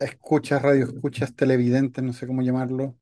escuchas, 0.00 0.62
radio 0.62 0.84
escuchas, 0.86 1.34
televidentes, 1.36 2.02
no 2.04 2.12
sé 2.12 2.26
cómo 2.26 2.42
llamarlo. 2.42 2.96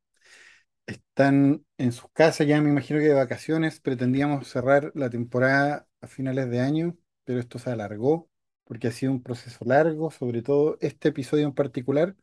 Están 0.87 1.65
en 1.79 1.93
sus 1.93 2.11
casas 2.13 2.47
ya, 2.47 2.61
me 2.63 2.71
imagino 2.71 3.01
que 3.01 3.07
de 3.09 3.15
vacaciones. 3.15 3.81
Pretendíamos 3.81 4.49
cerrar 4.49 4.93
la 4.95 5.11
temporada 5.11 5.89
a 6.01 6.07
finales 6.09 6.51
de 6.51 6.61
año, 6.61 6.97
pero 7.25 7.41
esto 7.41 7.59
se 7.59 7.71
alargó 7.71 8.31
porque 8.65 8.89
ha 8.89 8.93
sido 8.93 9.13
un 9.13 9.23
proceso 9.23 9.65
largo, 9.65 10.11
sobre 10.11 10.43
todo 10.43 10.79
este 10.81 11.09
episodio 11.11 11.47
en 11.47 11.55
particular. 11.55 12.17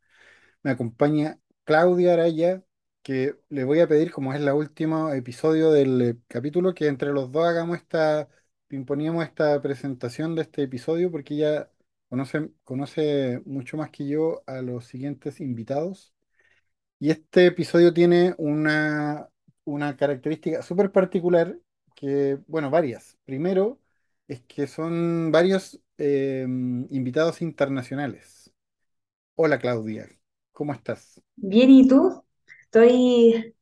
Me 0.63 0.71
acompaña 0.71 1.39
Claudia 1.63 2.13
Araya, 2.13 2.63
que 3.03 3.35
le 3.49 3.63
voy 3.63 3.79
a 3.81 3.87
pedir, 3.87 4.11
como 4.11 4.33
es 4.33 4.41
el 4.41 4.49
último 4.51 5.11
episodio 5.13 5.71
del 5.71 6.01
eh, 6.01 6.17
capítulo, 6.27 6.73
que 6.73 6.87
entre 6.87 7.11
los 7.13 7.31
dos 7.31 7.45
hagamos 7.45 7.77
esta, 7.77 8.29
imponíamos 8.69 9.23
esta 9.25 9.61
presentación 9.61 10.35
de 10.35 10.43
este 10.43 10.63
episodio, 10.63 11.11
porque 11.11 11.35
ella 11.35 11.69
conoce, 12.09 12.51
conoce 12.63 13.41
mucho 13.45 13.77
más 13.77 13.89
que 13.91 14.07
yo 14.07 14.43
a 14.47 14.61
los 14.61 14.85
siguientes 14.85 15.39
invitados. 15.41 16.13
Y 16.99 17.11
este 17.11 17.47
episodio 17.47 17.93
tiene 17.93 18.35
una, 18.37 19.29
una 19.65 19.97
característica 19.97 20.61
súper 20.63 20.91
particular, 20.91 21.57
que, 21.95 22.39
bueno, 22.47 22.69
varias. 22.71 23.17
Primero, 23.25 23.79
es 24.27 24.41
que 24.43 24.67
son 24.67 25.31
varios 25.31 25.81
eh, 25.97 26.43
invitados 26.89 27.41
internacionales. 27.41 28.51
Hola 29.35 29.59
Claudia, 29.59 30.07
¿cómo 30.53 30.73
estás? 30.73 31.21
Bien, 31.35 31.69
¿y 31.69 31.87
tú? 31.87 32.23
Estoy, 32.63 33.55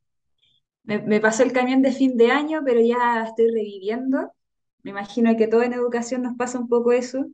me, 0.83 0.99
me 1.01 1.21
pasó 1.21 1.43
el 1.43 1.53
camión 1.53 1.81
de 1.81 1.91
fin 1.93 2.17
de 2.17 2.31
año, 2.31 2.61
pero 2.65 2.81
ya 2.81 3.25
estoy 3.25 3.47
reviviendo. 3.49 4.33
Me 4.83 4.91
imagino 4.91 5.35
que 5.37 5.47
todo 5.47 5.63
en 5.63 5.73
educación 5.73 6.23
nos 6.23 6.37
pasa 6.37 6.59
un 6.59 6.69
poco 6.69 6.91
eso. 6.93 7.27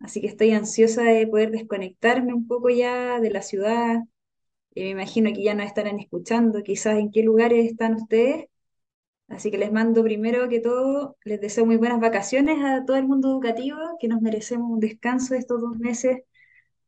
Así 0.00 0.20
que 0.20 0.28
estoy 0.28 0.52
ansiosa 0.52 1.02
de 1.04 1.26
poder 1.26 1.50
desconectarme 1.50 2.34
un 2.34 2.46
poco 2.46 2.70
ya 2.70 3.20
de 3.20 3.30
la 3.30 3.42
ciudad. 3.42 4.00
Y 4.74 4.82
me 4.84 4.90
imagino 4.90 5.30
que 5.32 5.42
ya 5.44 5.54
nos 5.54 5.66
estarán 5.66 5.98
escuchando, 6.00 6.62
quizás 6.62 6.98
en 6.98 7.10
qué 7.10 7.22
lugares 7.22 7.66
están 7.70 7.94
ustedes. 7.96 8.46
Así 9.28 9.50
que 9.50 9.58
les 9.58 9.72
mando 9.72 10.02
primero 10.02 10.48
que 10.48 10.60
todo, 10.60 11.16
les 11.24 11.40
deseo 11.40 11.66
muy 11.66 11.76
buenas 11.76 12.00
vacaciones 12.00 12.58
a 12.64 12.84
todo 12.84 12.96
el 12.96 13.06
mundo 13.06 13.30
educativo, 13.30 13.78
que 14.00 14.08
nos 14.08 14.20
merecemos 14.20 14.70
un 14.70 14.80
descanso 14.80 15.34
de 15.34 15.40
estos 15.40 15.60
dos 15.60 15.78
meses 15.78 16.18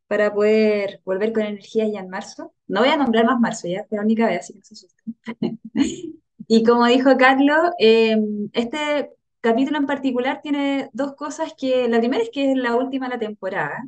para 0.09 0.35
poder 0.35 1.01
volver 1.05 1.33
con 1.33 1.45
energía 1.45 1.89
ya 1.89 2.01
en 2.01 2.11
marzo. 2.11 2.55
No 2.67 2.81
voy 2.81 2.91
a 2.91 2.97
nombrar 2.97 3.27
más 3.27 3.41
marzo 3.41 3.69
ya, 3.69 3.81
es 3.81 3.87
la 3.91 4.03
única 4.03 4.27
vez, 4.27 4.41
así 4.41 4.53
que 4.55 4.59
no 4.61 4.65
se 4.65 4.75
asusten. 4.75 5.61
Y 6.49 6.65
como 6.65 6.87
dijo 6.87 7.17
Carlos, 7.17 7.71
eh, 7.79 8.17
este 8.53 9.11
capítulo 9.43 9.79
en 9.79 9.87
particular 9.87 10.41
tiene 10.43 10.91
dos 10.95 11.15
cosas 11.17 11.55
que, 11.59 11.89
la 11.89 11.99
primera 11.99 12.23
es 12.23 12.31
que 12.33 12.53
es 12.53 12.57
la 12.57 12.77
última 12.77 13.09
de 13.09 13.15
la 13.17 13.21
temporada. 13.21 13.85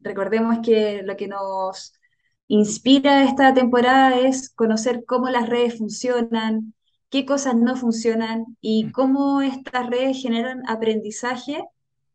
Recordemos 0.00 0.58
que 0.64 1.02
lo 1.02 1.16
que 1.16 1.28
nos 1.28 1.94
inspira 2.48 3.24
esta 3.24 3.54
temporada 3.54 4.18
es 4.20 4.50
conocer 4.50 5.04
cómo 5.06 5.30
las 5.30 5.48
redes 5.48 5.78
funcionan, 5.78 6.74
qué 7.10 7.26
cosas 7.26 7.56
no 7.56 7.76
funcionan 7.76 8.44
y 8.60 8.92
cómo 8.92 9.42
estas 9.42 9.88
redes 9.88 10.22
generan 10.22 10.62
aprendizaje 10.68 11.64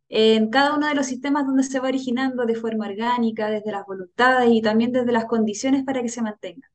en 0.09 0.50
cada 0.50 0.75
uno 0.75 0.88
de 0.88 0.96
los 0.96 1.07
sistemas 1.07 1.46
donde 1.47 1.63
se 1.63 1.79
va 1.79 1.88
originando 1.90 2.46
de 2.46 2.56
forma 2.56 2.88
orgánica, 2.88 3.50
desde 3.50 3.72
las 3.72 3.85
voluntades 3.85 4.51
y 4.51 4.62
también 4.62 4.91
desde 4.91 5.12
las 5.12 5.25
condiciones 5.25 5.84
para 5.84 6.01
que 6.03 6.09
se 6.09 6.22
mantenga. 6.22 6.69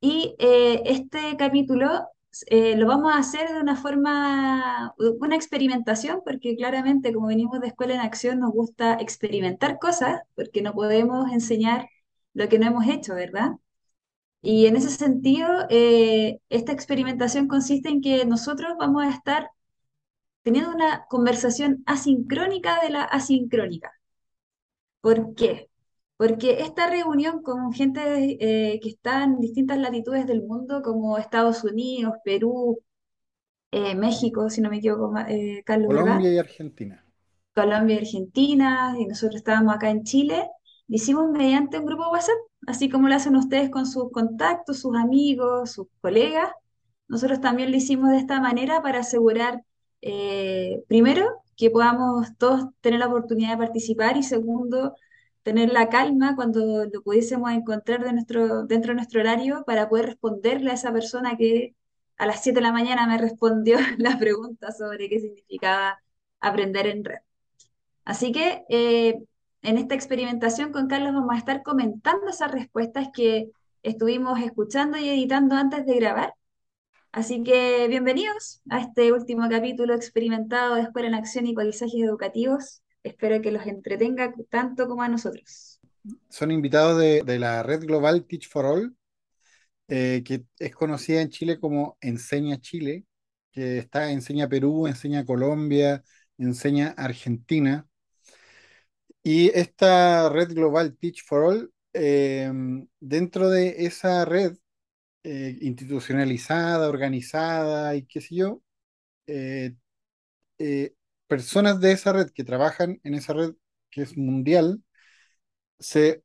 Y 0.00 0.34
eh, 0.38 0.82
este 0.86 1.36
capítulo 1.36 2.08
eh, 2.46 2.76
lo 2.76 2.86
vamos 2.86 3.12
a 3.12 3.18
hacer 3.18 3.50
de 3.52 3.60
una 3.60 3.76
forma, 3.76 4.94
una 4.98 5.36
experimentación, 5.36 6.20
porque 6.24 6.56
claramente 6.56 7.12
como 7.12 7.28
venimos 7.28 7.60
de 7.60 7.68
Escuela 7.68 7.94
en 7.94 8.00
Acción 8.00 8.40
nos 8.40 8.52
gusta 8.52 8.94
experimentar 9.00 9.78
cosas, 9.78 10.22
porque 10.34 10.62
no 10.62 10.72
podemos 10.74 11.30
enseñar 11.32 11.88
lo 12.34 12.48
que 12.48 12.58
no 12.58 12.66
hemos 12.66 12.86
hecho, 12.88 13.14
¿verdad? 13.14 13.52
Y 14.42 14.66
en 14.66 14.76
ese 14.76 14.90
sentido, 14.90 15.48
eh, 15.70 16.40
esta 16.50 16.72
experimentación 16.72 17.48
consiste 17.48 17.88
en 17.88 18.00
que 18.02 18.24
nosotros 18.26 18.74
vamos 18.78 19.04
a 19.04 19.10
estar 19.10 19.50
teniendo 20.42 20.70
una 20.72 21.06
conversación 21.08 21.82
asincrónica 21.86 22.80
de 22.82 22.90
la 22.90 23.04
asincrónica. 23.04 23.92
¿Por 25.00 25.34
qué? 25.34 25.68
Porque 26.16 26.62
esta 26.62 26.88
reunión 26.88 27.42
con 27.42 27.72
gente 27.72 28.00
eh, 28.40 28.78
que 28.80 28.88
está 28.90 29.24
en 29.24 29.40
distintas 29.40 29.78
latitudes 29.78 30.26
del 30.26 30.42
mundo, 30.42 30.82
como 30.82 31.18
Estados 31.18 31.64
Unidos, 31.64 32.14
Perú, 32.24 32.80
eh, 33.70 33.94
México, 33.94 34.48
si 34.50 34.60
no 34.60 34.70
me 34.70 34.78
equivoco, 34.78 35.12
eh, 35.28 35.62
Carlos, 35.64 35.88
Colombia 35.88 36.32
y 36.32 36.38
Argentina. 36.38 37.04
Colombia 37.54 37.96
y 37.96 37.98
Argentina, 37.98 38.94
y 38.98 39.06
nosotros 39.06 39.36
estábamos 39.36 39.74
acá 39.74 39.90
en 39.90 40.04
Chile, 40.04 40.48
lo 40.88 40.96
hicimos 40.96 41.30
mediante 41.30 41.78
un 41.78 41.86
grupo 41.86 42.10
WhatsApp, 42.10 42.36
así 42.66 42.88
como 42.88 43.08
lo 43.08 43.14
hacen 43.14 43.36
ustedes 43.36 43.70
con 43.70 43.86
sus 43.86 44.10
contactos, 44.10 44.80
sus 44.80 44.96
amigos, 44.96 45.72
sus 45.72 45.86
colegas. 46.00 46.50
Nosotros 47.08 47.40
también 47.40 47.70
lo 47.70 47.76
hicimos 47.76 48.10
de 48.10 48.18
esta 48.18 48.40
manera 48.40 48.80
para 48.80 49.00
asegurar 49.00 49.62
primero, 50.88 51.42
que 51.56 51.70
podamos 51.70 52.36
todos 52.38 52.64
tener 52.80 52.98
la 53.00 53.06
oportunidad 53.06 53.52
de 53.52 53.58
participar 53.58 54.16
y 54.16 54.22
segundo, 54.22 54.96
tener 55.42 55.72
la 55.72 55.88
calma 55.88 56.36
cuando 56.36 56.84
lo 56.86 57.02
pudiésemos 57.02 57.50
encontrar 57.52 58.04
dentro 58.04 58.64
de 58.66 58.94
nuestro 58.94 59.20
horario 59.20 59.64
para 59.66 59.88
poder 59.88 60.06
responderle 60.06 60.70
a 60.70 60.74
esa 60.74 60.92
persona 60.92 61.36
que 61.36 61.74
a 62.16 62.26
las 62.26 62.42
7 62.42 62.56
de 62.60 62.62
la 62.62 62.72
mañana 62.72 63.06
me 63.06 63.18
respondió 63.18 63.78
la 63.98 64.18
pregunta 64.18 64.72
sobre 64.72 65.08
qué 65.08 65.20
significaba 65.20 66.00
aprender 66.40 66.86
en 66.86 67.04
red. 67.04 67.18
Así 68.04 68.32
que 68.32 68.64
eh, 68.68 69.22
en 69.62 69.78
esta 69.78 69.94
experimentación 69.94 70.72
con 70.72 70.88
Carlos 70.88 71.14
vamos 71.14 71.34
a 71.34 71.38
estar 71.38 71.62
comentando 71.62 72.28
esas 72.28 72.50
respuestas 72.52 73.08
que 73.12 73.50
estuvimos 73.82 74.40
escuchando 74.40 74.98
y 74.98 75.08
editando 75.08 75.56
antes 75.56 75.86
de 75.86 75.96
grabar 75.96 76.34
Así 77.12 77.42
que 77.44 77.86
bienvenidos 77.88 78.62
a 78.70 78.80
este 78.80 79.12
último 79.12 79.46
capítulo 79.50 79.94
experimentado 79.94 80.76
de 80.76 80.82
Escuela 80.82 81.08
en 81.08 81.14
Acción 81.14 81.46
y 81.46 81.52
Paisajes 81.52 82.02
Educativos. 82.02 82.81
Espero 83.02 83.42
que 83.42 83.50
los 83.50 83.66
entretenga 83.66 84.32
tanto 84.48 84.86
como 84.86 85.02
a 85.02 85.08
nosotros. 85.08 85.80
Son 86.28 86.50
invitados 86.50 86.98
de, 87.00 87.38
la 87.38 87.62
red 87.62 87.84
global 87.84 88.24
Teach 88.26 88.48
for 88.48 88.64
All, 88.64 88.96
eh, 89.88 90.22
que 90.24 90.44
es 90.58 90.74
conocida 90.74 91.20
en 91.20 91.30
Chile 91.30 91.58
como 91.58 91.96
Enseña 92.00 92.60
Chile, 92.60 93.04
que 93.50 93.78
está 93.78 94.10
Enseña 94.10 94.48
Perú, 94.48 94.86
Enseña 94.86 95.24
Colombia, 95.24 96.02
Enseña 96.38 96.94
Argentina. 96.96 97.86
Y 99.22 99.48
esta 99.50 100.28
red 100.28 100.52
global 100.52 100.96
Teach 100.96 101.24
for 101.24 101.44
All, 101.44 101.72
eh, 101.92 102.50
dentro 103.00 103.50
de 103.50 103.86
esa 103.86 104.24
red 104.24 104.56
eh, 105.24 105.58
institucionalizada, 105.60 106.88
organizada 106.88 107.94
y 107.96 108.04
qué 108.06 108.20
sé 108.20 108.34
yo, 108.36 108.62
eh, 109.26 109.74
personas 111.32 111.80
de 111.80 111.92
esa 111.92 112.12
red 112.12 112.30
que 112.30 112.44
trabajan 112.44 113.00
en 113.04 113.14
esa 113.14 113.32
red 113.32 113.54
que 113.90 114.02
es 114.02 114.16
mundial, 114.16 114.82
se 115.78 116.22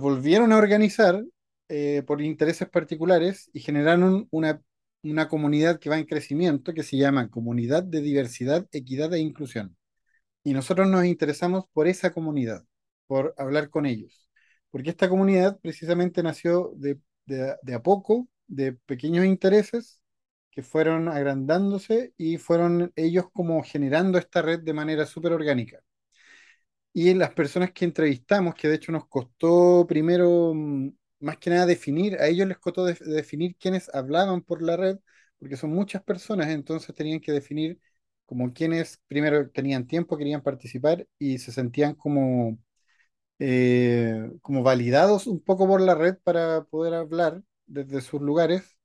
volvieron 0.00 0.52
a 0.52 0.58
organizar 0.58 1.24
por 2.06 2.20
intereses 2.20 2.68
particulares 2.68 3.50
y 3.54 3.60
generaron 3.60 4.28
una, 4.30 4.60
una 5.02 5.28
comunidad 5.28 5.78
que 5.78 5.90
va 5.90 5.98
en 5.98 6.04
crecimiento 6.06 6.74
que 6.74 6.82
se 6.82 6.96
llama 6.96 7.30
Comunidad 7.30 7.82
de 7.84 8.00
Diversidad, 8.02 8.66
Equidad 8.72 9.14
e 9.14 9.20
Inclusión. 9.20 9.76
Y 10.44 10.52
nosotros 10.54 10.88
nos 10.88 11.04
interesamos 11.04 11.64
por 11.72 11.86
esa 11.88 12.12
comunidad, 12.12 12.64
por 13.06 13.34
hablar 13.38 13.70
con 13.70 13.86
ellos. 13.86 14.28
Porque 14.70 14.90
esta 14.90 15.08
comunidad 15.08 15.58
precisamente 15.60 16.22
nació 16.22 16.72
de 16.76 17.00
de, 17.30 17.74
a 17.74 17.82
poco, 17.82 18.28
de 18.46 18.72
pequeños 18.72 19.24
intereses 19.24 19.99
que 20.50 20.62
fueron 20.62 21.08
agrandándose 21.08 22.12
y 22.16 22.38
fueron 22.38 22.92
ellos 22.96 23.26
como 23.32 23.62
generando 23.62 24.18
esta 24.18 24.42
red 24.42 24.60
de 24.60 24.72
manera 24.74 25.06
súper 25.06 25.32
orgánica. 25.32 25.80
Y 26.92 27.14
las 27.14 27.30
personas 27.34 27.70
que 27.72 27.84
entrevistamos, 27.84 28.54
que 28.54 28.68
de 28.68 28.74
hecho 28.76 28.90
nos 28.92 29.06
costó 29.08 29.86
primero, 29.86 30.52
mm, 30.54 30.90
más 31.20 31.36
que 31.38 31.50
nada 31.50 31.66
definir, 31.66 32.16
a 32.20 32.26
ellos 32.28 32.48
les 32.48 32.58
costó 32.58 32.84
definir 32.84 33.56
quiénes 33.56 33.88
hablaban 33.94 34.42
por 34.42 34.60
la 34.62 34.76
red, 34.76 34.98
porque 35.38 35.56
son 35.56 35.70
muchas 35.72 36.02
personas, 36.02 36.48
entonces 36.48 36.94
tenían 36.94 37.20
que 37.20 37.30
definir 37.32 37.78
como 38.26 38.52
quienes 38.52 38.98
primero 39.08 39.50
tenían 39.50 39.86
tiempo, 39.86 40.16
querían 40.16 40.42
participar 40.42 41.06
y 41.18 41.38
se 41.38 41.52
sentían 41.52 41.94
como 41.94 42.58
eh, 43.40 44.30
como 44.42 44.62
validados 44.64 45.26
un 45.28 45.40
poco 45.42 45.66
por 45.68 45.80
la 45.82 45.94
red 45.96 46.16
para 46.24 46.64
poder 46.66 46.94
hablar 46.94 47.42
desde 47.66 48.00
sus 48.02 48.20
lugares. 48.22 48.76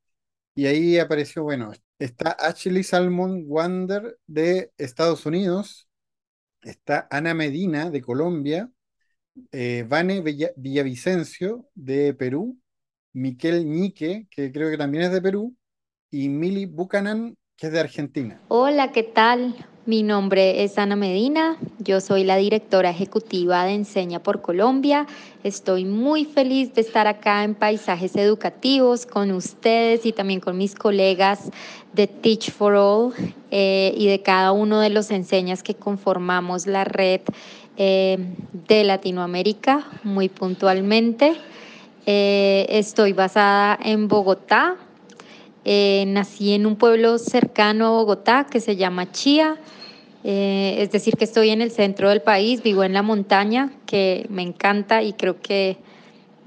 Y 0.57 0.67
ahí 0.67 0.97
apareció, 0.97 1.43
bueno, 1.43 1.73
está 1.99 2.31
Ashley 2.31 2.83
Salmon 2.83 3.43
Wander 3.45 4.17
de 4.25 4.71
Estados 4.77 5.25
Unidos, 5.25 5.89
está 6.61 7.09
Ana 7.11 7.33
Medina 7.33 7.89
de 7.89 8.01
Colombia, 8.01 8.71
eh, 9.51 9.85
Vane 9.85 10.21
Villavicencio 10.55 11.67
de 11.75 12.13
Perú, 12.13 12.57
Miquel 13.11 13.69
Ñique, 13.69 14.27
que 14.31 14.53
creo 14.53 14.71
que 14.71 14.77
también 14.77 15.03
es 15.03 15.11
de 15.11 15.21
Perú, 15.21 15.57
y 16.09 16.29
Mili 16.29 16.65
Buchanan, 16.65 17.35
que 17.57 17.67
es 17.67 17.73
de 17.73 17.81
Argentina. 17.81 18.41
Hola, 18.47 18.93
¿qué 18.93 19.03
tal? 19.03 19.55
Mi 19.87 20.01
nombre 20.01 20.63
es 20.63 20.79
Ana 20.79 20.95
Medina, 20.95 21.57
yo 21.77 22.01
soy 22.01 22.23
la 22.23 22.37
directora 22.37 22.89
ejecutiva 22.89 23.65
de 23.65 23.75
Enseña 23.75 24.17
por 24.17 24.41
Colombia. 24.41 25.05
Estoy 25.43 25.85
muy 25.85 26.25
feliz 26.25 26.73
de 26.73 26.81
estar 26.81 27.05
acá 27.05 27.43
en 27.43 27.53
Paisajes 27.53 28.15
Educativos 28.15 29.05
con 29.05 29.29
ustedes 29.29 30.03
y 30.07 30.11
también 30.11 30.39
con 30.39 30.57
mis 30.57 30.73
colegas 30.73 31.51
de 31.93 32.07
Teach 32.07 32.49
for 32.49 32.73
All 32.73 33.13
eh, 33.51 33.93
y 33.95 34.07
de 34.07 34.23
cada 34.23 34.53
uno 34.53 34.79
de 34.79 34.89
los 34.89 35.11
enseñas 35.11 35.61
que 35.61 35.75
conformamos 35.75 36.65
la 36.65 36.83
red 36.83 37.21
eh, 37.77 38.17
de 38.67 38.83
Latinoamérica 38.85 39.85
muy 40.03 40.29
puntualmente. 40.29 41.35
Eh, 42.07 42.65
estoy 42.69 43.13
basada 43.13 43.77
en 43.83 44.07
Bogotá. 44.07 44.77
Nací 45.65 46.53
en 46.53 46.65
un 46.65 46.75
pueblo 46.75 47.17
cercano 47.17 47.87
a 47.87 47.89
Bogotá 47.91 48.45
que 48.49 48.59
se 48.59 48.75
llama 48.75 49.11
Chía. 49.11 49.57
Eh, 50.27 50.81
es 50.81 50.89
decir, 50.89 51.17
que 51.17 51.23
estoy 51.23 51.51
en 51.51 51.61
el 51.61 51.69
centro 51.69 52.09
del 52.09 52.19
país, 52.19 52.63
vivo 52.63 52.83
en 52.83 52.93
la 52.93 53.03
montaña, 53.03 53.71
que 53.85 54.25
me 54.29 54.41
encanta 54.41 55.03
y 55.03 55.13
creo 55.13 55.39
que 55.39 55.77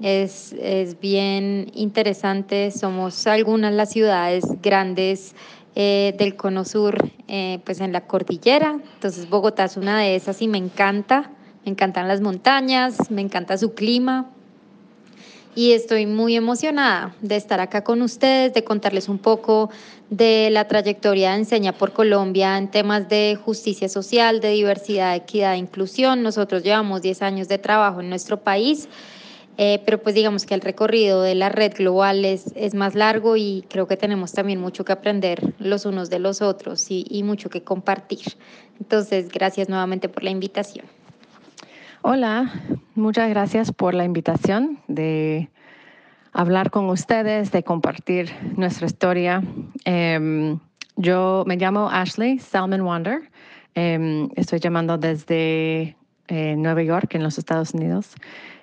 es, 0.01 0.53
es 0.59 0.99
bien 0.99 1.71
interesante. 1.73 2.71
Somos 2.71 3.25
algunas 3.25 3.71
las 3.73 3.91
ciudades 3.91 4.43
grandes 4.61 5.33
eh, 5.75 6.13
del 6.17 6.35
cono 6.35 6.65
sur, 6.65 7.09
eh, 7.29 7.59
pues 7.63 7.79
en 7.79 7.93
la 7.93 8.01
cordillera. 8.01 8.77
Entonces 8.95 9.29
Bogotá 9.29 9.63
es 9.63 9.77
una 9.77 10.01
de 10.01 10.17
esas 10.17 10.41
y 10.41 10.49
me 10.49 10.57
encanta. 10.57 11.31
Me 11.63 11.71
encantan 11.71 12.09
las 12.09 12.19
montañas, 12.19 13.09
me 13.11 13.21
encanta 13.21 13.57
su 13.57 13.73
clima, 13.75 14.29
y 15.55 15.71
estoy 15.73 16.05
muy 16.05 16.35
emocionada 16.35 17.15
de 17.21 17.35
estar 17.35 17.59
acá 17.59 17.83
con 17.83 18.01
ustedes, 18.01 18.53
de 18.53 18.63
contarles 18.63 19.09
un 19.09 19.17
poco 19.17 19.69
de 20.09 20.49
la 20.51 20.67
trayectoria 20.67 21.31
de 21.31 21.37
Enseña 21.37 21.73
por 21.73 21.93
Colombia 21.93 22.57
en 22.57 22.69
temas 22.69 23.09
de 23.09 23.37
justicia 23.43 23.89
social, 23.89 24.39
de 24.39 24.49
diversidad, 24.49 25.15
equidad 25.15 25.53
e 25.53 25.57
inclusión. 25.57 26.23
Nosotros 26.23 26.63
llevamos 26.63 27.01
10 27.01 27.21
años 27.21 27.47
de 27.47 27.57
trabajo 27.57 28.01
en 28.01 28.09
nuestro 28.09 28.37
país, 28.37 28.87
eh, 29.57 29.81
pero 29.85 30.01
pues 30.01 30.15
digamos 30.15 30.45
que 30.45 30.53
el 30.53 30.61
recorrido 30.61 31.21
de 31.21 31.35
la 31.35 31.49
red 31.49 31.73
global 31.75 32.23
es, 32.25 32.53
es, 32.55 32.73
más 32.73 32.95
largo 32.95 33.35
y 33.35 33.65
creo 33.69 33.87
que 33.87 33.97
tenemos 33.97 34.31
también 34.31 34.59
mucho 34.59 34.85
que 34.85 34.93
aprender 34.93 35.53
los 35.59 35.85
unos 35.85 36.09
de 36.09 36.19
los 36.19 36.41
otros 36.41 36.89
y, 36.89 37.05
y 37.09 37.23
mucho 37.23 37.49
que 37.49 37.63
compartir. 37.63 38.37
Entonces, 38.79 39.29
gracias 39.29 39.67
nuevamente 39.67 40.07
por 40.07 40.23
la 40.23 40.29
invitación. 40.29 40.85
Hola, 42.01 42.49
muchas 42.95 43.29
gracias 43.29 43.73
por 43.73 43.93
la 43.93 44.05
invitación 44.05 44.79
de 44.87 45.49
hablar 46.31 46.71
con 46.71 46.89
ustedes, 46.89 47.51
de 47.51 47.63
compartir 47.63 48.31
nuestra 48.55 48.85
historia. 48.85 49.43
Em, 49.83 50.59
yo 50.95 51.43
me 51.45 51.57
llamo 51.57 51.89
Ashley 51.89 52.39
Salmon 52.39 52.83
Wander. 52.83 53.29
Em, 53.75 54.29
estoy 54.37 54.59
llamando 54.59 54.97
desde 54.97 55.97
eh, 56.29 56.55
Nueva 56.57 56.83
York, 56.83 57.15
en 57.15 57.23
los 57.23 57.37
Estados 57.37 57.73
Unidos, 57.73 58.15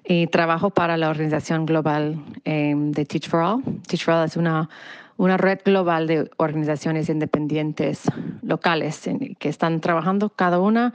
y 0.02 0.28
trabajo 0.28 0.70
para 0.70 0.96
la 0.96 1.10
organización 1.10 1.66
global 1.66 2.18
em, 2.44 2.90
de 2.92 3.04
Teach 3.04 3.28
for 3.28 3.40
All. 3.40 3.62
Teach 3.86 4.02
for 4.02 4.14
All 4.14 4.24
es 4.24 4.38
una, 4.38 4.70
una 5.18 5.36
red 5.36 5.60
global 5.62 6.06
de 6.06 6.30
organizaciones 6.38 7.10
independientes 7.10 8.04
locales 8.40 9.06
que 9.38 9.48
están 9.50 9.82
trabajando 9.82 10.30
cada 10.30 10.58
una 10.58 10.94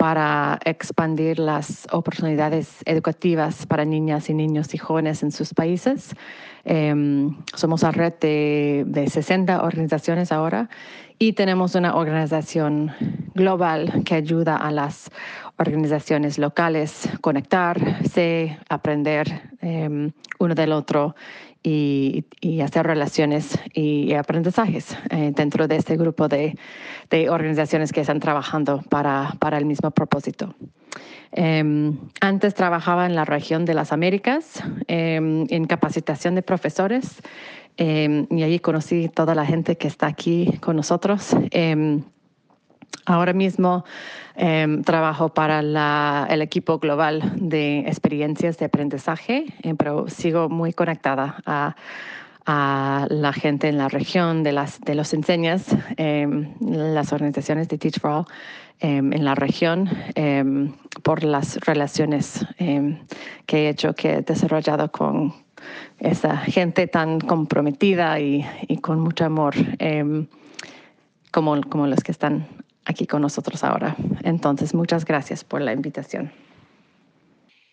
para 0.00 0.58
expandir 0.64 1.38
las 1.38 1.86
oportunidades 1.92 2.78
educativas 2.86 3.66
para 3.66 3.84
niñas 3.84 4.30
y 4.30 4.34
niños 4.34 4.72
y 4.72 4.78
jóvenes 4.78 5.22
en 5.22 5.30
sus 5.30 5.52
países. 5.52 6.16
Em, 6.64 7.36
somos 7.54 7.84
a 7.84 7.90
red 7.90 8.14
de, 8.18 8.84
de 8.86 9.10
60 9.10 9.62
organizaciones 9.62 10.32
ahora 10.32 10.70
y 11.18 11.34
tenemos 11.34 11.74
una 11.74 11.96
organización 11.96 12.92
global 13.34 14.02
que 14.06 14.14
ayuda 14.14 14.56
a 14.56 14.70
las 14.70 15.10
organizaciones 15.58 16.38
locales 16.38 17.06
conectarse, 17.20 18.58
aprender 18.70 19.50
em, 19.60 20.12
uno 20.38 20.54
del 20.54 20.72
otro 20.72 21.14
y, 21.62 22.24
hacer 22.62 22.86
relaciones 22.86 23.58
y, 23.74 24.14
aprendizajes 24.14 24.96
eh, 25.10 25.32
dentro 25.34 25.68
de 25.68 25.76
este 25.76 25.96
grupo 25.96 26.28
de, 26.28 26.56
organizaciones 27.28 27.92
que 27.92 28.00
están 28.00 28.20
trabajando 28.20 28.82
para, 28.88 29.58
el 29.58 29.66
mismo 29.66 29.90
propósito. 29.90 30.54
Em, 31.32 31.96
antes 32.20 32.54
trabajaba 32.54 33.06
en 33.06 33.14
la 33.14 33.24
región 33.24 33.64
de 33.64 33.74
las 33.74 33.92
Américas 33.92 34.62
em, 34.88 35.46
en 35.48 35.64
capacitación 35.66 36.34
de 36.34 36.42
profesores 36.42 37.22
em, 37.76 38.26
y 38.30 38.42
allí 38.42 38.58
conocí 38.58 39.08
toda 39.08 39.34
la 39.36 39.46
gente 39.46 39.76
que 39.76 39.86
está 39.86 40.08
aquí 40.08 40.58
con 40.60 40.76
nosotros. 40.76 41.36
Ahora 43.06 43.32
mismo 43.32 43.84
em, 44.36 44.82
trabajo 44.82 45.30
para 45.30 45.60
el 46.28 46.42
equipo 46.42 46.78
global 46.78 47.32
de 47.36 47.80
experiencias 47.80 48.58
de 48.58 48.66
aprendizaje, 48.66 49.46
eh, 49.62 49.74
pero 49.76 50.08
sigo 50.08 50.48
muy 50.48 50.72
conectada 50.72 51.42
a, 51.46 51.74
la 52.46 53.32
gente 53.32 53.68
en 53.68 53.78
la 53.78 53.88
región 53.88 54.42
de, 54.42 54.50
las, 54.50 54.80
de 54.80 54.96
los 54.96 55.14
enseñas, 55.14 55.66
em, 55.96 56.52
las 56.60 57.12
organizaciones 57.12 57.68
de 57.68 57.78
Teach 57.78 58.00
for 58.00 58.10
All 58.10 58.24
em, 58.80 59.12
en 59.12 59.24
la 59.24 59.36
región, 59.36 59.88
por 61.04 61.22
las 61.22 61.58
relaciones 61.60 62.44
que 63.46 63.58
he 63.58 63.68
hecho, 63.68 63.94
que 63.94 64.14
he 64.14 64.22
desarrollado 64.22 64.90
con 64.90 65.32
esa 66.00 66.38
gente 66.38 66.88
tan 66.88 67.20
comprometida 67.20 68.18
y, 68.18 68.44
con 68.82 68.98
mucho 68.98 69.26
amor 69.26 69.54
como 71.30 71.86
los 71.86 72.00
que 72.02 72.10
están 72.10 72.48
aquí 72.90 73.06
con 73.06 73.22
nosotros 73.22 73.64
ahora. 73.64 73.96
Entonces, 74.22 74.74
muchas 74.74 75.04
gracias 75.04 75.44
por 75.44 75.60
la 75.62 75.72
invitación. 75.72 76.30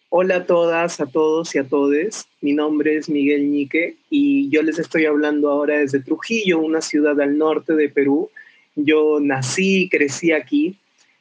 Hola 0.10 0.38
a 0.38 0.46
todas, 0.46 1.02
a 1.02 1.06
todos 1.06 1.54
y 1.54 1.58
a 1.58 1.68
todes. 1.68 2.28
Mi 2.42 2.54
nombre 2.54 2.96
es 2.96 3.10
Miguel 3.10 3.52
Ñique 3.52 3.98
y 4.10 4.50
yo 4.50 4.64
les 4.64 4.80
estoy 4.80 5.06
hablando 5.06 5.52
ahora 5.52 5.80
desde 5.80 6.00
Trujillo, 6.00 6.60
una 6.60 6.80
ciudad 6.82 7.20
al 7.20 7.38
norte 7.38 7.74
de 7.74 7.90
Perú. 7.90 8.30
Yo 8.76 9.20
nací 9.20 9.84
y 9.84 9.90
crecí 9.90 10.32
aquí 10.32 10.78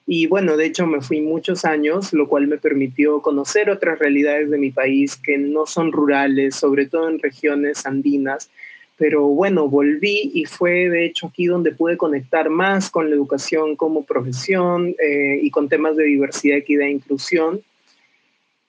y 0.06 0.26
bueno, 0.28 0.56
de 0.56 0.66
hecho 0.66 0.86
me 0.86 1.00
fui 1.00 1.20
muchos 1.20 1.64
años, 1.64 2.12
lo 2.12 2.28
cual 2.28 2.46
me 2.46 2.58
permitió 2.58 3.20
conocer 3.20 3.70
otras 3.70 3.98
realidades 3.98 4.50
de 4.50 4.58
mi 4.58 4.70
país 4.70 5.16
que 5.16 5.36
no 5.36 5.66
son 5.66 5.90
rurales, 5.90 6.54
sobre 6.54 6.86
todo 6.86 7.08
en 7.08 7.18
regiones 7.18 7.86
andinas, 7.86 8.48
pero 8.98 9.26
bueno, 9.26 9.68
volví 9.68 10.30
y 10.32 10.46
fue 10.46 10.88
de 10.88 11.04
hecho 11.04 11.26
aquí 11.26 11.46
donde 11.46 11.72
pude 11.72 11.96
conectar 11.96 12.48
más 12.48 12.90
con 12.90 13.10
la 13.10 13.16
educación 13.16 13.76
como 13.76 14.04
profesión 14.04 14.94
eh, 14.98 15.38
y 15.42 15.50
con 15.50 15.68
temas 15.68 15.96
de 15.96 16.04
diversidad, 16.04 16.58
equidad 16.58 16.86
e 16.86 16.92
inclusión. 16.92 17.60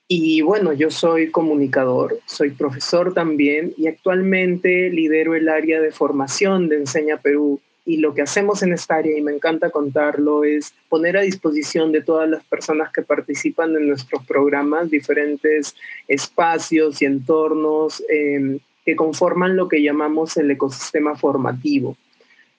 Y 0.10 0.42
bueno, 0.42 0.74
yo 0.74 0.90
soy 0.90 1.32
comunicador, 1.32 2.20
soy 2.26 2.52
profesor 2.52 3.14
también 3.14 3.74
y 3.78 3.88
actualmente 3.88 4.90
lidero 4.90 5.36
el 5.36 5.50
área 5.50 5.82
de 5.82 5.92
formación 5.92 6.70
de 6.70 6.78
Enseña 6.78 7.18
Perú. 7.18 7.60
Y 7.86 7.98
lo 7.98 8.14
que 8.14 8.22
hacemos 8.22 8.64
en 8.64 8.74
esta 8.74 8.96
área, 8.96 9.18
y 9.18 9.22
me 9.22 9.34
encanta 9.34 9.70
contarlo, 9.70 10.44
es 10.44 10.74
poner 10.90 11.16
a 11.16 11.22
disposición 11.22 11.94
de 11.94 12.02
todas 12.02 12.30
las 12.30 12.44
personas 12.44 12.92
que 12.92 13.02
participan 13.02 13.74
en 13.78 13.88
nuestros 13.88 14.26
programas 14.26 14.90
diferentes 14.90 15.74
espacios 16.06 17.02
y 17.02 17.06
entornos 17.06 18.04
eh, 18.10 18.60
que 18.88 18.96
conforman 18.96 19.58
lo 19.58 19.68
que 19.68 19.84
llamamos 19.84 20.38
el 20.38 20.50
ecosistema 20.50 21.14
formativo. 21.18 21.98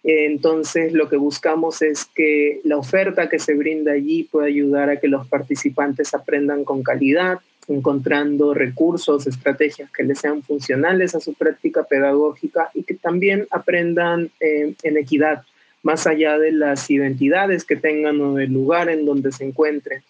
Entonces, 0.04 0.92
lo 0.92 1.08
que 1.08 1.16
buscamos 1.16 1.80
es 1.80 2.04
que 2.04 2.61
la 2.64 2.76
oferta 2.76 3.30
que 3.30 3.38
se 3.38 3.54
brinda 3.54 3.92
allí 3.92 4.25
pueda 4.25 4.47
ayudar 4.47 4.90
a 4.90 5.00
que 5.00 5.08
los 5.08 5.26
participantes 5.26 6.12
aprendan 6.12 6.64
con 6.64 6.82
calidad, 6.82 7.38
encontrando 7.66 8.52
recursos, 8.52 9.26
estrategias 9.26 9.90
que 9.90 10.02
les 10.02 10.18
sean 10.18 10.42
funcionales 10.42 11.14
a 11.14 11.20
su 11.20 11.32
práctica 11.32 11.85
pedagógica 11.85 12.70
y 12.75 12.82
que 12.82 12.92
también 12.92 13.47
aprendan 13.50 14.30
eh, 14.38 14.75
en 14.82 14.99
equidad, 14.99 15.44
más 15.82 16.06
allá 16.06 16.38
de 16.38 16.52
las 16.52 16.90
identidades 16.90 17.64
que 17.64 17.76
tengan 17.76 18.20
o 18.20 18.35
del 18.35 18.52
lugar 18.52 18.90
en 18.90 19.06
donde 19.06 19.32
se 19.32 19.44
encuentren. 19.44 20.02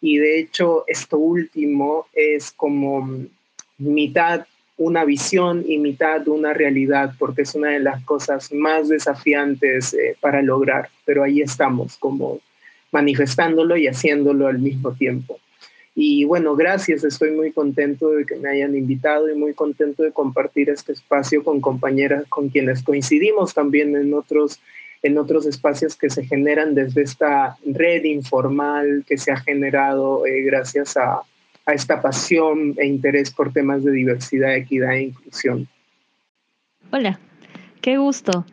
Y 0.00 0.18
de 0.18 0.38
hecho, 0.38 0.84
esto 0.86 1.18
último 1.18 2.06
es 2.14 2.52
como 2.52 3.08
mitad 3.76 4.46
una 4.76 5.04
visión 5.04 5.64
y 5.66 5.78
mitad 5.78 6.26
una 6.28 6.52
realidad, 6.52 7.12
porque 7.18 7.42
es 7.42 7.54
una 7.54 7.70
de 7.70 7.80
las 7.80 8.02
cosas 8.04 8.52
más 8.52 8.88
desafiantes 8.88 9.94
eh, 9.94 10.16
para 10.20 10.42
lograr, 10.42 10.88
pero 11.04 11.22
ahí 11.22 11.40
estamos 11.40 11.96
como 11.98 12.40
manifestándolo 12.90 13.76
y 13.76 13.86
haciéndolo 13.86 14.46
al 14.46 14.58
mismo 14.58 14.92
tiempo. 14.92 15.38
Y 15.96 16.24
bueno, 16.24 16.56
gracias, 16.56 17.04
estoy 17.04 17.30
muy 17.30 17.52
contento 17.52 18.10
de 18.10 18.26
que 18.26 18.34
me 18.34 18.48
hayan 18.48 18.74
invitado 18.74 19.30
y 19.30 19.36
muy 19.36 19.54
contento 19.54 20.02
de 20.02 20.10
compartir 20.10 20.68
este 20.68 20.92
espacio 20.92 21.44
con 21.44 21.60
compañeras 21.60 22.24
con 22.28 22.48
quienes 22.48 22.82
coincidimos 22.82 23.54
también 23.54 23.94
en 23.94 24.12
otros, 24.12 24.60
en 25.04 25.18
otros 25.18 25.46
espacios 25.46 25.94
que 25.94 26.10
se 26.10 26.24
generan 26.24 26.74
desde 26.74 27.02
esta 27.02 27.56
red 27.64 28.02
informal 28.02 29.04
que 29.06 29.18
se 29.18 29.30
ha 29.30 29.36
generado 29.36 30.26
eh, 30.26 30.42
gracias 30.42 30.96
a, 30.96 31.22
a 31.66 31.72
esta 31.72 32.02
pasión 32.02 32.74
e 32.76 32.86
interés 32.86 33.30
por 33.30 33.52
temas 33.52 33.84
de 33.84 33.92
diversidad, 33.92 34.54
equidad 34.54 34.94
e 34.94 35.02
inclusión. 35.04 35.68
Hola, 36.90 37.18
qué 37.80 37.98
gusto. 37.98 38.44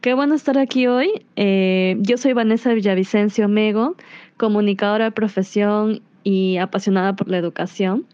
Qué 0.00 0.14
bueno 0.14 0.34
estar 0.34 0.58
aquí 0.58 0.86
hoy. 0.86 1.24
Eh, 1.36 1.96
yo 2.00 2.16
soy 2.16 2.32
Vanessa 2.32 2.74
Villavicencio 2.74 3.48
Mego, 3.48 3.96
comunicadora 4.36 5.06
de 5.06 5.12
profesión 5.12 6.02
y 6.24 6.58
apasionada 6.58 7.16
por 7.16 7.28
la 7.28 7.38
educación. 7.38 8.06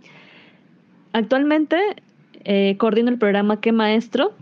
Actualmente 1.13 1.77
eh, 2.45 2.77
coordino 2.79 3.11
el 3.11 3.19
programa 3.19 3.61
¿Qué 3.61 3.73
Maestro? 3.73 4.33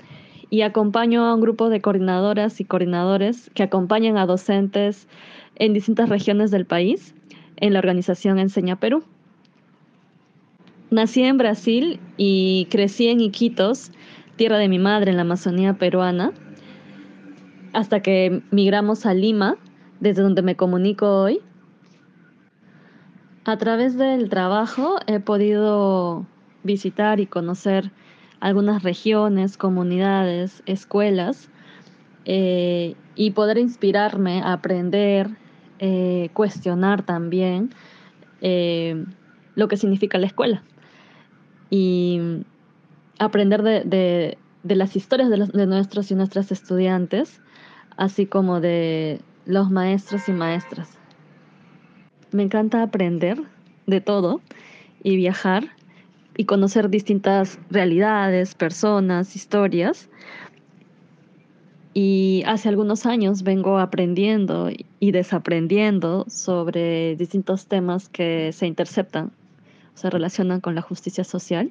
y 0.51 0.63
acompaño 0.63 1.25
a 1.25 1.35
un 1.35 1.41
grupo 1.41 1.69
de 1.69 1.81
coordinadoras 1.81 2.61
y 2.61 2.65
coordinadores 2.65 3.51
que 3.55 3.63
acompañan 3.63 4.17
a 4.17 4.27
docentes 4.27 5.07
en 5.57 5.75
distintas 5.75 6.09
regiones 6.09 6.51
del 6.51 6.65
país 6.65 7.15
en 7.57 7.73
la 7.73 7.81
organización 7.81 8.39
Enseña 8.39 8.77
Perú. 8.77 9.05
Nací 10.91 11.23
en 11.23 11.37
Brasil 11.37 12.01
y 12.17 12.67
crecí 12.71 13.09
en 13.09 13.21
Iquitos, 13.21 13.93
tierra 14.37 14.57
de 14.57 14.71
mi 14.71 14.79
madre 14.79 15.11
en 15.11 15.19
la 15.19 15.23
Amazonía 15.23 15.75
peruana, 15.75 16.33
hasta 17.75 18.01
que 18.01 18.43
migramos 18.51 19.05
a 19.05 19.13
Lima, 19.13 19.59
desde 20.01 20.23
donde 20.23 20.41
me 20.41 20.57
comunico 20.57 21.25
hoy. 21.25 21.43
A 23.45 23.59
través 23.59 23.99
del 23.99 24.31
trabajo 24.31 24.97
he 25.07 25.21
podido 25.21 26.27
visitar 26.63 27.21
y 27.21 27.27
conocer 27.27 27.91
algunas 28.41 28.83
regiones, 28.83 29.59
comunidades, 29.59 30.63
escuelas 30.65 31.51
eh, 32.25 32.95
y 33.15 33.33
poder 33.33 33.59
inspirarme 33.59 34.41
a 34.41 34.55
aprender, 34.55 35.29
eh, 35.81 36.31
cuestionar 36.33 37.03
también 37.03 37.75
eh, 38.41 39.05
lo 39.55 39.69
que 39.69 39.77
significa 39.77 40.17
la 40.17 40.29
escuela 40.29 40.63
y 41.71 42.45
aprender 43.19 43.63
de, 43.63 44.39
las 44.63 44.97
historias 44.97 45.31
de, 45.31 45.67
nuestros 45.67 46.11
y 46.11 46.15
nuestras 46.15 46.53
estudiantes, 46.53 47.41
así 47.97 48.27
como 48.27 48.61
de 48.61 49.21
los 49.47 49.71
maestros 49.71 50.29
y 50.29 50.33
maestras. 50.33 50.99
Me 52.31 52.43
encanta 52.43 52.83
aprender 52.83 53.43
de 53.87 54.01
todo 54.01 54.41
y 55.03 55.17
viajar 55.17 55.69
y 56.37 56.45
conocer 56.45 56.91
distintas 56.91 57.59
realidades, 57.71 58.55
personas, 58.55 59.35
historias. 59.35 60.09
Y 61.95 62.45
hace 62.47 62.69
algunos 62.69 63.07
años 63.07 63.43
vengo 63.43 63.79
aprendiendo 63.79 64.71
y 65.01 65.11
desaprendiendo 65.11 66.27
sobre 66.29 67.17
distintos 67.17 67.67
temas 67.67 68.09
que 68.09 68.53
se 68.53 68.67
interceptan 68.67 69.33
se 69.99 70.11
relacionan 70.11 70.61
con 70.61 70.75
la 70.75 70.83
justicia 70.83 71.25
social. 71.25 71.71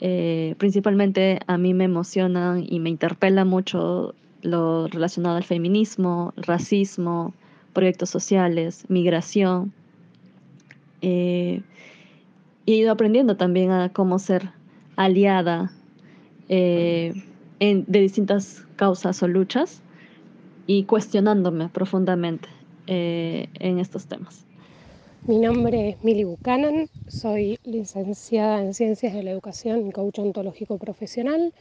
Eh, 0.00 0.54
principalmente 0.58 1.40
a 1.48 1.58
mí 1.58 1.74
me 1.74 1.84
emociona 1.84 2.62
y 2.64 2.78
me 2.78 2.90
interpela 2.90 3.44
mucho 3.44 4.14
lo 4.42 4.86
relacionado 4.86 5.36
al 5.36 5.44
feminismo, 5.44 6.32
racismo, 6.36 7.34
proyectos 7.72 8.08
sociales, 8.08 8.84
migración. 8.88 9.72
Eh, 11.02 11.62
he 12.66 12.72
ido 12.72 12.92
aprendiendo 12.92 13.36
también 13.36 13.72
a 13.72 13.88
cómo 13.92 14.20
ser 14.20 14.50
aliada 14.94 15.72
eh, 16.48 17.12
de 17.58 18.00
distintas 18.00 18.64
causas 18.76 19.20
o 19.22 19.28
luchas 19.28 19.82
y 20.68 20.84
cuestionándome 20.84 21.68
profundamente 21.68 22.48
en 22.86 23.78
estos 23.78 24.06
temas. 24.06 24.47
Mi 25.26 25.38
nombre 25.38 25.90
es 25.90 26.04
Mili 26.04 26.24
Buchanan, 26.24 26.88
soy 27.06 27.58
licenciada 27.64 28.62
en 28.62 28.72
Ciencias 28.72 29.12
de 29.12 29.22
la 29.22 29.30
Educación 29.30 29.86
y 29.86 29.90
coach 29.90 30.20
ontológico 30.20 30.78
profesional. 30.78 31.52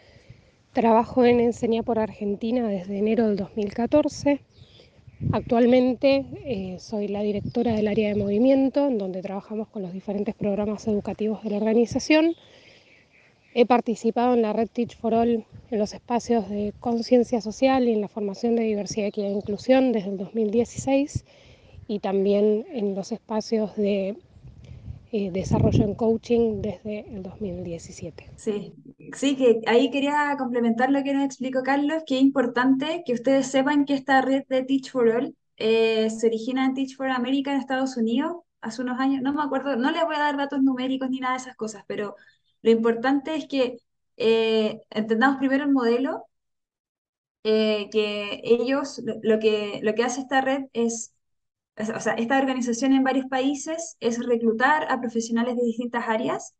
Trabajo 0.71 1.25
en 1.25 1.39
Enseña 1.39 1.83
por 1.83 1.99
Argentina 1.99 2.67
desde 2.69 2.97
enero 2.97 3.27
del 3.27 3.35
2014. 3.35 4.39
Actualmente 5.33 6.25
eh, 6.45 6.77
soy 6.79 7.09
la 7.09 7.21
directora 7.23 7.73
del 7.73 7.87
área 7.87 8.09
de 8.09 8.15
movimiento, 8.15 8.87
en 8.87 8.97
donde 8.97 9.21
trabajamos 9.21 9.67
con 9.67 9.81
los 9.81 9.91
diferentes 9.91 10.35
programas 10.35 10.87
educativos 10.87 11.43
de 11.43 11.49
la 11.49 11.57
organización. 11.57 12.35
He 13.53 13.65
participado 13.65 14.35
en 14.35 14.43
la 14.43 14.53
red 14.53 14.69
Teach 14.71 14.95
for 14.95 15.13
All 15.13 15.45
en 15.71 15.79
los 15.79 15.93
espacios 15.93 16.47
de 16.49 16.73
conciencia 16.79 17.41
social 17.41 17.87
y 17.87 17.93
en 17.93 18.01
la 18.01 18.07
formación 18.07 18.55
de 18.55 18.63
diversidad, 18.63 19.07
equidad 19.07 19.31
e 19.31 19.33
inclusión 19.33 19.91
desde 19.91 20.11
el 20.11 20.17
2016 20.17 21.25
y 21.87 21.99
también 21.99 22.65
en 22.71 22.95
los 22.95 23.11
espacios 23.11 23.75
de 23.75 24.17
eh, 25.11 25.31
desarrollo 25.31 25.85
en 25.85 25.95
coaching 25.95 26.61
desde 26.61 27.07
el 27.15 27.23
2017. 27.23 28.29
Sí, 28.35 28.73
sí, 29.15 29.37
que 29.37 29.61
ahí 29.65 29.89
quería 29.89 30.35
complementar 30.37 30.91
lo 30.91 31.01
que 31.01 31.13
nos 31.13 31.23
explicó 31.23 31.63
Carlos, 31.63 32.03
que 32.05 32.17
es 32.17 32.21
importante 32.21 33.03
que 33.05 33.13
ustedes 33.13 33.47
sepan 33.47 33.85
que 33.85 33.93
esta 33.93 34.21
red 34.21 34.43
de 34.49 34.63
Teach 34.63 34.91
for 34.91 35.07
All 35.07 35.35
eh, 35.55 36.09
se 36.09 36.27
origina 36.27 36.65
en 36.65 36.73
Teach 36.73 36.97
for 36.97 37.09
America 37.09 37.53
en 37.53 37.59
Estados 37.59 37.95
Unidos 37.95 38.35
hace 38.59 38.81
unos 38.81 38.99
años, 38.99 39.21
no 39.21 39.33
me 39.33 39.41
acuerdo, 39.41 39.77
no 39.77 39.91
les 39.91 40.03
voy 40.03 40.15
a 40.15 40.19
dar 40.19 40.35
datos 40.35 40.61
numéricos 40.61 41.09
ni 41.09 41.19
nada 41.19 41.35
de 41.35 41.41
esas 41.41 41.55
cosas, 41.55 41.83
pero 41.87 42.15
lo 42.61 42.71
importante 42.71 43.33
es 43.35 43.47
que 43.47 43.77
eh, 44.17 44.81
entendamos 44.89 45.37
primero 45.37 45.63
el 45.63 45.71
modelo, 45.71 46.25
que 47.43 48.41
ellos, 48.43 49.01
lo, 49.23 49.39
que, 49.39 49.79
lo 49.81 49.95
que 49.95 50.03
hace 50.03 50.19
esta 50.19 50.41
red 50.41 50.65
es 50.73 51.13
o 51.77 51.99
sea, 51.99 52.13
esta 52.13 52.37
organización 52.39 52.93
en 52.93 53.03
varios 53.03 53.27
países 53.27 53.97
es 53.99 54.25
reclutar 54.25 54.91
a 54.91 54.99
profesionales 54.99 55.55
de 55.55 55.63
distintas 55.63 56.07
áreas 56.07 56.55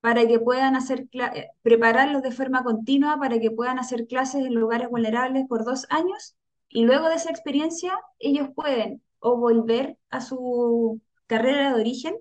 para 0.00 0.26
que 0.26 0.40
puedan 0.40 0.76
hacer, 0.76 1.06
eh, 1.12 1.48
prepararlos 1.62 2.22
de 2.22 2.32
forma 2.32 2.64
continua 2.64 3.18
para 3.18 3.38
que 3.40 3.50
puedan 3.50 3.78
hacer 3.78 4.06
clases 4.06 4.44
en 4.46 4.54
lugares 4.54 4.88
vulnerables 4.90 5.46
por 5.48 5.64
dos 5.64 5.86
años 5.90 6.36
y 6.68 6.84
luego 6.84 7.08
de 7.08 7.16
esa 7.16 7.30
experiencia 7.30 7.98
ellos 8.18 8.48
pueden 8.54 9.02
o 9.20 9.36
volver 9.38 9.98
a 10.10 10.20
su 10.20 11.00
carrera 11.26 11.68
de 11.74 11.80
origen, 11.80 12.16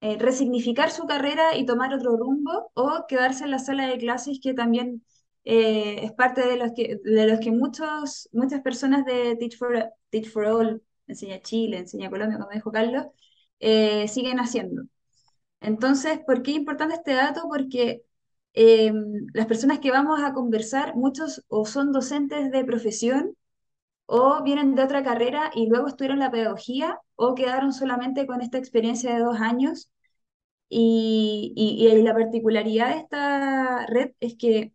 eh, 0.00 0.16
resignificar 0.18 0.90
su 0.90 1.06
carrera 1.06 1.56
y 1.56 1.66
tomar 1.66 1.92
otro 1.94 2.16
rumbo 2.16 2.70
o 2.74 3.06
quedarse 3.08 3.44
en 3.44 3.50
la 3.50 3.58
sala 3.58 3.86
de 3.88 3.98
clases 3.98 4.38
que 4.42 4.54
también 4.54 5.04
eh, 5.44 6.04
es 6.04 6.12
parte 6.12 6.46
de 6.46 6.56
los 6.56 6.72
que, 6.74 6.98
de 7.02 7.26
los 7.26 7.40
que 7.40 7.50
muchos, 7.52 8.28
muchas 8.32 8.60
personas 8.62 9.04
de 9.04 9.36
Teach 9.36 9.56
for, 9.58 9.90
Teach 10.10 10.30
for 10.30 10.44
All 10.46 10.82
enseña 11.08 11.40
Chile, 11.42 11.78
enseña 11.78 12.10
Colombia, 12.10 12.38
como 12.38 12.50
dijo 12.52 12.72
Carlos, 12.72 13.06
eh, 13.60 14.08
siguen 14.08 14.38
haciendo. 14.40 14.84
Entonces, 15.60 16.20
¿por 16.26 16.42
qué 16.42 16.52
es 16.52 16.56
importante 16.58 16.94
este 16.96 17.14
dato? 17.14 17.42
Porque 17.48 18.02
eh, 18.54 18.92
las 19.34 19.46
personas 19.46 19.80
que 19.80 19.90
vamos 19.90 20.20
a 20.22 20.32
conversar, 20.32 20.96
muchos 20.96 21.44
o 21.48 21.66
son 21.66 21.92
docentes 21.92 22.50
de 22.52 22.64
profesión 22.64 23.36
o 24.06 24.42
vienen 24.42 24.74
de 24.74 24.82
otra 24.84 25.02
carrera 25.04 25.50
y 25.54 25.68
luego 25.68 25.88
estudiaron 25.88 26.20
la 26.20 26.30
pedagogía 26.30 27.00
o 27.16 27.34
quedaron 27.34 27.72
solamente 27.72 28.26
con 28.26 28.40
esta 28.42 28.58
experiencia 28.58 29.14
de 29.14 29.20
dos 29.20 29.40
años. 29.40 29.90
Y, 30.70 31.54
y 31.56 32.02
la 32.02 32.14
particularidad 32.14 32.90
de 32.90 32.98
esta 33.00 33.86
red 33.86 34.12
es 34.20 34.36
que 34.36 34.72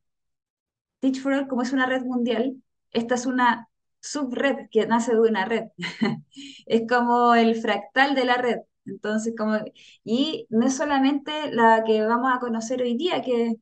Teach 1.02 1.20
for 1.22 1.34
All, 1.34 1.48
como 1.48 1.62
es 1.62 1.72
una 1.74 1.86
red 1.86 2.04
mundial, 2.04 2.56
esta 2.92 3.16
es 3.16 3.26
una 3.26 3.70
subred 4.04 4.70
que 4.72 4.86
nace 4.88 5.14
de 5.14 5.22
una 5.22 5.46
red. 5.46 5.66
es 6.68 6.84
como 6.88 7.36
el 7.36 7.56
fractal 7.56 8.16
de 8.16 8.26
la 8.26 8.38
red. 8.38 8.58
Entonces, 8.86 9.34
como, 9.38 9.58
y 10.04 10.46
no 10.50 10.68
es 10.68 10.76
solamente 10.76 11.32
la 11.52 11.84
que 11.86 12.02
vamos 12.06 12.32
a 12.34 12.40
conocer 12.40 12.82
hoy 12.82 12.98
día, 12.98 13.22
que 13.22 13.56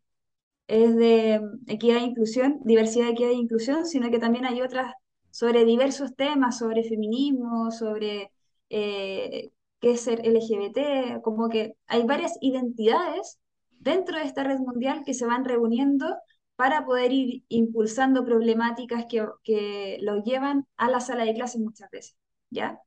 es 0.67 0.95
de 0.95 1.41
equidad 1.67 1.97
e 1.99 2.01
inclusión, 2.01 2.59
diversidad, 2.63 3.09
equidad 3.09 3.31
e 3.31 3.35
inclusión, 3.35 3.85
sino 3.85 4.09
que 4.11 4.19
también 4.19 4.45
hay 4.45 4.61
otras 4.61 4.93
sobre 5.31 5.65
diversos 5.65 6.15
temas, 6.15 6.57
sobre 6.59 6.83
feminismo, 6.83 7.71
sobre 7.71 8.31
eh, 8.69 9.51
qué 9.79 9.91
es 9.91 10.01
ser 10.01 10.25
LGBT, 10.25 11.21
como 11.23 11.49
que 11.49 11.75
hay 11.87 12.03
varias 12.03 12.37
identidades 12.41 13.39
dentro 13.69 14.17
de 14.17 14.25
esta 14.25 14.43
red 14.43 14.59
mundial 14.59 15.03
que 15.05 15.13
se 15.13 15.25
van 15.25 15.45
reuniendo 15.45 16.05
para 16.55 16.85
poder 16.85 17.11
ir 17.11 17.43
impulsando 17.49 18.25
problemáticas 18.25 19.05
que, 19.09 19.25
que 19.43 19.97
lo 20.01 20.23
llevan 20.23 20.67
a 20.77 20.89
la 20.89 20.99
sala 20.99 21.25
de 21.25 21.33
clases 21.33 21.61
muchas 21.61 21.89
veces, 21.91 22.17
¿ya? 22.49 22.79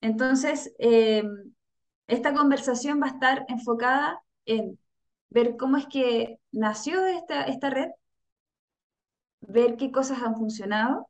Entonces, 0.00 0.74
eh, 0.78 1.24
esta 2.06 2.34
conversación 2.34 3.00
va 3.02 3.06
a 3.06 3.10
estar 3.10 3.44
enfocada 3.48 4.20
en 4.44 4.78
ver 5.30 5.56
cómo 5.56 5.76
es 5.76 5.86
que 5.86 6.38
nació 6.52 7.06
esta, 7.06 7.44
esta 7.44 7.70
red, 7.70 7.90
ver 9.40 9.76
qué 9.76 9.90
cosas 9.90 10.22
han 10.22 10.36
funcionado 10.36 11.08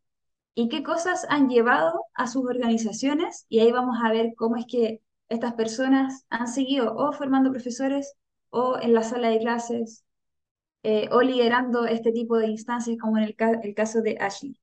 y 0.54 0.68
qué 0.68 0.82
cosas 0.82 1.26
han 1.28 1.48
llevado 1.48 2.04
a 2.14 2.26
sus 2.26 2.44
organizaciones 2.46 3.46
y 3.48 3.60
ahí 3.60 3.72
vamos 3.72 3.98
a 4.02 4.10
ver 4.10 4.34
cómo 4.36 4.56
es 4.56 4.66
que 4.66 5.02
estas 5.28 5.54
personas 5.54 6.24
han 6.30 6.48
seguido 6.48 6.94
o 6.96 7.12
formando 7.12 7.50
profesores 7.50 8.14
o 8.50 8.78
en 8.80 8.94
la 8.94 9.02
sala 9.02 9.28
de 9.28 9.40
clases 9.40 10.05
eh, 10.82 11.08
o 11.12 11.22
liderando 11.22 11.86
este 11.86 12.12
tipo 12.12 12.38
de 12.38 12.48
instancias 12.48 12.96
como 12.98 13.18
en 13.18 13.24
el, 13.24 13.36
el 13.62 13.74
caso 13.74 14.02
de 14.02 14.16
Ashley. 14.20 14.58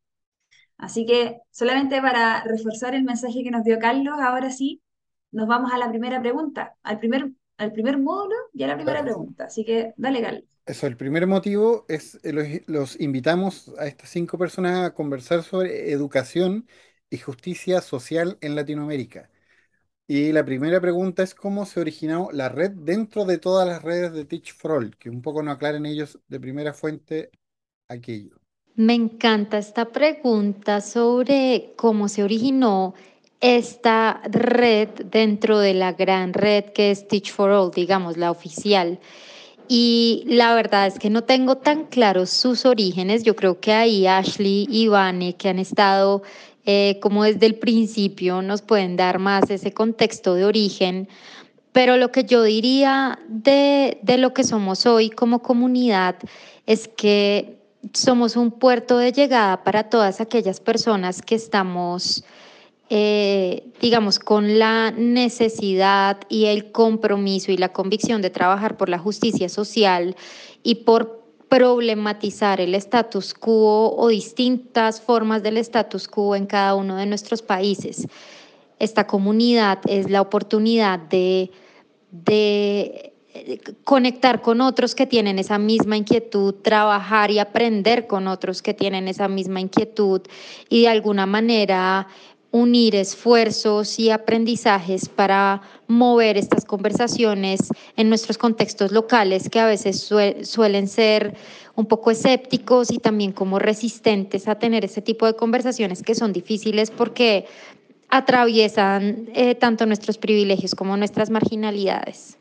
Así 0.77 1.05
que 1.05 1.39
solamente 1.51 2.01
para 2.01 2.43
reforzar 2.43 2.96
el 2.96 3.03
mensaje 3.03 3.43
que 3.43 3.51
nos 3.51 3.63
dio 3.63 3.79
Carlos, 3.79 4.15
ahora 4.20 4.51
sí, 4.51 4.82
nos 5.32 5.48
vamos 5.48 5.72
a 5.74 5.77
la 5.77 5.89
primera 5.89 6.22
pregunta, 6.22 6.75
al 6.84 7.00
primer, 7.00 7.32
al 7.58 7.72
primer 7.72 7.98
módulo 8.00 8.36
y 8.53 8.63
a 8.63 8.67
la 8.67 8.75
primera 8.75 9.03
pregunta. 9.03 9.46
Así 9.46 9.65
que 9.65 9.93
dale, 9.98 10.22
Carlos. 10.22 10.43
Eso, 10.65 10.88
el 10.88 10.96
primer 10.98 11.27
motivo 11.27 11.86
es, 11.89 12.20
eh, 12.24 12.32
los, 12.32 12.48
los 12.67 13.00
invitamos 13.01 13.74
a 13.77 13.88
estas 13.88 14.10
cinco 14.10 14.38
personas 14.38 14.88
a 14.88 14.93
conversar 14.93 15.43
sobre 15.43 15.91
educación 15.91 16.67
y 17.10 17.17
justicia 17.17 17.82
social 17.82 18.38
en 18.41 18.55
Latinoamérica. 18.55 19.29
Y 20.07 20.31
la 20.33 20.43
primera 20.43 20.81
pregunta 20.81 21.24
es 21.24 21.33
cómo 21.33 21.65
se 21.65 21.79
originó 21.79 22.29
la 22.33 22.50
red 22.50 22.72
dentro 22.72 23.25
de 23.25 23.38
todas 23.38 23.67
las 23.67 23.81
redes 23.81 24.12
de 24.13 24.25
Teach 24.25 24.53
for 24.53 24.72
All, 24.72 24.98
que 24.98 25.10
un 25.10 25.22
poco 25.22 25.41
nos 25.41 25.55
aclaren 25.55 25.86
ellos 25.86 26.19
de 26.27 26.39
primera 26.39 26.74
fuente 26.74 27.31
aquello. 27.88 28.36
Me 28.75 28.95
encanta 28.95 29.60
esta 29.60 29.86
pregunta 29.86 30.81
sobre 30.81 31.74
cómo 31.77 32.10
se 32.10 32.24
originó 32.24 32.95
esta 33.39 34.22
red 34.25 34.89
dentro 35.05 35.60
de 35.60 35.74
la 35.74 35.93
gran 35.93 36.33
red 36.33 36.65
que 36.74 36.91
es 36.91 37.07
Teach 37.07 37.31
for 37.31 37.51
All, 37.51 37.72
digamos, 37.72 38.17
la 38.17 38.31
oficial. 38.31 39.00
Y 39.67 40.24
la 40.27 40.55
verdad 40.55 40.88
es 40.88 40.98
que 40.98 41.10
no 41.10 41.24
tengo 41.24 41.57
tan 41.57 41.86
claros 41.86 42.29
sus 42.29 42.65
orígenes. 42.65 43.24
Yo 43.24 43.36
creo 43.36 43.60
que 43.60 43.72
ahí 43.74 44.07
Ashley 44.07 44.65
y 44.69 44.88
Vane, 44.88 45.36
que 45.36 45.50
han 45.50 45.60
estado 45.60 46.24
eh, 46.65 47.00
como 47.01 47.24
desde 47.24 47.46
el 47.46 47.55
principio, 47.55 48.41
nos 48.41 48.62
pueden 48.62 48.96
dar 48.96 49.20
más 49.20 49.50
ese 49.50 49.74
contexto 49.74 50.36
de 50.36 50.46
origen. 50.46 51.08
Pero 51.72 51.98
lo 51.98 52.12
que 52.12 52.24
yo 52.24 52.43
diría 52.43 53.20
de, 53.27 54.00
de 54.03 54.17
lo 54.17 54.34
que 54.34 54.43
somos 54.43 54.86
hoy 54.86 55.10
como 55.10 55.41
comunidad 55.41 56.15
es 56.65 56.88
que 56.88 57.58
somos 57.93 58.36
un 58.36 58.51
puerto 58.51 58.98
de 58.98 59.12
llegada 59.12 59.63
para 59.63 59.89
todas 59.89 60.22
aquellas 60.22 60.60
personas 60.60 61.22
que 61.22 61.36
estamos 61.36 62.24
eh, 62.96 63.72
digamos, 63.82 64.20
con 64.20 64.60
la 64.60 64.91
necesidad 64.91 66.20
y 66.29 66.46
el 66.46 66.72
compromiso 66.72 67.51
y 67.51 67.58
la 67.58 67.74
convicción 67.74 68.22
de 68.22 68.29
trabajar 68.29 68.77
por 68.77 68.88
la 68.88 69.00
justicia 69.00 69.50
social 69.50 70.15
y 70.62 70.75
por 70.75 71.23
problematizar 71.53 72.60
el 72.62 72.74
status 72.74 73.36
quo 73.36 73.95
o 73.95 74.07
distintas 74.07 75.00
formas 75.00 75.43
del 75.43 75.57
status 75.57 76.07
quo 76.07 76.36
en 76.36 76.48
cada 76.48 76.74
uno 76.74 76.95
de 76.95 77.05
nuestros 77.05 77.43
países. 77.43 78.07
Esta 78.79 79.05
comunidad 79.05 79.77
es 79.88 80.10
la 80.10 80.22
oportunidad 80.22 80.98
de, 80.98 81.51
de 82.10 83.13
conectar 83.83 84.41
con 84.41 84.62
otros 84.62 84.95
que 84.95 85.05
tienen 85.05 85.38
esa 85.38 85.60
misma 85.60 85.95
inquietud, 85.95 86.55
trabajar 86.55 87.29
y 87.29 87.38
aprender 87.38 88.07
con 88.07 88.27
otros 88.27 88.63
que 88.63 88.74
tienen 88.74 89.07
esa 89.07 89.27
misma 89.27 89.62
inquietud 89.62 90.22
y 90.69 90.81
de 90.81 90.89
alguna 90.89 91.27
manera 91.27 92.07
unir 92.53 92.95
esfuerzos 92.95 93.98
y 93.98 94.12
aprendizajes 94.12 95.10
para 95.10 95.63
mover 95.88 96.38
estas 96.38 96.65
conversaciones 96.65 97.60
en 97.98 98.10
nuestros 98.10 98.38
contextos 98.38 98.91
locales 98.91 99.50
que 99.50 99.60
a 99.60 99.65
veces 99.65 100.07
suelen 100.43 100.88
ser 100.88 101.33
un 101.75 101.88
poco 101.88 102.12
escépticos 102.12 102.91
y 102.91 103.00
también 103.00 103.31
como 103.31 103.57
resistentes 103.57 104.48
a 104.48 104.60
tener 104.60 104.86
ese 104.86 105.01
tipo 105.01 105.25
de 105.25 105.36
conversaciones 105.36 106.03
que 106.03 106.13
son 106.13 106.31
difíciles 106.31 106.91
porque 106.91 107.48
atraviesan 108.10 109.29
eh, 109.33 109.55
tanto 109.55 109.88
nuestros 109.88 110.19
privilegios 110.19 110.75
como 110.75 110.95
nuestras 110.95 111.31
marginalidades. 111.31 112.38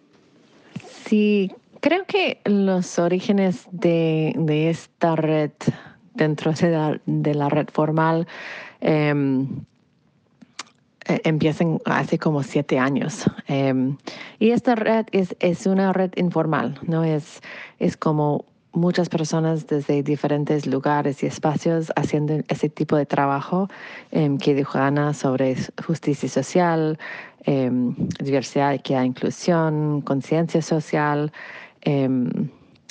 Sí, 1.06 1.50
creo 1.80 2.04
que 2.04 2.42
los 2.44 2.98
orígenes 2.98 3.66
de, 3.70 4.68
esta 4.68 5.16
red 5.16 5.52
dentro 6.12 6.52
de 6.52 7.34
la, 7.34 7.48
red 7.48 7.68
formal 7.72 8.26
em, 8.82 9.64
empiezan 11.06 11.80
hace 11.84 12.18
como 12.18 12.42
siete 12.42 12.78
años. 12.78 13.24
Em, 13.46 13.96
y 14.38 14.50
esta 14.50 14.74
red 14.74 15.06
es, 15.12 15.36
es, 15.40 15.66
una 15.66 15.92
red 15.92 16.12
informal, 16.16 16.78
¿no? 16.82 17.04
Es, 17.04 17.40
es 17.78 17.96
como 17.96 18.44
muchas 18.72 19.08
personas 19.08 19.66
desde 19.66 20.02
diferentes 20.02 20.66
lugares 20.66 21.22
y 21.22 21.26
espacios 21.26 21.92
haciendo 21.94 22.42
ese 22.48 22.68
tipo 22.68 22.96
de 22.96 23.06
trabajo 23.06 23.68
eh, 24.10 24.36
que 24.40 24.54
dijo 24.54 24.78
Ana 24.78 25.12
sobre 25.12 25.56
justicia 25.86 26.28
social, 26.28 26.98
em, 27.44 27.94
diversidad, 28.18 28.74
equidad, 28.74 29.02
inclusión, 29.02 30.00
conciencia 30.00 30.62
social. 30.62 31.32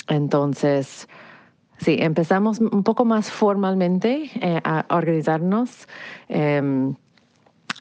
entonces, 0.08 1.08
sí, 1.78 1.96
empezamos 1.98 2.60
un 2.60 2.82
poco 2.82 3.04
más 3.04 3.30
formalmente 3.30 4.30
eh, 4.34 4.60
a 4.62 4.84
organizarnos 4.90 5.88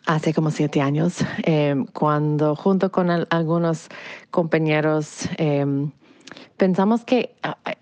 hace 0.05 0.33
como 0.33 0.51
siete 0.51 0.81
años, 0.81 1.17
em, 1.43 1.85
cuando 1.85 2.55
junto 2.55 2.91
con 2.91 3.09
algunos 3.09 3.89
compañeros 4.29 5.29
em, 5.37 5.91
pensamos 6.57 7.03
que 7.03 7.35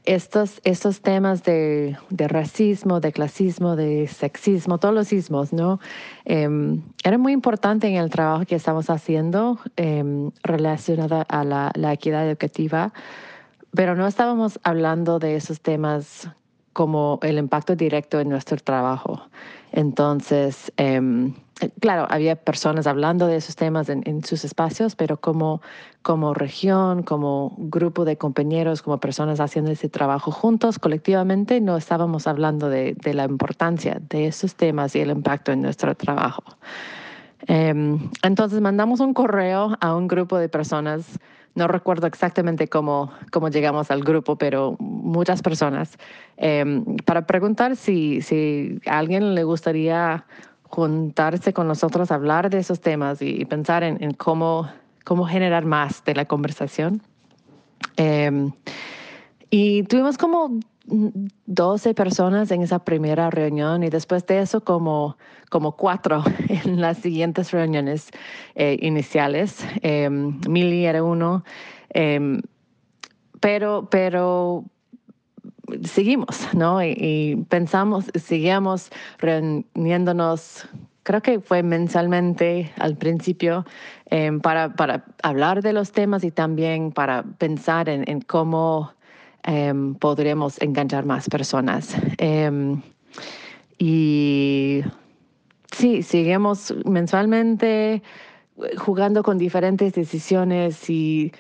estos, 0.06 0.60
estos 0.64 1.02
temas 1.02 1.44
de, 1.44 1.98
racismo, 2.10 3.00
de 3.00 3.12
clasismo, 3.12 3.76
de 3.76 4.08
sexismo, 4.08 4.78
todos 4.78 4.96
los 4.96 5.14
ismos, 5.14 5.54
¿no? 5.54 5.80
Eh, 6.26 6.48
era 7.04 7.18
muy 7.18 7.34
importante 7.34 7.88
en 7.88 7.96
el 7.96 8.10
trabajo 8.10 8.46
que 8.46 8.56
estamos 8.56 8.90
haciendo 8.90 9.60
relacionado 10.44 11.26
a 11.28 11.44
la, 11.44 11.72
la 11.76 11.94
equidad 11.94 12.28
educativa, 12.28 12.94
pero 13.72 13.96
no 13.96 14.08
estábamos 14.08 14.60
hablando 14.64 15.20
de 15.20 15.36
esos 15.36 15.62
temas 15.62 16.30
como 16.74 17.20
el 17.24 17.38
impacto 17.38 17.76
directo 17.76 18.20
en 18.20 18.30
nuestro 18.30 18.58
trabajo. 18.58 19.22
Entonces, 19.72 20.72
em, 20.78 21.34
claro, 21.80 22.08
había 22.10 22.36
personas 22.36 22.88
hablando 22.88 23.28
de 23.28 23.38
esos 23.38 23.56
temas 23.56 23.90
en, 23.90 24.24
sus 24.24 24.46
espacios, 24.46 24.96
pero 24.96 25.20
como, 25.20 25.62
como 26.02 26.34
región, 26.34 27.04
como 27.04 27.56
grupo 27.58 28.06
de 28.06 28.18
compañeros, 28.18 28.82
como 28.82 29.00
personas 29.00 29.40
haciendo 29.40 29.72
ese 29.72 29.90
trabajo 29.90 30.32
juntos, 30.32 30.80
colectivamente, 30.80 31.62
no 31.62 31.78
estábamos 31.78 32.28
hablando 32.28 32.70
de, 32.70 32.96
la 33.14 33.26
importancia 33.26 34.00
de 34.10 34.28
esos 34.28 34.56
temas 34.56 34.96
y 34.96 35.00
el 35.00 35.10
impacto 35.10 35.52
en 35.52 35.62
nuestro 35.62 35.96
trabajo. 35.96 36.44
Em, 37.48 38.10
entonces 38.22 38.60
mandamos 38.62 39.00
un 39.00 39.14
correo 39.14 39.78
a 39.80 39.96
un 39.96 40.08
grupo 40.08 40.38
de 40.38 40.50
personas 40.50 41.20
no 41.56 41.68
recuerdo 41.68 42.08
exactamente 42.08 42.68
cómo, 42.68 43.12
cómo 43.32 43.50
llegamos 43.50 43.92
al 43.92 44.04
grupo, 44.04 44.38
pero 44.38 44.76
muchas 44.80 45.42
personas, 45.42 45.98
em, 46.38 46.98
para 47.06 47.26
preguntar 47.26 47.76
si, 47.76 48.22
si 48.22 48.80
a 48.86 48.98
alguien 48.98 49.36
le 49.36 49.44
gustaría 49.44 50.26
juntarse 50.70 51.52
con 51.52 51.68
nosotros, 51.68 52.12
hablar 52.12 52.50
de 52.50 52.60
esos 52.60 52.80
temas 52.80 53.22
y, 53.22 53.44
pensar 53.46 53.84
en, 53.84 54.14
cómo, 54.14 54.70
cómo 55.04 55.26
generar 55.26 55.66
más 55.66 56.04
de 56.06 56.14
la 56.14 56.26
conversación. 56.26 57.02
Em, 57.98 58.52
y 59.50 59.84
tuvimos 59.84 60.18
como 60.18 60.60
12 60.86 61.94
personas 61.96 62.52
en 62.52 62.62
esa 62.62 62.80
primera 62.80 63.30
reunión 63.32 63.84
y 63.84 63.90
después 63.90 64.26
de 64.28 64.40
eso 64.40 64.64
como, 64.64 65.18
como 65.50 65.76
cuatro 65.76 66.24
en 66.50 66.80
las 66.80 67.00
siguientes 67.00 67.52
reuniones 67.52 68.10
eh, 68.54 68.78
iniciales. 68.82 69.66
Eh, 69.82 70.08
Mili 70.10 70.86
era 70.86 71.04
uno, 71.04 71.44
em, 71.90 72.42
pero, 73.40 73.88
pero 73.90 74.66
seguimos, 75.84 76.54
¿no? 76.54 76.84
Y, 76.84 77.46
pensamos, 77.50 78.06
seguíamos 78.16 78.90
reuniéndonos 79.18 80.68
creo 81.04 81.22
que 81.24 81.40
fue 81.40 81.64
mensualmente 81.64 82.72
al 82.78 82.96
principio 82.96 83.66
em, 84.06 84.40
para, 84.42 84.76
hablar 85.24 85.64
de 85.64 85.74
los 85.74 85.92
temas 85.92 86.24
y 86.24 86.30
también 86.30 86.92
para 86.92 87.24
pensar 87.24 87.90
en, 87.90 88.22
cómo 88.22 88.94
Em, 89.44 89.96
podremos 89.96 90.62
enganchar 90.62 91.06
más 91.06 91.30
personas. 91.30 91.96
Em, 92.18 92.82
y 93.78 94.82
sí, 95.72 96.04
seguimos 96.04 96.74
mensualmente 96.86 98.04
jugando 98.78 99.24
con 99.24 99.38
diferentes 99.38 99.94
decisiones 99.94 100.90
y 100.90 101.32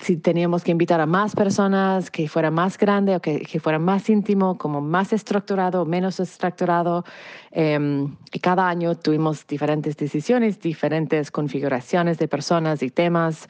si 0.00 0.16
teníamos 0.16 0.64
que 0.64 0.70
invitar 0.70 1.00
a 1.00 1.06
más 1.06 1.34
personas, 1.34 2.10
que 2.10 2.28
fuera 2.28 2.50
más 2.50 2.78
grande 2.78 3.16
o 3.16 3.20
que, 3.20 3.40
que 3.40 3.60
fuera 3.60 3.78
más 3.78 4.08
íntimo, 4.08 4.56
como 4.56 4.80
más 4.80 5.12
estructurado 5.12 5.84
menos 5.84 6.20
estructurado. 6.20 7.04
Em, 7.50 8.16
y 8.32 8.38
cada 8.40 8.68
año 8.68 8.94
tuvimos 8.94 9.46
diferentes 9.46 9.96
decisiones, 9.96 10.60
diferentes 10.60 11.30
configuraciones 11.30 12.18
de 12.18 12.28
personas 12.28 12.82
y 12.82 12.90
temas. 12.90 13.48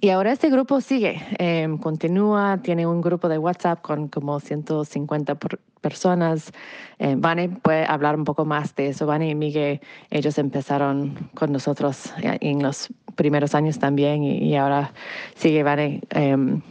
y 0.00 0.08
ahora 0.10 0.30
este 0.30 0.50
grupo 0.50 0.80
sigue, 0.80 1.20
em, 1.38 1.76
continúa, 1.78 2.60
tiene 2.62 2.86
un 2.86 3.00
grupo 3.00 3.28
de 3.28 3.38
WhatsApp 3.38 3.80
con 3.82 4.08
como 4.08 4.38
150 4.38 5.36
personas. 5.80 6.52
Eh, 6.98 7.16
Vane 7.18 7.48
puede 7.48 7.84
hablar 7.86 8.14
un 8.16 8.24
poco 8.24 8.44
más 8.44 8.74
de 8.76 8.88
eso. 8.88 9.06
Vane 9.06 9.30
y 9.30 9.34
Miguel, 9.34 9.80
ellos 10.10 10.38
empezaron 10.38 11.30
con 11.34 11.50
nosotros 11.52 12.12
en 12.22 12.62
los 12.62 12.88
primeros 13.20 13.54
años 13.54 13.78
también 13.78 14.24
y, 14.24 14.56
ahora 14.56 14.94
sigue 15.34 15.62
Vane 15.62 16.00
em, 16.08 16.62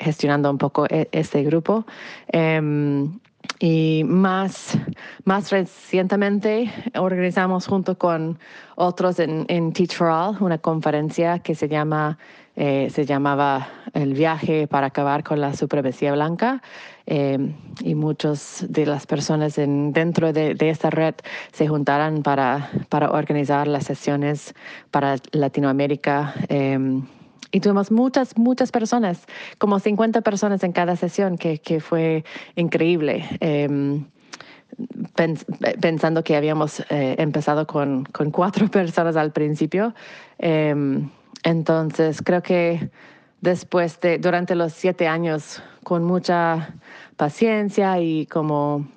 gestionando 0.00 0.50
un 0.50 0.58
poco 0.58 0.84
este 0.90 1.44
grupo. 1.44 1.86
Em, 2.26 3.20
y 3.60 4.02
más, 4.04 4.76
más 5.24 5.50
recientemente 5.52 6.72
organizamos 6.96 7.68
junto 7.68 7.96
con 7.96 8.40
otros 8.74 9.20
en, 9.20 9.44
en 9.46 9.72
Teach 9.72 9.94
for 9.94 10.08
All 10.08 10.36
una 10.40 10.58
conferencia 10.58 11.38
que 11.38 11.54
se 11.54 11.68
llama 11.68 12.18
eh, 12.54 12.90
se 12.90 13.06
llamaba 13.06 13.68
El 13.94 14.12
viaje 14.12 14.66
para 14.66 14.88
acabar 14.88 15.24
con 15.24 15.40
la 15.40 15.54
supremacía 15.54 16.12
blanca 16.12 16.60
eh, 17.06 17.54
y 17.80 17.94
muchas 17.94 18.64
de 18.68 18.86
las 18.86 19.06
personas 19.06 19.58
en, 19.58 19.92
dentro 19.92 20.32
de, 20.32 20.56
esta 20.60 20.90
red 20.90 21.14
se 21.52 21.68
juntaron 21.68 22.22
para, 22.22 22.70
para 22.88 23.10
organizar 23.10 23.66
las 23.68 23.84
sesiones 23.84 24.54
para 24.90 25.16
Latinoamérica. 25.32 26.34
Eh, 26.48 27.00
y 27.50 27.60
tuvimos 27.60 27.90
muchas, 27.90 28.38
muchas 28.38 28.72
personas, 28.72 29.26
como 29.58 29.78
50 29.78 30.22
personas 30.22 30.64
en 30.64 30.72
cada 30.72 30.96
sesión, 30.96 31.36
que, 31.36 31.58
que 31.58 31.80
fue 31.80 32.24
increíble. 32.56 33.26
pensando 35.80 36.24
que 36.24 36.34
habíamos 36.34 36.82
empezado 36.88 37.66
con, 37.66 38.04
con, 38.06 38.30
cuatro 38.30 38.68
personas 38.70 39.16
al 39.16 39.32
principio. 39.32 39.94
Entonces, 41.44 42.22
creo 42.22 42.42
que 42.42 42.90
después 43.42 44.00
de, 44.00 44.18
durante 44.18 44.54
los 44.54 44.72
siete 44.72 45.06
años, 45.06 45.62
con 45.84 46.04
mucha 46.04 46.74
paciencia 47.16 47.98
y 48.00 48.24
como 48.26 48.88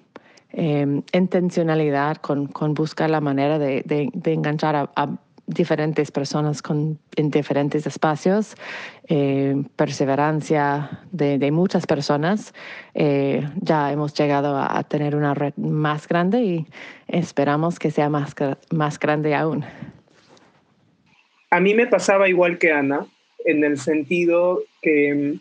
em, 0.51 1.01
intencionalidad, 1.11 2.17
con, 2.17 2.47
con, 2.47 2.73
buscar 2.73 3.09
la 3.09 3.19
manera 3.19 3.59
de, 3.59 3.83
enganchar 4.23 4.89
a, 4.95 5.09
diferentes 5.47 6.11
personas 6.11 6.61
con, 6.61 6.97
en 7.15 7.29
diferentes 7.29 7.85
espacios, 7.85 8.55
eh, 9.07 9.63
perseverancia 9.75 11.01
de, 11.11 11.51
muchas 11.51 11.85
personas, 11.85 12.53
eh, 12.93 13.47
ya 13.61 13.91
hemos 13.91 14.13
llegado 14.13 14.57
a, 14.57 14.83
tener 14.83 15.15
una 15.15 15.33
red 15.33 15.53
más 15.57 16.07
grande 16.07 16.41
y 16.41 16.67
esperamos 17.07 17.77
que 17.77 17.91
sea 17.91 18.09
más, 18.09 18.33
más 18.71 18.97
grande 18.99 19.35
aún. 19.35 19.65
A 21.51 21.59
mí 21.59 21.73
me 21.75 21.85
pasaba 21.87 22.27
igual 22.27 22.57
que 22.57 22.71
Ana, 22.71 23.05
en 23.45 23.63
el 23.63 23.77
sentido 23.77 24.63
que 24.81 25.13
mm, 25.13 25.39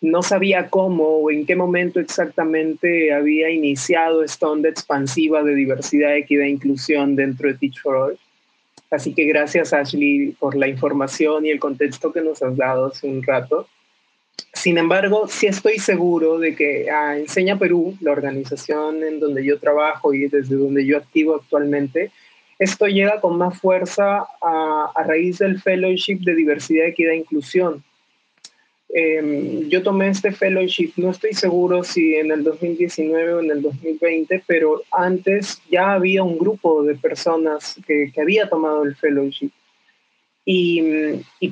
no 0.00 0.22
sabía 0.22 0.68
cómo 0.68 1.04
o 1.04 1.30
en 1.30 1.46
qué 1.46 1.56
momento 1.56 1.98
exactamente 1.98 3.12
había 3.12 3.50
iniciado 3.50 4.22
esta 4.22 4.48
onda 4.48 4.68
expansiva 4.68 5.42
de 5.42 5.54
diversidad, 5.54 6.16
equidad 6.16 6.44
e 6.44 6.50
inclusión 6.50 7.16
dentro 7.16 7.48
de 7.48 7.58
Teach 7.58 7.80
for 7.80 7.96
All. 7.96 8.18
Así 8.90 9.14
que 9.14 9.24
gracias 9.24 9.72
Ashley 9.72 10.36
por 10.38 10.56
la 10.56 10.68
información 10.68 11.44
y 11.44 11.50
el 11.50 11.58
contexto 11.58 12.12
que 12.12 12.20
nos 12.20 12.42
has 12.42 12.56
dado 12.56 12.86
hace 12.86 13.06
un 13.06 13.22
rato. 13.22 13.66
Sin 14.54 14.78
embargo, 14.78 15.28
sí 15.28 15.46
estoy 15.46 15.78
seguro 15.78 16.38
de 16.38 16.54
que 16.54 16.90
a 16.90 17.10
ah, 17.10 17.18
Enseña 17.18 17.58
Perú, 17.58 17.96
la 18.00 18.12
organización 18.12 19.02
en 19.02 19.20
donde 19.20 19.44
yo 19.44 19.58
trabajo 19.58 20.14
y 20.14 20.28
desde 20.28 20.56
donde 20.56 20.86
yo 20.86 20.96
activo 20.96 21.36
actualmente, 21.36 22.12
esto 22.58 22.86
llega 22.86 23.20
con 23.20 23.38
más 23.38 23.58
fuerza 23.60 24.26
a, 24.42 25.04
raíz 25.06 25.38
del 25.38 25.60
Fellowship 25.60 26.18
de 26.20 26.34
Diversidad, 26.34 26.86
Equidad 26.86 27.12
e 27.12 27.18
Inclusión. 27.18 27.84
Em, 28.88 29.68
yo 29.68 29.82
tomé 29.82 30.08
este 30.08 30.32
fellowship, 30.32 30.92
no 30.96 31.10
estoy 31.10 31.34
seguro 31.34 31.84
si 31.84 32.14
en 32.14 32.30
el 32.32 32.42
2019 32.42 33.34
o 33.34 33.40
en 33.40 33.50
el 33.50 33.62
2020, 33.62 34.42
pero 34.46 34.82
antes 34.90 35.60
ya 35.70 35.92
había 35.92 36.22
un 36.22 36.38
grupo 36.38 36.82
de 36.82 36.94
personas 36.94 37.76
que, 37.86 38.10
había 38.20 38.48
tomado 38.48 38.82
el 38.84 38.96
fellowship. 38.96 39.50
Y, 40.44 40.82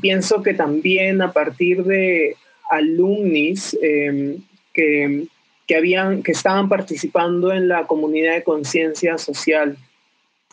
pienso 0.01 0.43
que 0.43 0.55
también 0.55 1.21
a 1.21 1.33
partir 1.33 1.85
de 1.85 2.37
alumnis 2.71 3.79
em, 3.81 4.39
que, 4.73 5.27
que, 5.67 5.77
habían, 5.77 6.23
que 6.23 6.33
estaban 6.33 6.69
participando 6.69 7.53
en 7.53 7.69
la 7.69 7.87
comunidad 7.87 8.35
de 8.35 8.43
conciencia 8.43 9.19
social 9.19 9.77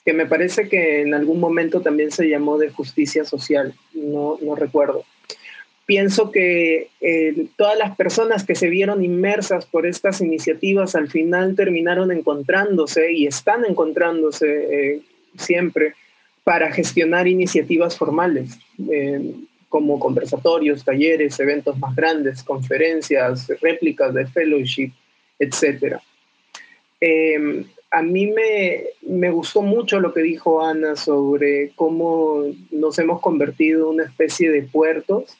que 0.05 0.13
me 0.13 0.25
parece 0.25 0.67
que 0.67 1.01
en 1.01 1.13
algún 1.13 1.39
momento 1.39 1.81
también 1.81 2.11
se 2.11 2.27
llamó 2.27 2.57
de 2.57 2.69
justicia 2.69 3.23
social, 3.23 3.73
no, 3.93 4.37
no 4.41 4.55
recuerdo. 4.55 5.05
Pienso 5.85 6.31
que 6.31 6.89
eh, 7.01 7.47
todas 7.57 7.77
las 7.77 7.95
personas 7.97 8.45
que 8.45 8.55
se 8.55 8.69
vieron 8.69 9.03
inmersas 9.03 9.65
por 9.65 9.85
estas 9.85 10.21
iniciativas 10.21 10.95
al 10.95 11.09
final 11.09 11.55
terminaron 11.55 12.11
encontrándose 12.11 13.11
y 13.11 13.27
están 13.27 13.65
encontrándose 13.65 14.47
eh, 14.47 15.01
siempre 15.37 15.93
para 16.45 16.71
gestionar 16.71 17.27
iniciativas 17.27 17.97
formales, 17.97 18.57
eh, 18.89 19.33
como 19.67 19.99
conversatorios, 19.99 20.85
talleres, 20.85 21.39
eventos 21.39 21.77
más 21.79 21.95
grandes, 21.95 22.43
conferencias, 22.43 23.47
réplicas 23.61 24.13
de 24.13 24.27
fellowship, 24.27 24.91
etc 27.03 27.67
a 27.93 28.01
mí 28.01 28.25
me, 28.25 28.85
me, 29.03 29.29
gustó 29.29 29.61
mucho 29.61 29.99
lo 29.99 30.15
que 30.15 30.21
dijo 30.21 30.65
Ana 30.65 30.95
sobre 30.95 31.71
cómo 31.75 32.43
nos 32.71 32.97
hemos 32.97 33.21
convertido 33.21 33.81
en 33.81 33.99
una 33.99 34.05
especie 34.05 34.49
de 34.49 34.63
puertos 34.63 35.37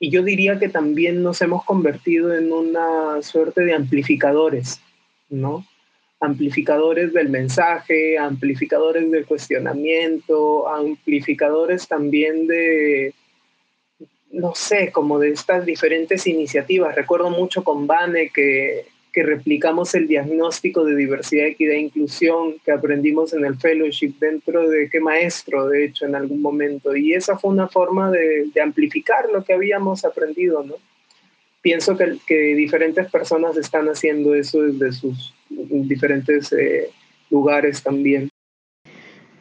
y 0.00 0.10
yo 0.10 0.22
diría 0.22 0.58
que 0.58 0.70
también 0.70 1.22
nos 1.22 1.42
hemos 1.42 1.62
convertido 1.64 2.34
en 2.34 2.52
una 2.52 3.20
suerte 3.20 3.62
de 3.64 3.74
amplificadores, 3.74 4.80
¿no? 5.28 5.66
Amplificadores 6.20 7.12
del 7.12 7.28
mensaje, 7.28 8.16
amplificadores 8.16 9.10
del 9.10 9.26
cuestionamiento, 9.26 10.66
amplificadores 10.68 11.86
también 11.86 12.46
de, 12.46 13.12
no 14.30 14.54
sé, 14.54 14.90
como 14.90 15.18
de 15.18 15.32
estas 15.32 15.66
diferentes 15.66 16.26
iniciativas. 16.26 16.94
Recuerdo 16.96 17.28
mucho 17.28 17.62
con 17.62 17.86
Vane 17.86 18.30
que 18.30 18.86
que 19.14 19.22
replicamos 19.22 19.94
el 19.94 20.08
diagnóstico 20.08 20.84
de 20.84 20.96
diversidad, 20.96 21.46
equidad 21.46 21.74
e 21.74 21.82
inclusión 21.82 22.56
que 22.64 22.72
aprendimos 22.72 23.32
en 23.32 23.44
el 23.44 23.54
fellowship 23.54 24.14
dentro 24.18 24.68
de 24.68 24.90
qué 24.90 24.98
maestro, 24.98 25.68
de 25.68 25.84
hecho, 25.84 26.04
en 26.04 26.16
algún 26.16 26.42
momento. 26.42 26.96
Y 26.96 27.14
esa 27.14 27.38
fue 27.38 27.52
una 27.52 27.68
forma 27.68 28.10
de, 28.10 28.50
amplificar 28.60 29.26
lo 29.32 29.44
que 29.44 29.52
habíamos 29.52 30.04
aprendido, 30.04 30.64
¿no? 30.64 30.74
Pienso 31.62 31.96
que, 31.96 32.18
que, 32.26 32.56
diferentes 32.56 33.08
personas 33.08 33.56
están 33.56 33.86
haciendo 33.86 34.34
eso 34.34 34.62
desde 34.62 34.92
sus 34.92 35.32
diferentes 35.48 36.52
eh, 36.52 36.90
lugares 37.30 37.84
también. 37.84 38.28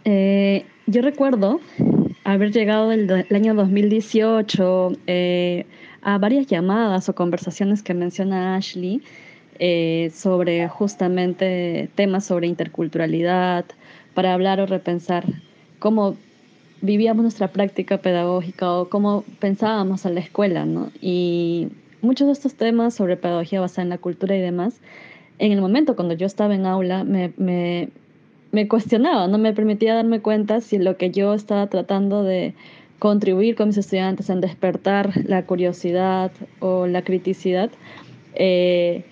Eh, 0.06 0.66
yo 0.86 1.02
recuerdo 1.02 1.60
haber 2.24 2.52
llegado 2.52 2.92
el, 2.92 3.10
el 3.10 3.36
año 3.36 3.56
2018 3.56 4.92
eh, 5.08 5.66
a 6.02 6.18
varias 6.20 6.46
llamadas 6.46 7.10
o 7.10 7.16
conversaciones 7.16 7.82
que 7.82 7.96
menciona 7.96 8.56
Ashley 8.56 9.02
eh, 9.60 10.12
sobre 10.14 10.68
justamente 10.68 11.90
temas 11.96 12.26
sobre 12.26 12.48
interculturalidad, 12.48 13.66
para 14.14 14.34
hablar 14.34 14.60
o 14.60 14.66
repensar 14.66 15.26
cómo 15.80 16.16
vivíamos 16.82 17.24
nuestra 17.24 17.48
práctica 17.48 17.98
pedagógica 18.00 18.72
o 18.72 18.90
cómo 18.90 19.24
pensábamos 19.40 20.06
en 20.06 20.16
la 20.16 20.22
escuela. 20.22 20.68
Y 21.02 21.70
muchos 22.02 22.28
de 22.28 22.34
estos 22.34 22.56
temas 22.56 22.94
sobre 22.94 23.18
pedagogía 23.18 23.62
basada 23.62 23.84
en 23.84 23.90
la 23.90 23.98
cultura 23.98 24.36
y 24.36 24.42
demás, 24.42 24.80
en 25.40 25.52
el 25.52 25.62
momento 25.62 25.96
cuando 25.96 26.14
yo 26.14 26.28
estaba 26.28 26.54
en 26.54 26.66
aula 26.66 27.04
me, 27.04 27.34
me, 27.38 27.90
me 28.52 28.68
cuestionaba, 28.68 29.28
no 29.28 29.38
me 29.38 29.54
permitía 29.54 29.96
darme 29.96 30.20
cuenta 30.20 30.62
si 30.62 30.78
lo 30.78 30.98
que 30.98 31.10
yo 31.10 31.34
estaba 31.34 31.68
tratando 31.68 32.24
de 32.24 32.54
contribuir 33.00 33.56
con 33.56 33.68
mis 33.68 33.78
estudiantes 33.78 34.30
en 34.30 34.42
despertar 34.42 35.12
la 35.26 35.46
curiosidad 35.46 36.32
o 36.60 36.88
la 36.88 37.02
criticidad, 37.02 37.72
eh, 38.36 39.04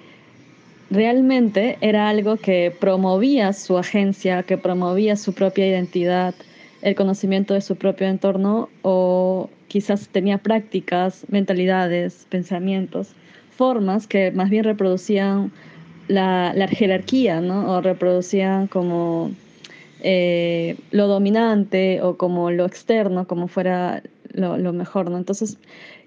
realmente 0.91 1.77
era 1.80 2.10
algo 2.10 2.36
que 2.36 2.75
promovía 2.77 3.54
su 3.54 3.77
agencia, 3.77 4.43
que 4.43 4.58
promovía 4.58 5.15
su 5.15 5.34
propia 5.34 5.65
identidad, 5.65 6.36
el 6.82 6.95
conocimiento 6.95 7.54
de 7.54 7.62
su 7.62 7.77
propio 7.77 8.08
entorno 8.08 8.69
o 8.82 9.49
quizás 9.69 10.10
tenía 10.10 10.38
prácticas, 10.38 11.25
mentalidades, 11.30 12.27
pensamientos, 12.30 13.13
formas 13.56 14.06
que 14.06 14.32
más 14.32 14.49
bien 14.49 14.65
reproducían 14.65 15.51
la, 16.10 16.67
jerarquía, 16.69 17.39
¿no? 17.39 17.71
O 17.71 17.82
reproducían 17.82 18.67
como 18.67 19.32
eh, 20.01 20.75
lo 20.91 21.08
dominante 21.08 22.01
o 22.01 22.17
como 22.17 22.51
lo 22.51 22.65
externo, 22.65 23.27
como 23.27 23.47
fuera 23.47 24.04
lo, 24.34 24.58
lo, 24.58 24.73
mejor, 24.73 25.10
¿no? 25.10 25.17
Entonces, 25.17 25.58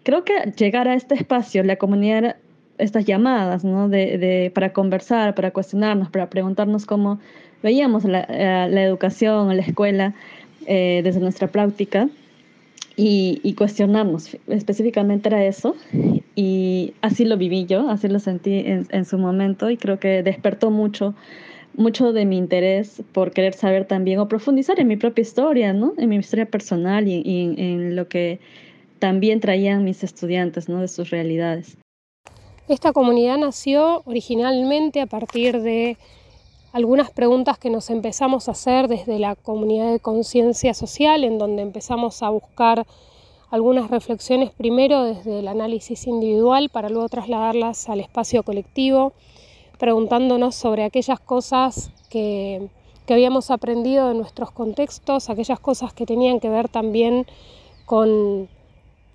creo 0.03 0.25
que 0.25 0.53
llegar 0.59 0.89
a 0.89 0.95
este 0.95 1.15
espacio, 1.15 1.63
la 1.63 1.77
comunidad 1.77 2.37
estas 2.79 3.05
llamadas, 3.05 3.65
¿no? 3.65 3.89
De, 3.89 4.19
de, 4.19 4.51
para 4.55 4.73
conversar, 4.73 5.35
para 5.35 5.51
cuestionarnos, 5.53 6.11
para 6.11 6.29
preguntarnos 6.31 6.87
cómo 6.87 7.21
veíamos 7.63 8.05
la, 8.05 8.21
eh, 8.29 8.69
la 8.71 8.83
educación, 8.83 9.57
la 9.57 9.63
escuela 9.63 10.15
eh, 10.67 11.01
desde 11.05 11.21
nuestra 11.21 11.49
práctica. 11.49 12.09
y, 12.97 13.55
cuestionarnos. 13.55 14.37
Específicamente 14.47 15.29
era 15.29 15.45
eso. 15.45 15.75
Y 16.37 16.95
así 17.03 17.25
lo 17.25 17.37
viví 17.37 17.67
yo, 17.67 17.91
así 17.91 18.09
lo 18.09 18.21
sentí 18.21 18.63
en, 18.67 19.05
su 19.05 19.19
momento 19.19 19.71
y 19.71 19.77
creo 19.77 19.99
que 19.99 20.23
despertó 20.23 20.71
mucho 20.71 21.15
mucho 21.77 22.13
de 22.13 22.25
mi 22.25 22.37
interés 22.37 23.03
por 23.13 23.33
querer 23.33 23.55
saber 23.55 23.85
también 23.85 24.21
o 24.21 24.29
profundizar 24.29 24.79
en 24.79 24.87
mi 24.87 24.97
propia 24.97 25.23
historia, 25.23 25.73
¿no? 25.73 25.93
En 25.99 26.09
mi 26.09 26.17
historia 26.17 26.47
personal 26.47 27.09
y, 27.09 27.21
y 27.25 27.55
en 27.61 27.97
lo 27.97 28.07
que 28.07 28.39
también 29.01 29.41
traían 29.41 29.83
mis 29.83 30.05
estudiantes, 30.05 30.69
¿no? 30.69 30.81
De 30.81 30.87
sus 30.87 31.11
realidades. 31.11 31.77
Esta 32.67 32.95
comunidad 32.95 33.37
nació 33.37 34.03
originalmente 34.07 35.03
a 35.03 35.07
partir 35.07 35.61
de 35.61 35.99
algunas 36.73 37.11
preguntas 37.11 37.59
que 37.59 37.69
nos 37.69 37.91
empezamos 37.91 38.49
a 38.49 38.53
hacer 38.53 38.89
desde 38.89 39.19
la 39.19 39.37
comunidad 39.37 39.93
de 39.93 40.01
conciencia 40.01 40.73
social, 40.73 41.25
en 41.25 41.37
donde 41.37 41.61
empezamos 41.61 42.23
a 42.23 42.31
buscar 42.31 42.87
algunas 43.51 43.91
reflexiones 43.91 44.51
primero 44.51 45.05
desde 45.05 45.41
el 45.41 45.49
análisis 45.49 46.07
individual 46.07 46.71
para 46.71 46.89
luego 46.89 47.11
trasladarlas 47.11 47.91
al 47.91 48.01
espacio 48.01 48.43
colectivo, 48.43 49.13
preguntándonos 49.79 50.55
sobre 50.55 50.85
aquellas 50.85 51.21
cosas 51.21 51.91
que, 52.09 52.71
que 53.05 53.13
habíamos 53.13 53.51
aprendido 53.51 54.09
de 54.09 54.15
nuestros 54.15 54.51
contextos, 54.51 55.29
aquellas 55.29 55.61
cosas 55.61 55.93
que 55.93 56.07
tenían 56.07 56.41
que 56.41 56.49
ver 56.49 56.71
también 56.71 57.27
con 57.85 58.49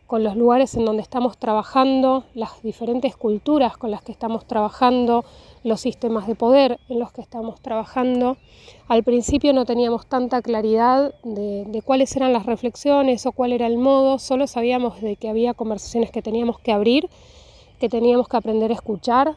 con 0.10 0.24
los 0.24 0.36
lugares 0.36 0.74
en 0.74 0.86
donde 0.86 1.04
estamos 1.04 1.38
trabajando, 1.38 2.24
las 2.34 2.63
diferentes 2.63 3.15
culturas 3.15 3.78
con 3.78 3.91
las 3.91 4.02
que 4.02 4.12
estamos 4.12 4.43
trabajando, 4.48 5.24
los 5.63 5.82
sistemas 5.82 6.26
de 6.26 6.34
poder 6.34 6.80
en 6.89 6.98
los 6.98 7.12
que 7.12 7.22
estamos 7.22 7.62
trabajando. 7.62 8.36
Al 8.88 9.04
principio 9.04 9.54
no 9.54 9.65
teníamos 9.65 10.08
tanta 10.08 10.41
claridad 10.41 11.13
de, 11.24 11.84
cuáles 11.86 12.15
eran 12.15 12.34
las 12.34 12.48
reflexiones 12.48 13.28
o 13.28 13.34
cuál 13.34 13.54
era 13.54 13.67
el 13.67 13.78
modo, 13.78 14.17
solo 14.17 14.48
sabíamos 14.48 15.00
de 15.00 15.15
que 15.15 15.30
había 15.30 15.54
conversaciones 15.54 16.10
que 16.10 16.24
teníamos 16.24 16.58
que 16.58 16.72
abrir, 16.72 17.08
que 17.80 17.88
teníamos 17.88 18.28
que 18.28 18.38
aprender 18.38 18.72
a 18.72 18.74
escuchar 18.74 19.36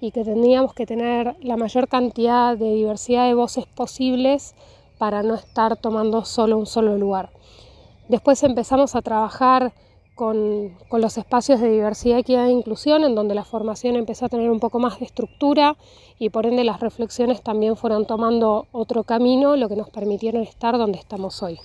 y 0.00 0.12
que 0.12 0.22
teníamos 0.22 0.72
que 0.72 0.86
tener 0.86 1.34
la 1.40 1.56
mayor 1.56 1.88
cantidad 1.88 2.56
de 2.56 2.74
diversidad 2.74 3.26
de 3.26 3.34
voces 3.34 3.66
posibles 3.66 4.54
para 4.98 5.24
no 5.24 5.34
estar 5.34 5.76
tomando 5.76 6.24
solo 6.24 6.58
un 6.58 6.66
solo 6.66 6.96
lugar. 6.96 7.30
Después 8.08 8.40
empezamos 8.44 8.94
a 8.94 9.02
trabajar 9.02 9.72
con, 10.16 10.76
los 10.90 11.18
espacios 11.18 11.60
de 11.60 11.70
diversidad, 11.70 12.18
equidad 12.18 12.48
e 12.48 12.50
inclusión, 12.50 13.04
en 13.04 13.14
donde 13.14 13.36
la 13.36 13.44
formación 13.44 13.94
empezó 13.94 14.24
a 14.24 14.28
tener 14.28 14.50
un 14.50 14.58
poco 14.58 14.80
más 14.80 14.98
de 14.98 15.04
estructura 15.04 15.76
y 16.18 16.30
por 16.30 16.46
ende 16.46 16.64
las 16.64 16.80
reflexiones 16.80 17.42
también 17.42 17.76
fueron 17.76 18.06
tomando 18.06 18.66
otro 18.72 19.04
camino, 19.04 19.56
lo 19.56 19.68
que 19.68 19.76
nos 19.76 19.90
permitieron 19.90 20.42
estar 20.42 20.76
donde 20.78 20.98
estamos 20.98 21.42
hoy. 21.42 21.58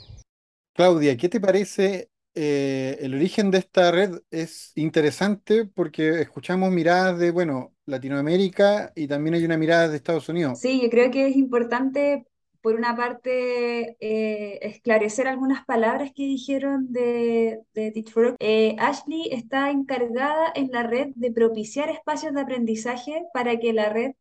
Claudia, 0.73 1.17
¿qué 1.17 1.29
te 1.29 1.39
parece? 1.39 2.09
Eh, 2.33 2.97
el 3.01 3.13
origen 3.13 3.51
de 3.51 3.57
esta 3.57 3.91
red 3.91 4.19
es 4.29 4.71
interesante 4.75 5.65
porque 5.65 6.21
escuchamos 6.21 6.71
miradas 6.71 7.19
de, 7.19 7.31
bueno, 7.31 7.73
Latinoamérica 7.85 8.93
y 8.95 9.07
también 9.07 9.35
hay 9.35 9.43
una 9.43 9.57
mirada 9.57 9.89
de 9.89 9.97
Estados 9.97 10.29
Unidos. 10.29 10.59
Sí, 10.59 10.81
yo 10.81 10.89
creo 10.89 11.11
que 11.11 11.27
es 11.27 11.35
importante 11.35 12.25
por 12.61 12.75
una 12.75 12.95
parte, 12.95 13.97
eh, 13.99 14.59
esclarecer 14.61 15.27
algunas 15.27 15.65
palabras 15.65 16.11
que 16.15 16.23
dijeron 16.23 16.91
de, 16.93 17.61
de 17.73 17.93
eh, 18.39 18.75
Ashley 18.79 19.29
está 19.31 19.71
encargada 19.71 20.51
en 20.55 20.71
la 20.71 20.83
red 20.83 21.09
de 21.15 21.31
propiciar 21.31 21.89
espacios 21.89 22.33
de 22.33 22.41
aprendizaje 22.41 23.23
para 23.33 23.57
que 23.59 23.73
la 23.73 23.89
red 23.89 24.13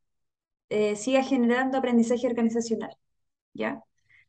eh, 0.70 0.96
siga 0.96 1.22
generando 1.22 1.78
aprendizaje 1.78 2.26
organizacional, 2.26 2.96
¿ya? 3.54 3.82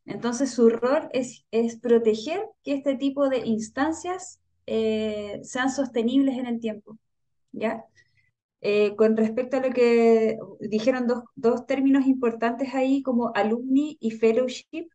Entonces, 0.06 0.50
su 0.52 0.68
rol 0.68 1.08
es, 1.12 1.44
es 1.52 1.76
proteger 1.78 2.42
que 2.64 2.74
este 2.74 2.96
tipo 2.96 3.28
de 3.28 3.38
instancias 3.46 4.40
sean 4.66 5.70
sostenibles 5.70 6.38
en 6.38 6.46
el 6.46 6.60
tiempo, 6.60 6.98
¿ya? 7.52 7.84
Eh, 8.62 8.94
con 8.96 9.16
respecto 9.16 9.56
a 9.58 9.60
lo 9.60 9.70
que 9.70 10.38
dijeron 10.60 11.06
dos, 11.08 11.24
dos, 11.34 11.66
términos 11.66 12.06
importantes 12.06 12.74
ahí 12.74 13.02
como 13.02 13.32
alumni 13.34 13.98
y 14.00 14.12
fellowship, 14.12 14.88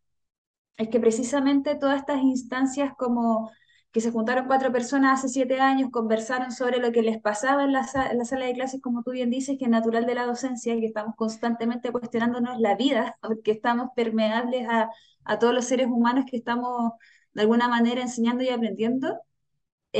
es 0.76 0.88
que 0.88 1.00
precisamente 1.00 1.74
todas 1.76 2.00
estas 2.00 2.22
instancias 2.22 2.92
como 2.98 3.50
que 3.92 4.00
se 4.00 4.10
juntaron 4.10 4.46
cuatro 4.46 4.72
personas 4.72 5.18
hace 5.18 5.28
siete 5.28 5.60
años, 5.60 5.90
conversaron 5.90 6.52
sobre 6.52 6.78
lo 6.78 6.92
que 6.92 7.02
les 7.02 7.20
pasaba 7.20 7.64
en 7.64 7.72
la, 7.72 7.86
en 8.10 8.18
la 8.18 8.24
sala 8.24 8.46
de 8.46 8.54
clases, 8.54 8.80
como 8.82 9.02
tú 9.02 9.12
bien 9.12 9.30
dices, 9.30 9.56
que 9.58 9.64
es 9.64 9.70
natural 9.70 10.06
de 10.06 10.14
la 10.14 10.26
docencia, 10.26 10.74
que 10.78 10.86
estamos 10.86 11.14
constantemente 11.16 11.90
cuestionándonos 11.92 12.58
la 12.60 12.76
vida, 12.76 13.16
porque 13.22 13.52
estamos 13.52 13.90
permeables 13.96 14.66
a, 14.68 14.90
a 15.24 15.38
todos 15.38 15.54
los 15.54 15.64
seres 15.66 15.86
humanos 15.88 16.24
que 16.30 16.36
estamos 16.36 16.92
de 17.32 17.42
alguna 17.42 17.68
manera 17.68 18.02
enseñando 18.02 18.44
y 18.44 18.50
aprendiendo. 18.50 19.18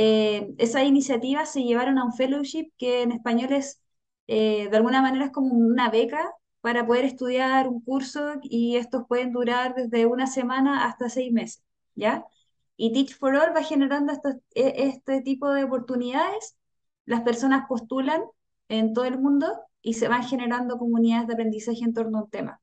Eh, 0.01 0.55
esas 0.59 0.83
iniciativas 0.85 1.51
se 1.51 1.63
llevaron 1.63 1.97
a 1.97 2.05
un 2.05 2.13
fellowship 2.13 2.71
que 2.77 3.01
en 3.01 3.11
español 3.11 3.51
es, 3.51 3.81
eh, 4.27 4.69
de 4.69 4.77
alguna 4.77 5.01
manera 5.01 5.25
es 5.25 5.31
como 5.31 5.53
una 5.55 5.89
beca 5.89 6.31
para 6.61 6.87
poder 6.87 7.03
estudiar 7.03 7.67
un 7.67 7.81
curso 7.81 8.35
y 8.41 8.77
estos 8.77 9.03
pueden 9.09 9.33
durar 9.33 9.75
desde 9.75 10.05
una 10.05 10.25
semana 10.27 10.85
hasta 10.85 11.09
seis 11.09 11.33
meses, 11.33 11.63
¿ya? 11.95 12.25
Y 12.77 12.93
Teach 12.93 13.17
for 13.17 13.35
All 13.35 13.53
va 13.53 13.61
generando 13.61 14.13
e, 14.55 14.73
este 14.87 15.21
tipo 15.21 15.49
de 15.51 15.65
oportunidades, 15.65 16.55
las 17.05 17.21
personas 17.23 17.65
postulan 17.67 18.21
en 18.69 18.93
todo 18.93 19.03
el 19.03 19.19
mundo 19.19 19.47
y 19.81 19.95
se 19.95 20.07
van 20.07 20.23
generando 20.23 20.77
comunidades 20.77 21.27
de 21.27 21.33
aprendizaje 21.33 21.83
en 21.83 21.93
torno 21.93 22.19
a 22.19 22.23
un 22.23 22.29
tema. 22.29 22.61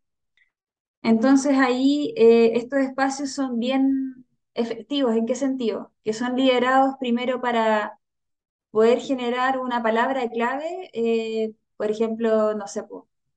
Entonces 1.03 1.59
ahí 1.59 2.14
eh, 2.16 2.53
estos 2.55 2.81
espacios 2.81 3.33
son 3.33 3.59
bien 3.59 4.15
efectivos. 4.57 5.14
¿En 5.16 5.27
qué 5.27 5.35
sentido? 5.35 5.92
Que 6.05 6.12
son 6.12 6.37
liderados 6.37 6.97
primero 7.01 7.40
para 7.40 7.99
poder 8.71 9.01
generar 9.01 9.59
una 9.59 9.83
palabra 9.83 10.29
clave, 10.31 10.90
eh, 10.92 11.55
por 11.77 11.90
ejemplo, 11.90 12.55
no 12.55 12.66
sé, 12.69 12.83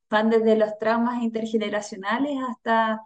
van 0.09 0.29
desde 0.29 0.55
los 0.57 0.77
traumas 0.79 1.23
intergeneracionales 1.23 2.37
hasta 2.49 3.01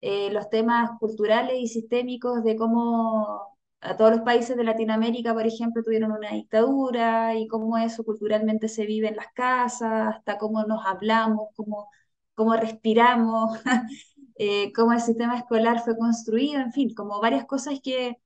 eh, 0.00 0.30
los 0.32 0.50
temas 0.50 0.90
culturales 0.98 1.56
y 1.58 1.68
sistémicos 1.68 2.42
de 2.44 2.56
cómo 2.56 3.56
a 3.80 3.96
todos 3.96 4.12
los 4.12 4.20
países 4.22 4.56
de 4.56 4.64
Latinoamérica, 4.64 5.32
por 5.34 5.46
ejemplo, 5.46 5.82
tuvieron 5.82 6.12
una 6.12 6.32
dictadura 6.32 7.34
y 7.36 7.48
cómo 7.48 7.78
eso 7.78 8.04
culturalmente 8.04 8.68
se 8.68 8.86
vive 8.86 9.08
en 9.08 9.16
las 9.16 9.32
casas, 9.34 10.16
hasta 10.16 10.38
cómo 10.38 10.64
nos 10.64 10.84
hablamos, 10.86 11.48
cómo, 11.56 11.90
cómo 12.34 12.54
respiramos, 12.56 13.58
eh, 14.42 14.72
cómo 14.74 14.92
el 14.94 15.00
sistema 15.02 15.36
escolar 15.38 15.80
fue 15.84 15.98
construido, 15.98 16.60
en 16.60 16.72
fin, 16.72 16.94
como 16.94 17.20
varias 17.20 17.44
cosas 17.46 17.80
que 17.82 18.16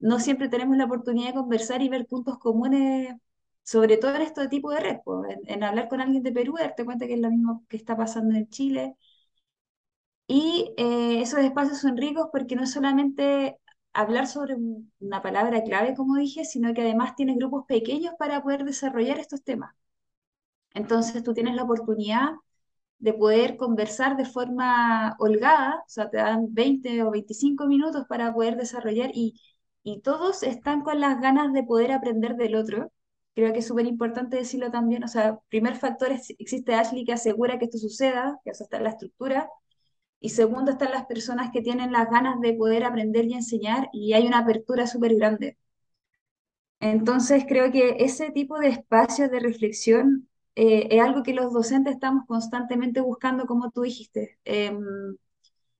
no 0.00 0.20
siempre 0.20 0.48
tenemos 0.48 0.76
la 0.78 0.86
oportunidad 0.86 1.28
de 1.30 1.34
conversar 1.34 1.82
y 1.82 1.90
ver 1.90 2.06
puntos 2.06 2.38
comunes, 2.38 3.14
sobre 3.64 3.98
todo 3.98 4.16
en 4.16 4.22
este 4.22 4.48
tipo 4.48 4.70
de 4.72 4.80
red, 4.80 4.98
en, 5.46 5.64
hablar 5.64 5.88
con 5.88 6.00
alguien 6.00 6.22
de 6.22 6.32
Perú, 6.32 6.56
darte 6.58 6.84
cuenta 6.86 7.06
que 7.06 7.14
es 7.14 7.20
lo 7.20 7.30
mismo 7.30 7.64
que 7.68 7.76
está 7.76 7.96
pasando 7.96 8.34
en 8.36 8.48
Chile. 8.48 8.96
Y 10.26 10.72
eh, 10.78 11.20
esos 11.20 11.40
espacios 11.40 11.78
son 11.80 11.96
ricos 11.96 12.28
porque 12.32 12.56
no 12.56 12.66
solamente 12.66 13.58
hablar 13.92 14.26
sobre 14.28 14.56
una 15.00 15.22
palabra 15.22 15.62
clave, 15.64 15.94
como 15.94 16.16
dije, 16.16 16.44
sino 16.44 16.72
que 16.74 16.82
además 16.82 17.16
tienes 17.16 17.36
grupos 17.36 17.64
pequeños 17.66 18.14
para 18.18 18.42
poder 18.42 18.64
desarrollar 18.64 19.18
estos 19.18 19.42
temas. 19.42 19.74
Entonces 20.74 21.22
tú 21.22 21.34
tienes 21.34 21.54
la 21.54 21.64
oportunidad 21.64 22.30
de 23.00 23.14
poder 23.14 23.56
conversar 23.58 24.16
de 24.16 24.26
forma 24.26 25.16
holgada, 25.18 25.76
o 25.86 25.88
sea, 25.88 26.10
te 26.10 26.18
dan 26.18 26.54
20 26.54 27.02
o 27.04 27.10
25 27.12 27.66
minutos 27.66 28.06
para 28.08 28.32
poder 28.34 28.56
desarrollar 28.56 29.10
y, 29.14 29.40
y 29.82 30.00
todos 30.02 30.42
están 30.44 30.82
con 30.82 31.00
las 31.00 31.20
ganas 31.20 31.52
de 31.52 31.64
poder 31.64 31.92
aprender 31.92 32.36
del 32.36 32.56
otro. 32.56 32.92
Creo 33.34 33.52
que 33.52 33.60
es 33.60 33.66
súper 33.68 33.86
importante 33.86 34.36
decirlo 34.36 34.70
también, 34.70 35.04
o 35.04 35.08
sea, 35.08 35.38
primer 35.48 35.76
factor 35.76 36.12
es, 36.12 36.30
existe 36.38 36.74
Ashley 36.74 37.04
que 37.04 37.12
asegura 37.14 37.58
que 37.58 37.66
esto 37.66 37.78
suceda, 37.78 38.38
que 38.44 38.50
eso 38.50 38.64
está 38.64 38.78
en 38.78 38.84
la 38.84 38.90
estructura, 38.90 39.48
y 40.20 40.30
segundo 40.30 40.72
están 40.72 40.92
las 40.92 41.06
personas 41.06 41.50
que 41.52 41.62
tienen 41.62 41.92
las 41.92 42.10
ganas 42.10 42.40
de 42.40 42.54
poder 42.54 42.84
aprender 42.84 43.26
y 43.26 43.34
enseñar 43.34 43.88
y 43.92 44.14
hay 44.14 44.26
una 44.26 44.38
apertura 44.40 44.86
súper 44.86 45.14
grande. 45.16 45.58
Entonces 46.80 47.44
creo 47.48 47.70
que 47.72 47.96
ese 48.00 48.30
tipo 48.30 48.58
de 48.58 48.68
espacios 48.68 49.30
de 49.30 49.40
reflexión 49.40 50.28
eh, 50.54 50.88
es 50.90 51.00
algo 51.02 51.22
que 51.22 51.34
los 51.34 51.52
docentes 51.52 51.94
estamos 51.94 52.26
constantemente 52.26 53.00
buscando, 53.00 53.46
como 53.46 53.70
tú 53.70 53.82
dijiste, 53.82 54.38
em, 54.44 55.16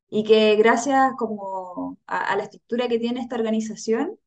y 0.09 0.25
que 0.25 0.57
gracias 0.57 1.13
como 1.19 1.99
a, 2.07 2.37
la 2.37 2.45
estructura 2.45 2.89
que 2.89 2.99
tiene 2.99 3.21
esta 3.21 3.37
organización, 3.37 4.19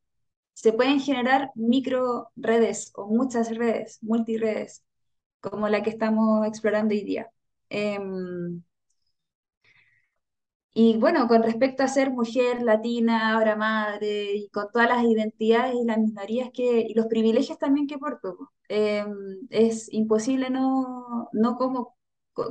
se 0.54 0.72
pueden 0.72 1.00
generar 1.00 1.52
micro 1.56 2.30
redes 2.36 2.92
o 2.96 3.08
muchas 3.08 3.56
redes, 3.56 3.98
multiredes, 4.02 4.84
como 5.40 5.68
la 5.68 5.82
que 5.82 5.90
estamos 5.90 6.46
explorando 6.48 6.94
hoy 6.94 7.04
día. 7.04 7.30
Em, 7.70 8.62
y 10.74 10.96
bueno, 10.98 11.28
con 11.28 11.42
respecto 11.42 11.82
a 11.82 11.88
ser 11.88 12.10
mujer 12.10 12.62
latina, 12.62 13.34
ahora 13.34 13.56
madre, 13.56 14.34
y 14.34 14.48
con 14.50 14.66
todas 14.72 14.88
las 14.88 15.04
identidades 15.04 15.74
y 15.76 15.84
las 15.86 15.98
minorías 15.98 16.50
que, 16.52 16.80
y 16.80 16.94
los 16.94 17.06
privilegios 17.06 17.58
también 17.58 17.86
que 17.86 17.98
porto, 17.98 18.52
em, 18.68 19.14
es 19.50 19.92
imposible 19.92 20.50
no, 20.50 21.28
no 21.32 21.56
como, 21.56 21.96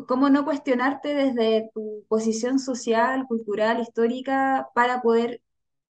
cómo 0.08 0.30
no 0.30 0.45
cuestionarte 0.45 1.13
desde 1.13 1.69
tu 1.73 2.06
posición 2.08 2.60
social, 2.60 3.26
cultural, 3.28 3.82
histórica, 3.82 4.69
para 4.76 5.02
poder 5.02 5.41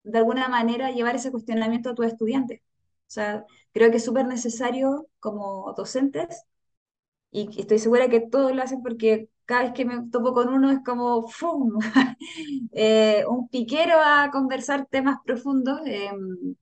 de 0.04 0.20
alguna 0.20 0.50
manera 0.50 0.92
llevar 0.92 1.16
ese 1.16 1.32
cuestionamiento 1.32 1.90
a 1.92 1.96
tus 1.96 2.08
estudiantes. 2.08 2.62
O 2.62 3.14
sea, 3.14 3.46
creo 3.74 3.92
que 3.92 3.98
es 3.98 4.06
súper 4.06 4.28
necesario 4.28 5.08
como 5.20 5.74
docentes 5.78 6.44
y 7.32 7.50
estoy 7.60 7.80
segura 7.80 8.10
que 8.10 8.20
todos 8.22 8.54
lo 8.56 8.62
hacen 8.64 8.82
porque 8.82 9.30
cada 9.46 9.64
vez 9.64 9.74
que 9.74 9.86
me 9.86 10.10
topo 10.10 10.34
con 10.34 10.50
uno 10.50 10.72
es 10.72 10.80
como 10.86 11.28
¡fum! 11.28 11.78
Eh, 12.74 13.26
un 13.28 13.48
piquero 13.50 13.96
a 14.04 14.30
conversar 14.32 14.86
temas 14.88 15.18
profundos, 15.26 15.82
em, 15.86 16.56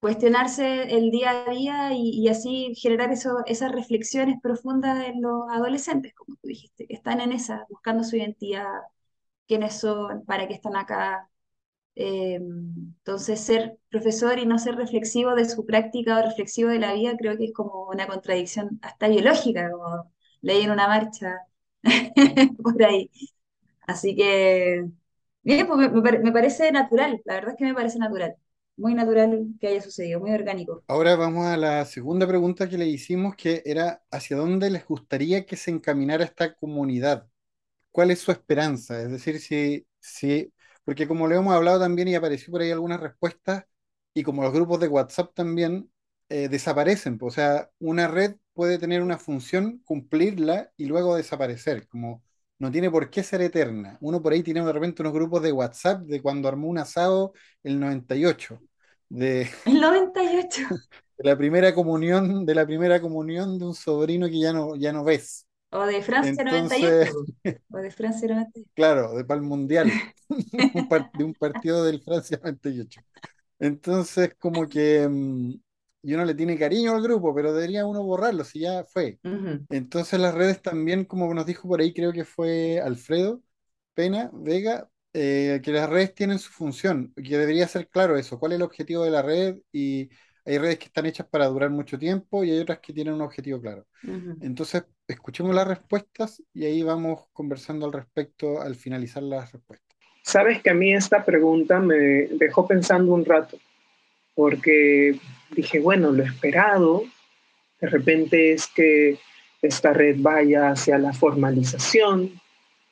cuestionarse 0.00 0.96
el 0.96 1.10
día 1.10 1.44
a 1.46 1.50
día 1.50 1.90
y, 1.94 2.28
así 2.28 2.74
generar 2.76 3.12
eso, 3.12 3.38
esas 3.46 3.72
reflexiones 3.72 4.40
profundas 4.42 5.06
en 5.06 5.22
los 5.22 5.42
adolescentes, 5.50 6.14
como 6.14 6.36
tú 6.36 6.48
dijiste, 6.48 6.86
que 6.86 6.94
están 6.94 7.20
en 7.20 7.32
esa, 7.32 7.66
buscando 7.68 8.04
su 8.04 8.16
identidad, 8.16 8.66
quiénes 9.46 9.74
son, 9.80 10.24
para 10.26 10.48
qué 10.48 10.54
están 10.54 10.76
acá. 10.76 11.28
Em, 11.96 12.94
entonces, 12.98 13.40
ser 13.40 13.78
profesor 13.90 14.38
y 14.38 14.46
no 14.46 14.58
ser 14.58 14.76
reflexivo 14.76 15.34
de 15.34 15.48
su 15.48 15.66
práctica 15.66 16.18
o 16.18 16.22
reflexivo 16.22 16.70
de 16.70 16.78
la 16.78 16.94
vida, 16.94 17.16
creo 17.18 17.36
que 17.36 17.46
es 17.46 17.52
como 17.52 17.88
una 17.88 18.06
contradicción 18.06 18.78
hasta 18.82 19.08
biológica, 19.08 19.70
como 19.70 20.12
leí 20.42 20.62
en 20.62 20.70
una 20.70 20.88
marcha 20.88 21.38
por 22.62 22.82
ahí. 22.84 23.10
Así 23.86 24.14
que, 24.16 24.86
bien, 25.42 25.66
pues 25.66 25.92
me, 26.22 26.32
parece 26.32 26.72
natural, 26.72 27.20
la 27.24 27.34
verdad 27.34 27.52
es 27.52 27.56
que 27.58 27.64
me 27.64 27.74
parece 27.74 27.98
natural, 27.98 28.36
muy 28.80 28.94
natural 28.94 29.48
que 29.60 29.68
haya 29.68 29.80
sucedido, 29.82 30.20
muy 30.20 30.32
orgánico. 30.32 30.82
Ahora 30.88 31.14
vamos 31.16 31.46
a 31.46 31.56
la 31.56 31.84
segunda 31.84 32.26
pregunta 32.26 32.68
que 32.68 32.76
le 32.76 32.86
hicimos, 32.86 33.36
que 33.36 33.62
era, 33.64 34.02
¿hacia 34.10 34.36
dónde 34.36 34.70
les 34.70 34.84
gustaría 34.86 35.46
que 35.46 35.56
se 35.56 35.70
encaminara 35.70 36.24
esta 36.24 36.54
comunidad? 36.56 37.28
¿Cuál 37.92 38.10
es 38.12 38.20
su 38.20 38.32
esperanza? 38.32 39.02
Es 39.02 39.10
decir, 39.10 39.40
si, 39.40 39.86
si, 40.00 40.52
porque 40.84 41.08
como 41.08 41.28
le 41.28 41.36
hemos 41.36 41.54
hablado 41.54 41.80
también 41.80 42.08
y 42.08 42.14
apareció 42.16 42.52
por 42.52 42.62
ahí 42.62 42.70
algunas 42.72 43.00
respuestas, 43.00 43.64
y 44.14 44.22
como 44.24 44.42
los 44.44 44.52
grupos 44.52 44.80
de 44.80 44.88
WhatsApp 44.88 45.34
también, 45.34 45.90
eh, 46.30 46.48
desaparecen. 46.48 47.18
O 47.22 47.30
sea, 47.30 47.70
una 47.80 48.08
red 48.08 48.36
puede 48.54 48.78
tener 48.78 49.02
una 49.02 49.18
función, 49.18 49.80
cumplirla 49.84 50.72
y 50.76 50.86
luego 50.86 51.16
desaparecer, 51.16 51.88
como 51.88 52.24
no 52.58 52.70
tiene 52.72 52.90
por 52.90 53.10
qué 53.10 53.22
ser 53.24 53.42
eterna. 53.42 53.98
Uno 54.00 54.22
por 54.22 54.32
ahí 54.34 54.42
tiene 54.42 54.64
de 54.64 54.72
repente 54.72 55.02
unos 55.02 55.14
grupos 55.14 55.42
de 55.42 55.52
WhatsApp 55.52 56.02
de 56.02 56.22
cuando 56.22 56.48
armó 56.48 56.68
un 56.68 56.78
asado 56.78 57.34
el 57.64 57.80
98. 57.80 58.60
De, 59.10 59.42
el 59.66 59.80
98. 59.80 60.62
De 61.18 61.24
la 61.28 61.36
primera 61.36 61.74
comunión, 61.74 62.46
de 62.46 62.54
la 62.54 62.64
primera 62.64 63.00
comunión 63.00 63.58
de 63.58 63.66
un 63.66 63.74
sobrino 63.74 64.26
que 64.26 64.40
ya 64.40 64.54
no, 64.54 64.76
ya 64.76 64.92
no 64.92 65.04
ves. 65.04 65.46
O 65.72 65.84
de 65.84 66.02
Francia 66.02 66.42
98. 66.42 67.12
O 67.70 67.76
de 67.76 67.90
Francia 67.90 68.28
98. 68.28 68.70
Claro, 68.74 69.14
de 69.14 69.24
Pal 69.24 69.42
Mundial. 69.42 69.92
de 71.18 71.24
un 71.24 71.34
partido 71.34 71.84
del 71.84 72.00
Francia 72.00 72.40
98. 72.42 73.02
Entonces, 73.58 74.34
como 74.38 74.66
que 74.66 75.06
mm, 75.06 75.54
y 76.02 76.14
uno 76.14 76.24
le 76.24 76.34
tiene 76.34 76.58
cariño 76.58 76.94
al 76.94 77.02
grupo, 77.02 77.34
pero 77.34 77.52
debería 77.52 77.84
uno 77.86 78.02
borrarlo 78.02 78.44
si 78.44 78.60
ya 78.60 78.84
fue. 78.84 79.18
Entonces 79.68 80.18
las 80.18 80.34
redes 80.34 80.62
también, 80.62 81.04
como 81.04 81.32
nos 81.34 81.46
dijo 81.46 81.68
por 81.68 81.80
ahí, 81.80 81.92
creo 81.92 82.12
que 82.12 82.24
fue 82.24 82.80
Alfredo 82.80 83.42
Pena 83.94 84.30
Vega, 84.32 84.88
eh, 85.12 85.60
que 85.62 85.72
las 85.72 85.88
redes 85.88 86.14
tienen 86.14 86.38
su 86.38 86.50
función, 86.50 87.12
que 87.14 87.38
debería 87.38 87.66
ser 87.68 87.88
claro 87.88 88.16
eso, 88.16 88.38
cuál 88.38 88.52
es 88.52 88.56
el 88.56 88.62
objetivo 88.62 89.04
de 89.04 89.10
la 89.10 89.22
red 89.22 89.56
y 89.72 90.08
hay 90.44 90.58
redes 90.58 90.78
que 90.78 90.86
están 90.86 91.06
hechas 91.06 91.26
para 91.28 91.46
durar 91.46 91.70
mucho 91.70 91.98
tiempo 91.98 92.44
y 92.44 92.50
hay 92.50 92.58
otras 92.60 92.78
que 92.78 92.92
tienen 92.92 93.14
un 93.14 93.20
objetivo 93.20 93.60
claro. 93.60 93.86
Entonces, 94.40 94.84
escuchemos 95.06 95.54
las 95.54 95.68
respuestas 95.68 96.42
y 96.54 96.64
ahí 96.64 96.82
vamos 96.82 97.26
conversando 97.32 97.86
al 97.86 97.92
respecto 97.92 98.60
al 98.60 98.74
finalizar 98.74 99.22
las 99.22 99.52
respuestas. 99.52 99.96
Sabes 100.22 100.62
que 100.62 100.70
a 100.70 100.74
mí 100.74 100.92
esta 100.94 101.24
pregunta 101.24 101.78
me 101.80 101.96
dejó 101.96 102.66
pensando 102.66 103.12
un 103.12 103.24
rato, 103.24 103.58
porque 104.34 105.18
dije, 105.50 105.80
bueno, 105.80 106.12
lo 106.12 106.22
esperado 106.22 107.04
de 107.80 107.88
repente 107.88 108.52
es 108.52 108.66
que 108.66 109.18
esta 109.62 109.92
red 109.92 110.16
vaya 110.18 110.70
hacia 110.70 110.98
la 110.98 111.12
formalización, 111.12 112.40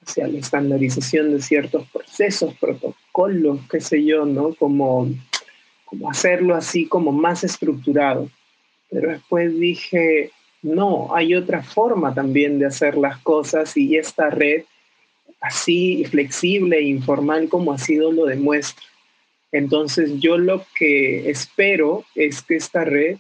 hacia 0.09 0.27
la 0.27 0.39
estandarización 0.39 1.33
de 1.33 1.43
ciertos 1.43 1.87
procesos, 1.91 2.55
protocolos, 2.55 3.61
qué 3.71 3.81
sé 3.81 4.05
yo, 4.05 4.25
¿no? 4.25 4.55
Como, 4.55 5.09
como 5.85 6.11
hacerlo 6.11 6.55
así 6.55 6.87
como 6.87 7.13
más 7.13 7.45
estructurado. 7.45 8.31
Pero 8.91 9.11
después 9.11 9.59
dije, 9.61 10.31
no, 10.63 11.15
hay 11.15 11.35
otra 11.35 11.63
forma 11.63 12.15
también 12.15 12.59
de 12.59 12.67
hacer 12.67 12.97
las 12.97 13.19
cosas 13.19 13.77
y 13.77 13.97
esta 13.97 14.31
red, 14.31 14.63
así 15.41 16.05
flexible 16.07 16.79
e 16.79 16.85
informal 16.85 17.49
como 17.51 17.73
ha 17.73 17.79
sido, 17.79 18.11
lo 18.11 18.25
demuestra. 18.25 18.85
Entonces 19.53 20.19
yo 20.21 20.39
lo 20.39 20.65
que 20.75 21.31
espero 21.31 22.05
es 22.15 22.43
que 22.43 22.57
esta 22.57 22.85
red 22.85 23.19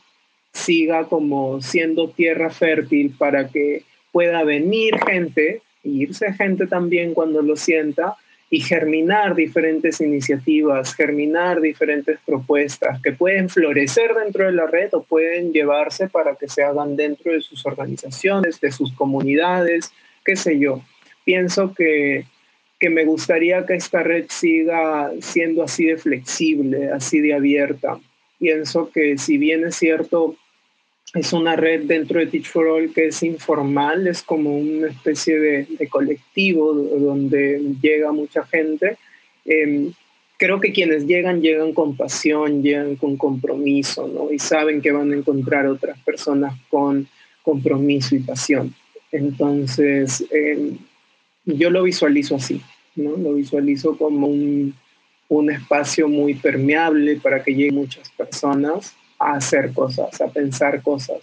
siga 0.53 1.05
como 1.05 1.61
siendo 1.61 2.09
tierra 2.09 2.51
fértil 2.51 3.14
para 3.16 3.48
que 3.48 3.83
pueda 4.11 4.42
venir 4.42 4.98
gente, 5.07 5.62
irse 5.88 6.33
gente 6.33 6.66
también 6.66 7.14
cuando 7.14 7.42
lo 7.42 7.57
sienta, 7.57 8.16
y 8.51 8.61
germinar 8.61 9.35
diferentes 9.35 10.01
iniciativas, 10.01 10.94
germinar 10.94 11.61
diferentes 11.61 12.18
propuestas 12.24 12.98
que 13.03 13.12
pueden 13.12 13.51
florecer 13.51 14.14
dentro 14.14 14.46
de 14.46 14.53
la 14.53 14.66
red 14.66 14.88
o 14.94 15.03
pueden 15.03 15.53
llevarse 15.53 16.09
para 16.09 16.35
que 16.35 16.48
se 16.48 16.62
hagan 16.62 16.96
dentro 16.96 17.33
de 17.33 17.42
sus 17.42 17.66
organizaciones, 17.66 18.59
de 18.59 18.72
sus 18.72 18.90
comunidades, 18.94 19.92
qué 20.24 20.35
sé 20.35 20.59
yo. 20.59 20.81
Pienso 21.24 21.74
que 21.74 22.24
que 22.79 22.90
me 22.90 23.05
gustaría 23.05 23.66
que 23.66 23.74
esta 23.74 24.03
red 24.03 24.27
siga 24.29 25.11
siendo 25.20 25.64
así 25.64 25.87
de 25.87 25.96
flexible, 25.96 26.90
así 26.90 27.20
de 27.20 27.35
abierta. 27.35 27.98
Pienso 28.38 28.90
que 28.90 29.18
si 29.18 29.37
bien 29.37 29.66
es 29.66 29.77
cierto, 29.77 30.37
es 31.14 31.33
una 31.33 31.57
red 31.57 31.85
dentro 31.85 32.21
de 32.21 32.27
Teach 32.27 32.47
for 32.47 32.66
All 32.66 32.92
que 32.92 33.07
es 33.09 33.23
informal, 33.23 34.07
es 34.07 34.23
como 34.23 34.57
una 34.57 34.88
especie 34.88 35.38
de, 35.38 35.88
colectivo 35.88 36.75
donde 36.75 37.61
llega 37.81 38.12
mucha 38.12 38.44
gente. 38.44 38.99
Em, 39.44 39.92
creo 40.37 40.61
que 40.61 40.73
quienes 40.73 41.07
llegan, 41.07 41.40
llegan 41.40 41.73
con 41.73 41.97
pasión, 41.97 42.62
llegan 42.62 42.97
con 42.97 43.16
compromiso, 43.16 44.07
¿no? 44.07 44.31
Y 44.31 44.38
saben 44.38 44.83
que 44.83 44.92
van 44.92 45.12
a 45.12 45.16
encontrar 45.16 45.66
otras 45.66 45.99
personas 46.01 46.55
con 46.68 47.09
compromiso 47.42 48.14
y 48.14 48.21
pasión. 48.21 48.75
Entonces, 49.11 50.25
em, 50.31 50.77
yo 51.47 51.71
lo 51.71 51.83
visualizo 51.83 52.37
así, 52.37 52.61
¿no? 52.97 53.16
Lo 53.16 53.33
visualizo 53.35 53.97
como 53.97 54.27
un, 54.27 54.75
un 55.29 55.51
espacio 55.51 56.09
muy 56.09 56.35
permeable 56.35 57.16
para 57.16 57.42
que 57.42 57.53
lleguen 57.53 57.77
muchas 57.77 58.11
personas 58.11 58.94
a 59.18 59.35
hacer 59.35 59.72
cosas, 59.72 60.20
a 60.20 60.28
pensar 60.28 60.83
cosas. 60.83 61.18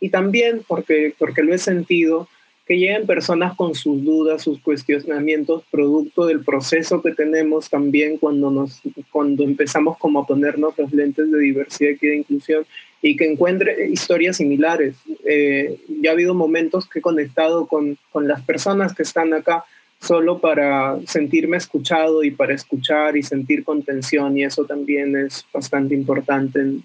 Y 0.00 0.10
también 0.10 0.62
porque, 0.66 1.14
porque 1.18 1.42
lo 1.42 1.54
he 1.54 1.58
sentido, 1.58 2.28
que 2.68 2.78
lleguen 2.78 3.06
personas 3.06 3.56
con 3.56 3.74
sus 3.74 4.04
dudas, 4.04 4.42
sus 4.42 4.60
cuestionamientos, 4.60 5.64
producto 5.70 6.26
del 6.26 6.44
proceso 6.44 7.00
que 7.00 7.12
tenemos 7.12 7.70
también 7.70 8.18
cuando, 8.18 8.50
nos, 8.50 8.82
cuando 9.10 9.42
empezamos 9.42 9.96
como 9.96 10.20
a 10.20 10.26
ponernos 10.26 10.76
los 10.76 10.92
lentes 10.92 11.30
de 11.32 11.38
diversidad, 11.38 11.92
equidad 11.92 12.12
e 12.12 12.18
inclusión 12.18 12.66
y 13.00 13.16
que 13.16 13.24
encuentre 13.24 13.88
historias 13.88 14.36
similares. 14.36 14.96
Eh, 15.24 15.80
ya 16.02 16.10
ha 16.10 16.12
habido 16.12 16.34
momentos 16.34 16.86
que 16.86 16.98
he 16.98 17.02
conectado 17.02 17.66
con, 17.66 17.96
con 18.12 18.28
las 18.28 18.42
personas 18.42 18.94
que 18.94 19.02
están 19.02 19.32
acá 19.32 19.64
solo 19.98 20.38
para 20.38 20.98
sentirme 21.06 21.56
escuchado 21.56 22.22
y 22.22 22.30
para 22.30 22.54
escuchar 22.54 23.16
y 23.16 23.22
sentir 23.22 23.64
contención 23.64 24.36
y 24.36 24.44
eso 24.44 24.66
también 24.66 25.16
es 25.16 25.46
bastante 25.52 25.94
importante 25.94 26.60
en, 26.60 26.84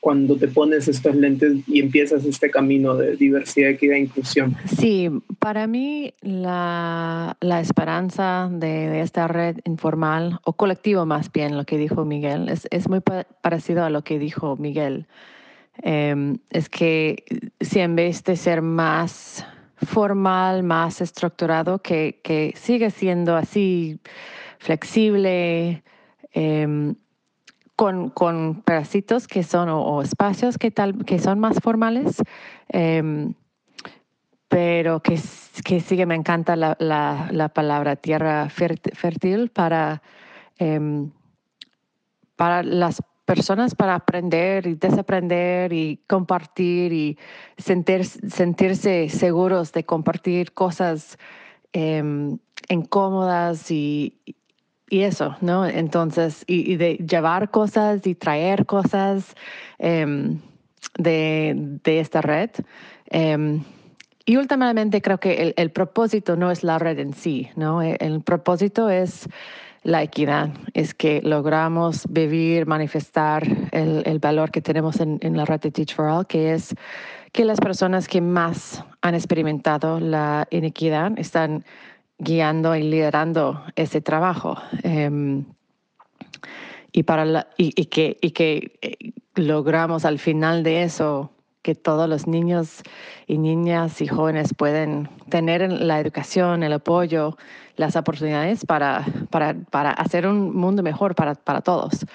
cuando 0.00 0.36
te 0.36 0.48
pones 0.48 0.88
estos 0.88 1.14
lentes 1.14 1.58
y 1.66 1.80
empiezas 1.80 2.24
este 2.24 2.50
camino 2.50 2.94
de 2.94 3.16
diversidad, 3.16 3.70
equidad 3.70 3.96
e 3.96 4.00
inclusión. 4.00 4.56
Sí, 4.78 5.10
para 5.38 5.66
mí 5.66 6.14
la, 6.22 7.36
la 7.40 7.60
esperanza 7.60 8.48
de, 8.50 9.02
esta 9.02 9.28
red 9.28 9.58
informal 9.64 10.40
o 10.44 10.54
colectivo 10.54 11.04
más 11.04 11.30
bien, 11.30 11.56
lo 11.56 11.64
que 11.64 11.76
dijo 11.76 12.04
Miguel, 12.04 12.48
es, 12.48 12.66
es 12.70 12.88
muy 12.88 13.00
parecido 13.00 13.84
a 13.84 13.90
lo 13.90 14.02
que 14.02 14.18
dijo 14.18 14.56
Miguel. 14.56 15.06
Em, 15.82 16.38
es 16.50 16.68
que 16.68 17.24
si 17.60 17.80
en 17.80 17.94
vez 17.94 18.24
de 18.24 18.36
ser 18.36 18.62
más 18.62 19.46
formal, 19.76 20.62
más 20.62 21.00
estructurado, 21.00 21.78
que, 21.80 22.20
que 22.22 22.52
sigue 22.56 22.90
siendo 22.90 23.36
así 23.36 23.98
flexible, 24.58 25.82
em, 26.32 26.94
con, 27.80 28.10
con, 28.10 28.60
pedacitos 28.60 29.26
que 29.26 29.42
son, 29.42 29.70
o, 29.70 30.02
espacios 30.02 30.58
que, 30.58 30.70
tal, 30.70 31.02
que 31.06 31.18
son 31.18 31.40
más 31.40 31.60
formales, 31.62 32.22
em, 32.68 33.32
pero 34.48 35.00
que, 35.00 35.18
que 35.64 35.80
sigue, 35.80 36.04
me 36.04 36.14
encanta 36.14 36.56
la, 36.56 36.76
la, 36.78 37.30
la 37.32 37.48
palabra 37.48 37.96
tierra 37.96 38.50
fértil 38.50 39.48
para, 39.48 40.02
em, 40.58 41.10
para 42.36 42.62
las 42.62 43.02
personas 43.24 43.74
para 43.74 43.94
aprender 43.94 44.66
y 44.66 44.74
desaprender 44.74 45.72
y 45.72 46.04
compartir 46.06 46.92
y 46.92 47.18
sentir, 47.56 48.04
sentirse 48.04 49.08
seguros 49.08 49.72
de 49.72 49.84
compartir 49.84 50.52
cosas 50.52 51.16
em, 51.72 52.36
incómodas 52.68 53.70
y 53.70 54.20
y 54.90 55.02
eso, 55.02 55.36
¿no? 55.40 55.64
Entonces, 55.66 56.44
y, 56.46 56.76
de 56.76 56.96
llevar 56.96 57.50
cosas 57.50 58.06
y 58.06 58.14
traer 58.14 58.66
cosas 58.66 59.34
em, 59.78 60.40
de, 60.98 61.54
de, 61.56 62.00
esta 62.00 62.20
red. 62.20 62.50
Em, 63.06 63.62
y 64.26 64.36
últimamente 64.36 65.00
creo 65.00 65.18
que 65.18 65.42
el, 65.42 65.54
el, 65.56 65.70
propósito 65.70 66.36
no 66.36 66.50
es 66.50 66.64
la 66.64 66.78
red 66.78 66.98
en 66.98 67.14
sí, 67.14 67.48
¿no? 67.54 67.82
El, 67.82 67.96
el 68.00 68.20
propósito 68.20 68.90
es 68.90 69.28
la 69.82 70.02
equidad, 70.02 70.50
es 70.74 70.92
que 70.92 71.22
logramos 71.22 72.06
vivir, 72.10 72.66
manifestar 72.66 73.46
el, 73.72 74.02
el 74.04 74.18
valor 74.18 74.50
que 74.50 74.60
tenemos 74.60 75.00
en, 75.00 75.18
en, 75.22 75.36
la 75.36 75.46
red 75.46 75.60
de 75.60 75.70
Teach 75.70 75.94
for 75.94 76.06
All, 76.06 76.26
que 76.26 76.52
es 76.52 76.74
que 77.32 77.44
las 77.44 77.60
personas 77.60 78.08
que 78.08 78.20
más 78.20 78.84
han 79.00 79.14
experimentado 79.14 80.00
la 80.00 80.46
inequidad 80.50 81.12
están 81.16 81.64
guiando 82.20 82.76
y 82.76 82.82
liderando 82.82 83.64
ese 83.74 84.00
trabajo. 84.00 84.56
Eh, 84.84 85.42
y, 86.92 87.02
para 87.02 87.48
y, 87.56 87.86
que, 87.86 88.18
y 88.20 88.30
que 88.30 88.78
eh, 88.82 89.12
logramos 89.34 90.04
al 90.04 90.18
final 90.18 90.62
de 90.62 90.82
eso 90.82 91.32
que 91.62 91.74
todos 91.74 92.08
los 92.08 92.26
niños 92.26 92.82
y 93.26 93.38
niñas 93.38 94.00
y 94.00 94.06
jóvenes 94.06 94.54
pueden 94.54 95.10
tener 95.28 95.70
la 95.70 96.00
educación, 96.00 96.62
el 96.62 96.72
apoyo, 96.72 97.36
las 97.76 97.96
oportunidades 97.96 98.64
para, 98.64 99.04
para, 99.30 99.54
para 99.70 99.90
hacer 99.90 100.26
un 100.26 100.56
mundo 100.56 100.82
mejor 100.82 101.14
para, 101.14 101.34
para 101.34 101.60
todos. 101.60 102.06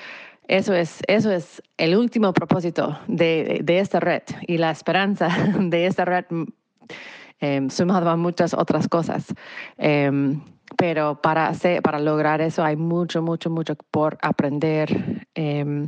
Eso 0.48 0.74
es, 0.74 1.02
eso 1.08 1.32
es 1.32 1.62
el 1.78 1.96
último 1.96 2.34
propósito 2.34 3.00
de, 3.08 3.62
de 3.64 3.80
esta 3.80 4.00
red 4.00 4.24
y 4.48 4.58
la 4.58 4.72
esperanza 4.72 5.30
de 5.60 5.88
esta 5.88 6.06
red 6.06 6.26
eh, 7.40 7.68
sumado 7.70 8.10
a 8.10 8.16
muchas 8.16 8.54
otras 8.54 8.88
cosas. 8.88 9.34
Eh, 9.78 10.38
pero 10.78 11.22
para, 11.22 11.54
lograr 12.00 12.42
eso 12.42 12.64
hay 12.64 12.76
mucho, 12.76 13.22
mucho, 13.22 13.50
mucho 13.50 13.76
por 13.92 14.18
aprender 14.22 15.26
eh, 15.36 15.88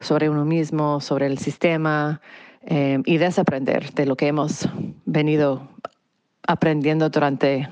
sobre 0.00 0.28
uno 0.30 0.44
mismo, 0.44 1.00
sobre 1.00 1.26
el 1.26 1.38
sistema 1.38 2.20
y 2.66 3.18
desaprender 3.18 3.92
de 3.92 4.06
lo 4.06 4.16
que 4.16 4.28
hemos 4.28 4.66
venido 5.04 5.68
aprendiendo 6.46 7.10
durante, 7.10 7.68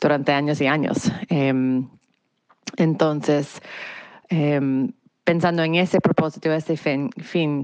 durante 0.00 0.32
años 0.32 0.60
y 0.60 0.66
años. 0.66 1.10
Em, 1.30 1.88
entonces, 2.76 3.60
em, 4.28 4.92
pensando 5.24 5.62
en 5.64 5.74
ese 5.74 6.00
propósito, 6.00 6.52
ese 6.52 6.76
fin, 6.76 7.10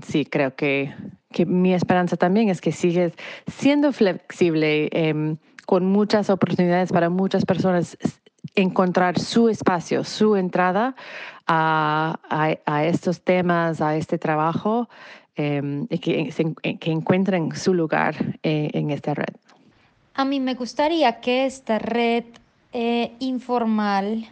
sí, 0.03 0.25
creo 0.25 0.55
que, 0.55 0.95
que, 1.31 1.47
mi 1.47 1.75
esperanza 1.75 2.17
también 2.17 2.49
es 2.49 2.61
que 2.61 2.73
sigues 2.73 3.13
siendo 3.47 3.93
flexible 3.93 4.89
eh, 4.93 5.37
con 5.67 5.87
muchas 5.87 6.31
oportunidades 6.31 6.91
para 6.91 7.11
muchas 7.11 7.45
personas 7.45 7.97
encontrar 8.55 9.19
su 9.19 9.49
espacio, 9.49 10.05
su 10.05 10.37
entrada 10.37 10.97
a, 11.47 12.19
a, 12.67 12.85
estos 12.85 13.21
temas, 13.23 13.81
a 13.81 13.97
este 13.97 14.19
trabajo 14.19 14.89
eh, 15.37 15.87
y 15.89 15.99
que, 15.99 16.55
que, 16.81 16.91
encuentren 16.91 17.55
su 17.55 17.75
lugar 17.75 18.15
eh, 18.43 18.71
en 18.73 18.91
esta 18.91 19.15
red. 19.15 19.35
A 20.15 20.25
mí 20.25 20.41
me 20.41 20.55
gustaría 20.55 21.21
que 21.21 21.47
esta 21.47 21.79
red 21.79 22.25
eh, 22.73 23.13
informal 23.21 24.29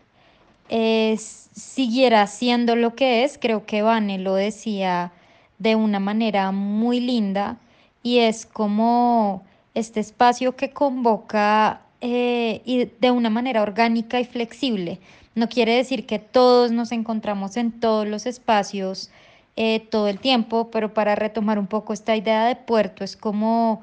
siguiera 0.68 2.26
siendo 2.26 2.76
lo 2.76 2.94
que 2.94 3.24
es, 3.24 3.38
creo 3.38 3.64
que 3.66 3.82
Vane 3.82 4.18
lo 4.18 4.34
decía 4.34 5.12
de 5.58 5.74
una 5.74 6.00
manera 6.00 6.52
muy 6.52 7.00
linda 7.00 7.56
y 8.02 8.18
es 8.18 8.46
como 8.46 9.44
este 9.74 10.00
espacio 10.00 10.56
que 10.56 10.70
convoca 10.70 11.80
eh, 12.00 12.62
y 12.64 12.90
de 13.00 13.10
una 13.10 13.30
manera 13.30 13.62
orgánica 13.62 14.20
y 14.20 14.24
flexible. 14.24 15.00
No 15.34 15.48
quiere 15.48 15.74
decir 15.74 16.06
que 16.06 16.18
todos 16.18 16.70
nos 16.70 16.92
encontramos 16.92 17.56
en 17.56 17.72
todos 17.72 18.06
los 18.06 18.26
espacios 18.26 19.10
eh, 19.56 19.80
todo 19.90 20.08
el 20.08 20.20
tiempo, 20.20 20.70
pero 20.70 20.94
para 20.94 21.16
retomar 21.16 21.58
un 21.58 21.66
poco 21.66 21.92
esta 21.92 22.14
idea 22.14 22.46
de 22.46 22.54
puerto, 22.54 23.02
es 23.02 23.16
como 23.16 23.82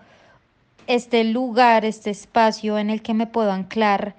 este 0.87 1.23
lugar, 1.25 1.83
este 1.83 2.11
espacio 2.11 2.77
en 2.77 2.89
el 2.89 3.01
que 3.01 3.13
me 3.13 3.27
puedo 3.27 3.51
anclar 3.51 4.15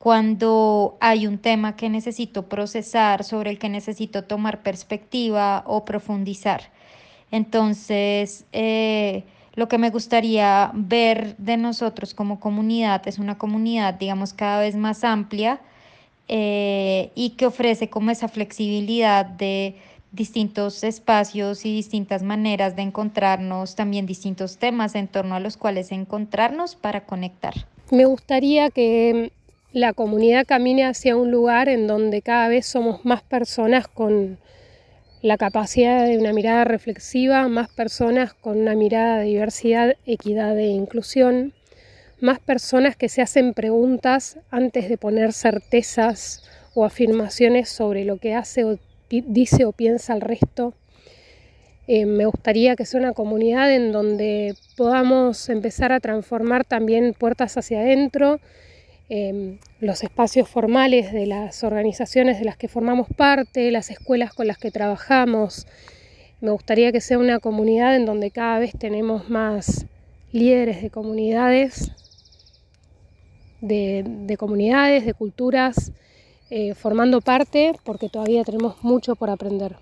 cuando 0.00 0.96
hay 0.98 1.26
un 1.26 1.36
tema 1.36 1.76
que 1.76 1.90
necesito 1.90 2.48
procesar, 2.48 3.22
sobre 3.22 3.50
el 3.50 3.58
que 3.58 3.68
necesito 3.68 4.24
tomar 4.24 4.62
perspectiva 4.62 5.62
o 5.66 5.84
profundizar. 5.84 6.70
Entonces, 7.30 8.46
eh, 8.52 9.24
lo 9.56 9.68
que 9.68 9.76
me 9.76 9.90
gustaría 9.90 10.70
ver 10.72 11.36
de 11.36 11.58
nosotros 11.58 12.14
como 12.14 12.40
comunidad 12.40 13.06
es 13.06 13.18
una 13.18 13.36
comunidad, 13.36 13.92
digamos, 13.92 14.32
cada 14.32 14.60
vez 14.62 14.74
más 14.74 15.04
amplia 15.04 15.60
eh, 16.28 17.10
y 17.14 17.30
que 17.36 17.44
ofrece 17.44 17.90
como 17.90 18.10
esa 18.10 18.28
flexibilidad 18.28 19.26
de 19.26 19.76
distintos 20.12 20.82
espacios 20.82 21.66
y 21.66 21.74
distintas 21.74 22.22
maneras 22.22 22.74
de 22.74 22.80
encontrarnos, 22.80 23.76
también 23.76 24.06
distintos 24.06 24.56
temas 24.56 24.94
en 24.94 25.08
torno 25.08 25.34
a 25.34 25.40
los 25.40 25.58
cuales 25.58 25.92
encontrarnos 25.92 26.74
para 26.74 27.04
conectar. 27.04 27.52
Me 27.90 28.06
gustaría 28.06 28.70
que 28.70 29.32
la 29.72 29.92
comunidad 29.92 30.46
camine 30.46 30.84
hacia 30.84 31.16
un 31.16 31.30
lugar 31.30 31.68
en 31.68 31.86
donde 31.86 32.22
cada 32.22 32.48
vez 32.48 32.66
somos 32.66 33.04
más 33.04 33.22
personas 33.22 33.86
con 33.86 34.38
la 35.22 35.36
capacidad 35.36 36.06
de 36.06 36.18
una 36.18 36.32
mirada 36.32 36.64
reflexiva, 36.64 37.46
más 37.48 37.68
personas 37.68 38.34
con 38.34 38.58
una 38.58 38.74
mirada 38.74 39.18
de 39.18 39.26
diversidad, 39.26 39.96
equidad 40.06 40.58
e 40.58 40.66
inclusión, 40.66 41.52
más 42.20 42.40
personas 42.40 42.96
que 42.96 43.08
se 43.08 43.22
hacen 43.22 43.54
preguntas 43.54 44.38
antes 44.50 44.88
de 44.88 44.98
poner 44.98 45.32
certezas 45.32 46.42
o 46.74 46.84
afirmaciones 46.84 47.68
sobre 47.68 48.04
lo 48.04 48.16
que 48.16 48.34
hace 48.34 48.64
o 48.64 48.78
dice 49.08 49.64
o 49.66 49.72
piensa 49.72 50.14
el 50.14 50.20
resto. 50.20 50.74
Eh, 51.86 52.06
me 52.06 52.26
gustaría 52.26 52.76
que 52.76 52.86
sea 52.86 53.00
una 53.00 53.12
comunidad 53.12 53.72
en 53.72 53.92
donde 53.92 54.54
podamos 54.76 55.48
empezar 55.48 55.92
a 55.92 56.00
transformar 56.00 56.64
también 56.64 57.14
puertas 57.14 57.56
hacia 57.56 57.80
adentro, 57.80 58.40
Em, 59.12 59.58
los 59.80 60.04
espacios 60.04 60.48
formales 60.48 61.12
de 61.12 61.26
las 61.26 61.64
organizaciones 61.64 62.38
de 62.38 62.44
las 62.44 62.56
que 62.56 62.68
formamos 62.68 63.08
parte, 63.08 63.72
las 63.72 63.90
escuelas 63.90 64.32
con 64.32 64.46
las 64.46 64.56
que 64.56 64.70
trabajamos. 64.70 65.66
Me 66.40 66.52
gustaría 66.52 66.92
que 66.92 67.00
sea 67.00 67.18
una 67.18 67.40
comunidad 67.40 67.96
en 67.96 68.06
donde 68.06 68.30
cada 68.30 68.60
vez 68.60 68.72
tenemos 68.78 69.28
más 69.28 69.86
líderes 70.30 70.80
de 70.80 70.90
comunidades, 70.90 71.90
de, 73.60 74.36
comunidades, 74.38 75.04
de 75.04 75.12
culturas, 75.12 75.90
eh, 76.48 76.76
formando 76.76 77.20
parte, 77.20 77.72
porque 77.82 78.08
todavía 78.08 78.44
tenemos 78.44 78.84
mucho 78.84 79.16
por 79.16 79.28
aprender. 79.28 79.74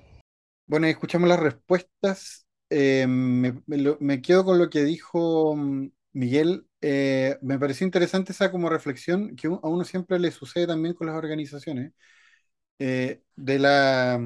Bueno, 0.66 0.86
escuchamos 0.86 1.28
las 1.28 1.38
respuestas. 1.38 2.46
Eh, 2.70 3.06
me, 3.06 4.22
quedo 4.22 4.46
con 4.46 4.58
lo 4.58 4.70
que 4.70 4.84
dijo 4.84 5.54
mm, 5.54 5.90
Miguel 6.14 6.67
eh, 6.80 7.38
me 7.42 7.58
pareció 7.58 7.84
interesante 7.86 8.32
esa 8.32 8.50
como 8.50 8.68
reflexión 8.70 9.36
que 9.36 9.48
a 9.48 9.50
uno 9.68 9.84
siempre 9.84 10.18
le 10.18 10.30
sucede 10.30 10.66
también 10.66 10.94
con 10.94 11.06
las 11.08 11.16
organizaciones, 11.16 11.92
eh, 12.78 13.22
de 13.36 13.58
la, 13.58 14.20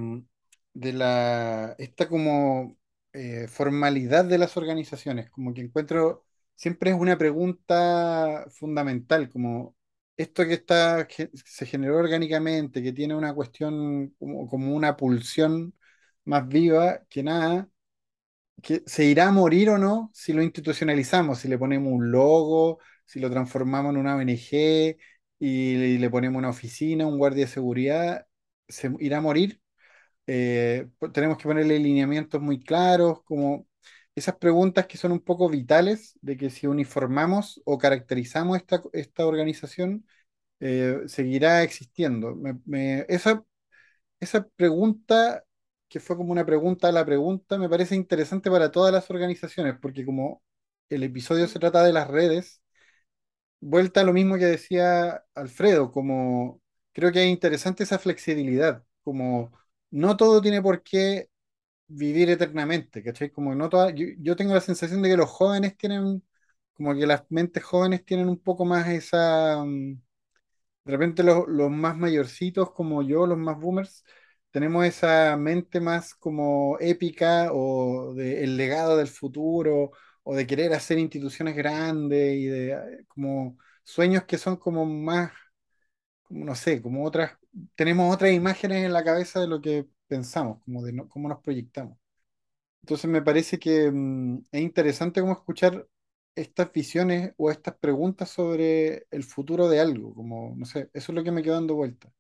de 0.75 0.93
la, 0.93 1.75
esta 1.79 2.09
como 2.09 2.79
eh, 3.13 3.47
formalidad 3.49 4.25
de 4.25 4.39
las 4.39 4.57
organizaciones, 4.57 5.31
como 5.31 5.53
que 5.55 5.63
encuentro, 5.63 6.25
siempre 6.57 6.91
es 6.91 6.97
una 6.99 7.19
pregunta 7.19 8.47
fundamental, 8.51 9.29
como 9.31 9.77
esto 10.17 10.45
que 10.47 10.55
está, 10.55 11.07
que 11.09 11.31
se 11.45 11.67
generó 11.67 11.99
orgánicamente, 11.99 12.83
que 12.83 12.93
tiene 12.93 13.15
una 13.15 13.35
cuestión 13.35 14.11
como, 14.19 14.49
como 14.49 14.75
una 14.77 14.97
pulsión 14.97 15.75
más 16.25 16.47
viva 16.49 17.05
que 17.09 17.23
nada, 17.23 17.69
que 18.63 18.83
se 18.87 19.05
irá 19.05 19.29
a 19.29 19.33
morir 19.33 19.71
o 19.71 19.79
no 19.79 20.11
si 20.15 20.33
lo 20.33 20.43
institucionalizamos, 20.43 21.39
si 21.41 21.49
le 21.49 21.59
ponemos 21.59 21.93
un 21.93 22.11
logo, 22.11 22.79
si 23.05 23.21
lo 23.21 23.31
transformamos 23.31 23.93
en 23.95 24.01
una 24.01 24.17
ONG 24.17 24.97
y 25.39 25.99
le 25.99 26.11
ponemos 26.11 26.39
una 26.39 26.51
oficina, 26.51 27.07
un 27.07 27.19
guardia 27.19 27.45
de 27.47 27.51
seguridad, 27.51 28.27
se 28.69 28.93
irá 29.01 29.19
a 29.19 29.21
morir. 29.21 29.61
Eh, 30.27 30.89
tenemos 31.13 31.39
que 31.39 31.45
ponerle 31.45 31.79
lineamientos 31.79 32.41
muy 32.41 32.61
claros, 32.63 33.23
como 33.25 33.67
esas 34.15 34.37
preguntas 34.37 34.87
que 34.87 34.99
son 34.99 35.13
un 35.13 35.21
poco 35.21 35.49
vitales 35.49 36.19
de 36.23 36.37
que 36.37 36.51
si 36.51 36.67
uniformamos 36.67 37.61
o 37.65 37.79
caracterizamos 37.79 38.57
esta, 38.59 38.83
esta 38.93 39.27
organización, 39.27 40.07
eh, 40.61 41.01
seguirá 41.07 41.63
existiendo. 41.63 42.37
esa, 43.09 43.45
esa 44.21 44.47
pregunta 44.57 45.45
que 45.93 46.01
fue 46.01 46.17
como 46.17 46.33
una 46.33 46.47
pregunta 46.47 46.89
a 46.89 46.93
la 46.93 47.05
pregunta, 47.05 47.59
me 47.59 47.69
parece 47.69 47.95
interesante 47.97 48.51
para 48.51 48.71
todas 48.73 48.93
las 48.95 49.11
organizaciones, 49.11 49.77
porque 49.81 50.07
como 50.07 50.43
el 50.89 51.03
episodio 51.05 51.47
se 51.49 51.59
trata 51.61 51.85
de 51.85 51.93
las 51.93 52.09
redes, 52.09 52.63
vuelta 53.61 54.01
a 54.01 54.05
lo 54.05 54.13
mismo 54.13 54.37
que 54.39 54.47
decía 54.47 55.25
Alfredo, 55.35 55.93
como 55.93 56.61
creo 56.93 57.13
que 57.13 57.23
es 57.25 57.31
interesante 57.31 57.85
esa 57.85 57.99
flexibilidad, 57.99 58.85
como 59.05 59.53
no 59.91 60.17
todo 60.17 60.41
tiene 60.43 60.63
por 60.63 60.83
qué 60.83 61.29
vivir 61.89 62.31
eternamente, 62.31 63.03
¿cachai? 63.05 63.31
Como 63.31 63.55
no 63.55 63.69
toda, 63.71 63.91
yo, 63.93 64.37
tengo 64.37 64.55
la 64.55 64.61
sensación 64.63 65.03
de 65.03 65.11
que 65.11 65.17
los 65.19 65.31
jóvenes 65.31 65.77
tienen, 65.79 66.23
como 66.75 66.95
que 66.95 67.07
las 67.07 67.25
mentes 67.31 67.65
jóvenes 67.65 68.05
tienen 68.07 68.29
un 68.29 68.39
poco 68.41 68.65
más 68.67 68.89
esa, 68.89 69.65
mm, 69.65 69.95
De 70.85 70.93
repente 70.93 71.23
los, 71.23 71.45
los 71.49 71.71
más 71.71 71.97
mayorcitos 71.97 72.73
como 72.73 73.03
yo, 73.03 73.27
los 73.27 73.39
más 73.39 73.59
boomers, 73.59 74.05
tenemos 74.53 74.87
esa 74.87 75.37
mente 75.39 75.81
más 75.81 76.15
como 76.17 76.79
épica 76.81 77.51
o 77.53 78.15
de 78.15 78.45
el 78.45 78.57
legado 78.59 78.99
del 78.99 79.09
futuro 79.09 79.93
o 80.25 80.37
de 80.37 80.47
querer 80.49 80.75
hacer 80.75 80.99
instituciones 81.01 81.57
grandes 81.57 82.37
y 82.37 82.47
de 82.47 82.73
eh, 82.75 83.07
como 83.09 83.59
sueños 83.85 84.25
que 84.27 84.39
son 84.39 84.57
como 84.59 84.87
más, 84.87 85.33
como 86.25 86.45
no 86.45 86.55
sé, 86.55 86.83
como 86.83 87.05
otras, 87.05 87.39
tenemos 87.75 88.15
otras 88.15 88.33
imágenes 88.33 88.85
en 88.85 88.93
la 88.93 89.05
cabeza 89.05 89.41
de 89.41 89.49
lo 89.49 89.61
que 89.61 89.87
pensamos, 90.07 90.61
como 90.65 90.83
de 90.83 90.93
no- 90.93 91.09
cómo 91.09 91.29
nos 91.29 91.41
proyectamos. 91.43 91.99
Entonces 92.83 93.11
me 93.11 93.23
parece 93.23 93.59
que 93.59 93.91
mm, 93.93 94.45
es 94.53 94.63
interesante 94.63 95.21
como 95.21 95.33
escuchar 95.35 95.87
estas 96.35 96.73
visiones 96.73 97.35
o 97.37 97.51
estas 97.51 97.77
preguntas 97.77 98.31
sobre 98.31 99.07
el 99.11 99.25
futuro 99.25 99.69
de 99.69 99.81
algo, 99.81 100.15
como, 100.15 100.55
no 100.57 100.67
sé, 100.67 100.91
eso 100.95 101.13
es 101.13 101.17
lo 101.17 101.25
que 101.25 101.33
me 101.33 101.43
quedó 101.43 101.55
dando 101.57 101.75
vuelta. 101.77 102.13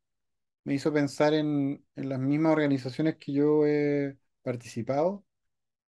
Me 0.65 0.75
hizo 0.75 0.93
pensar 0.93 1.35
en, 1.35 1.85
en 1.97 2.09
las 2.09 2.19
mismas 2.21 2.53
organizaciones 2.53 3.17
que 3.17 3.33
yo 3.33 3.67
he 3.67 4.17
participado, 4.43 5.25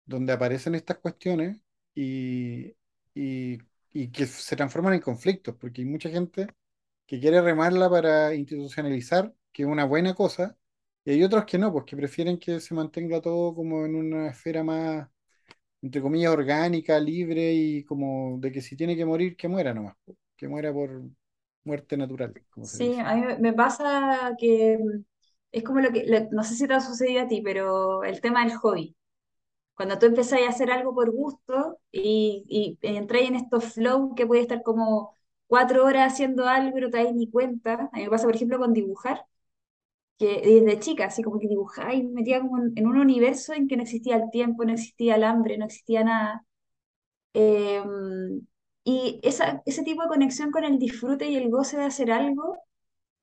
donde 0.07 0.33
aparecen 0.33 0.75
estas 0.77 0.99
cuestiones 0.99 1.61
y, 1.95 2.75
y, 3.15 3.59
y 3.93 4.09
que 4.13 4.27
se 4.27 4.57
transforman 4.57 4.95
en 4.95 5.01
conflictos, 5.01 5.57
porque 5.61 5.83
hay 5.83 5.89
mucha 5.89 6.11
gente 6.11 6.49
que 7.07 7.21
quiere 7.21 7.43
remarla 7.43 7.91
para 7.91 8.35
institucionalizar, 8.35 9.35
que 9.53 9.65
es 9.65 9.69
una 9.69 9.85
buena 9.87 10.15
cosa, 10.15 10.59
y 11.05 11.13
hay 11.13 11.25
otros 11.25 11.45
que 11.47 11.59
no, 11.59 11.73
pues 11.73 11.85
que 11.87 11.97
prefieren 11.97 12.39
que 12.39 12.61
se 12.61 12.75
mantenga 12.75 13.21
todo 13.23 13.55
como 13.55 13.85
en 13.87 13.95
una 13.97 14.29
esfera 14.31 14.65
más 14.65 15.09
entre 15.83 16.03
comillas, 16.03 16.33
orgánica, 16.33 16.99
libre 17.01 17.53
y 17.55 17.85
como 17.85 18.39
de 18.41 18.53
que 18.53 18.61
si 18.63 18.77
tiene 18.77 18.97
que 18.97 19.05
morir, 19.07 19.37
que 19.37 19.49
muera 19.49 19.73
nomás, 19.75 19.97
que 20.37 20.49
muera 20.49 20.73
por 20.73 21.03
muerte 21.65 21.97
natural, 21.97 22.35
como 22.51 22.69
se 22.69 22.79
Sí, 22.79 22.85
dice. 22.85 23.01
a 23.01 23.15
mí 23.17 23.23
me 23.41 23.53
pasa 23.53 24.35
que 24.39 24.79
mm, 24.79 25.05
es 25.53 25.63
como 25.65 25.81
lo 25.81 25.91
que, 25.93 26.05
lo- 26.07 26.29
no 26.31 26.45
sé 26.45 26.55
si 26.55 26.67
te 26.69 26.75
ha 26.75 26.81
sucedido 26.81 27.23
a 27.23 27.29
ti, 27.29 27.41
pero 27.43 28.05
el 28.05 28.21
tema 28.21 28.45
del 28.45 28.55
hobby. 28.57 28.97
Cuando 29.75 29.99
tú 29.99 30.07
empezás 30.07 30.41
a 30.43 30.49
hacer 30.51 30.71
algo 30.73 30.95
por 30.95 31.11
gusto 31.13 31.79
y, 31.93 32.45
y 32.49 32.79
entras 32.83 33.23
en 33.25 33.37
estos 33.37 33.75
flow 33.75 34.15
que 34.17 34.27
puede 34.27 34.43
estar 34.43 34.63
como 34.63 35.17
cuatro 35.49 35.85
horas 35.87 36.13
haciendo 36.15 36.47
algo 36.49 36.79
y 36.79 36.81
no 36.83 36.91
te 36.91 37.05
das 37.05 37.15
ni 37.15 37.31
cuenta. 37.31 37.91
A 37.93 37.97
mí 37.99 38.05
me 38.05 38.11
pasa, 38.11 38.27
por 38.27 38.37
ejemplo, 38.37 38.59
con 38.59 38.73
dibujar, 38.75 39.25
que 40.19 40.43
desde 40.45 40.81
chica, 40.81 41.07
así 41.07 41.23
como 41.23 41.41
que 41.41 41.49
dibujaba 41.49 41.95
y 41.95 42.03
me 42.05 42.13
metía 42.15 42.41
como 42.41 42.59
en, 42.59 42.73
en 42.77 42.87
un 42.87 42.99
universo 42.99 43.55
en 43.55 43.69
que 43.69 43.77
no 43.77 43.83
existía 43.85 44.17
el 44.17 44.31
tiempo, 44.31 44.65
no 44.65 44.73
existía 44.75 45.17
el 45.17 45.25
hambre, 45.25 45.59
no 45.59 45.67
existía 45.67 46.05
nada. 46.05 46.45
Eh, 47.35 47.83
y 48.85 49.21
esa, 49.23 49.63
ese 49.67 49.83
tipo 49.85 50.03
de 50.03 50.09
conexión 50.09 50.51
con 50.51 50.65
el 50.65 50.79
disfrute 50.79 51.29
y 51.29 51.37
el 51.37 51.51
goce 51.51 51.77
de 51.79 51.85
hacer 51.85 52.11
algo 52.13 52.59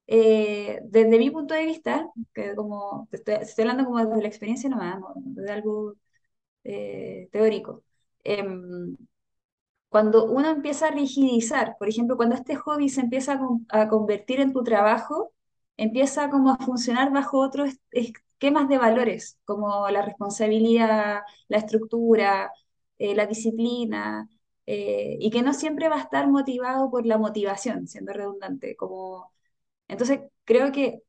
eh, 0.07 0.79
desde 0.85 1.19
mi 1.19 1.31
punto 1.31 1.53
de 1.55 1.65
vista, 1.65 2.07
que 2.33 2.55
como 2.55 3.07
estoy, 3.11 3.35
estoy 3.35 3.63
hablando 3.63 3.85
como 3.85 3.99
desde 4.05 4.21
la 4.21 4.27
experiencia 4.27 4.69
nomás, 4.69 4.99
no, 5.01 5.13
de 5.17 5.51
algo 5.51 5.95
eh, 6.65 7.29
teórico. 7.31 7.83
Em, 8.23 8.97
cuando 9.89 10.25
uno 10.25 10.49
empieza 10.49 10.87
a 10.87 10.91
rigidizar, 10.91 11.75
por 11.79 11.89
ejemplo, 11.89 12.17
cuando 12.17 12.35
este 12.35 12.55
hobby 12.55 12.89
se 12.89 13.01
empieza 13.01 13.39
a, 13.69 13.81
a 13.83 13.87
convertir 13.89 14.39
en 14.41 14.53
tu 14.53 14.63
trabajo, 14.63 15.31
empieza 15.77 16.29
como 16.29 16.51
a 16.51 16.57
funcionar 16.57 17.11
bajo 17.11 17.39
otros 17.39 17.69
es- 17.69 18.11
esquemas 18.37 18.67
de 18.69 18.77
valores, 18.77 19.39
como 19.45 19.89
la 19.89 20.01
responsabilidad, 20.03 21.21
la 21.47 21.57
estructura, 21.57 22.51
eh, 22.99 23.15
la 23.15 23.25
disciplina, 23.27 24.27
eh, 24.67 25.17
y 25.19 25.31
que 25.31 25.43
no 25.43 25.53
siempre 25.55 25.89
va 25.89 25.97
a 25.97 26.01
estar 26.03 26.27
motivado 26.29 26.91
por 26.91 27.05
la 27.07 27.19
motivación, 27.19 27.87
siendo 27.87 28.13
redundante, 28.13 28.77
como 28.77 29.31
entonces, 29.87 30.21
creo 30.45 30.71
que 30.71 31.01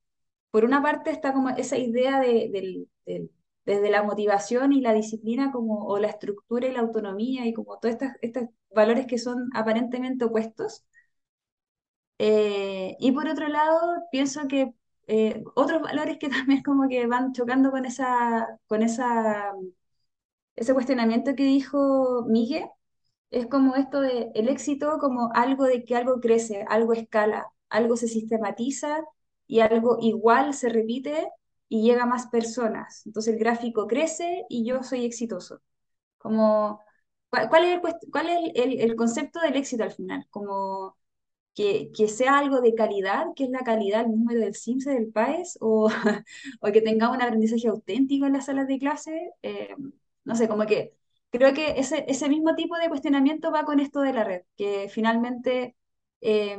por 0.51 0.65
una 0.65 0.83
parte 0.83 1.11
está 1.11 1.33
como 1.33 1.51
esa 1.51 1.79
idea 1.79 2.21
de, 2.21 2.51
del, 2.53 2.89
del- 3.07 3.31
desde 3.67 3.91
la 3.91 4.03
motivación 4.03 4.73
y 4.73 4.81
la 4.81 4.95
disciplina 4.95 5.53
como, 5.53 5.87
o 5.87 5.99
la 5.99 6.09
estructura 6.09 6.69
y 6.69 6.73
la 6.73 6.81
autonomía 6.81 7.47
y 7.47 7.53
como 7.55 7.79
todos 7.79 7.95
estos, 7.95 8.11
estos 8.23 8.45
valores 8.75 9.07
que 9.07 9.19
son 9.19 9.51
aparentemente 9.55 10.25
opuestos. 10.25 10.85
Eh, 12.19 12.97
y 12.99 13.13
por 13.13 13.29
otro 13.29 13.49
lado, 13.49 13.79
pienso 14.11 14.49
que 14.49 14.73
eh, 15.07 15.43
otros 15.55 15.81
valores 15.83 16.19
que 16.19 16.29
también 16.29 16.63
como 16.63 16.89
que 16.89 17.07
van 17.07 17.33
chocando 17.33 17.71
con 17.71 17.85
esa, 17.87 18.47
con 18.67 18.83
esa, 18.83 19.53
ese 20.57 20.75
cuestionamiento 20.75 21.35
que 21.35 21.45
dijo 21.45 22.25
Miguel, 22.29 22.65
es 23.31 23.47
como 23.47 23.77
esto 23.77 24.01
de 24.01 24.31
el 24.35 24.49
éxito 24.49 24.99
como 24.99 25.31
algo 25.35 25.65
de 25.65 25.85
que 25.85 25.97
algo 25.97 26.21
crece, 26.21 26.65
algo 26.69 26.93
escala, 26.95 27.49
algo 27.69 27.97
se 27.97 28.09
sistematiza 28.09 29.05
y 29.47 29.61
algo 29.61 29.99
igual 30.01 30.55
se 30.55 30.69
repite 30.69 31.29
y 31.69 31.83
llega 31.83 32.05
a 32.05 32.07
más 32.07 32.29
personas. 32.29 33.03
Entonces 33.07 33.35
el 33.35 33.41
gráfico 33.41 33.87
crece 33.87 34.45
y 34.49 34.65
yo 34.67 34.83
soy 34.83 35.05
exitoso. 35.05 35.61
Como, 36.19 36.81
¿cuál, 37.31 37.65
es 37.65 37.75
el, 37.77 37.81
cuál 38.13 38.29
es 38.31 38.53
el 38.55 38.97
concepto 38.97 39.41
del 39.41 39.57
éxito 39.57 39.85
al 39.85 39.93
final? 39.93 40.27
Como 40.31 40.97
que, 41.55 41.91
que 41.97 42.09
sea 42.09 42.39
algo 42.39 42.61
de 42.61 42.75
calidad, 42.75 43.27
que 43.37 43.45
es 43.45 43.51
la 43.51 43.65
calidad, 43.65 44.03
el 44.07 44.13
número 44.13 44.41
del 44.41 44.55
CIMSE, 44.57 44.91
del 44.93 45.13
PAES, 45.13 45.59
o, 45.61 45.91
o 46.63 46.73
que 46.73 46.83
tengamos 46.83 47.17
un 47.17 47.23
aprendizaje 47.23 47.69
auténtico 47.69 48.27
en 48.27 48.35
las 48.35 48.47
salas 48.47 48.69
de 48.69 48.79
clase. 48.79 49.33
eh, 49.43 49.75
no 50.25 50.37
sé, 50.37 50.49
como 50.49 50.67
que 50.67 50.98
creo 51.31 51.55
que 51.55 51.79
ese, 51.81 52.05
ese 52.09 52.29
mismo 52.29 52.55
tipo 52.57 52.77
de 52.79 52.89
cuestionamiento 52.89 53.53
va 53.53 53.65
con 53.65 53.81
esto 53.81 54.01
de 54.01 54.13
la 54.13 54.25
red, 54.25 54.43
que 54.57 54.89
finalmente, 54.91 55.77
eh, 56.21 56.59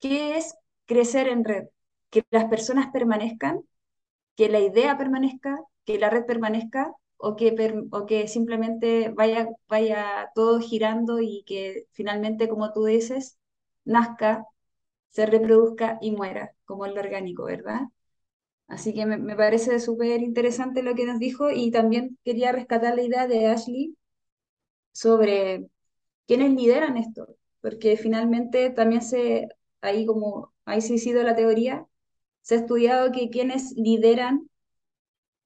¿qué 0.00 0.36
es 0.36 0.54
crecer 0.86 1.28
en 1.28 1.44
red? 1.44 1.68
Que 2.10 2.24
las 2.30 2.46
personas 2.46 2.90
permanezcan, 2.92 3.62
que 4.36 4.48
la 4.48 4.60
idea 4.60 4.98
permanezca, 4.98 5.60
que 5.86 5.98
la 5.98 6.10
red 6.10 6.26
permanezca, 6.26 6.92
o 7.18 7.36
que, 7.36 7.56
o 7.92 8.06
que 8.06 8.28
simplemente 8.28 9.10
vaya, 9.10 9.48
vaya 9.68 10.30
todo 10.34 10.60
girando 10.60 11.20
y 11.20 11.44
que 11.46 11.86
finalmente, 11.92 12.48
como 12.48 12.72
tú 12.72 12.84
dices, 12.86 13.38
nazca, 13.84 14.46
se 15.10 15.26
reproduzca 15.26 15.98
y 16.02 16.12
muera, 16.12 16.54
como 16.66 16.86
el 16.86 16.98
orgánico, 16.98 17.44
¿verdad? 17.44 17.82
Así 18.74 18.94
que 18.94 19.06
me, 19.06 19.18
me 19.18 19.36
parece 19.36 19.78
súper 19.80 20.22
interesante 20.22 20.82
lo 20.82 20.94
que 20.96 21.06
nos 21.06 21.18
dijo 21.20 21.50
y 21.50 21.70
también 21.70 22.18
quería 22.24 22.52
rescatar 22.52 22.96
la 22.96 23.02
idea 23.02 23.26
de 23.28 23.46
Ashley 23.48 23.96
sobre 24.92 25.68
quiénes 26.26 26.52
lideran 26.54 26.96
esto, 26.98 27.36
porque 27.62 27.96
finalmente 27.96 28.70
también 28.70 29.02
se, 29.02 29.48
ahí 29.82 30.06
como, 30.06 30.54
ahí 30.66 30.78
ha 30.78 30.82
sido 30.82 31.22
la 31.24 31.36
teoría, 31.36 31.86
se 32.42 32.56
ha 32.56 32.58
estudiado 32.60 33.12
que 33.12 33.30
quienes 33.30 33.72
lideran 33.76 34.48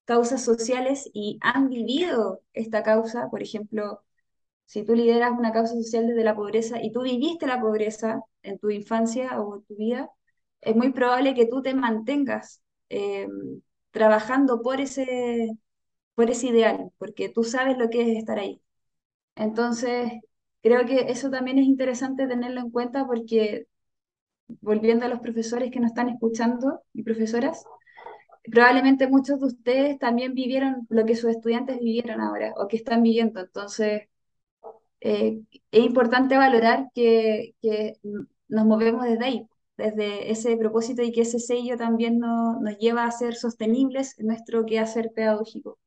causas 0.05 0.45
sociales 0.45 1.11
y 1.13 1.39
han 1.43 1.69
vivido 1.69 2.43
esta 2.53 2.83
causa, 2.83 3.29
por 3.31 3.43
ejemplo, 3.43 4.03
si 4.67 4.85
tú 4.85 4.95
lideras 4.97 5.33
una 5.39 5.53
causa 5.53 5.75
social 5.75 6.07
desde 6.09 6.25
la 6.25 6.37
pobreza 6.37 6.83
y 6.83 6.93
tú 6.93 7.03
viviste 7.03 7.47
la 7.49 7.61
pobreza 7.61 8.23
en 8.43 8.59
tu 8.59 8.71
infancia 8.71 9.41
o 9.41 9.57
en 9.59 9.65
tu 9.65 9.77
vida, 9.77 10.11
es 10.63 10.77
muy 10.77 10.93
probable 10.93 11.35
que 11.35 11.47
tú 11.47 11.63
te 11.63 11.75
mantengas 11.75 12.63
eh, 12.91 13.29
trabajando 13.91 14.63
por 14.63 14.81
ese, 14.81 15.51
por 16.15 16.31
ese 16.31 16.49
ideal, 16.49 16.93
porque 16.99 17.29
tú 17.31 17.45
sabes 17.45 17.79
lo 17.79 17.91
que 17.91 18.03
es 18.03 18.19
estar 18.19 18.39
ahí. 18.39 18.61
Entonces, 19.37 20.13
creo 20.63 20.87
que 20.87 21.11
eso 21.11 21.31
también 21.31 21.59
es 21.59 21.67
interesante 21.67 22.27
tenerlo 22.29 22.61
en 22.61 22.71
cuenta 22.71 23.07
porque, 23.07 23.67
volviendo 24.61 25.07
a 25.07 25.09
los 25.09 25.21
profesores 25.21 25.71
que 25.71 25.81
nos 25.81 25.91
están 25.91 26.09
escuchando 26.09 26.83
y 26.93 27.03
profesoras, 27.03 27.65
probablemente 28.51 29.09
muchos 29.09 29.41
de 29.41 29.47
ustedes 29.47 29.99
también 29.99 30.35
vivieron 30.35 30.87
lo 30.91 31.05
que 31.05 31.17
sus 31.17 31.31
estudiantes 31.31 31.81
vivieron 31.81 32.21
ahora 32.21 32.53
o 32.57 32.69
que 32.69 32.77
están 32.77 33.03
viviendo. 33.03 33.41
Entonces, 33.41 34.09
eh, 35.01 35.41
es 35.71 35.85
importante 35.85 36.37
valorar 36.37 36.89
que, 36.95 37.55
que 37.61 37.95
nos 38.49 38.65
movemos 38.67 39.05
desde 39.05 39.25
ahí, 39.25 39.49
desde 39.77 40.31
ese 40.31 40.57
propósito 40.57 41.03
y 41.03 41.13
que 41.13 41.23
ese 41.23 41.39
sello 41.41 41.77
también 41.77 42.19
no- 42.19 42.61
nos 42.61 42.79
lleva 42.79 43.05
a 43.05 43.11
ser 43.13 43.35
sostenibles 43.37 44.19
en 44.19 44.29
nuestro 44.29 44.65
quehacer 44.67 45.13
pedagógico. 45.15 45.79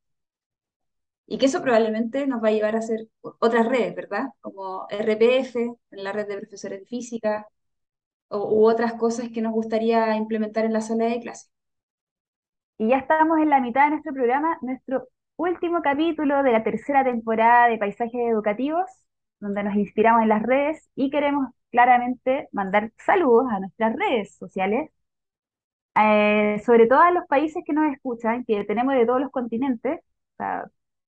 Y 1.27 1.37
que 1.37 1.45
eso 1.45 1.61
probablemente 1.61 2.25
nos 2.27 2.43
va 2.43 2.49
a 2.49 2.51
llevar 2.51 2.75
a 2.75 2.79
hacer 2.79 3.07
otras 3.39 3.67
redes, 3.67 3.95
¿verdad? 3.95 4.25
Como 4.41 4.87
RPF, 4.89 5.73
la 5.91 6.11
red 6.11 6.27
de 6.27 6.37
profesores 6.39 6.79
de 6.81 6.85
física, 6.87 7.47
o, 8.29 8.39
u 8.55 8.67
otras 8.69 8.93
cosas 8.95 9.29
que 9.31 9.41
nos 9.41 9.53
gustaría 9.53 10.15
implementar 10.17 10.65
en 10.65 10.73
la 10.73 10.81
sala 10.81 11.05
de 11.07 11.21
clase. 11.21 11.47
Y 12.77 12.89
ya 12.89 12.97
estamos 12.97 13.39
en 13.39 13.49
la 13.49 13.59
mitad 13.61 13.85
de 13.85 13.91
nuestro 13.91 14.13
programa, 14.13 14.57
nuestro 14.61 15.07
último 15.37 15.81
capítulo 15.81 16.43
de 16.43 16.51
la 16.51 16.63
tercera 16.63 17.03
temporada 17.03 17.67
de 17.67 17.77
Paisajes 17.77 18.13
Educativos, 18.31 18.85
donde 19.39 19.63
nos 19.63 19.75
inspiramos 19.75 20.23
en 20.23 20.29
las 20.29 20.43
redes 20.43 20.89
y 20.95 21.09
queremos 21.09 21.49
claramente 21.71 22.49
mandar 22.51 22.91
saludos 23.05 23.47
a 23.51 23.59
nuestras 23.59 23.95
redes 23.95 24.35
sociales, 24.35 24.89
eh, 25.95 26.61
sobre 26.65 26.87
todo 26.87 26.99
a 27.01 27.11
los 27.11 27.25
países 27.27 27.63
que 27.65 27.73
nos 27.73 27.91
escuchan, 27.93 28.43
que 28.45 28.63
tenemos 28.65 28.95
de 28.95 29.05
todos 29.05 29.21
los 29.21 29.31
continentes. 29.31 29.99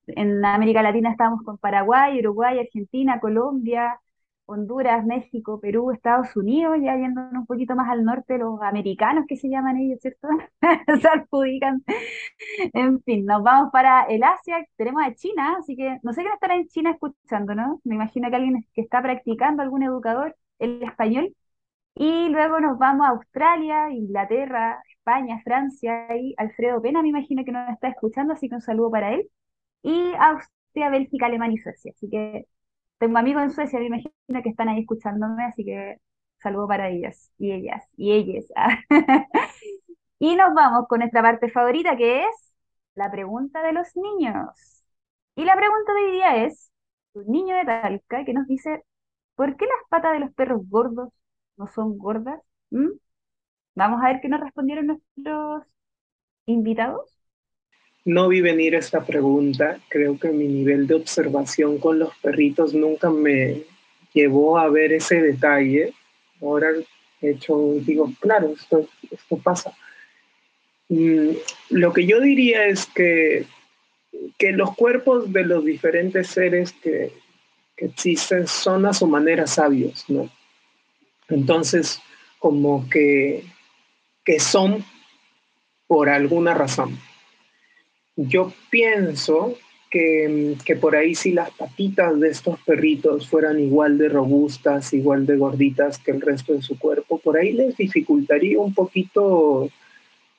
En 0.07 0.43
América 0.45 0.82
Latina 0.84 1.12
estamos 1.12 1.41
con 1.43 1.57
Paraguay, 1.57 2.20
Uruguay, 2.20 2.59
Argentina, 2.59 3.20
Colombia, 3.20 3.99
Honduras, 4.45 5.05
México, 5.05 5.59
Perú, 5.62 5.91
Estados 5.91 6.36
Unidos, 6.36 6.78
ya 6.82 6.97
yéndonos 6.97 7.34
un 7.34 7.45
poquito 7.45 7.76
más 7.76 7.89
al 7.89 8.03
norte, 8.03 8.38
los 8.38 8.62
americanos 8.62 9.26
que 9.28 9.38
se 9.38 9.47
llaman 9.49 9.78
ellos, 9.78 9.99
¿cierto? 10.01 10.28
se 11.01 11.07
adjudican. 11.07 11.84
En 12.74 13.01
fin, 13.03 13.26
nos 13.26 13.43
vamos 13.43 13.72
para 13.72 14.03
el 14.03 14.24
Asia, 14.24 14.66
tenemos 14.76 15.03
a 15.03 15.14
China, 15.16 15.57
así 15.59 15.76
que 15.76 15.99
no 16.03 16.14
sé 16.14 16.22
quién 16.22 16.34
estará 16.34 16.55
en 16.55 16.68
China 16.68 16.91
escuchando, 16.91 17.55
¿no? 17.55 17.80
Me 17.84 17.95
imagino 17.95 18.30
que 18.30 18.36
alguien 18.36 18.66
que 18.74 18.82
está 18.82 19.01
practicando, 19.01 19.62
algún 19.64 19.84
educador, 19.84 20.36
el 20.62 20.84
español. 20.84 21.36
Y 21.95 22.30
luego 22.30 22.59
nos 22.62 22.78
vamos 22.80 23.07
a 23.07 23.12
Australia, 23.12 23.89
Inglaterra, 23.91 24.82
España, 24.97 25.41
Francia, 25.43 26.07
y 26.18 26.36
Alfredo 26.38 26.82
Pena 26.82 27.01
me 27.01 27.09
imagino 27.09 27.43
que 27.45 27.51
nos 27.51 27.70
está 27.72 27.89
escuchando, 27.89 28.34
así 28.34 28.49
que 28.49 28.55
un 28.55 28.62
saludo 28.62 28.91
para 28.91 29.14
él. 29.14 29.30
Y 29.84 30.14
Austria, 30.20 30.89
Bélgica, 30.89 31.28
Alemania 31.28 31.55
y 31.55 31.64
Suecia. 31.64 31.93
Así 31.95 32.09
que 32.09 32.47
tengo 32.99 33.18
amigos 33.18 33.43
en 33.43 33.51
Suecia, 33.51 33.80
me 33.80 33.88
imagino 33.88 34.14
que 34.43 34.49
están 34.49 34.70
ahí 34.70 34.82
escuchándome, 34.82 35.43
así 35.45 35.66
que 35.66 35.97
saludo 36.39 36.68
para 36.68 36.89
ellas 36.89 37.32
y 37.38 37.51
ellas 37.51 37.84
y 37.97 38.14
ellas. 38.14 38.45
y 40.20 40.36
nos 40.36 40.53
vamos 40.53 40.88
con 40.88 40.99
nuestra 40.99 41.22
parte 41.22 41.49
favorita 41.49 41.97
que 41.97 42.22
es 42.26 42.53
la 42.95 43.12
pregunta 43.12 43.62
de 43.64 43.74
los 43.74 43.95
niños. 43.95 44.84
Y 45.36 45.45
la 45.45 45.55
pregunta 45.55 45.93
de 45.93 46.01
hoy 46.03 46.12
día 46.12 46.45
es, 46.45 46.72
un 47.14 47.28
niño 47.28 47.55
de 47.55 47.66
Talca 47.66 48.26
que 48.26 48.34
nos 48.34 48.47
dice, 48.47 48.84
¿por 49.41 49.57
qué 49.57 49.65
las 49.65 49.89
patas 49.89 50.13
de 50.13 50.19
los 50.19 50.31
perros 50.35 50.61
gordos 50.69 51.09
no 51.57 51.65
son 51.65 51.97
gordas? 51.97 52.39
¿Mm? 52.69 52.91
Vamos 53.73 53.99
a 54.03 54.09
ver 54.09 54.21
qué 54.21 54.29
nos 54.29 54.39
respondieron 54.39 54.85
nuestros 54.85 55.63
invitados. 56.45 57.09
No 58.05 58.27
vi 58.27 58.41
venir 58.41 58.75
esta 58.75 59.03
pregunta. 59.03 59.79
Creo 59.89 60.19
que 60.19 60.29
mi 60.29 60.47
nivel 60.47 60.85
de 60.85 60.93
observación 60.93 61.79
con 61.79 61.97
los 61.97 62.15
perritos 62.19 62.75
nunca 62.75 63.09
me 63.09 63.63
llevó 64.13 64.59
a 64.59 64.69
ver 64.69 64.93
ese 64.93 65.19
detalle. 65.19 65.95
Ahora 66.39 66.69
he 67.19 67.31
hecho, 67.31 67.57
digo, 67.79 68.11
claro, 68.19 68.53
esto, 68.53 68.87
pasa. 69.41 69.73
Mm, 70.87 71.31
lo 71.71 71.93
que 71.93 72.05
yo 72.05 72.21
diría 72.21 72.67
es 72.67 72.85
que, 72.85 73.47
que 74.37 74.51
los 74.51 74.75
cuerpos 74.75 75.33
de 75.33 75.45
los 75.45 75.65
diferentes 75.65 76.27
seres 76.27 76.73
que, 76.73 77.11
existen 77.86 78.47
son 78.47 78.86
a 78.86 78.93
su 78.93 79.07
manera 79.07 79.47
sabios, 79.47 80.05
¿no? 80.07 80.29
Entonces, 81.29 82.01
como 82.39 82.89
que, 82.89 83.43
que 84.25 84.39
son 84.39 84.84
por 85.88 86.09
alguna 86.09 86.53
razón. 86.53 86.97
Yo 88.15 88.53
pienso 88.69 89.57
que, 89.89 90.55
que, 90.65 90.75
por 90.75 90.95
ahí 90.95 91.15
si 91.15 91.32
las 91.32 91.51
patitas 91.51 92.19
de 92.19 92.29
estos 92.29 92.59
perritos 92.61 93.27
fueran 93.27 93.59
igual 93.59 93.97
de 93.97 94.09
robustas, 94.09 94.93
igual 94.93 95.25
de 95.25 95.38
gorditas 95.38 95.97
que 95.97 96.11
el 96.11 96.21
resto 96.21 96.53
de 96.53 96.61
su 96.61 96.79
cuerpo, 96.79 97.19
por 97.19 97.38
ahí 97.38 97.53
les 97.53 97.75
dificultaría 97.75 98.59
un 98.59 98.73
poquito, 98.73 99.69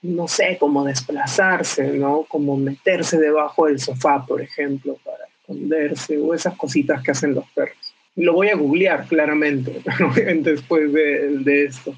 no 0.03 0.29
sé, 0.29 0.57
como 0.59 0.85
desplazarse, 0.85 1.93
¿no? 1.93 2.25
Como 2.29 2.57
meterse 2.57 3.19
debajo 3.19 3.67
del 3.67 3.79
sofá, 3.79 4.25
por 4.27 4.41
ejemplo, 4.41 4.99
para 5.05 5.22
esconderse, 5.43 6.19
o 6.19 6.35
esas 6.35 6.57
cositas 6.57 7.03
que 7.03 7.11
hacen 7.11 7.35
los 7.35 7.45
perros. 7.51 7.77
Lo 8.17 8.35
voy 8.35 8.49
a 8.49 8.57
googlear 8.57 9.07
claramente 9.07 9.83
después 10.43 10.93
de, 10.93 11.65
esto. 11.65 11.95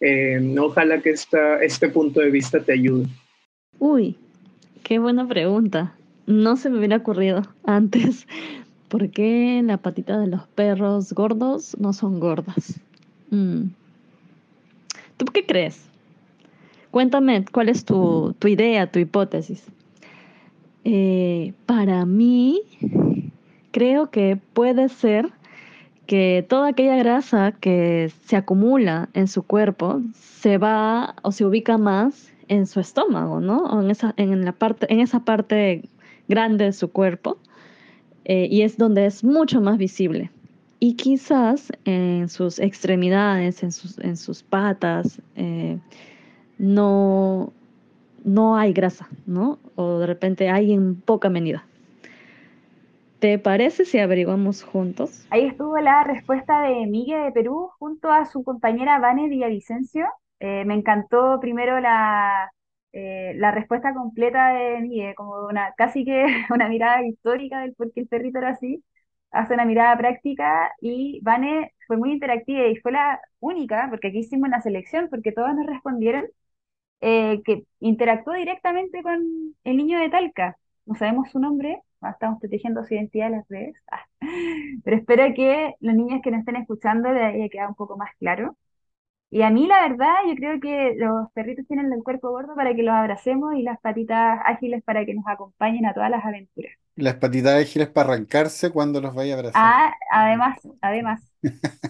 Eh, 0.00 0.56
ojalá 0.58 1.00
que 1.00 1.10
esta, 1.10 1.62
este 1.62 1.88
punto 1.88 2.20
de 2.20 2.30
vista 2.30 2.60
te 2.60 2.72
ayude. 2.72 3.06
Uy, 3.78 4.16
Qué 4.82 4.98
buena 4.98 5.26
pregunta. 5.26 5.94
No 6.26 6.56
se 6.56 6.68
me 6.68 6.78
hubiera 6.78 6.96
ocurrido 6.96 7.42
antes. 7.64 8.26
¿Por 8.88 9.10
qué 9.10 9.62
la 9.64 9.78
patita 9.78 10.18
de 10.18 10.26
los 10.26 10.46
perros 10.48 11.12
gordos 11.12 11.76
no 11.78 11.92
son 11.92 12.20
gordas? 12.20 12.80
Mm. 13.30 13.68
¿Tú 15.16 15.24
qué 15.32 15.46
crees? 15.46 15.86
Cuéntame, 16.90 17.44
¿cuál 17.50 17.70
es 17.70 17.86
tu, 17.86 18.34
idea, 18.44 18.90
tu 18.90 18.98
hipótesis? 18.98 19.64
Eh, 20.84 21.52
para 21.66 22.04
mí, 22.06 22.60
creo 23.70 24.10
que 24.10 24.38
puede 24.52 24.88
ser 24.88 25.30
que 26.06 26.44
toda 26.48 26.68
aquella 26.68 26.96
grasa 26.96 27.52
que 27.52 28.12
se 28.26 28.36
acumula 28.36 29.08
en 29.14 29.28
su 29.28 29.44
cuerpo 29.44 30.02
se 30.14 30.58
va 30.58 31.14
o 31.22 31.32
se 31.32 31.44
ubica 31.44 31.78
más 31.78 32.32
en 32.48 32.66
su 32.66 32.80
estómago, 32.80 33.40
¿no? 33.40 33.64
O 33.64 33.80
en 33.80 33.90
esa, 33.90 34.12
en 34.16 34.44
la 34.44 34.52
parte, 34.52 34.92
en 34.92 35.00
esa 35.00 35.20
parte 35.20 35.88
grande 36.28 36.66
de 36.66 36.72
su 36.72 36.90
cuerpo. 36.90 37.38
Eh, 38.24 38.48
y 38.50 38.62
es 38.62 38.76
donde 38.76 39.06
es 39.06 39.24
mucho 39.24 39.60
más 39.60 39.78
visible. 39.78 40.30
Y 40.78 40.94
quizás 40.94 41.72
en 41.84 42.28
sus 42.28 42.58
extremidades, 42.58 43.62
en 43.62 43.72
sus, 43.72 43.98
en 43.98 44.16
sus 44.16 44.42
patas, 44.42 45.20
eh, 45.36 45.78
no, 46.58 47.52
no 48.24 48.56
hay 48.56 48.72
grasa, 48.72 49.08
¿no? 49.26 49.58
O 49.76 49.98
de 49.98 50.06
repente 50.06 50.50
hay 50.50 50.72
en 50.72 50.96
poca 51.00 51.28
medida. 51.28 51.64
¿Te 53.20 53.38
parece 53.38 53.86
si 53.86 53.98
averiguamos 54.00 54.62
juntos? 54.62 55.26
Ahí 55.30 55.46
estuvo 55.46 55.78
la 55.78 56.04
respuesta 56.04 56.60
de 56.62 56.86
Miguel 56.86 57.24
de 57.24 57.32
Perú 57.32 57.70
junto 57.78 58.10
a 58.12 58.26
su 58.26 58.44
compañera 58.44 58.98
Vane 58.98 59.28
Villavicencio. 59.28 60.06
Eh, 60.40 60.64
me 60.66 60.74
encantó 60.74 61.40
primero 61.40 61.80
la, 61.80 62.50
eh, 62.92 63.32
la 63.36 63.50
respuesta 63.50 63.94
completa 63.94 64.50
de 64.52 64.80
Miguel, 64.80 65.14
como 65.14 65.46
una, 65.46 65.72
casi 65.76 66.04
que 66.04 66.26
una 66.50 66.68
mirada 66.68 67.02
histórica 67.06 67.60
del 67.62 67.74
por 67.74 67.92
qué 67.92 68.00
el 68.02 68.08
perrito 68.08 68.38
era 68.38 68.50
así, 68.50 68.84
hace 69.30 69.54
una 69.54 69.64
mirada 69.64 69.96
práctica 69.96 70.70
y 70.80 71.20
Vane 71.22 71.72
fue 71.86 71.96
muy 71.96 72.12
interactiva 72.12 72.66
y 72.66 72.76
fue 72.76 72.92
la 72.92 73.18
única, 73.40 73.86
porque 73.90 74.08
aquí 74.08 74.18
hicimos 74.18 74.48
una 74.48 74.60
selección, 74.60 75.08
porque 75.08 75.32
todos 75.32 75.54
nos 75.54 75.66
respondieron, 75.66 76.26
eh, 77.02 77.42
que 77.44 77.64
interactuó 77.80 78.34
directamente 78.34 79.02
con 79.02 79.54
el 79.64 79.76
niño 79.76 79.98
de 79.98 80.08
Talca. 80.08 80.56
No 80.86 80.94
sabemos 80.94 81.30
su 81.30 81.40
nombre, 81.40 81.82
estamos 82.10 82.40
protegiendo 82.40 82.84
su 82.84 82.94
identidad 82.94 83.28
en 83.28 83.32
las 83.34 83.48
redes, 83.48 83.74
pero 84.84 84.96
espero 84.96 85.34
que 85.34 85.74
los 85.80 85.94
niños 85.94 86.20
que 86.22 86.30
nos 86.30 86.40
estén 86.40 86.56
escuchando 86.56 87.12
les 87.12 87.34
haya 87.34 87.48
quedado 87.48 87.70
un 87.70 87.74
poco 87.76 87.96
más 87.96 88.10
claro. 88.18 88.56
Y 89.30 89.42
a 89.42 89.50
mí, 89.50 89.66
la 89.66 89.88
verdad, 89.88 90.14
yo 90.28 90.34
creo 90.36 90.60
que 90.60 90.94
los 90.98 91.32
perritos 91.32 91.66
tienen 91.66 91.92
el 91.92 92.02
cuerpo 92.02 92.30
gordo 92.30 92.54
para 92.54 92.74
que 92.74 92.82
los 92.82 92.94
abracemos 92.94 93.54
y 93.54 93.62
las 93.62 93.80
patitas 93.80 94.38
ágiles 94.44 94.82
para 94.84 95.06
que 95.06 95.14
nos 95.14 95.24
acompañen 95.26 95.86
a 95.86 95.94
todas 95.94 96.10
las 96.10 96.24
aventuras. 96.24 96.72
Las 96.96 97.14
patitas 97.14 97.62
ágiles 97.62 97.88
para 97.88 98.12
arrancarse 98.12 98.70
cuando 98.70 99.00
los 99.00 99.14
vaya 99.14 99.34
a 99.34 99.38
abrazar. 99.38 99.62
Ah, 99.64 99.94
además, 100.12 100.58
además, 100.82 101.32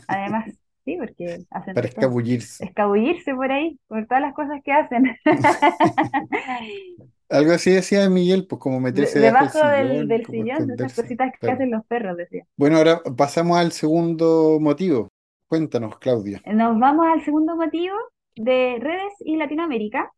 además, 0.07 0.47
sí, 0.85 0.97
porque 0.99 1.45
hacen 1.51 1.75
Para 1.75 1.89
escabullirse. 1.89 2.65
escabullirse 2.65 3.35
por 3.35 3.51
ahí, 3.51 3.79
por 3.89 4.07
todas 4.07 4.23
las 4.23 4.35
cosas 4.35 4.61
que 4.65 4.73
hacen. 4.73 5.17
Algo 7.29 7.53
así 7.53 7.71
decía 7.71 8.09
Miguel, 8.11 8.47
pues 8.47 8.61
como 8.61 8.79
meterse 8.79 9.19
debajo 9.19 9.59
del, 9.67 10.07
del 10.07 10.27
sillón, 10.27 10.71
esas 10.71 10.95
cositas 10.95 11.33
que 11.41 11.51
hacen 11.51 11.71
los 11.71 11.85
perros, 11.87 12.17
decía. 12.17 12.45
Bueno, 12.57 12.77
ahora 12.77 13.01
pasamos 13.17 13.57
al 13.57 13.73
segundo 13.73 14.59
motivo. 14.61 15.09
Cuéntanos, 15.49 15.99
Claudia. 15.99 16.43
Nos 16.47 16.79
vamos 16.79 17.07
al 17.07 17.25
segundo 17.25 17.57
motivo 17.57 17.95
de 18.37 18.77
redes 18.81 19.13
y 19.21 19.37
Latinoamérica. 19.37 20.11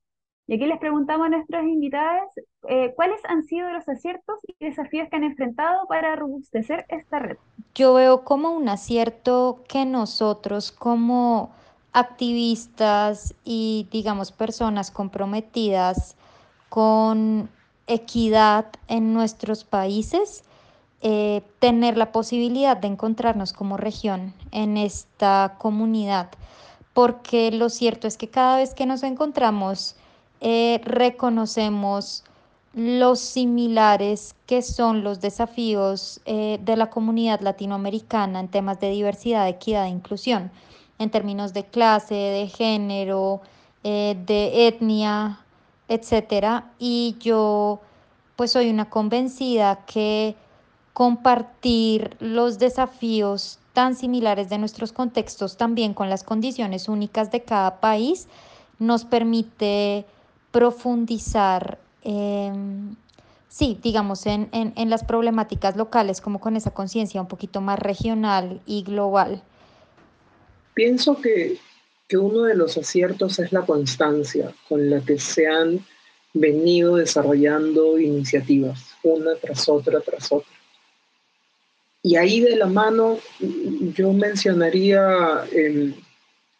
Y 0.47 0.57
aquí 0.57 0.67
les 0.67 0.79
preguntamos 0.79 1.27
a 1.27 1.31
nuestros 1.31 1.63
invitados 1.65 2.29
eh, 2.69 2.93
cuáles 2.95 3.21
han 3.27 3.45
sido 3.45 3.71
los 3.71 3.89
aciertos 3.89 4.37
y 4.47 4.65
desafíos 4.65 5.09
que 5.09 5.17
han 5.17 5.25
enfrentado 5.25 5.87
para 5.89 6.17
robustecer 6.17 6.85
esta 6.89 7.19
red. 7.19 7.39
Yo 7.75 7.95
veo 7.95 8.25
como 8.25 8.51
un 8.51 8.69
acierto 8.69 9.63
que 9.69 9.87
nosotros 9.87 10.71
como 10.71 11.51
activistas 11.93 13.35
y 13.45 13.89
digamos 13.91 14.33
personas 14.33 14.91
comprometidas 14.91 16.17
con 16.69 17.49
equidad 17.87 18.67
en 18.89 19.15
nuestros 19.15 19.65
países, 19.65 20.45
eh, 21.03 21.43
tener 21.59 21.97
la 21.97 22.13
posibilidad 22.13 22.77
de 22.77 22.89
encontrarnos 22.89 23.53
como 23.53 23.77
región 23.77 24.35
en 24.51 24.77
esta 24.77 25.57
comunidad, 25.59 26.31
porque 26.93 27.51
lo 27.53 27.69
cierto 27.69 28.09
es 28.09 28.17
que 28.17 28.29
cada 28.29 28.57
vez 28.57 28.75
que 28.75 28.87
nos 28.87 29.03
encontramos 29.03 29.97
eh, 30.45 30.81
reconocemos 30.85 32.23
los 32.75 33.19
similares 33.19 34.37
que 34.47 34.63
son 34.63 35.03
los 35.03 35.21
desafíos 35.21 36.21
eh, 36.27 36.61
de 36.63 36.77
la 36.77 36.91
comunidad 36.91 37.41
latinoamericana 37.41 38.39
en 38.39 38.49
temas 38.49 38.79
de 38.79 38.91
diversidad, 38.91 39.49
equidad 39.49 39.87
e 39.87 39.89
inclusión, 39.89 40.53
en 41.01 41.11
términos 41.11 41.53
de 41.53 41.65
clase, 41.65 42.15
de 42.15 42.47
género, 42.47 43.41
de 43.83 44.67
etnia, 44.67 45.41
etcétera. 45.89 46.71
Y 46.79 47.17
yo 47.21 47.81
pues 48.37 48.53
soy 48.53 48.71
una 48.71 48.91
convencida 48.91 49.85
que 49.87 50.37
compartir 50.93 52.17
los 52.21 52.59
desafíos 52.59 53.59
tan 53.73 53.97
similares 53.97 54.49
de 54.49 54.59
nuestros 54.59 54.93
contextos 54.93 55.57
también 55.57 55.93
con 55.93 56.09
las 56.09 56.23
condiciones 56.23 56.89
únicas 56.89 57.31
de 57.33 57.43
cada 57.43 57.81
país 57.81 58.29
nos 58.79 59.05
permite 59.05 60.07
profundizar 60.55 61.79
em, 62.05 62.95
sí, 63.49 63.77
digamos, 63.83 64.25
en, 64.27 64.49
en, 64.53 64.89
las 64.89 65.03
problemáticas 65.03 65.77
locales, 65.77 66.21
como 66.21 66.41
con 66.41 66.55
esa 66.55 66.71
conciencia 66.71 67.21
un 67.21 67.27
poquito 67.27 67.61
más 67.61 67.77
regional 67.81 68.61
y 68.65 68.85
global? 68.85 69.43
Pienso 70.75 71.21
que, 71.21 71.59
que 72.07 72.17
uno 72.19 72.45
de 72.45 72.55
los 72.55 72.79
aciertos 72.79 73.41
es 73.41 73.53
la 73.53 73.63
constancia 73.63 74.55
con 74.69 74.89
la 74.89 75.01
que 75.01 75.19
se 75.19 75.49
han 75.49 75.85
venido 76.33 76.97
desarrollando 76.97 77.99
iniciativas, 77.99 78.95
una 79.03 79.35
tras 79.35 79.69
otra, 79.69 80.01
tras 80.03 80.31
otra. 80.31 80.55
Y 82.01 82.15
ahí 82.15 82.39
de 82.39 82.55
la 82.55 82.67
mano 82.67 83.19
yo 83.41 84.13
mencionaría 84.13 85.45
em, 85.51 85.95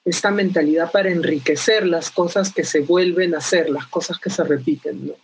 esta 0.05 0.31
mentalidad 0.31 0.93
para 0.93 1.11
enriquecer 1.11 1.87
las 1.87 2.11
cosas 2.11 2.53
que 2.53 2.65
se 2.65 2.81
vuelven 2.81 3.35
a 3.35 3.39
hacer, 3.39 3.71
las 3.71 3.87
cosas 3.87 4.19
que 4.19 4.31
se 4.31 4.45
repiten, 4.45 5.07
¿no? 5.07 5.15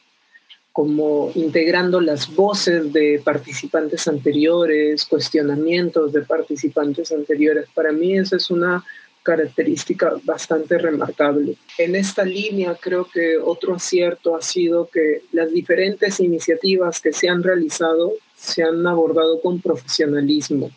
como 0.72 1.32
integrando 1.34 2.00
las 2.00 2.34
voces 2.34 2.92
de 2.92 3.20
participantes 3.24 4.06
anteriores, 4.06 5.04
cuestionamientos 5.04 6.12
de 6.12 6.22
participantes 6.22 7.10
anteriores. 7.12 7.66
Para 7.74 7.92
mí 7.92 8.16
esa 8.16 8.36
es 8.36 8.50
una 8.50 8.84
característica 9.22 10.14
bastante 10.24 10.78
remarcable. 10.78 11.56
En 11.76 11.94
esta 11.96 12.24
línea 12.24 12.76
creo 12.80 13.04
que 13.04 13.36
otro 13.36 13.74
acierto 13.74 14.36
ha 14.36 14.42
sido 14.42 14.88
que 14.88 15.22
las 15.32 15.52
diferentes 15.52 16.20
iniciativas 16.20 17.00
que 17.00 17.12
se 17.12 17.28
han 17.28 17.42
realizado 17.42 18.14
se 18.36 18.62
han 18.62 18.86
abordado 18.86 19.40
con 19.40 19.60
profesionalismo. 19.60 20.70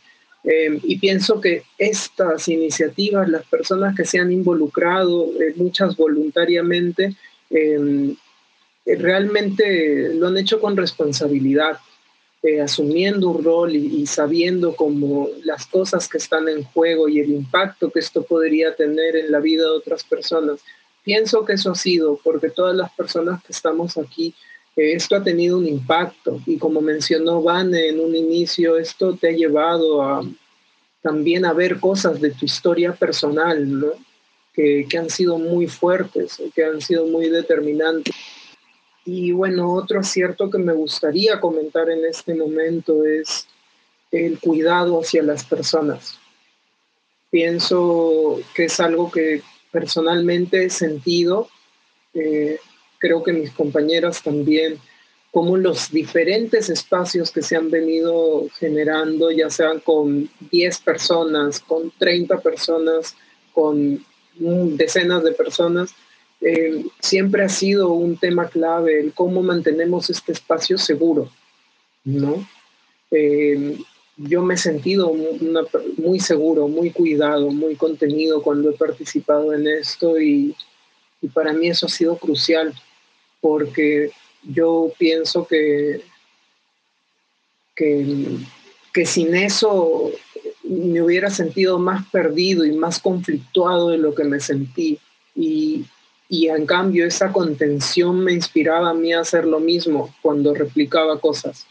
Eh, 0.44 0.80
y 0.84 1.00
pienso 1.00 1.40
que 1.40 1.64
estas 1.78 2.48
iniciativas, 2.50 3.30
las 3.30 3.46
personas 3.46 3.96
que 3.96 4.06
se 4.06 4.20
han 4.20 4.32
involucrado, 4.32 5.30
eh, 5.42 5.54
muchas 5.56 5.96
voluntariamente, 5.96 7.16
eh, 7.50 8.16
realmente 8.86 10.14
lo 10.16 10.28
han 10.28 10.38
hecho 10.38 10.60
con 10.60 10.76
responsabilidad, 10.76 11.78
asumiendo 12.62 13.30
un 13.30 13.42
rol 13.42 13.74
y, 13.74 14.02
y, 14.02 14.06
sabiendo 14.06 14.76
como 14.76 15.30
las 15.46 15.66
cosas 15.66 16.10
que 16.10 16.18
están 16.18 16.50
en 16.50 16.64
juego 16.66 17.08
y 17.08 17.22
el 17.22 17.30
impacto 17.30 17.90
que 17.90 18.00
esto 18.00 18.24
podría 18.24 18.76
tener 18.76 19.16
en 19.16 19.32
la 19.32 19.40
vida 19.40 19.64
de 19.64 19.70
otras 19.70 20.04
personas. 20.04 20.60
Pienso 21.06 21.46
que 21.46 21.54
eso 21.54 21.72
ha 21.72 21.76
sido 21.76 22.20
porque 22.22 22.50
todas 22.50 22.76
las 22.76 22.92
personas 22.96 23.42
que 23.44 23.54
estamos 23.54 23.98
aquí 23.98 24.36
esto 24.76 25.16
ha 25.16 25.24
tenido 25.24 25.58
un 25.58 25.68
impacto 25.68 26.42
y 26.46 26.58
como 26.58 26.82
mencionó 26.82 27.42
Van 27.42 27.74
en 27.76 28.00
un 28.00 28.16
inicio, 28.16 28.78
esto 28.78 29.16
te 29.16 29.30
ha 29.30 29.32
llevado 29.32 30.02
a 30.02 30.24
también 31.02 31.46
a 31.46 31.54
ver 31.54 31.80
cosas 31.80 32.22
de 32.22 32.32
tu 32.32 32.46
historia 32.46 32.94
personal, 32.94 33.94
que, 34.54 34.88
que 34.90 34.98
han 34.98 35.10
sido 35.10 35.38
muy 35.38 35.68
fuertes, 35.68 36.42
que 36.56 36.64
han 36.64 36.80
sido 36.80 37.06
muy 37.08 37.28
determinantes. 37.30 38.16
Y 39.06 39.34
bueno, 39.34 39.74
otro 39.74 40.00
acierto 40.00 40.50
que 40.50 40.60
me 40.60 40.72
gustaría 40.72 41.42
comentar 41.42 41.90
en 41.90 42.06
este 42.06 42.34
momento 42.34 43.06
es 43.06 43.48
el 44.12 44.40
cuidado 44.40 45.02
hacia 45.02 45.24
las 45.24 45.44
personas. 45.44 46.18
Pienso 47.30 48.40
que 48.56 48.66
es 48.66 48.80
algo 48.80 49.12
que 49.12 49.42
personalmente 49.72 50.66
he 50.66 50.70
sentido 50.70 51.50
eh, 52.14 52.60
creo 53.04 53.22
que 53.22 53.34
mis 53.34 53.52
compañeras 53.52 54.24
también, 54.24 54.78
como 55.30 55.58
los 55.58 55.92
diferentes 55.92 56.70
espacios 56.70 57.32
que 57.32 57.42
se 57.42 57.58
han 57.58 57.70
venido 57.70 58.48
generando, 58.58 59.30
ya 59.30 59.50
sean 59.50 59.82
con 59.82 60.30
10 60.52 60.80
personas, 60.80 61.60
con 61.60 61.92
30 61.98 62.40
personas, 62.40 63.14
con 63.52 64.06
decenas 64.38 65.22
de 65.22 65.34
personas, 65.34 65.94
eh, 66.40 66.86
siempre 67.02 67.44
ha 67.44 67.50
sido 67.50 67.92
un 67.92 68.16
tema 68.16 68.48
clave 68.48 69.02
el 69.02 69.14
cómo 69.14 69.44
mantenemos 69.44 70.10
este 70.10 70.32
espacio 70.32 70.78
seguro, 70.78 71.30
¿no? 72.06 72.48
Eh, 73.12 73.80
yo 74.16 74.42
me 74.44 74.54
he 74.54 74.58
sentido 74.58 75.14
muy 75.98 76.22
seguro, 76.22 76.70
muy 76.70 76.92
cuidado, 76.92 77.50
muy 77.50 77.76
contenido 77.76 78.42
cuando 78.42 78.70
he 78.70 78.78
participado 78.78 79.54
en 79.54 79.68
esto 79.68 80.18
y 80.22 80.56
para 81.34 81.52
mí 81.52 81.68
eso 81.68 81.88
ha 81.88 81.90
sido 81.90 82.16
crucial 82.18 82.74
porque 83.44 84.10
yo 84.42 84.90
pienso 84.98 85.46
que, 85.46 86.02
que, 87.76 89.06
sin 89.06 89.36
eso 89.36 90.12
me 90.64 91.02
hubiera 91.02 91.30
sentido 91.30 91.78
más 91.78 92.10
perdido 92.10 92.64
y 92.64 92.72
más 92.72 93.00
conflictuado 93.00 93.90
de 93.90 93.98
lo 93.98 94.16
que 94.16 94.24
me 94.24 94.40
sentí. 94.40 94.98
Y, 95.36 95.86
y 96.30 96.48
en 96.48 96.66
cambio 96.66 97.06
esa 97.06 97.34
contención 97.34 98.24
me 98.24 98.32
inspiraba 98.32 98.92
a 98.92 98.94
mí 98.94 99.12
a 99.12 99.20
hacer 99.20 99.44
lo 99.44 99.60
mismo 99.60 100.16
cuando 100.22 100.54
replicaba 100.54 101.20
cosas. 101.20 101.68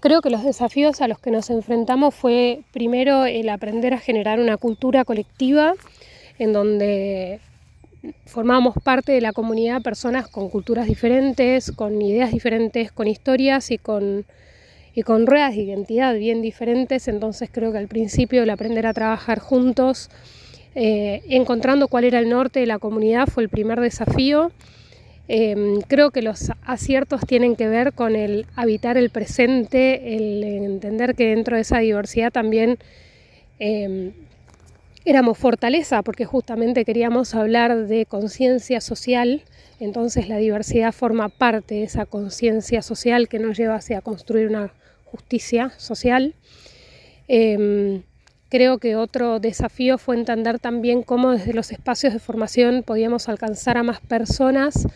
Creo 0.00 0.20
que 0.20 0.30
los 0.30 0.42
desafíos 0.42 1.00
a 1.00 1.06
los 1.06 1.20
que 1.20 1.30
nos 1.30 1.48
enfrentamos 1.48 2.12
fue 2.12 2.64
primero 2.72 3.24
el 3.24 3.48
aprender 3.50 3.94
a 3.94 3.98
generar 3.98 4.40
una 4.40 4.56
cultura 4.56 5.04
colectiva 5.04 5.74
en 6.40 6.52
donde 6.52 7.40
formamos 8.26 8.74
parte 8.82 9.12
de 9.12 9.20
la 9.20 9.32
comunidad 9.32 9.82
personas 9.82 10.28
con 10.28 10.48
culturas 10.48 10.86
diferentes, 10.86 11.72
con 11.72 12.00
ideas 12.00 12.30
diferentes, 12.30 12.92
con 12.92 13.08
historias 13.08 13.70
y 13.70 13.78
con, 13.78 14.24
y 14.94 15.02
con 15.02 15.26
ruedas 15.26 15.54
de 15.54 15.62
identidad 15.62 16.14
bien 16.14 16.42
diferentes. 16.42 17.08
Entonces 17.08 17.50
creo 17.52 17.72
que 17.72 17.78
al 17.78 17.88
principio 17.88 18.42
el 18.42 18.50
aprender 18.50 18.86
a 18.86 18.94
trabajar 18.94 19.38
juntos, 19.38 20.10
eh, 20.74 21.22
encontrando 21.28 21.88
cuál 21.88 22.04
era 22.04 22.18
el 22.18 22.28
norte 22.28 22.60
de 22.60 22.66
la 22.66 22.78
comunidad 22.78 23.26
fue 23.26 23.42
el 23.42 23.48
primer 23.48 23.80
desafío. 23.80 24.52
Em, 25.30 25.80
creo 25.82 26.10
que 26.10 26.22
los 26.22 26.52
aciertos 26.64 27.20
tienen 27.26 27.54
que 27.54 27.68
ver 27.68 27.92
con 27.92 28.16
el 28.16 28.46
habitar 28.56 28.96
el 28.96 29.10
presente, 29.10 30.16
el 30.16 30.42
entender 30.42 31.14
que 31.14 31.26
dentro 31.34 31.56
de 31.56 31.62
esa 31.62 31.80
diversidad 31.80 32.32
también 32.32 32.78
em, 33.58 34.12
éramos 35.08 35.38
fortaleza 35.38 36.02
porque 36.02 36.26
justamente 36.26 36.84
queríamos 36.84 37.34
hablar 37.34 37.86
de 37.86 38.04
conciencia 38.04 38.82
social, 38.82 39.42
entonces 39.80 40.28
la 40.28 40.36
diversidad 40.36 40.92
forma 40.92 41.30
parte 41.30 41.76
de 41.76 41.84
esa 41.84 42.04
conciencia 42.04 42.82
social 42.82 43.26
que 43.26 43.38
nos 43.38 43.56
lleva 43.56 43.76
hacia 43.76 44.02
construir 44.02 44.48
una 44.48 44.70
justicia 45.06 45.72
social. 45.78 46.34
Em, 47.26 48.02
creo 48.50 48.76
que 48.76 48.96
otro 48.96 49.40
desafío 49.40 49.96
fue 49.96 50.14
entender 50.14 50.58
también 50.58 51.02
cómo 51.02 51.32
desde 51.32 51.54
los 51.54 51.72
espacios 51.72 52.12
de 52.12 52.18
formación 52.18 52.82
podíamos 52.82 53.30
alcanzar 53.30 53.78
a 53.78 53.82
más 53.82 54.00
personas, 54.00 54.86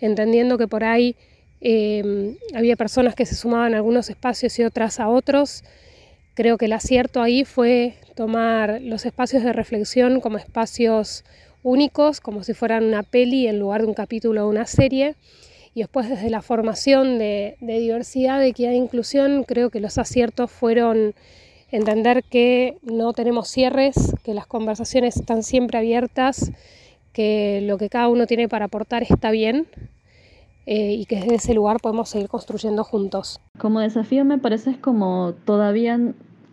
entendiendo 0.00 0.58
que 0.58 0.68
por 0.68 0.84
ahí 0.84 1.16
em, 1.60 2.36
había 2.54 2.76
personas 2.76 3.16
que 3.16 3.26
se 3.26 3.34
sumaban 3.34 3.74
a 3.74 3.78
algunos 3.78 4.10
espacios 4.10 4.56
y 4.60 4.62
otras 4.62 5.00
a 5.00 5.08
otros. 5.08 5.64
Creo 6.36 6.58
que 6.58 6.66
el 6.66 6.74
acierto 6.74 7.22
ahí 7.22 7.46
fue 7.46 7.94
tomar 8.14 8.82
los 8.82 9.06
espacios 9.06 9.42
de 9.42 9.54
reflexión 9.54 10.20
como 10.20 10.36
espacios 10.36 11.24
únicos, 11.62 12.20
como 12.20 12.44
si 12.44 12.52
fueran 12.52 12.84
una 12.84 13.02
peli 13.02 13.46
en 13.46 13.58
lugar 13.58 13.80
de 13.80 13.86
un 13.86 13.94
capítulo 13.94 14.44
o 14.44 14.50
una 14.50 14.66
serie. 14.66 15.14
Y 15.72 15.80
después 15.80 16.10
desde 16.10 16.28
la 16.28 16.42
formación 16.42 17.18
de, 17.18 17.56
diversidad, 17.62 18.38
de 18.38 18.48
equidad 18.48 18.72
e 18.72 18.76
inclusión, 18.76 19.44
creo 19.44 19.70
que 19.70 19.80
los 19.80 19.96
aciertos 19.96 20.50
fueron 20.50 21.14
entender 21.70 22.22
que 22.22 22.76
no 22.82 23.14
tenemos 23.14 23.48
cierres, 23.48 24.14
que 24.22 24.34
las 24.34 24.46
conversaciones 24.46 25.16
están 25.16 25.42
siempre 25.42 25.78
abiertas, 25.78 26.52
que 27.14 27.62
lo 27.62 27.78
que 27.78 27.88
cada 27.88 28.08
uno 28.08 28.26
tiene 28.26 28.46
para 28.46 28.66
aportar 28.66 29.02
está 29.04 29.30
bien 29.30 29.68
eh, 30.66 30.92
y 30.92 31.06
que 31.06 31.16
desde 31.16 31.36
ese 31.36 31.54
lugar 31.54 31.78
podemos 31.80 32.10
seguir 32.10 32.28
construyendo 32.28 32.84
juntos. 32.84 33.40
Como 33.56 33.80
desafío 33.80 34.26
me 34.26 34.36
parece 34.36 34.72
es 34.72 34.76
como 34.76 35.32
todavía 35.46 35.98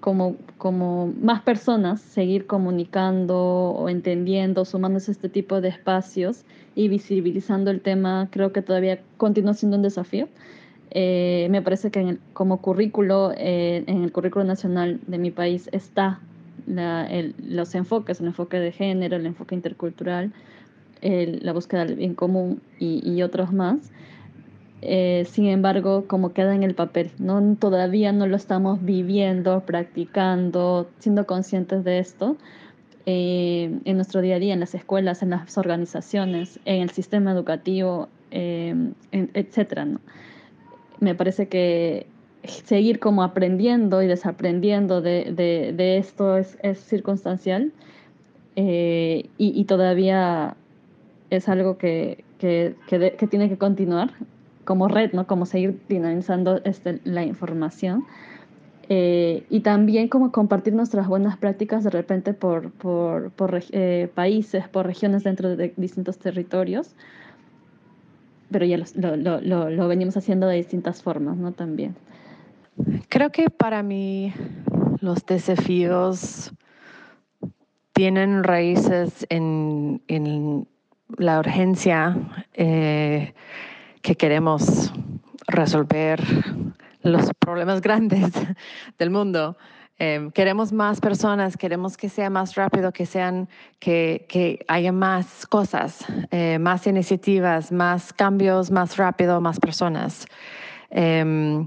como, 0.03 0.35
como 0.57 1.13
más 1.21 1.43
personas 1.43 2.01
seguir 2.01 2.45
comunicando 2.45 3.37
o 3.37 3.87
entendiendo, 3.87 4.65
sumándose 4.65 5.11
a 5.11 5.13
este 5.13 5.29
tipo 5.29 5.61
de 5.61 5.69
espacios 5.69 6.43
y 6.75 6.89
visibilizando 6.89 7.71
el 7.71 7.79
tema, 7.79 8.27
creo 8.29 8.51
que 8.51 8.61
todavía 8.61 8.99
continúa 9.15 9.53
siendo 9.53 9.77
un 9.77 9.83
desafío. 9.83 10.27
Eh, 10.91 11.47
me 11.51 11.61
parece 11.61 11.89
que 11.89 12.17
como 12.33 12.57
currículo, 12.57 13.31
eh, 13.37 13.85
en 13.87 14.03
el 14.03 14.11
currículo 14.11 14.43
nacional 14.43 14.99
de 15.07 15.17
mi 15.19 15.31
país 15.31 15.69
está 15.71 16.19
los 16.67 17.73
enfoques, 17.73 18.19
el 18.19 18.27
enfoque 18.27 18.59
de 18.59 18.73
género, 18.73 19.15
el 19.15 19.25
enfoque 19.25 19.55
intercultural, 19.55 20.33
la 21.01 21.53
búsqueda 21.53 21.85
del 21.85 21.95
bien 21.95 22.13
común 22.13 22.61
y 22.77 23.21
otros 23.21 23.53
más. 23.53 23.93
Eh, 24.85 25.25
sin 25.31 25.45
embargo, 25.45 26.05
como 26.07 26.33
queda 26.33 26.53
en 26.53 26.61
el 26.61 26.75
papel, 26.75 27.09
todavía 27.57 28.11
no 28.11 28.27
lo 28.27 28.35
estamos 28.35 28.83
viviendo, 28.83 29.61
practicando, 29.61 30.89
siendo 30.99 31.25
conscientes 31.25 31.85
de 31.85 31.99
esto 31.99 32.35
eh, 33.05 33.79
en 33.85 33.95
nuestro 33.95 34.19
día 34.19 34.35
a 34.35 34.39
día, 34.39 34.53
en 34.53 34.59
las 34.59 34.75
escuelas, 34.75 35.23
en 35.23 35.29
las 35.29 35.57
organizaciones, 35.57 36.59
en 36.65 36.81
el 36.81 36.89
sistema 36.89 37.31
educativo, 37.31 38.09
eh, 38.31 38.75
etc. 39.13 39.99
Me 40.99 41.15
parece 41.15 41.47
que 41.47 42.05
seguir 42.43 42.99
como 42.99 43.23
aprendiendo 43.23 44.03
y 44.03 44.07
desaprendiendo 44.07 45.01
de, 45.01 45.97
esto 45.97 46.37
es, 46.37 46.57
circunstancial 46.73 47.71
y, 48.57 49.65
todavía 49.65 50.57
es 51.29 51.47
algo 51.47 51.77
que 51.77 52.25
tiene 52.37 53.47
que 53.47 53.57
continuar 53.57 54.11
como 54.65 54.87
red, 54.87 55.11
¿no? 55.13 55.27
Como 55.27 55.45
seguir 55.45 55.81
dinamizando 55.87 56.61
este, 56.63 56.99
la 57.03 57.23
información. 57.23 58.05
Eh, 58.89 59.45
y 59.49 59.61
también 59.61 60.09
como 60.09 60.31
compartir 60.31 60.73
nuestras 60.73 61.07
buenas 61.07 61.37
prácticas 61.37 61.85
de 61.85 61.89
repente 61.89 62.33
por, 62.33 62.71
por, 62.71 63.31
por 63.31 63.63
eh, 63.71 64.09
países, 64.13 64.67
por 64.67 64.85
regiones 64.85 65.23
dentro 65.23 65.55
de 65.55 65.73
distintos 65.77 66.17
territorios, 66.17 66.93
pero 68.51 68.65
ya 68.65 68.77
lo, 68.95 69.15
lo, 69.15 69.69
lo, 69.69 69.87
venimos 69.87 70.17
haciendo 70.17 70.47
de 70.47 70.57
distintas 70.57 71.01
formas, 71.01 71.37
¿no? 71.37 71.53
También. 71.53 71.95
Creo 73.07 73.31
que 73.31 73.49
para 73.49 73.83
mí 73.83 74.33
los 74.99 75.25
desafíos 75.25 76.53
tienen 77.93 78.43
raíces 78.43 79.25
en, 79.29 80.01
en 80.07 80.67
la 81.17 81.39
urgencia 81.39 82.17
eh, 82.53 83.33
que 84.03 84.15
queremos 84.15 84.93
resolver 85.47 86.21
los 87.01 87.31
problemas 87.39 87.81
grandes 87.81 88.31
del 88.99 89.09
mundo. 89.09 89.57
Eh, 89.97 90.29
queremos 90.33 90.73
más 90.73 90.99
personas, 90.99 91.55
queremos 91.55 91.95
que 91.95 92.09
sea 92.09 92.29
más 92.29 92.55
rápido, 92.55 92.91
que 92.91 93.05
sean, 93.05 93.47
que, 93.79 94.25
que 94.27 94.65
haya 94.67 94.91
más 94.91 95.47
cosas, 95.47 96.05
eh, 96.31 96.59
más 96.59 96.85
iniciativas, 96.85 97.71
más 97.71 98.11
cambios, 98.11 98.69
más 98.71 98.97
rápido, 98.97 99.39
más 99.39 99.59
personas. 99.59 100.25
Eh, 100.91 101.65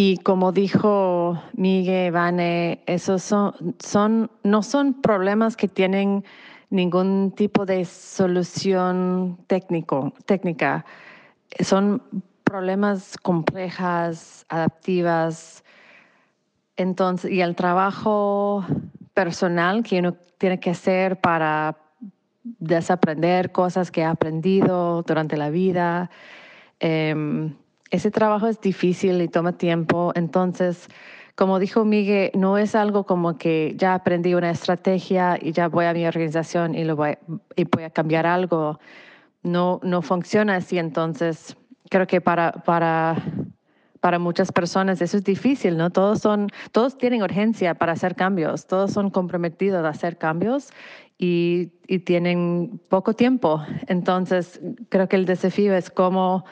y 0.00 0.18
como 0.18 0.52
dijo 0.52 1.42
Miguel, 1.54 2.12
Vane, 2.12 2.84
esos 2.86 3.20
son, 3.22 3.74
son, 3.80 4.30
no 4.44 4.62
son 4.62 4.94
problemas 5.02 5.56
que 5.56 5.66
tienen 5.66 6.24
ningún 6.70 7.32
tipo 7.34 7.64
de 7.64 7.84
solución 7.84 9.38
técnico, 9.46 10.12
técnica. 10.26 10.84
Son 11.60 12.02
problemas 12.44 13.16
complejas, 13.18 14.44
adaptivas. 14.48 15.64
Entonces, 16.76 17.30
y 17.30 17.40
el 17.40 17.54
trabajo 17.56 18.64
personal 19.14 19.82
que 19.82 19.98
uno 19.98 20.14
tiene 20.38 20.60
que 20.60 20.70
hacer 20.70 21.20
para 21.20 21.76
desaprender 22.42 23.52
cosas 23.52 23.90
que 23.90 24.04
ha 24.04 24.10
aprendido 24.10 25.02
durante 25.02 25.36
la 25.36 25.50
vida. 25.50 26.10
Eh, 26.80 27.52
ese 27.90 28.10
trabajo 28.10 28.46
es 28.46 28.60
difícil 28.60 29.20
y 29.22 29.28
toma 29.28 29.52
tiempo. 29.52 30.12
Entonces, 30.14 30.88
como 31.38 31.60
dijo 31.60 31.84
Miguel, 31.84 32.32
no 32.34 32.58
es 32.58 32.74
algo 32.74 33.04
como 33.04 33.38
que 33.38 33.72
ya 33.76 33.94
aprendí 33.94 34.34
una 34.34 34.50
estrategia 34.50 35.38
y 35.40 35.52
ya 35.52 35.68
voy 35.68 35.84
a 35.84 35.92
mi 35.92 36.04
organización 36.04 36.74
y, 36.74 36.82
lo 36.82 36.96
voy, 36.96 37.16
y 37.54 37.62
voy 37.62 37.84
a 37.84 37.90
cambiar 37.90 38.26
algo. 38.26 38.80
No, 39.44 39.78
no 39.84 40.02
funciona 40.02 40.56
así. 40.56 40.78
Entonces, 40.78 41.56
creo 41.90 42.08
que 42.08 42.20
para, 42.20 42.50
para, 42.50 43.22
para 44.00 44.18
muchas 44.18 44.50
personas 44.50 45.00
eso 45.00 45.16
es 45.16 45.22
difícil, 45.22 45.76
¿no? 45.76 45.90
Todos, 45.90 46.18
son, 46.18 46.48
todos 46.72 46.98
tienen 46.98 47.22
urgencia 47.22 47.74
para 47.74 47.92
hacer 47.92 48.16
cambios, 48.16 48.66
todos 48.66 48.90
son 48.90 49.08
comprometidos 49.08 49.84
a 49.84 49.90
hacer 49.90 50.18
cambios 50.18 50.70
y, 51.18 51.70
y 51.86 52.00
tienen 52.00 52.80
poco 52.88 53.12
tiempo. 53.12 53.62
Entonces, 53.86 54.60
creo 54.88 55.08
que 55.08 55.14
el 55.14 55.24
desafío 55.24 55.76
es 55.76 55.88
cómo 55.88 56.44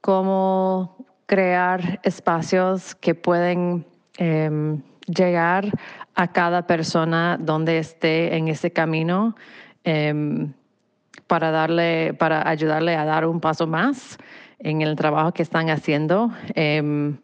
cómo 0.00 1.06
crear 1.26 2.00
espacios 2.02 2.96
que 2.96 3.14
pueden 3.14 3.86
eh, 4.18 4.78
llegar 5.06 5.70
a 6.14 6.28
cada 6.28 6.66
persona 6.66 7.38
donde 7.40 7.78
esté 7.78 8.36
en 8.36 8.48
ese 8.48 8.70
camino 8.70 9.34
eh, 9.84 10.46
para 11.26 11.50
darle, 11.50 12.14
para 12.14 12.48
ayudarle 12.48 12.96
a 12.96 13.04
dar 13.04 13.26
un 13.26 13.40
paso 13.40 13.66
más 13.66 14.18
en 14.58 14.82
el 14.82 14.96
trabajo 14.96 15.32
que 15.32 15.42
están 15.42 15.70
haciendo. 15.70 16.30
Eh, 16.54 17.14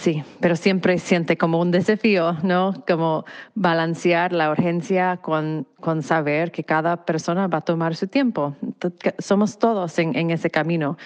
Sí, 0.00 0.22
pero 0.40 0.56
siempre 0.56 0.98
siente 0.98 1.36
como 1.36 1.60
un 1.60 1.70
desafío, 1.70 2.36
¿no? 2.42 2.72
Como 2.86 3.24
balancear 3.54 4.32
la 4.32 4.50
urgencia 4.50 5.18
con, 5.18 5.66
con 5.80 6.02
saber 6.02 6.50
que 6.50 6.64
cada 6.64 7.04
persona 7.04 7.46
va 7.48 7.58
a 7.58 7.60
tomar 7.62 7.96
su 7.96 8.06
tiempo. 8.06 8.56
Somos 9.18 9.58
todos 9.58 9.98
en, 9.98 10.16
en 10.16 10.30
ese 10.30 10.50
camino. 10.50 10.96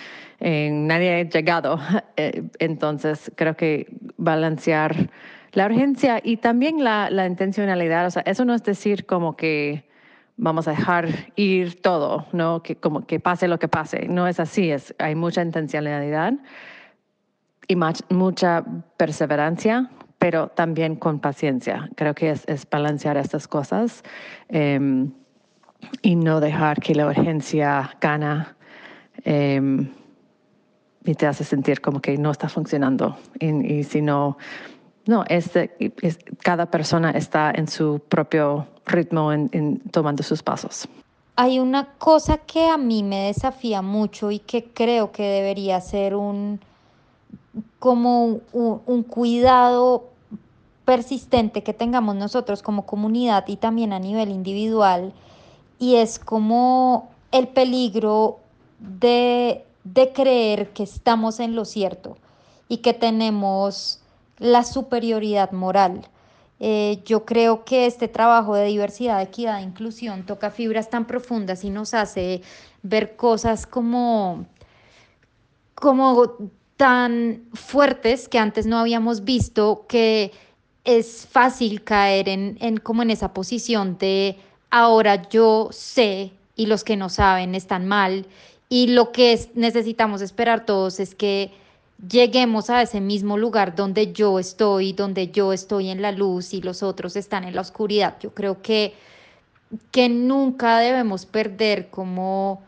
Eh, 0.41 0.71
nadie 0.73 1.21
ha 1.21 1.23
llegado. 1.23 1.79
Eh, 2.17 2.43
entonces, 2.59 3.33
creo 3.35 3.57
que 3.57 3.87
balancear 4.19 5.09
la 5.53 5.65
urgencia 5.65 6.21
y 6.23 6.37
también 6.37 6.85
la, 6.85 7.09
la 7.09 7.27
intencionalidad. 7.27 8.07
O 8.07 8.11
sea, 8.11 8.23
eso 8.27 8.45
no 8.45 8.55
es 8.55 8.63
decir 8.63 9.07
como 9.07 9.37
que 9.37 9.89
vamos 10.37 10.69
a 10.69 10.73
dejar 10.73 11.09
ir 11.37 11.81
todo, 11.81 12.27
¿no? 12.33 12.63
Que 12.63 12.77
como 12.77 13.07
que 13.07 13.21
pase 13.21 13.49
lo 13.49 13.59
que 13.59 13.69
pase. 13.69 14.07
No 14.09 14.29
es 14.29 14.39
así, 14.39 14.71
es, 14.71 14.95
hay 14.99 15.15
mucha 15.15 15.41
intencionalidad 15.41 16.35
y 17.71 17.77
mucha 17.77 18.65
perseverancia, 18.97 19.89
pero 20.19 20.49
también 20.49 20.97
con 20.97 21.21
paciencia. 21.21 21.89
Creo 21.95 22.17
que 22.17 22.31
es, 22.31 22.43
es 22.49 22.69
balancear 22.69 23.17
estas 23.17 23.47
cosas 23.47 24.03
eh, 24.49 25.09
y 26.03 26.17
no 26.17 26.41
dejar 26.41 26.81
que 26.81 26.97
la 26.97 27.07
urgencia 27.07 27.97
gana 28.01 28.57
eh, 29.25 29.89
y 31.05 31.15
te 31.15 31.27
hace 31.29 31.45
sentir 31.45 31.81
como 31.81 32.01
que 32.01 32.19
no 32.19 32.33
está 32.33 32.49
funcionando. 32.49 33.17
Y, 33.39 33.75
y 33.75 33.85
si 33.85 34.03
no, 34.03 34.37
no, 35.07 35.25
es, 35.29 35.55
es, 35.55 36.19
cada 36.43 36.67
persona 36.67 37.13
está 37.13 37.53
en 37.55 37.69
su 37.69 38.03
propio 38.09 38.67
ritmo 38.85 39.33
en, 39.33 39.49
en 39.53 39.79
tomando 39.91 40.25
sus 40.25 40.43
pasos. 40.43 40.89
Hay 41.37 41.61
una 41.61 41.95
cosa 41.99 42.39
que 42.39 42.69
a 42.69 42.77
mí 42.77 43.05
me 43.05 43.27
desafía 43.27 43.81
mucho 43.81 44.33
y 44.33 44.41
que 44.41 44.65
creo 44.65 45.13
que 45.13 45.23
debería 45.23 45.81
ser 45.81 46.17
un 46.17 46.59
como 47.79 48.41
un, 48.53 48.83
un 48.87 49.03
cuidado 49.03 50.11
persistente 50.85 51.63
que 51.63 51.73
tengamos 51.73 52.17
nosotros 52.17 52.63
como 52.63 52.85
comunidad 52.85 53.45
y 53.47 53.57
también 53.57 53.93
a 53.93 53.99
nivel 53.99 54.31
individual 54.31 55.13
y 55.79 55.97
es 55.97 56.19
como 56.19 57.11
el 57.33 57.49
peligro 57.49 58.39
de, 58.79 59.65
de, 59.85 60.13
creer 60.13 60.71
que 60.71 60.83
estamos 60.83 61.41
en 61.41 61.55
lo 61.55 61.65
cierto 61.65 62.17
y 62.69 62.79
que 62.79 62.93
tenemos 62.93 64.01
la 64.39 64.65
superioridad 64.65 65.53
moral. 65.53 66.07
Eh, 66.61 67.03
yo 67.07 67.25
creo 67.25 67.65
que 67.65 67.87
este 67.87 68.09
trabajo 68.09 68.55
de 68.55 68.67
diversidad, 68.67 69.23
equidad 69.23 69.61
e 69.61 69.63
inclusión 69.63 70.27
toca 70.27 70.51
fibras 70.51 70.91
tan 70.91 71.07
profundas 71.07 71.65
y 71.65 71.71
nos 71.71 71.95
hace 71.95 72.43
ver 72.83 73.17
cosas 73.17 73.67
como, 73.67 74.45
como 75.75 76.37
tan 76.81 77.43
fuertes 77.53 78.27
que 78.27 78.39
antes 78.39 78.65
no 78.65 78.79
habíamos 78.79 79.25
visto 79.25 79.85
que 79.87 80.33
es 80.85 81.29
fácil 81.31 81.85
caer 81.85 82.27
en, 82.31 82.57
en, 82.63 82.79
como 82.79 83.03
en 83.03 83.11
esa 83.11 83.35
posición 83.35 83.99
de 83.99 84.39
ahora 84.71 85.29
yo 85.29 85.69
sé 85.73 86.33
y 86.57 86.65
los 86.65 86.83
que 86.83 86.97
no 86.97 87.11
saben 87.11 87.55
están 87.55 87.87
mal 87.87 88.25
y 88.71 88.87
lo 88.87 89.13
que 89.13 89.35
es, 89.35 89.51
necesitamos 89.55 90.23
esperar 90.23 90.65
todos 90.65 91.01
es 91.01 91.15
que 91.15 91.51
lleguemos 92.09 92.71
a 92.71 92.81
ese 92.81 93.03
mismo 93.03 93.37
lugar 93.37 93.75
donde 93.75 94.15
yo 94.15 94.39
estoy, 94.39 94.95
donde 94.95 95.31
yo 95.31 95.53
estoy 95.53 95.91
en 95.91 96.01
la 96.01 96.13
luz 96.13 96.55
y 96.55 96.63
los 96.63 96.83
otros 96.83 97.15
están 97.15 97.45
en 97.45 97.55
la 97.55 97.61
oscuridad. 97.61 98.17
Yo 98.21 98.33
creo 98.33 98.63
que, 98.63 98.95
que 99.91 100.09
nunca 100.09 100.79
debemos 100.79 101.27
perder 101.27 101.91
como 101.91 102.63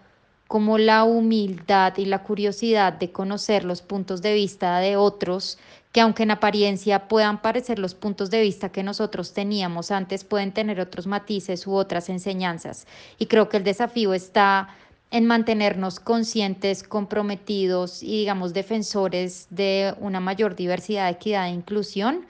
como 0.53 0.77
la 0.77 1.05
humildad 1.05 1.97
y 1.97 2.05
la 2.05 2.23
curiosidad 2.23 2.93
de 2.93 3.11
conocer 3.11 3.65
los 3.65 3.81
puntos 3.81 4.21
de 4.21 4.35
vista 4.35 4.81
de 4.81 4.97
otros, 4.97 5.57
que 5.93 6.03
aunque 6.03 6.25
en 6.25 6.31
apariencia 6.31 7.09
puedan 7.09 7.41
parecer 7.41 7.79
los 7.79 7.95
puntos 7.95 8.29
de 8.29 8.43
vista 8.43 8.71
que 8.71 8.83
nosotros 8.83 9.33
teníamos 9.33 9.91
antes, 9.91 10.25
pueden 10.25 10.53
tener 10.53 10.79
otros 10.79 11.07
matices 11.07 11.67
u 11.67 11.73
otras 11.73 12.11
enseñanzas. 12.11 12.87
Y 13.19 13.29
creo 13.29 13.49
que 13.49 13.57
el 13.57 13.65
desafío 13.65 14.13
está 14.13 14.69
en 15.11 15.25
mantenernos 15.25 15.99
conscientes, 16.01 16.83
comprometidos 16.83 18.03
y, 18.03 18.19
digamos, 18.19 18.53
defensores 18.53 19.47
de 19.49 19.95
una 20.01 20.21
mayor 20.21 20.55
diversidad, 20.55 21.09
equidad 21.09 21.47
e 21.47 21.53
inclusión, 21.53 22.27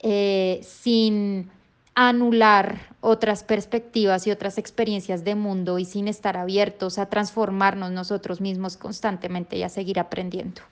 eh, 0.00 0.60
sin 0.62 1.50
anular 2.00 2.78
otras 3.00 3.42
perspectivas 3.42 4.24
y 4.28 4.30
otras 4.30 4.56
experiencias 4.56 5.24
de 5.24 5.34
mundo 5.34 5.80
y 5.80 5.84
sin 5.84 6.06
estar 6.06 6.36
abiertos 6.36 6.96
a 6.96 7.06
transformarnos 7.06 7.90
nosotros 7.90 8.40
mismos 8.40 8.76
constantemente 8.76 9.56
y 9.56 9.64
a 9.64 9.68
seguir 9.68 9.98
aprendiendo. 9.98 10.62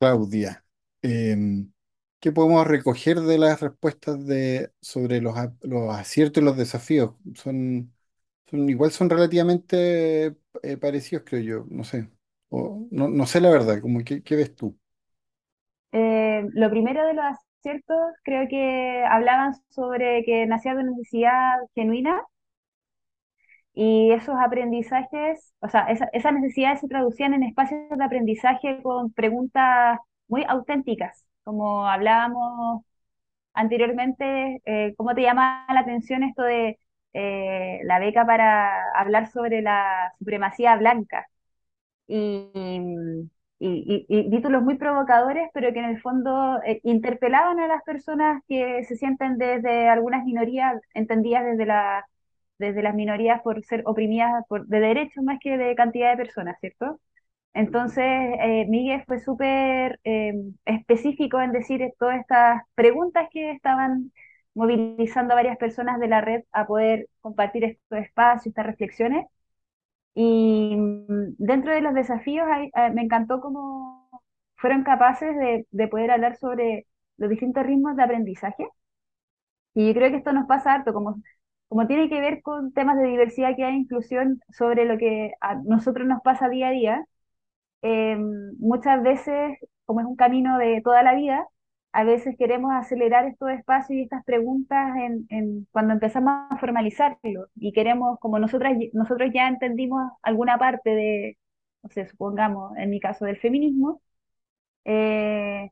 Claudia, 0.00 0.64
em, 1.02 1.72
¿qué 2.20 2.32
podemos 2.32 2.66
recoger 2.68 3.20
de 3.22 3.38
las 3.38 3.62
respuestas 3.62 4.26
de, 4.26 4.72
sobre 4.82 5.22
los, 5.22 5.36
los 5.62 5.94
aciertos 5.94 6.42
y 6.42 6.46
los 6.46 6.58
desafíos? 6.58 7.16
Son, 7.36 7.94
igual 8.52 8.92
son 8.92 9.10
relativamente 9.10 10.36
eh, 10.62 10.78
parecidos, 10.78 11.24
creo 11.26 11.42
yo, 11.42 11.66
no 11.70 11.84
sé. 11.84 12.10
O, 12.50 12.88
no, 12.92 13.08
no 13.10 13.26
sé 13.26 13.40
la 13.42 13.50
verdad, 13.50 13.80
como 13.82 14.00
¿qué 14.04 14.22
ves 14.36 14.56
tú? 14.56 14.78
Eh, 15.92 16.44
lo 16.54 16.70
primero 16.70 17.04
de 17.06 17.14
los 17.14 17.24
aciertos, 17.24 17.96
creo 18.24 18.46
que 18.48 19.04
hablaban 19.08 19.54
sobre 19.70 20.24
que 20.24 20.46
nacía 20.46 20.74
de 20.74 20.80
una 20.82 20.90
necesidad 20.92 21.56
genuina 21.74 22.22
y 23.74 24.12
esos 24.12 24.36
aprendizajes, 24.38 25.54
o 25.60 25.68
sea, 25.68 25.82
esa- 25.90 26.08
esas 26.12 26.32
necesidades 26.34 26.80
se 26.80 26.88
traducían 26.88 27.34
en 27.34 27.42
espacios 27.44 27.80
de 27.90 28.04
aprendizaje 28.04 28.82
con 28.82 29.12
preguntas 29.12 29.98
muy 30.28 30.44
auténticas, 30.48 31.26
como 31.44 31.86
hablábamos 31.86 32.82
anteriormente, 33.54 34.62
eh, 34.66 34.94
¿cómo 34.96 35.14
te 35.14 35.22
llama 35.22 35.66
la 35.72 35.80
atención 35.80 36.22
esto 36.24 36.42
de 36.42 36.78
eh, 37.14 37.80
la 37.84 37.98
beca 38.00 38.26
para 38.26 38.92
hablar 38.94 39.28
sobre 39.32 39.62
la 39.62 40.12
supremacía 40.18 40.76
blanca? 40.76 41.26
y, 42.06 42.48
y- 43.58 44.06
y- 44.08 44.30
títulos 44.30 44.62
muy 44.62 44.76
provocadores, 44.76 45.50
pero 45.54 45.72
que 45.72 45.78
en 45.80 45.84
el 45.86 46.00
fondo 46.00 46.60
eh, 46.64 46.80
interpelaban 46.84 47.60
a 47.60 47.66
las 47.68 47.82
personas 47.84 48.42
que 48.48 48.84
se 48.84 48.96
sienten 48.96 49.38
desde 49.38 49.88
algunas 49.88 50.24
minorías, 50.24 50.80
entendidas 50.94 51.44
desde 51.44 51.66
la, 51.66 52.06
desde 52.60 52.82
las 52.84 52.94
minorías 52.96 53.42
por 53.42 53.64
ser 53.64 53.82
oprimidas 53.86 54.44
por, 54.48 54.66
de 54.68 54.80
derechos 54.80 55.24
más 55.24 55.40
que 55.42 55.58
de 55.58 55.76
cantidad 55.76 56.12
de 56.12 56.18
personas, 56.18 56.58
¿cierto? 56.60 57.00
Entonces, 57.54 58.04
eh, 58.04 58.66
Miguel 58.68 59.04
fue 59.06 59.20
súper 59.20 60.00
eh, 60.04 60.34
específico 60.66 61.40
en 61.40 61.52
decir 61.52 61.82
todas 61.98 62.20
estas 62.20 62.62
preguntas 62.74 63.28
que 63.32 63.52
estaban 63.52 64.12
movilizando 64.54 65.32
a 65.34 65.36
varias 65.36 65.58
personas 65.58 66.00
de 66.00 66.08
la 66.08 66.20
red 66.22 66.42
a 66.52 66.66
poder 66.66 67.08
compartir 67.20 67.64
estos 67.64 67.98
espacios, 68.00 68.46
estas 68.48 68.66
reflexiones. 68.66 69.26
Y 70.14 70.76
mm, 70.76 71.34
dentro 71.38 71.72
de 71.74 71.80
los 71.82 71.94
desafíos 71.94 72.46
hay- 72.50 72.70
eh, 72.74 72.90
me 72.94 73.02
encantó 73.02 73.40
cómo 73.40 74.08
fueron 74.56 74.84
capaces 74.84 75.36
de, 75.36 75.66
de 75.70 75.88
poder 75.88 76.10
hablar 76.10 76.36
sobre 76.38 76.86
los 77.16 77.30
distintos 77.30 77.64
ritmos 77.66 77.96
de 77.96 78.02
aprendizaje. 78.04 78.66
Y 79.74 79.88
yo 79.88 79.94
creo 79.94 80.10
que 80.10 80.16
esto 80.18 80.32
nos 80.32 80.46
pasa 80.46 80.74
harto, 80.74 80.92
como, 80.92 81.22
como 81.70 81.88
tiene 81.88 82.10
que 82.10 82.20
ver 82.22 82.42
con 82.42 82.74
temas 82.74 82.98
de 82.98 83.04
diversidad, 83.08 83.56
que 83.56 83.64
hay 83.66 83.76
inclusión 83.76 84.42
sobre 84.50 84.86
lo 84.86 84.98
que 84.98 85.34
a 85.42 85.56
nosotros 85.56 86.08
nos 86.08 86.22
pasa 86.22 86.50
día 86.50 86.68
a 86.70 86.72
día 86.72 87.06
eh, 87.82 88.16
muchas 88.58 89.02
veces, 89.02 89.58
como 89.84 90.00
es 90.00 90.06
un 90.06 90.16
camino 90.16 90.58
de 90.58 90.80
toda 90.82 91.02
la 91.02 91.14
vida, 91.14 91.46
a 91.92 92.04
veces 92.04 92.36
queremos 92.38 92.72
acelerar 92.72 93.26
estos 93.26 93.50
espacios 93.50 93.98
y 93.98 94.02
estas 94.02 94.24
preguntas 94.24 94.94
en- 95.30 95.66
cuando 95.72 95.92
empezamos 95.94 96.32
a 96.50 96.56
formalizarlo 96.58 97.48
y 97.56 97.72
queremos, 97.72 98.18
como 98.20 98.38
nosotras, 98.38 98.74
nosotros 98.92 99.30
ya 99.34 99.48
entendimos 99.48 100.12
alguna 100.22 100.58
parte 100.58 100.90
de, 100.90 101.38
no 101.82 101.90
sé, 101.90 102.06
supongamos, 102.08 102.76
en 102.76 102.90
mi 102.90 103.00
caso 103.00 103.24
del 103.24 103.38
feminismo, 103.38 104.00
eh, 104.84 105.70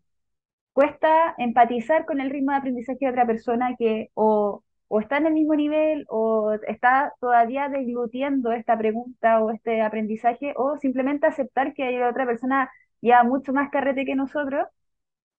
cuesta 0.73 1.35
empatizar 1.39 2.07
con 2.07 2.21
el 2.21 2.31
ritmo 2.31 2.53
de 2.53 2.59
aprendizaje 2.59 2.99
de 3.01 3.11
otra 3.11 3.27
persona 3.27 3.77
que 3.79 4.11
o, 4.15 4.63
o 4.89 5.01
está 5.01 5.19
en 5.19 5.27
el 5.27 5.35
mismo 5.35 5.55
nivel 5.55 6.07
o 6.09 6.53
está 6.67 7.15
todavía 7.21 7.69
deglutiendo 7.69 8.53
esta 8.53 8.77
pregunta 8.79 9.41
o 9.43 9.51
este 9.51 9.83
aprendizaje 9.83 10.55
o 10.57 10.77
simplemente 10.79 11.27
aceptar 11.27 11.75
que 11.75 11.85
hay 11.85 12.03
otra 12.03 12.27
persona 12.27 12.71
ya 13.03 13.23
mucho 13.25 13.53
más 13.53 13.71
carrete 13.71 14.05
que 14.05 14.17
nosotros 14.17 14.67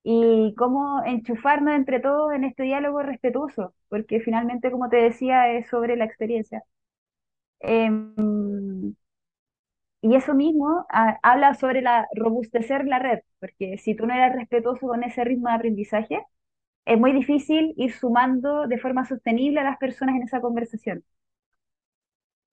y 0.04 0.56
cómo 0.58 1.04
enchufarnos 1.06 1.76
entre 1.76 2.00
todos 2.00 2.34
en 2.34 2.44
este 2.46 2.64
diálogo 2.64 3.04
respetuoso, 3.04 3.74
porque 3.90 4.20
finalmente, 4.22 4.72
como 4.72 4.90
te 4.90 4.98
decía, 4.98 5.50
es 5.54 5.68
sobre 5.70 5.96
la 5.98 6.06
experiencia. 6.06 6.64
Em, 7.62 8.96
y 10.02 10.16
eso 10.16 10.34
mismo 10.34 10.86
ah, 10.90 11.20
habla 11.24 11.54
sobre 11.56 11.82
la 11.82 12.08
robustecer 12.16 12.86
la 12.86 13.00
red, 13.00 13.20
porque 13.40 13.78
si 13.78 13.96
tú 13.96 14.06
no 14.08 14.14
eres 14.14 14.36
respetuoso 14.36 14.88
con 14.88 15.04
ese 15.04 15.24
ritmo 15.24 15.50
de 15.50 15.56
aprendizaje, 15.56 16.20
es 16.90 17.00
muy 17.00 17.14
difícil 17.14 17.74
ir 17.78 17.94
sumando 17.94 18.68
de 18.68 18.78
forma 18.80 19.06
sostenible 19.06 19.60
a 19.62 19.64
las 19.64 19.78
personas 19.78 20.16
en 20.16 20.24
esa 20.24 20.42
conversación. 20.42 21.04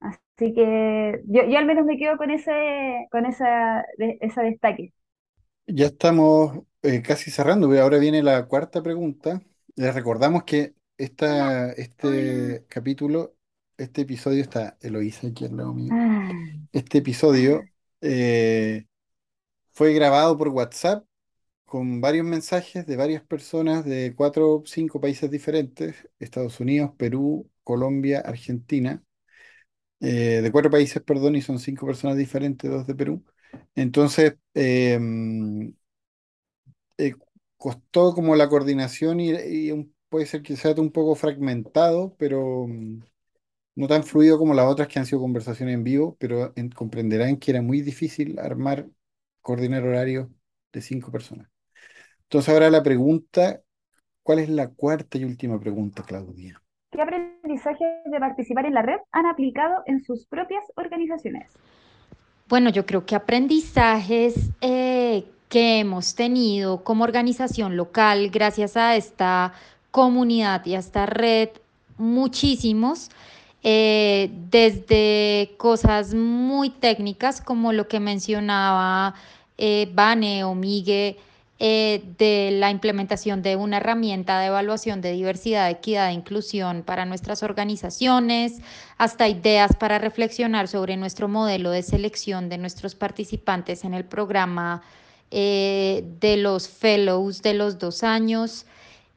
Así 0.00 0.52
que 0.54 1.22
yo, 1.26 1.44
yo 1.46 1.58
al 1.58 1.66
menos 1.66 1.84
me 1.86 1.96
quedo 1.98 2.16
con 2.18 2.30
ese, 2.30 3.08
con 3.10 3.26
esa, 3.26 3.84
de- 3.98 4.18
ese 4.20 4.42
destaque. 4.42 4.92
Ya 5.66 5.86
estamos 5.86 6.60
eh, 6.82 7.02
casi 7.02 7.30
cerrando, 7.30 7.66
ahora 7.80 7.98
viene 7.98 8.22
la 8.22 8.46
cuarta 8.46 8.82
pregunta. 8.82 9.42
Les 9.74 9.94
recordamos 9.94 10.44
que 10.44 10.74
esta, 10.96 11.72
este 11.72 12.64
capítulo, 12.68 13.36
este 13.76 14.02
episodio 14.02 14.42
está, 14.42 14.78
Eloísa 14.80 15.26
aquí 15.28 15.44
al 15.44 15.56
lado 15.56 15.74
mío. 15.74 15.96
Ah, 15.96 16.32
Este 16.72 16.98
episodio 16.98 17.70
eh, 18.02 18.86
fue 19.72 19.94
grabado 19.94 20.38
por 20.38 20.48
WhatsApp 20.50 21.06
con 21.66 22.00
varios 22.00 22.26
mensajes 22.26 22.86
de 22.86 22.96
varias 22.96 23.22
personas 23.24 23.84
de 23.84 24.14
cuatro 24.16 24.56
o 24.56 24.64
cinco 24.66 25.00
países 25.00 25.30
diferentes, 25.30 26.08
Estados 26.20 26.60
Unidos, 26.60 26.92
Perú, 26.98 27.50
Colombia, 27.64 28.20
Argentina, 28.20 29.04
eh, 30.00 30.40
de 30.42 30.52
cuatro 30.52 30.70
países, 30.70 31.02
perdón, 31.02 31.36
y 31.36 31.42
son 31.42 31.58
cinco 31.58 31.86
personas 31.86 32.16
diferentes, 32.16 32.70
dos 32.70 32.86
de 32.86 32.94
Perú. 32.94 33.24
Entonces, 33.74 34.36
em, 34.54 35.74
eh, 36.98 37.14
costó 37.56 38.14
como 38.14 38.36
la 38.36 38.48
coordinación 38.48 39.20
y, 39.20 39.32
puede 40.08 40.26
ser 40.26 40.42
que 40.42 40.56
sea 40.56 40.72
un 40.78 40.92
poco 40.92 41.14
fragmentado, 41.16 42.14
pero 42.18 42.66
mm, 42.68 43.00
no 43.76 43.88
tan 43.88 44.04
fluido 44.04 44.38
como 44.38 44.54
las 44.54 44.66
otras 44.70 44.88
que 44.88 44.98
han 45.00 45.06
sido 45.06 45.20
conversaciones 45.20 45.74
en 45.74 45.84
vivo, 45.84 46.16
pero 46.20 46.52
en- 46.56 46.70
comprenderán 46.70 47.38
que 47.38 47.52
era 47.52 47.62
muy 47.62 47.82
difícil 47.82 48.38
armar, 48.38 48.88
coordinar 49.42 49.84
horarios 49.84 50.28
de 50.72 50.82
cinco 50.82 51.12
personas. 51.12 51.48
Entonces 52.28 52.52
ahora 52.52 52.70
la 52.70 52.82
pregunta, 52.82 53.60
¿cuál 54.22 54.40
es 54.40 54.48
la 54.48 54.68
cuarta 54.68 55.18
y 55.18 55.24
última 55.24 55.60
pregunta, 55.60 56.02
Claudia? 56.02 56.60
¿Qué 56.90 57.00
aprendizajes 57.00 57.88
de 58.04 58.18
participar 58.18 58.66
en 58.66 58.74
la 58.74 58.82
red 58.82 58.98
han 59.12 59.26
aplicado 59.26 59.82
en 59.86 60.02
sus 60.02 60.26
propias 60.26 60.64
organizaciones? 60.76 61.52
Bueno, 62.48 62.70
yo 62.70 62.86
creo 62.86 63.04
que 63.06 63.14
aprendizajes 63.14 64.50
eh, 64.60 65.24
que 65.48 65.80
hemos 65.80 66.14
tenido 66.14 66.82
como 66.82 67.04
organización 67.04 67.76
local 67.76 68.30
gracias 68.30 68.76
a 68.76 68.96
esta 68.96 69.52
comunidad 69.90 70.64
y 70.66 70.74
a 70.74 70.80
esta 70.80 71.06
red, 71.06 71.50
muchísimos, 71.96 73.10
eh, 73.62 74.30
desde 74.50 75.56
cosas 75.56 76.14
muy 76.14 76.70
técnicas 76.70 77.40
como 77.40 77.72
lo 77.72 77.88
que 77.88 77.98
mencionaba 78.00 79.14
eh, 79.58 79.90
Vane 79.92 80.44
o 80.44 80.54
Migue, 80.54 81.16
eh, 81.58 82.04
de 82.18 82.50
la 82.52 82.70
implementación 82.70 83.40
de 83.40 83.56
una 83.56 83.78
herramienta 83.78 84.38
de 84.40 84.48
evaluación 84.48 85.00
de 85.00 85.12
diversidad, 85.12 85.70
equidad 85.70 86.10
e 86.10 86.12
inclusión 86.12 86.82
para 86.82 87.06
nuestras 87.06 87.42
organizaciones, 87.42 88.60
hasta 88.98 89.26
ideas 89.26 89.74
para 89.74 89.98
reflexionar 89.98 90.68
sobre 90.68 90.98
nuestro 90.98 91.28
modelo 91.28 91.70
de 91.70 91.82
selección 91.82 92.50
de 92.50 92.58
nuestros 92.58 92.94
participantes 92.94 93.84
en 93.84 93.94
el 93.94 94.04
programa 94.04 94.82
eh, 95.30 96.04
de 96.20 96.36
los 96.36 96.68
fellows 96.68 97.40
de 97.40 97.54
los 97.54 97.78
dos 97.78 98.02
años. 98.02 98.66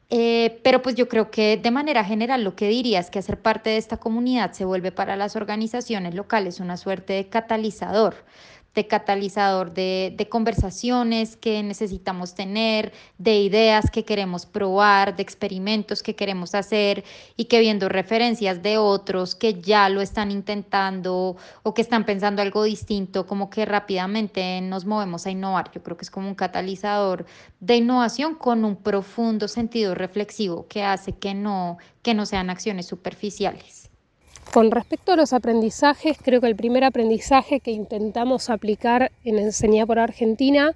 Eh, 0.08 0.60
pero 0.64 0.82
pues 0.82 0.96
yo 0.96 1.08
creo 1.08 1.30
que 1.30 1.56
de 1.56 1.70
manera 1.70 2.02
general 2.04 2.42
lo 2.42 2.56
que 2.56 2.68
diría 2.68 2.98
es 3.00 3.10
que 3.10 3.20
hacer 3.20 3.40
parte 3.40 3.70
de 3.70 3.76
esta 3.76 3.98
comunidad 3.98 4.52
se 4.52 4.64
vuelve 4.64 4.90
para 4.90 5.14
las 5.14 5.36
organizaciones 5.36 6.14
locales 6.14 6.58
una 6.58 6.76
suerte 6.76 7.12
de 7.12 7.28
catalizador 7.28 8.16
de 8.74 8.86
catalizador 8.86 9.72
de, 9.72 10.14
de, 10.16 10.28
conversaciones 10.28 11.36
que 11.36 11.62
necesitamos 11.62 12.34
tener, 12.34 12.92
de 13.18 13.40
ideas 13.40 13.90
que 13.90 14.04
queremos 14.04 14.46
probar, 14.46 15.16
de 15.16 15.22
experimentos 15.22 16.02
que 16.02 16.14
queremos 16.14 16.54
hacer 16.54 17.04
y 17.36 17.46
que 17.46 17.58
viendo 17.58 17.88
referencias 17.88 18.62
de 18.62 18.78
otros 18.78 19.34
que 19.34 19.60
ya 19.60 19.88
lo 19.88 20.00
están 20.00 20.30
intentando 20.30 21.36
o 21.62 21.74
que 21.74 21.82
están 21.82 22.04
pensando 22.04 22.42
algo 22.42 22.62
distinto, 22.62 23.26
como 23.26 23.50
que 23.50 23.64
rápidamente 23.64 24.60
nos 24.60 24.84
movemos 24.84 25.26
a 25.26 25.30
innovar. 25.30 25.70
Yo 25.72 25.82
creo 25.82 25.96
que 25.96 26.04
es 26.04 26.10
como 26.10 26.28
un 26.28 26.34
catalizador 26.34 27.26
de 27.58 27.76
innovación 27.76 28.34
con 28.34 28.64
un 28.64 28.76
profundo 28.76 29.48
sentido 29.48 29.94
reflexivo 29.94 30.66
que 30.68 30.84
hace 30.84 31.12
que 31.12 31.34
no, 31.34 31.78
que 32.02 32.14
no 32.14 32.24
sean 32.26 32.50
acciones 32.50 32.86
superficiales. 32.86 33.79
Con 34.52 34.72
respecto 34.72 35.12
a 35.12 35.16
los 35.16 35.32
aprendizajes, 35.32 36.18
creo 36.20 36.40
que 36.40 36.48
el 36.48 36.56
primer 36.56 36.82
aprendizaje 36.82 37.60
que 37.60 37.70
intentamos 37.70 38.50
aplicar 38.50 39.12
en 39.24 39.38
Enseñar 39.38 39.86
por 39.86 40.00
Argentina 40.00 40.74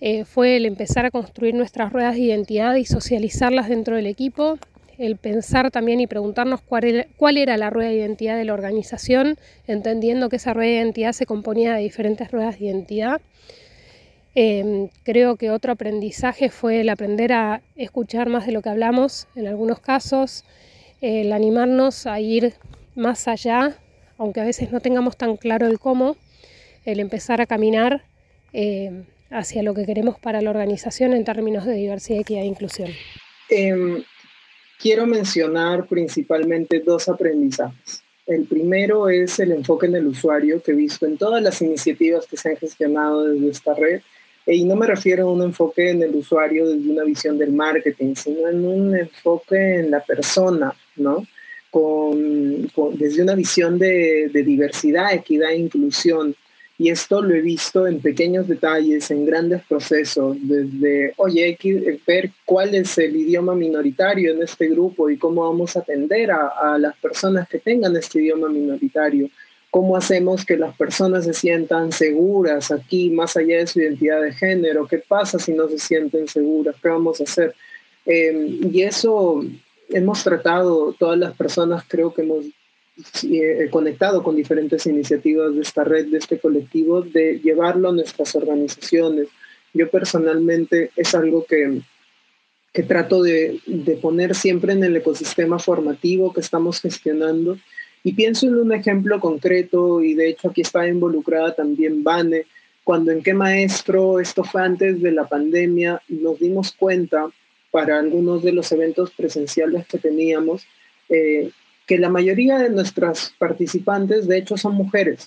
eh, 0.00 0.24
fue 0.24 0.56
el 0.56 0.66
empezar 0.66 1.06
a 1.06 1.10
construir 1.12 1.54
nuestras 1.54 1.92
ruedas 1.92 2.14
de 2.14 2.22
identidad 2.22 2.74
y 2.74 2.84
socializarlas 2.84 3.68
dentro 3.68 3.94
del 3.96 4.06
equipo, 4.06 4.58
el 4.98 5.16
pensar 5.16 5.70
también 5.70 6.00
y 6.00 6.06
preguntarnos 6.06 6.60
cuál 6.60 7.36
era, 7.38 7.56
la 7.56 7.70
rueda 7.70 7.88
de 7.88 7.96
identidad 7.96 8.36
de 8.36 8.44
la 8.44 8.54
organización, 8.54 9.36
entendiendo 9.66 10.28
que 10.28 10.36
esa 10.36 10.52
rueda 10.52 10.70
de 10.70 10.76
identidad 10.76 11.12
se 11.12 11.26
componía 11.26 11.74
de 11.74 11.82
diferentes 11.82 12.30
ruedas 12.30 12.58
de 12.58 12.66
identidad. 12.66 13.20
Em, 14.34 14.88
creo 15.04 15.36
que 15.36 15.50
otro 15.50 15.72
aprendizaje 15.72 16.50
fue 16.50 16.80
el 16.80 16.88
aprender 16.88 17.32
a 17.32 17.62
escuchar 17.76 18.28
más 18.28 18.46
de 18.46 18.52
lo 18.52 18.62
que 18.62 18.70
hablamos 18.70 19.28
en 19.36 19.46
algunos 19.46 19.78
casos, 19.78 20.44
el 21.00 21.32
animarnos 21.32 22.06
a 22.06 22.18
ir 22.20 22.54
más 22.94 23.28
allá, 23.28 23.76
aunque 24.18 24.40
a 24.40 24.44
veces 24.44 24.72
no 24.72 24.80
tengamos 24.80 25.16
tan 25.16 25.36
claro 25.36 25.66
el 25.66 25.78
cómo, 25.78 26.16
el 26.84 27.00
empezar 27.00 27.40
a 27.40 27.46
caminar 27.46 28.04
em, 28.52 29.04
hacia 29.30 29.62
lo 29.62 29.74
que 29.74 29.86
queremos 29.86 30.18
para 30.18 30.40
la 30.40 30.50
organización 30.50 31.12
en 31.12 31.24
términos 31.24 31.64
de 31.64 31.74
diversidad, 31.74 32.20
equidad 32.20 32.42
e 32.42 32.46
inclusión. 32.46 32.90
Em, 33.50 34.02
quiero 34.78 35.06
mencionar 35.06 35.86
principalmente 35.86 36.80
dos 36.80 37.08
aprendizajes. 37.08 38.02
El 38.26 38.44
primero 38.44 39.08
es 39.08 39.38
el 39.38 39.52
enfoque 39.52 39.86
en 39.86 39.96
el 39.96 40.06
usuario 40.06 40.62
que 40.62 40.72
he 40.72 40.74
visto 40.74 41.04
en 41.04 41.18
todas 41.18 41.42
las 41.42 41.60
iniciativas 41.60 42.26
que 42.26 42.36
se 42.36 42.50
han 42.50 42.56
gestionado 42.56 43.24
desde 43.24 43.50
esta 43.50 43.74
red. 43.74 44.00
Y 44.46 44.64
no 44.64 44.76
me 44.76 44.86
refiero 44.86 45.28
a 45.28 45.32
un 45.32 45.42
enfoque 45.42 45.90
en 45.90 46.02
el 46.02 46.14
usuario 46.14 46.68
desde 46.68 46.90
una 46.90 47.04
visión 47.04 47.38
del 47.38 47.52
marketing, 47.52 48.14
sino 48.14 48.48
en 48.48 48.64
un 48.64 48.96
enfoque 48.96 49.76
en 49.76 49.90
la 49.90 50.00
persona, 50.00 50.74
¿no? 50.96 51.26
Desde 51.74 53.22
una 53.22 53.34
visión 53.34 53.78
de, 53.78 54.30
de 54.32 54.42
diversidad, 54.42 55.12
equidad 55.12 55.50
e 55.50 55.58
inclusión 55.58 56.34
y 56.76 56.90
esto 56.90 57.22
lo 57.22 57.34
he 57.34 57.40
visto 57.40 57.86
en 57.86 58.00
pequeños 58.00 58.48
detalles, 58.48 59.08
en 59.12 59.24
grandes 59.24 59.62
procesos, 59.62 60.36
desde, 60.40 61.12
oye, 61.18 61.44
hay 61.44 61.56
que 61.56 62.00
ver 62.04 62.32
cuál 62.44 62.74
es 62.74 62.98
el 62.98 63.14
idioma 63.14 63.54
minoritario 63.54 64.32
en 64.32 64.42
este 64.42 64.68
grupo 64.68 65.08
y 65.08 65.16
cómo 65.16 65.42
vamos 65.42 65.76
a 65.76 65.80
atender 65.80 66.32
a, 66.32 66.76
las 66.78 66.96
personas 66.96 67.48
que 67.48 67.60
tengan 67.60 67.94
este 67.96 68.20
idioma 68.20 68.48
minoritario. 68.48 69.28
¿Cómo 69.70 69.96
hacemos 69.96 70.44
que 70.44 70.56
las 70.56 70.76
personas 70.76 71.24
se 71.24 71.34
sientan 71.34 71.92
seguras 71.92 72.72
aquí, 72.72 73.10
más 73.10 73.36
allá 73.36 73.58
de 73.58 73.66
su 73.68 73.80
identidad 73.80 74.22
de 74.22 74.32
género? 74.32 74.86
¿Qué 74.88 74.98
pasa 74.98 75.38
si 75.38 75.52
no 75.52 75.68
se 75.68 75.78
sienten 75.78 76.26
seguras? 76.26 76.74
¿Qué 76.82 76.88
vamos 76.88 77.20
a 77.20 77.24
hacer? 77.24 77.54
Eh, 78.06 78.58
y 78.72 78.82
eso 78.82 79.44
hemos 79.88 80.22
tratado, 80.24 80.94
todas 80.98 81.18
las 81.18 81.34
personas 81.36 81.84
creo 81.88 82.12
que 82.12 82.22
hemos 82.22 82.44
he 83.24 83.68
conectado 83.70 84.22
con 84.22 84.36
diferentes 84.36 84.86
iniciativas 84.86 85.54
de 85.54 85.62
esta 85.62 85.82
red, 85.82 86.06
de 86.06 86.18
este 86.18 86.38
colectivo, 86.38 87.02
de 87.02 87.40
llevarlo 87.40 87.88
a 87.88 87.92
nuestras 87.92 88.34
organizaciones. 88.36 89.28
Yo 89.72 89.90
personalmente 89.90 90.90
es 90.94 91.14
algo 91.14 91.44
que, 91.44 91.80
que 92.72 92.82
trato 92.84 93.22
de, 93.22 93.60
de 93.66 93.96
poner 93.96 94.34
siempre 94.36 94.74
en 94.74 94.84
el 94.84 94.96
ecosistema 94.96 95.58
formativo 95.58 96.32
que 96.32 96.40
estamos 96.40 96.80
gestionando. 96.80 97.58
Y 98.04 98.12
pienso 98.12 98.46
en 98.46 98.56
un 98.56 98.72
ejemplo 98.72 99.18
concreto, 99.18 100.00
y 100.02 100.14
de 100.14 100.28
hecho 100.28 100.50
aquí 100.50 100.60
está 100.60 100.86
involucrada 100.86 101.54
también 101.54 102.04
Vane, 102.04 102.46
cuando 102.84 103.10
en 103.10 103.22
qué 103.22 103.32
maestro, 103.32 104.20
esto 104.20 104.44
fue 104.44 104.62
antes 104.62 105.00
de 105.00 105.10
la 105.10 105.26
pandemia, 105.26 106.02
nos 106.08 106.38
dimos 106.38 106.72
cuenta 106.72 107.28
para 107.74 107.98
algunos 107.98 108.44
de 108.44 108.52
los 108.52 108.70
eventos 108.70 109.10
presenciales 109.10 109.84
que 109.88 109.98
teníamos, 109.98 110.64
eh, 111.08 111.50
que 111.88 111.98
la 111.98 112.08
mayoría 112.08 112.56
de 112.56 112.70
nuestras 112.70 113.34
participantes 113.36 114.28
de 114.28 114.38
hecho 114.38 114.56
son 114.56 114.76
mujeres 114.76 115.26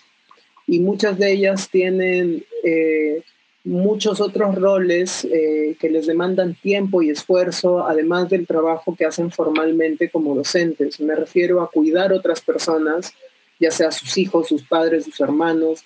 y 0.65 0.79
muchas 0.79 1.19
de 1.19 1.29
ellas 1.33 1.67
tienen 1.69 2.45
eh, 2.63 3.21
muchos 3.65 4.21
otros 4.21 4.55
roles 4.55 5.25
eh, 5.25 5.75
que 5.77 5.89
les 5.89 6.07
demandan 6.07 6.55
tiempo 6.55 7.01
y 7.01 7.09
esfuerzo, 7.09 7.85
además 7.85 8.29
del 8.29 8.47
trabajo 8.47 8.95
que 8.95 9.03
hacen 9.03 9.29
formalmente 9.29 10.09
como 10.09 10.33
docentes. 10.33 11.01
Me 11.01 11.15
refiero 11.15 11.61
a 11.61 11.69
cuidar 11.69 12.13
otras 12.13 12.39
personas, 12.39 13.11
ya 13.59 13.71
sea 13.71 13.91
sus 13.91 14.17
hijos, 14.17 14.47
sus 14.47 14.63
padres, 14.63 15.03
sus 15.03 15.19
hermanos, 15.19 15.83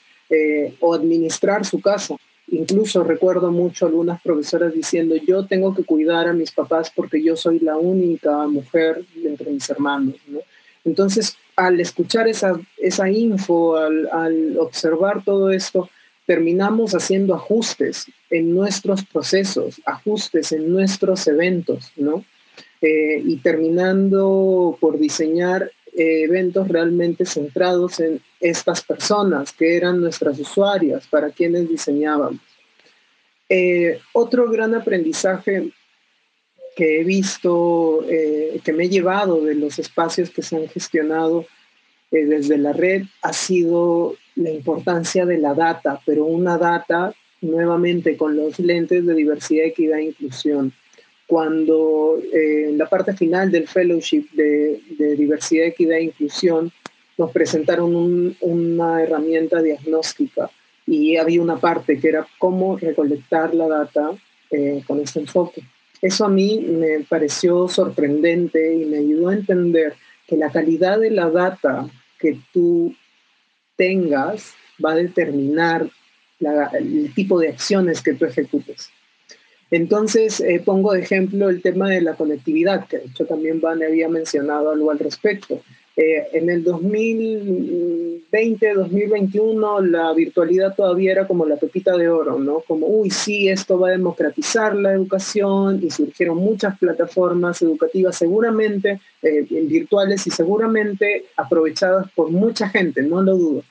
o 0.80 0.94
administrar 0.94 1.66
su 1.66 1.82
casa. 1.82 2.16
Incluso 2.52 3.04
recuerdo 3.04 3.50
mucho 3.50 3.86
algunas 3.86 4.22
profesoras 4.22 4.74
diciendo, 4.74 5.16
yo 5.16 5.46
tengo 5.46 5.74
que 5.74 5.86
cuidar 5.86 6.28
a 6.28 6.34
mis 6.34 6.52
papás 6.52 6.92
porque 6.94 7.24
yo 7.24 7.38
soy 7.38 7.60
la 7.60 7.78
única 7.78 8.46
mujer 8.48 9.06
entre 9.24 9.52
mis 9.52 9.70
hermanos. 9.70 10.16
¿no? 10.28 10.40
Entonces, 10.84 11.38
al 11.56 11.80
escuchar 11.80 12.28
esa, 12.28 12.60
esa 12.78 13.10
info, 13.10 13.78
al, 13.78 14.58
observar 14.60 15.24
todo 15.24 15.52
esto, 15.52 15.90
terminamos 16.26 16.94
haciendo 16.94 17.36
ajustes 17.36 18.08
en 18.30 18.54
nuestros 18.54 19.06
procesos, 19.06 19.82
ajustes 19.86 20.52
en 20.52 20.72
nuestros 20.72 21.28
eventos, 21.28 21.92
¿no? 21.96 22.26
Eh, 22.82 23.22
y 23.24 23.38
terminando 23.38 24.78
por 24.80 24.98
diseñar 24.98 25.72
eh, 25.94 26.24
eventos 26.24 26.68
realmente 26.68 27.26
centrados 27.26 28.00
en 28.00 28.22
estas 28.40 28.82
personas 28.82 29.52
que 29.52 29.76
eran 29.76 30.02
nuestras 30.02 30.40
usuarias, 30.40 31.06
para 31.08 31.30
quienes 31.30 31.70
diseñábamos. 31.70 32.40
Eh, 33.50 34.00
otro 34.14 34.50
gran 34.50 34.74
aprendizaje 34.74 35.72
que 36.76 37.02
he 37.02 37.04
visto, 37.04 38.06
eh, 38.10 38.62
que 38.64 38.72
me 38.72 38.86
he 38.86 38.90
llevado 38.90 39.42
de 39.42 39.56
los 39.56 39.78
espacios 39.80 40.30
que 40.30 40.42
se 40.42 40.56
han 40.56 40.68
gestionado 40.70 41.46
desde 42.10 42.58
la 42.58 42.74
red 42.74 43.04
ha 43.22 43.32
sido 43.32 44.16
la 44.36 44.50
importancia 44.50 45.26
de 45.26 45.38
la 45.38 45.54
data, 45.54 46.02
pero 46.06 46.26
una 46.26 46.58
data 46.58 47.14
nuevamente 47.42 48.18
con 48.18 48.36
los 48.36 48.60
lentes 48.60 49.06
de 49.06 49.14
diversidad, 49.14 49.66
equidad 49.66 50.00
e 50.00 50.06
inclusión. 50.06 50.74
Cuando 51.32 52.20
eh, 52.34 52.72
en 52.72 52.78
la 52.78 52.90
parte 52.90 53.14
final 53.14 53.50
del 53.50 53.66
fellowship 53.66 54.30
de, 54.34 54.82
diversidad, 55.16 55.68
equidad 55.68 56.00
e 56.00 56.04
inclusión 56.04 56.70
nos 57.18 57.32
presentaron 57.32 58.36
una 58.42 59.02
herramienta 59.02 59.62
diagnóstica 59.62 60.52
y 60.86 61.16
había 61.16 61.42
una 61.42 61.58
parte 61.58 61.98
que 62.02 62.10
era 62.10 62.28
cómo 62.38 62.76
recolectar 62.78 63.56
la 63.56 63.70
data 63.70 64.12
con 64.86 65.00
este 65.00 65.22
enfoque. 65.22 65.64
Eso 66.02 66.26
a 66.26 66.30
mí 66.30 66.60
me 66.68 67.06
pareció 67.08 67.70
sorprendente 67.70 68.76
y 68.76 68.84
me 68.84 68.98
ayudó 68.98 69.30
a 69.30 69.36
entender 69.36 69.94
que 70.28 70.36
la 70.36 70.52
calidad 70.52 71.00
de 71.00 71.12
la 71.12 71.30
data 71.30 71.90
que 72.20 72.38
tú 72.52 72.94
tengas 73.78 74.54
va 74.84 74.92
a 74.92 74.96
determinar 74.96 75.90
el 76.74 77.14
tipo 77.14 77.40
de 77.40 77.48
acciones 77.48 78.02
que 78.02 78.16
tú 78.16 78.26
ejecutes. 78.26 78.90
Entonces, 79.72 80.40
eh, 80.42 80.62
pongo 80.64 80.92
de 80.92 81.00
ejemplo 81.00 81.50
el 81.50 81.62
tema 81.62 81.90
de 81.90 82.02
la 82.02 82.16
conectividad, 82.16 82.88
que 82.88 82.98
de 82.98 83.06
hecho 83.06 83.26
también 83.26 83.62
Van 83.62 83.82
había 83.82 84.10
mencionado 84.10 84.72
algo 84.72 84.92
al 84.92 85.00
respecto. 85.00 85.62
Eh, 85.96 86.28
en 86.34 86.50
el 86.50 86.62
2020, 86.64 88.74
2021, 88.74 89.82
la 89.82 90.14
virtualidad 90.14 90.76
todavía 90.76 91.14
era 91.14 91.26
como 91.26 91.46
la 91.46 91.56
pepita 91.56 91.96
de 91.96 92.10
oro, 92.10 92.38
¿no? 92.38 92.60
Como, 92.68 92.88
uy, 92.88 93.12
sí, 93.12 93.48
esto 93.48 93.80
va 93.80 93.88
a 93.90 93.92
democratizar 93.92 94.76
la 94.76 94.92
educación 94.92 95.80
y 95.82 95.90
surgieron 95.90 96.38
muchas 96.38 96.78
plataformas 96.78 97.62
educativas 97.62 98.18
seguramente 98.18 99.00
eh, 99.22 99.46
virtuales 99.50 100.28
y 100.28 100.32
seguramente 100.32 101.28
aprovechadas 101.38 102.12
por 102.12 102.30
mucha 102.30 102.68
gente, 102.68 103.04
no 103.04 103.22
lo 103.22 103.38
dudo. 103.38 103.64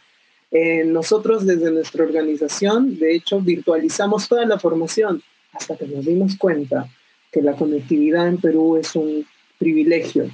Nosotros 0.87 1.47
desde 1.47 1.71
nuestra 1.71 2.03
organización, 2.03 2.99
de 2.99 3.15
hecho, 3.15 3.41
virtualizamos 3.41 4.29
toda 4.29 4.45
la 4.47 4.59
formación 4.59 5.23
hasta 5.53 5.77
que 5.77 5.87
nos 5.87 6.05
dimos 6.05 6.37
cuenta 6.37 6.89
que 7.31 7.43
la 7.43 7.55
conectividad 7.55 8.29
en 8.29 8.39
Perú 8.39 8.77
es 8.77 8.95
un 8.97 9.27
privilegio 9.59 10.31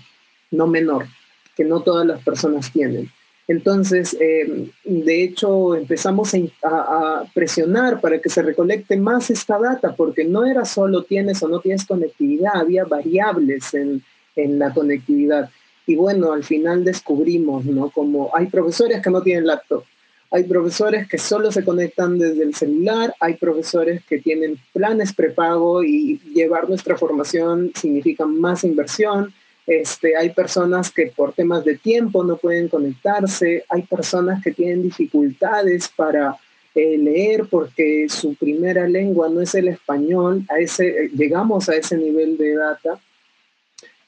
no 0.50 0.66
menor 0.66 1.06
que 1.56 1.64
no 1.64 1.80
todas 1.80 2.06
las 2.06 2.22
personas 2.22 2.70
tienen. 2.70 3.10
Entonces, 3.48 4.16
eh, 4.20 4.68
de 4.84 5.22
hecho, 5.22 5.74
empezamos 5.76 6.34
a, 6.62 7.24
presionar 7.32 8.00
para 8.00 8.20
que 8.20 8.28
se 8.28 8.42
recolecte 8.42 8.96
más 8.96 9.30
esta 9.30 9.58
data, 9.58 9.94
porque 9.94 10.24
no 10.24 10.44
era 10.44 10.64
solo 10.64 11.04
tienes 11.04 11.42
o 11.42 11.48
no 11.48 11.60
tienes 11.60 11.86
conectividad, 11.86 12.56
había 12.56 12.84
variables 12.84 13.72
en, 13.74 14.02
en 14.34 14.58
la 14.58 14.74
conectividad. 14.74 15.48
Y 15.86 15.94
bueno, 15.94 16.32
al 16.32 16.42
final 16.42 16.84
descubrimos, 16.84 17.64
¿no? 17.64 17.90
Como 17.90 18.30
hay 18.34 18.46
profesores 18.46 19.00
que 19.00 19.10
no 19.10 19.22
tienen 19.22 19.46
laptop, 19.46 19.84
hay 20.30 20.44
profesores 20.44 21.08
que 21.08 21.18
solo 21.18 21.52
se 21.52 21.64
conectan 21.64 22.18
desde 22.18 22.42
el 22.42 22.54
celular, 22.54 23.14
hay 23.20 23.34
profesores 23.34 24.04
que 24.04 24.18
tienen 24.18 24.58
planes 24.72 25.12
prepago 25.12 25.82
y 25.84 26.18
llevar 26.34 26.68
nuestra 26.68 26.96
formación 26.96 27.72
significa 27.74 28.26
más 28.26 28.64
inversión 28.64 29.32
este, 29.66 30.16
hay 30.16 30.30
personas 30.30 30.92
que 30.92 31.08
por 31.08 31.32
temas 31.32 31.64
de 31.64 31.76
tiempo 31.76 32.22
no 32.22 32.36
pueden 32.36 32.68
conectarse, 32.68 33.64
hay 33.68 33.82
personas 33.82 34.42
que 34.42 34.52
tienen 34.52 34.84
dificultades 34.84 35.88
para 35.88 36.36
eh, 36.74 36.96
leer 36.96 37.46
porque 37.50 38.06
su 38.08 38.36
primera 38.36 38.88
lengua 38.88 39.28
no 39.28 39.40
es 39.40 39.56
el 39.56 39.66
español, 39.66 40.44
a 40.48 40.60
ese, 40.60 41.10
llegamos 41.16 41.68
a 41.68 41.74
ese 41.74 41.96
nivel 41.96 42.38
de 42.38 42.54
data 42.54 43.00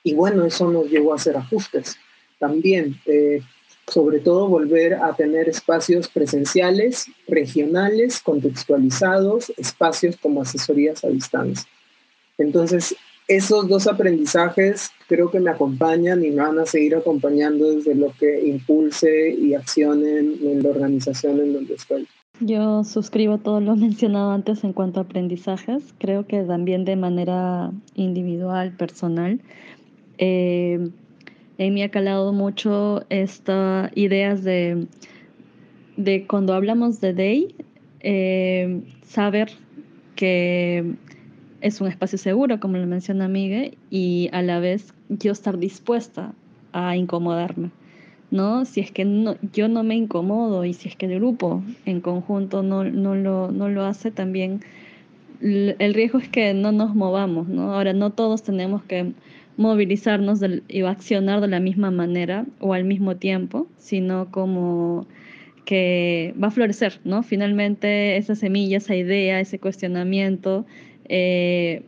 y 0.05 0.15
bueno, 0.15 0.45
eso 0.45 0.71
nos 0.71 0.89
llevó 0.89 1.13
a 1.13 1.17
hacer 1.17 1.37
ajustes 1.37 1.97
también. 2.39 2.95
Eh, 3.07 3.43
sobre 3.89 4.21
todo 4.21 4.49
volver 4.49 4.95
a 4.95 5.15
tener 5.15 5.49
espacios 5.49 6.09
presenciales, 6.09 7.07
regionales, 7.27 8.21
contextualizados, 8.21 9.51
espacios 9.57 10.17
como 10.17 10.43
asesorías 10.43 11.05
a 11.05 11.09
distancia. 11.09 11.69
Entonces, 12.39 12.95
esos 13.27 13.69
dos 13.69 13.87
aprendizajes 13.87 14.91
creo 15.07 15.31
que 15.31 15.41
me 15.41 15.51
acompañan 15.51 16.25
y 16.25 16.31
me 16.31 16.43
van 16.43 16.59
a 16.59 16.67
seguir 16.67 16.97
acompañando 16.97 17.71
desde 17.71 17.95
lo 17.95 18.13
que 18.19 18.47
impulse 18.47 19.31
y 19.31 19.55
accione 19.55 20.19
en 20.19 20.63
la 20.63 20.71
organización 20.71 21.41
en 21.41 21.53
donde 21.53 21.75
estoy. 21.75 22.07
Yo 22.41 22.85
suscribo 22.85 23.39
todo 23.39 23.61
lo 23.61 23.77
mencionado 23.77 24.31
antes 24.31 24.65
en 24.65 24.73
cuanto 24.73 25.01
a 25.01 25.03
aprendizajes. 25.05 25.95
Creo 25.99 26.27
que 26.27 26.43
también 26.43 26.85
de 26.85 26.97
manera 26.97 27.73
individual, 27.95 28.73
personal, 28.77 29.41
eh, 30.19 30.89
en 31.59 31.83
ha 31.83 31.89
calado 31.89 32.33
mucho 32.33 33.05
estas 33.11 33.91
ideas 33.97 34.45
de, 34.45 34.87
de 35.97 36.27
cuando 36.27 36.55
hablamos 36.55 37.01
de 37.01 37.13
Day, 37.13 37.55
eh, 38.01 38.81
saber 39.05 39.51
que 40.15 40.95
es 41.61 41.81
un 41.81 41.89
espacio 41.89 42.17
seguro, 42.17 42.61
como 42.61 42.79
lo 42.79 42.87
menciona 42.87 43.29
Miguel, 43.29 43.77
y 43.91 44.31
a 44.33 44.43
la 44.43 44.61
vez 44.61 44.95
yo 45.09 45.33
estar 45.33 45.59
dispuesta 45.59 46.33
a 46.73 46.97
incomodarme. 46.97 47.71
¿no? 48.31 48.65
Si 48.65 48.81
es 48.81 48.91
que 48.91 49.05
no, 49.05 49.37
yo 49.53 49.69
no 49.69 49.83
me 49.83 49.97
incomodo 49.97 50.65
y 50.65 50.75
si 50.75 50.89
es 50.89 50.97
que 50.97 51.07
el 51.07 51.17
grupo 51.17 51.63
en 51.87 52.01
conjunto 52.01 52.63
no, 52.63 52.85
no, 52.85 53.15
lo, 53.15 53.51
no 53.51 53.69
lo 53.69 53.85
hace, 53.85 54.11
también 54.11 54.61
el 55.41 55.95
riesgo 55.95 56.19
es 56.19 56.29
que 56.29 56.53
no 56.53 56.73
nos 56.73 56.95
movamos, 56.95 57.49
¿no? 57.49 57.73
Ahora, 57.73 57.93
no 57.93 58.11
todos 58.11 58.43
tenemos 58.43 58.83
que 58.83 59.13
movilizarnos 59.59 60.41
y 60.69 60.83
accionar 60.83 61.43
de 61.43 61.49
la 61.49 61.61
misma 61.61 61.91
manera 61.91 62.47
o 62.61 62.73
al 62.73 62.85
mismo 62.85 63.17
tiempo, 63.17 63.67
sino 63.77 64.31
como 64.31 65.07
que 65.67 66.33
va 66.43 66.49
a 66.49 66.51
florecer, 66.51 67.01
¿no? 67.05 67.23
Finalmente 67.23 68.17
esa 68.17 68.35
semilla, 68.35 68.79
esa 68.79 68.95
idea, 68.95 69.41
ese 69.41 69.59
cuestionamiento 69.59 70.65
eh, 71.11 71.83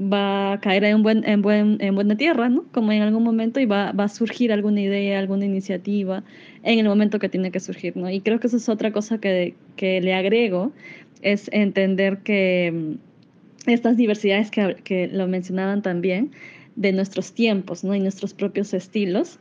va 0.00 0.54
a 0.54 0.60
caer 0.60 0.84
en, 0.84 1.02
buen, 1.02 1.28
en, 1.28 1.42
buen, 1.42 1.76
en 1.80 1.94
buena 1.94 2.16
tierra, 2.16 2.48
¿no? 2.48 2.64
Como 2.72 2.92
en 2.92 3.02
algún 3.02 3.24
momento 3.24 3.60
y 3.60 3.66
va, 3.66 3.92
va, 3.92 4.04
a 4.04 4.08
surgir 4.08 4.52
alguna 4.52 4.80
idea, 4.80 5.18
alguna 5.18 5.44
iniciativa 5.44 6.22
en 6.62 6.78
el 6.78 6.86
momento 6.86 7.18
que 7.18 7.28
tiene 7.28 7.50
que 7.50 7.60
surgir, 7.60 7.96
¿no? 7.96 8.08
Y 8.08 8.20
creo 8.20 8.40
que 8.40 8.46
eso 8.46 8.56
es 8.56 8.68
otra 8.68 8.92
cosa 8.92 9.18
que, 9.18 9.54
que 9.76 10.00
le 10.00 10.14
agrego, 10.14 10.72
es 11.20 11.50
entender 11.52 12.18
que 12.18 12.72
mm, 12.72 13.70
estas 13.70 13.96
diversidades 13.96 14.50
que, 14.50 14.76
que, 14.84 15.08
lo 15.08 15.26
mencionaban 15.26 15.82
también, 15.82 16.30
de 16.76 16.92
nuestros 16.92 17.32
tiempos, 17.32 17.84
¿no? 17.84 17.94
Y 17.94 18.00
nuestros 18.00 18.34
propios 18.34 18.74
estilos. 18.74 19.38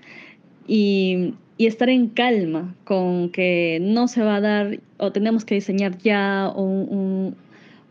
Y, 0.67 1.33
y 1.57 1.65
estar 1.67 1.89
en 1.89 2.07
calma 2.07 2.75
con 2.83 3.31
que 3.31 3.79
no 3.81 4.07
se 4.07 4.21
va 4.21 4.35
a 4.35 4.41
dar 4.41 4.79
o 4.97 5.11
tenemos 5.11 5.45
que 5.45 5.55
diseñar 5.55 5.97
ya 5.97 6.53
un, 6.55 7.35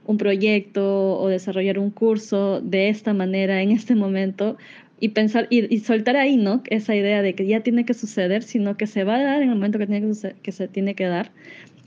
un 0.09 0.16
proyecto 0.16 1.20
o 1.20 1.28
desarrollar 1.28 1.78
un 1.78 1.90
curso 1.90 2.62
de 2.62 2.89
esta 2.89 3.12
manera 3.12 3.60
en 3.60 3.70
este 3.70 3.94
momento 3.94 4.56
y 5.01 5.10
pensar 5.10 5.47
y, 5.51 5.78
soltar 5.81 6.16
ahí, 6.16 6.39
¿no? 6.39 6.62
Esa 6.70 6.97
idea 6.97 7.20
de 7.20 7.35
que 7.35 7.47
ya 7.47 7.60
tiene 7.60 7.85
que 7.85 7.93
suceder, 7.93 8.43
sino 8.43 8.78
que 8.78 8.86
se 8.86 9.05
va 9.05 9.16
a 9.16 9.23
dar 9.23 9.43
en 9.43 9.51
el 9.51 9.55
momento 9.55 9.78
que, 9.78 9.86
tiene 9.86 10.10
que, 10.10 10.35
que 10.43 10.51
se 10.51 10.66
tiene 10.66 10.94
que 10.94 11.05
dar 11.05 11.31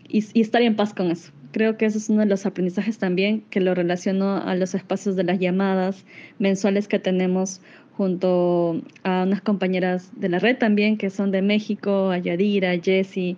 y, 0.08 0.24
y, 0.34 0.42
estar 0.42 0.62
en 0.62 0.76
paz 0.76 0.94
con 0.94 1.10
eso. 1.10 1.32
Creo 1.52 1.78
que 1.78 1.86
eso 1.86 1.98
es 1.98 2.10
uno 2.10 2.22
de 2.22 2.28
los 2.28 2.46
aprendizajes 2.46 2.98
también 2.98 3.42
que 3.50 3.60
lo 3.60 3.76
relaciono 3.76 4.38
a 4.38 4.56
los 4.56 4.74
espacios 4.76 5.16
de 5.16 5.24
las 5.24 5.40
llamadas 5.40 6.06
mensuales 6.40 6.88
que 6.88 7.00
tenemos 7.00 7.62
junto 7.98 8.82
a 9.04 9.24
unas 9.24 9.42
compañeras 9.42 10.12
de 10.16 10.30
la 10.30 10.40
red 10.40 10.58
también 10.58 10.98
que 10.98 11.10
son 11.10 11.32
de 11.32 11.42
México, 11.42 12.10
a 12.10 12.18
Yadira, 12.18 12.80
Jessie 12.82 13.38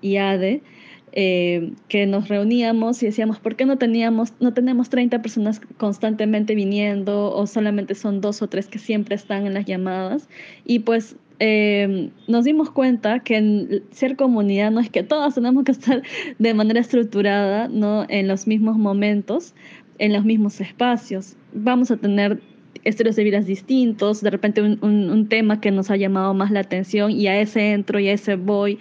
y 0.00 0.16
Ade 0.16 0.62
eh, 1.14 1.74
que 1.88 2.06
nos 2.06 2.28
reuníamos 2.28 3.02
y 3.02 3.06
decíamos, 3.06 3.38
¿por 3.38 3.54
qué 3.54 3.66
no, 3.66 3.76
teníamos, 3.76 4.32
no 4.40 4.54
tenemos 4.54 4.88
30 4.88 5.20
personas 5.20 5.60
constantemente 5.76 6.54
viniendo 6.54 7.34
o 7.34 7.46
solamente 7.46 7.94
son 7.94 8.22
dos 8.22 8.40
o 8.40 8.48
tres 8.48 8.66
que 8.66 8.78
siempre 8.78 9.14
están 9.14 9.46
en 9.46 9.52
las 9.52 9.66
llamadas? 9.66 10.30
Y 10.64 10.78
pues 10.78 11.16
eh, 11.44 12.10
nos 12.28 12.44
dimos 12.44 12.70
cuenta 12.70 13.18
que 13.18 13.82
ser 13.90 14.14
comunidad 14.14 14.70
no 14.70 14.78
es 14.78 14.88
que 14.90 15.02
todas 15.02 15.34
tenemos 15.34 15.64
que 15.64 15.72
estar 15.72 16.00
de 16.38 16.54
manera 16.54 16.78
estructurada, 16.78 17.66
¿no? 17.66 18.06
En 18.08 18.28
los 18.28 18.46
mismos 18.46 18.78
momentos, 18.78 19.52
en 19.98 20.12
los 20.12 20.24
mismos 20.24 20.60
espacios. 20.60 21.34
Vamos 21.52 21.90
a 21.90 21.96
tener 21.96 22.40
estilos 22.84 23.16
de 23.16 23.24
vidas 23.24 23.46
distintos, 23.46 24.20
de 24.20 24.30
repente 24.30 24.62
un, 24.62 24.78
un 24.82 25.28
tema 25.28 25.60
que 25.60 25.72
nos 25.72 25.90
ha 25.90 25.96
llamado 25.96 26.32
más 26.32 26.52
la 26.52 26.60
atención 26.60 27.10
y 27.10 27.26
a 27.26 27.40
ese 27.40 27.72
entro 27.72 27.98
y 27.98 28.08
a 28.08 28.12
ese 28.12 28.36
voy 28.36 28.78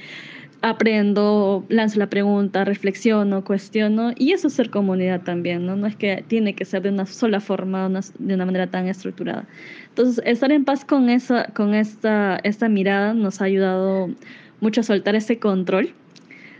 aprendo, 0.61 1.65
lanzo 1.69 1.99
la 1.99 2.07
pregunta, 2.07 2.63
reflexiono, 2.63 3.43
cuestiono, 3.43 4.11
y 4.15 4.31
eso 4.33 4.47
es 4.47 4.53
ser 4.53 4.69
comunidad 4.69 5.21
también, 5.21 5.65
¿no? 5.65 5.75
No 5.75 5.87
es 5.87 5.95
que 5.95 6.23
tiene 6.27 6.53
que 6.53 6.65
ser 6.65 6.83
de 6.83 6.89
una 6.89 7.05
sola 7.07 7.39
forma, 7.39 7.89
de 8.19 8.35
una 8.35 8.45
manera 8.45 8.67
tan 8.67 8.87
estructurada. 8.87 9.47
Entonces, 9.89 10.23
estar 10.25 10.51
en 10.51 10.63
paz 10.63 10.85
con, 10.85 11.09
esa, 11.09 11.45
con 11.47 11.73
esta, 11.73 12.39
esta 12.43 12.69
mirada 12.69 13.13
nos 13.13 13.41
ha 13.41 13.45
ayudado 13.45 14.11
mucho 14.59 14.81
a 14.81 14.83
soltar 14.83 15.15
ese 15.15 15.39
control, 15.39 15.93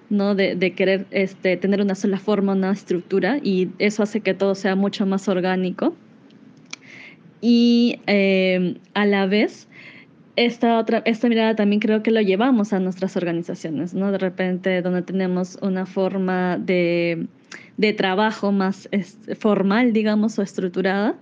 ¿no? 0.09 0.33
De, 0.33 0.55
de 0.55 0.73
querer 0.73 1.05
este, 1.11 1.55
tener 1.57 1.81
una 1.81 1.95
sola 1.95 2.17
forma, 2.17 2.53
una 2.53 2.71
estructura, 2.71 3.37
y 3.43 3.69
eso 3.77 4.01
hace 4.01 4.21
que 4.21 4.33
todo 4.33 4.55
sea 4.55 4.75
mucho 4.75 5.05
más 5.05 5.27
orgánico. 5.27 5.95
Y 7.39 7.99
eh, 8.07 8.77
a 8.93 9.05
la 9.05 9.25
vez, 9.25 9.67
esta, 10.35 10.79
otra, 10.79 11.01
esta 11.05 11.27
mirada 11.29 11.55
también 11.55 11.79
creo 11.79 12.03
que 12.03 12.11
lo 12.11 12.21
llevamos 12.21 12.73
a 12.73 12.79
nuestras 12.79 13.17
organizaciones, 13.17 13.93
¿no? 13.93 14.11
De 14.11 14.17
repente 14.17 14.81
donde 14.81 15.01
tenemos 15.01 15.57
una 15.61 15.85
forma 15.85 16.57
de, 16.57 17.27
de 17.77 17.93
trabajo 17.93 18.51
más 18.51 18.89
formal, 19.39 19.93
digamos, 19.93 20.39
o 20.39 20.41
estructurada. 20.41 21.15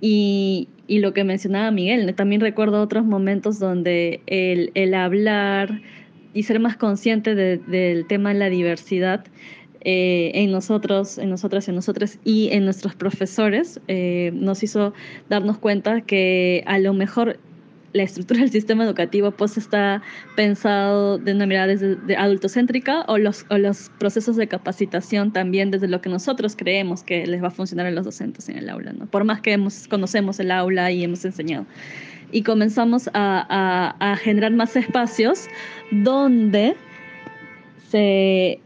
Y, 0.00 0.68
y, 0.86 0.98
lo 0.98 1.14
que 1.14 1.24
mencionaba 1.24 1.70
Miguel, 1.70 2.14
también 2.14 2.42
recuerdo 2.42 2.82
otros 2.82 3.06
momentos 3.06 3.58
donde 3.58 4.20
el, 4.26 4.70
el 4.74 4.92
hablar 4.92 5.80
y 6.34 6.42
ser 6.42 6.60
más 6.60 6.76
consciente 6.76 7.34
de, 7.34 7.56
del 7.56 8.06
tema 8.06 8.34
de 8.34 8.38
la 8.38 8.50
diversidad 8.50 9.24
eh, 9.88 10.32
en 10.34 10.50
nosotros, 10.50 11.16
en 11.16 11.30
nosotras 11.30 11.68
en 11.68 11.76
nosotros 11.76 12.18
y 12.24 12.48
en 12.50 12.64
nuestros 12.64 12.96
profesores 12.96 13.80
eh, 13.86 14.32
nos 14.34 14.64
hizo 14.64 14.92
darnos 15.28 15.58
cuenta 15.58 16.00
que 16.00 16.64
a 16.66 16.80
lo 16.80 16.92
mejor 16.92 17.38
la 17.92 18.02
estructura 18.02 18.40
del 18.40 18.50
sistema 18.50 18.84
educativo 18.84 19.30
pues 19.30 19.56
está 19.56 20.02
pensado 20.34 21.18
de 21.18 21.32
una 21.32 21.46
mirada 21.46 21.68
desde 21.68 21.96
de 21.96 22.16
adultocéntrica 22.16 23.04
o 23.08 23.18
los, 23.18 23.46
o 23.50 23.58
los 23.58 23.90
procesos 23.98 24.36
de 24.36 24.46
capacitación 24.46 25.32
también 25.32 25.70
desde 25.70 25.88
lo 25.88 26.00
que 26.00 26.08
nosotros 26.08 26.56
creemos 26.56 27.02
que 27.02 27.26
les 27.26 27.42
va 27.42 27.48
a 27.48 27.50
funcionar 27.50 27.86
a 27.86 27.90
los 27.90 28.04
docentes 28.04 28.48
en 28.48 28.58
el 28.58 28.68
aula, 28.68 28.92
¿no? 28.92 29.06
por 29.06 29.24
más 29.24 29.40
que 29.40 29.52
hemos, 29.52 29.88
conocemos 29.88 30.38
el 30.40 30.50
aula 30.50 30.90
y 30.90 31.04
hemos 31.04 31.24
enseñado. 31.24 31.66
Y 32.32 32.42
comenzamos 32.42 33.08
a, 33.14 33.96
a, 34.00 34.16
generar 34.16 34.52
más 34.52 34.74
espacios 34.74 35.46
donde 35.92 36.74
se, 37.88 38.60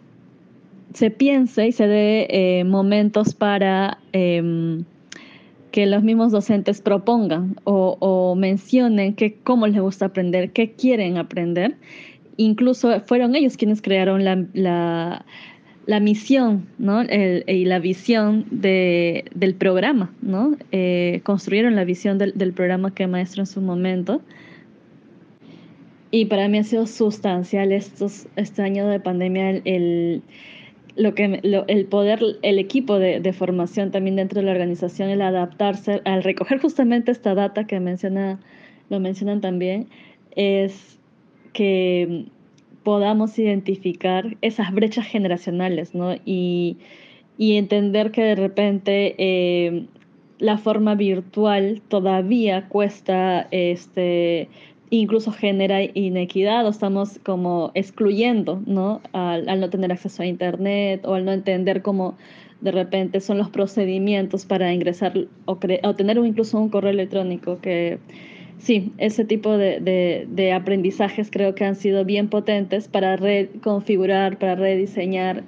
se 0.95 1.11
piense 1.11 1.67
y 1.67 1.73
se 1.73 1.87
dé 1.87 2.27
eh, 2.31 2.65
momentos 2.65 3.35
para... 3.35 3.99
Eh, 4.13 4.83
que 5.71 5.87
los 5.87 6.03
mismos 6.03 6.33
docentes 6.33 6.81
propongan 6.81 7.57
o, 7.65 8.35
mencionen 8.37 9.15
que 9.15 9.35
cómo 9.35 9.67
les 9.67 9.81
gusta 9.81 10.07
aprender, 10.07 10.53
qué 10.53 10.73
quieren 10.73 11.17
aprender. 11.17 11.77
Incluso 12.37 13.01
fueron 13.01 13.35
ellos 13.35 13.57
quienes 13.57 13.83
crearon 13.83 14.25
la, 14.25 15.25
la, 15.87 16.01
misión 16.01 16.67
¿no? 16.79 17.03
y 17.03 17.65
la 17.65 17.79
visión 17.79 18.47
de, 18.51 19.25
del 19.35 19.55
programa, 19.55 20.13
¿no? 20.23 20.57
Eh, 20.73 21.21
construyeron 21.25 21.77
la 21.77 21.85
visión 21.85 22.19
del, 22.19 22.33
del, 22.35 22.53
programa 22.53 22.95
que 22.95 23.07
maestro 23.07 23.43
en 23.43 23.47
su 23.47 23.61
momento. 23.61 24.23
Y 26.11 26.25
para 26.25 26.49
mí 26.49 26.59
ha 26.59 26.65
sido 26.65 26.87
sustancial 26.87 27.73
estos, 27.73 28.27
este 28.37 28.63
año 28.63 28.89
de 28.89 28.99
pandemia 28.99 29.51
el 29.65 30.23
lo 31.01 31.15
que 31.15 31.41
el 31.43 31.87
poder, 31.87 32.21
el 32.43 32.59
equipo 32.59 32.99
de, 32.99 33.33
formación 33.33 33.91
también 33.91 34.17
dentro 34.17 34.41
de 34.41 34.47
la 34.47 34.53
organización, 34.53 35.09
el 35.09 35.23
adaptarse, 35.23 36.03
al 36.05 36.23
recoger 36.23 36.61
justamente 36.61 37.11
esta 37.11 37.35
data 37.35 37.67
que 37.67 37.81
menciona, 37.81 38.39
lo 38.91 39.01
mencionan 39.01 39.41
también, 39.41 39.89
es 40.37 40.99
que 41.55 42.27
podamos 42.83 43.39
identificar 43.39 44.37
esas 44.43 44.75
brechas 44.75 45.07
generacionales, 45.07 45.95
¿no? 45.95 46.17
Y, 46.27 46.77
y 47.39 47.57
entender 47.57 48.11
que 48.11 48.23
de 48.23 48.35
repente 48.35 49.15
eh, 49.17 49.87
la 50.39 50.59
forma 50.59 50.97
virtual 50.97 51.81
todavía 51.89 52.69
cuesta 52.69 53.49
este, 53.51 54.51
incluso 54.91 55.33
genera 55.33 55.83
inequidad 55.83 56.67
o 56.67 56.71
estamos 56.71 57.19
como 57.21 57.71
excluyendo, 57.75 58.63
¿no? 58.67 59.01
Al, 59.13 59.61
no 59.61 59.71
tener 59.71 59.93
acceso 59.93 60.23
a 60.23 60.27
Internet 60.27 61.05
o 61.07 61.15
al 61.15 61.25
no 61.25 61.33
entender 61.33 61.83
cómo 61.83 62.17
de 62.61 62.73
repente 62.73 63.21
son 63.21 63.39
los 63.39 63.49
procedimientos 63.49 64.45
para 64.45 64.73
ingresar 64.73 65.15
o, 65.47 65.53
o 65.83 65.95
tener 65.95 66.19
incluso 66.19 66.61
un 66.61 66.69
correo 66.69 66.91
electrónico 66.91 67.59
que 67.61 67.99
sí, 68.61 68.93
ese 68.99 69.25
tipo 69.25 69.57
de, 69.57 70.53
aprendizajes 70.55 71.31
creo 71.31 71.55
que 71.55 71.65
han 71.65 71.77
sido 71.77 72.05
bien 72.05 72.29
potentes 72.29 72.89
para 72.89 73.17
reconfigurar, 73.17 74.39
para 74.39 74.55
rediseñar 74.55 75.43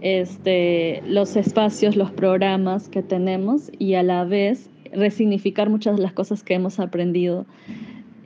este, 0.00 1.02
los 1.06 1.36
espacios, 1.36 1.96
los 1.96 2.10
programas 2.10 2.88
que 2.88 3.02
tenemos 3.02 3.70
y 3.78 3.94
a 3.94 4.02
la 4.02 4.24
vez 4.24 4.68
resignificar 4.92 5.70
muchas 5.70 5.96
de 5.96 6.02
las 6.02 6.12
cosas 6.12 6.42
que 6.42 6.54
hemos 6.54 6.80
aprendido 6.80 7.46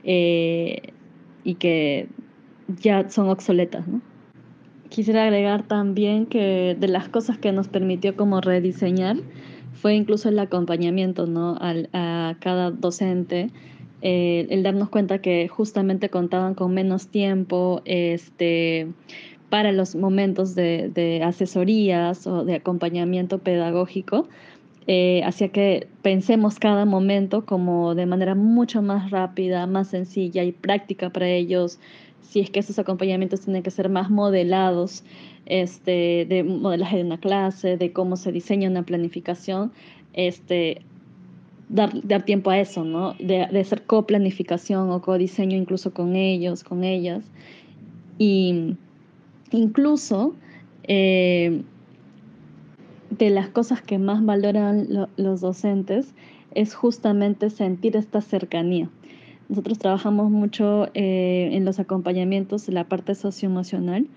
eh, 0.03 0.93
y 1.43 1.55
que 1.55 2.07
ya 2.79 3.09
son 3.09 3.29
obsoletas. 3.29 3.87
¿no? 3.87 4.01
quisiera 4.91 5.23
agregar 5.23 5.63
también 5.63 6.27
que 6.27 6.75
de 6.77 6.87
las 6.89 7.09
cosas 7.09 7.37
que 7.39 7.51
nos 7.53 7.69
permitió 7.69 8.15
como 8.15 8.41
rediseñar 8.41 9.15
fue 9.73 9.95
incluso 9.95 10.29
el 10.29 10.37
acompañamiento 10.37 11.25
¿no? 11.25 11.55
Al, 11.59 11.89
a 11.93 12.35
cada 12.39 12.71
docente, 12.71 13.49
eh, 14.01 14.45
el 14.49 14.63
darnos 14.63 14.89
cuenta 14.89 15.19
que 15.19 15.47
justamente 15.47 16.09
contaban 16.09 16.55
con 16.55 16.73
menos 16.73 17.07
tiempo 17.07 17.81
este, 17.85 18.91
para 19.49 19.71
los 19.71 19.95
momentos 19.95 20.55
de, 20.55 20.91
de 20.93 21.23
asesorías 21.23 22.27
o 22.27 22.43
de 22.43 22.55
acompañamiento 22.55 23.39
pedagógico. 23.39 24.27
Eh, 24.87 25.21
hacía 25.23 25.49
que 25.49 25.87
pensemos 26.01 26.57
cada 26.57 26.85
momento 26.85 27.45
como 27.45 27.93
de 27.93 28.05
manera 28.07 28.33
mucho 28.33 28.81
más 28.81 29.11
rápida, 29.11 29.67
más 29.67 29.89
sencilla 29.89 30.43
y 30.43 30.51
práctica 30.51 31.11
para 31.11 31.29
ellos, 31.29 31.79
si 32.21 32.39
es 32.39 32.49
que 32.49 32.59
esos 32.59 32.79
acompañamientos 32.79 33.41
tienen 33.41 33.61
que 33.61 33.71
ser 33.71 33.89
más 33.89 34.09
modelados, 34.09 35.03
este, 35.45 36.25
de 36.27 36.43
modelaje 36.43 36.97
de 36.97 37.03
una 37.03 37.19
clase, 37.19 37.77
de 37.77 37.91
cómo 37.91 38.15
se 38.15 38.31
diseña 38.31 38.69
una 38.69 38.83
planificación, 38.83 39.71
este, 40.13 40.81
dar, 41.69 41.91
dar 42.03 42.23
tiempo 42.23 42.49
a 42.49 42.59
eso, 42.59 42.83
¿no? 42.83 43.13
De, 43.19 43.47
de 43.51 43.59
hacer 43.59 43.83
coplanificación 43.83 44.91
o 44.91 45.01
codiseño 45.01 45.57
incluso 45.57 45.93
con 45.93 46.15
ellos, 46.15 46.63
con 46.63 46.83
ellas. 46.83 47.29
Y 48.17 48.75
incluso 49.51 50.35
eh, 50.83 51.63
de 53.11 53.29
las 53.29 53.49
cosas 53.49 53.81
que 53.81 53.99
más 53.99 54.25
valoran 54.25 54.87
lo, 54.89 55.09
los 55.17 55.41
docentes 55.41 56.13
es 56.55 56.73
justamente 56.73 57.49
sentir 57.49 57.95
esta 57.95 58.21
cercanía. 58.21 58.89
Nosotros 59.49 59.79
trabajamos 59.79 60.31
mucho 60.31 60.87
eh, 60.93 61.49
en 61.51 61.65
los 61.65 61.79
acompañamientos, 61.79 62.67
en 62.69 62.75
la 62.75 62.85
parte 62.85 63.15
socioemocional, 63.15 64.07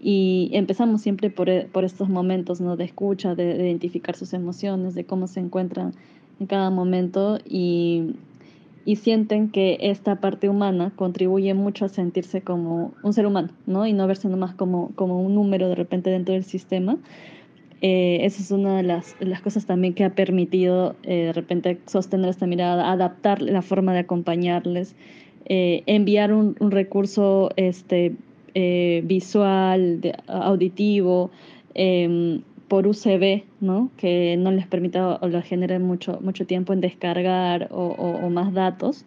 y 0.00 0.50
empezamos 0.52 1.02
siempre 1.02 1.30
por, 1.30 1.48
por 1.68 1.84
estos 1.84 2.08
momentos 2.08 2.60
¿no? 2.60 2.76
de 2.76 2.84
escucha, 2.84 3.34
de, 3.34 3.54
de, 3.54 3.68
identificar 3.68 4.14
sus 4.14 4.32
emociones, 4.32 4.94
de 4.94 5.04
cómo 5.04 5.26
se 5.26 5.40
encuentran 5.40 5.92
en 6.38 6.46
cada 6.46 6.70
momento 6.70 7.38
y, 7.44 8.14
y, 8.84 8.96
sienten 8.96 9.48
que 9.48 9.78
esta 9.80 10.20
parte 10.20 10.48
humana 10.48 10.92
contribuye 10.94 11.54
mucho 11.54 11.86
a 11.86 11.88
sentirse 11.88 12.42
como 12.42 12.92
un 13.02 13.12
ser 13.12 13.26
humano, 13.26 13.48
¿no? 13.66 13.86
Y 13.86 13.94
no 13.94 14.06
verse 14.06 14.28
nomás 14.28 14.54
como, 14.54 14.92
como 14.94 15.20
un 15.20 15.34
número 15.34 15.68
de 15.68 15.74
repente 15.74 16.10
dentro 16.10 16.34
del 16.34 16.44
sistema. 16.44 16.98
Eh, 17.82 18.20
esa 18.22 18.42
es 18.42 18.50
una 18.50 18.78
de 18.78 18.82
las, 18.82 19.14
cosas 19.42 19.66
también 19.66 19.92
que 19.92 20.04
ha 20.04 20.14
permitido 20.14 20.96
eh, 21.02 21.26
de 21.26 21.32
repente 21.32 21.78
sostener 21.86 22.30
esta 22.30 22.46
mirada, 22.46 22.90
adaptar 22.90 23.42
la 23.42 23.62
forma 23.62 23.92
de 23.92 24.00
acompañarles, 24.00 24.94
eh, 25.44 25.82
enviar 25.86 26.32
un, 26.32 26.56
recurso 26.58 27.50
este, 27.56 28.14
visual, 29.04 30.00
auditivo, 30.26 31.30
eh, 31.74 32.40
por 32.68 32.86
UCB, 32.88 33.44
¿no? 33.60 33.90
que 33.96 34.36
no 34.36 34.50
les 34.50 34.66
permita 34.66 35.18
o 35.20 35.28
les 35.28 35.44
genere 35.44 35.78
mucho, 35.78 36.18
mucho 36.20 36.46
tiempo 36.46 36.72
en 36.72 36.80
descargar 36.80 37.68
o, 37.70 38.28
más 38.30 38.52
datos, 38.54 39.04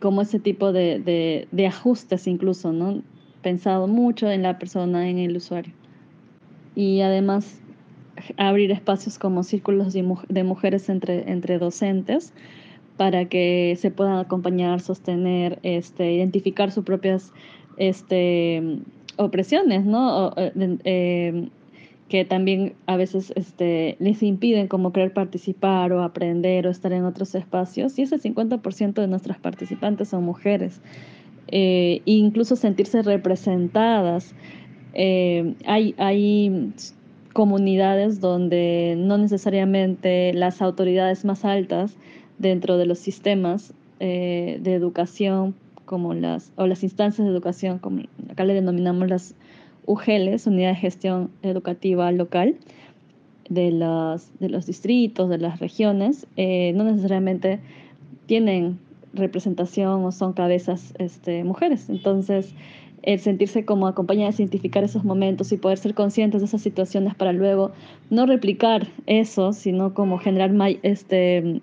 como 0.00 0.22
ese 0.22 0.38
tipo 0.38 0.72
de, 0.72 0.98
de, 1.00 1.46
de, 1.50 1.66
ajustes 1.66 2.26
incluso, 2.26 2.72
¿no? 2.72 3.02
pensado 3.42 3.86
mucho 3.86 4.30
en 4.30 4.42
la 4.42 4.58
persona, 4.58 5.10
en 5.10 5.18
el 5.18 5.36
usuario. 5.36 5.74
Y 6.74 7.00
además 7.00 7.60
abrir 8.36 8.70
espacios 8.70 9.18
como 9.18 9.42
círculos 9.42 9.92
de, 9.92 10.42
mujeres 10.44 10.88
entre, 10.88 11.30
entre 11.30 11.58
docentes 11.58 12.32
para 12.96 13.24
que 13.24 13.76
se 13.80 13.90
puedan 13.90 14.18
acompañar, 14.18 14.80
sostener, 14.80 15.58
este, 15.62 16.12
identificar 16.12 16.70
sus 16.70 16.84
propias 16.84 17.32
este, 17.78 18.80
opresiones, 19.16 19.84
¿no? 19.86 20.34
Eh, 20.36 21.48
que 22.10 22.24
también 22.24 22.74
a 22.86 22.96
veces 22.96 23.32
este, 23.36 23.96
les 24.00 24.22
impiden 24.22 24.66
como 24.66 24.92
querer 24.92 25.12
participar 25.12 25.92
o 25.92 26.02
aprender 26.02 26.66
o 26.66 26.70
estar 26.70 26.92
en 26.92 27.04
otros 27.04 27.34
espacios. 27.36 27.98
Y 27.98 28.02
ese 28.02 28.18
50% 28.18 28.94
de 28.94 29.06
nuestras 29.06 29.38
participantes 29.38 30.08
son 30.08 30.24
mujeres. 30.24 30.82
Eh, 31.48 32.02
incluso 32.04 32.56
sentirse 32.56 33.02
representadas. 33.02 34.34
Eh, 34.94 35.54
hay, 35.66 35.94
hay 35.98 36.72
comunidades 37.32 38.20
donde 38.20 38.94
no 38.98 39.18
necesariamente 39.18 40.32
las 40.34 40.60
autoridades 40.62 41.24
más 41.24 41.44
altas 41.44 41.96
dentro 42.38 42.76
de 42.76 42.86
los 42.86 42.98
sistemas 42.98 43.72
eh, 44.00 44.58
de 44.62 44.74
educación 44.74 45.54
como 45.84 46.14
las, 46.14 46.52
o 46.56 46.66
las 46.66 46.82
instancias 46.82 47.26
de 47.26 47.32
educación, 47.32 47.78
como 47.78 48.02
acá 48.30 48.44
le 48.44 48.54
denominamos 48.54 49.08
las 49.08 49.34
UGELES, 49.86 50.46
Unidad 50.46 50.70
de 50.70 50.76
Gestión 50.76 51.30
Educativa 51.42 52.12
Local, 52.12 52.56
de 53.48 53.72
los, 53.72 54.30
de 54.38 54.48
los 54.48 54.66
distritos, 54.66 55.28
de 55.28 55.38
las 55.38 55.58
regiones, 55.58 56.26
eh, 56.36 56.72
no 56.76 56.84
necesariamente 56.84 57.58
tienen 58.26 58.78
representación 59.12 60.04
o 60.04 60.12
son 60.12 60.32
cabezas 60.32 60.94
este, 60.98 61.42
mujeres. 61.42 61.90
Entonces, 61.90 62.54
el 63.02 63.18
sentirse 63.18 63.64
como 63.64 63.86
acompañada 63.86 64.30
de 64.30 64.42
identificar 64.42 64.84
esos 64.84 65.04
momentos 65.04 65.52
y 65.52 65.56
poder 65.56 65.78
ser 65.78 65.94
conscientes 65.94 66.40
de 66.40 66.46
esas 66.46 66.62
situaciones 66.62 67.14
para 67.14 67.32
luego 67.32 67.72
no 68.10 68.26
replicar 68.26 68.88
eso, 69.06 69.52
sino 69.52 69.94
como 69.94 70.18
generar 70.18 70.52
este, 70.82 71.60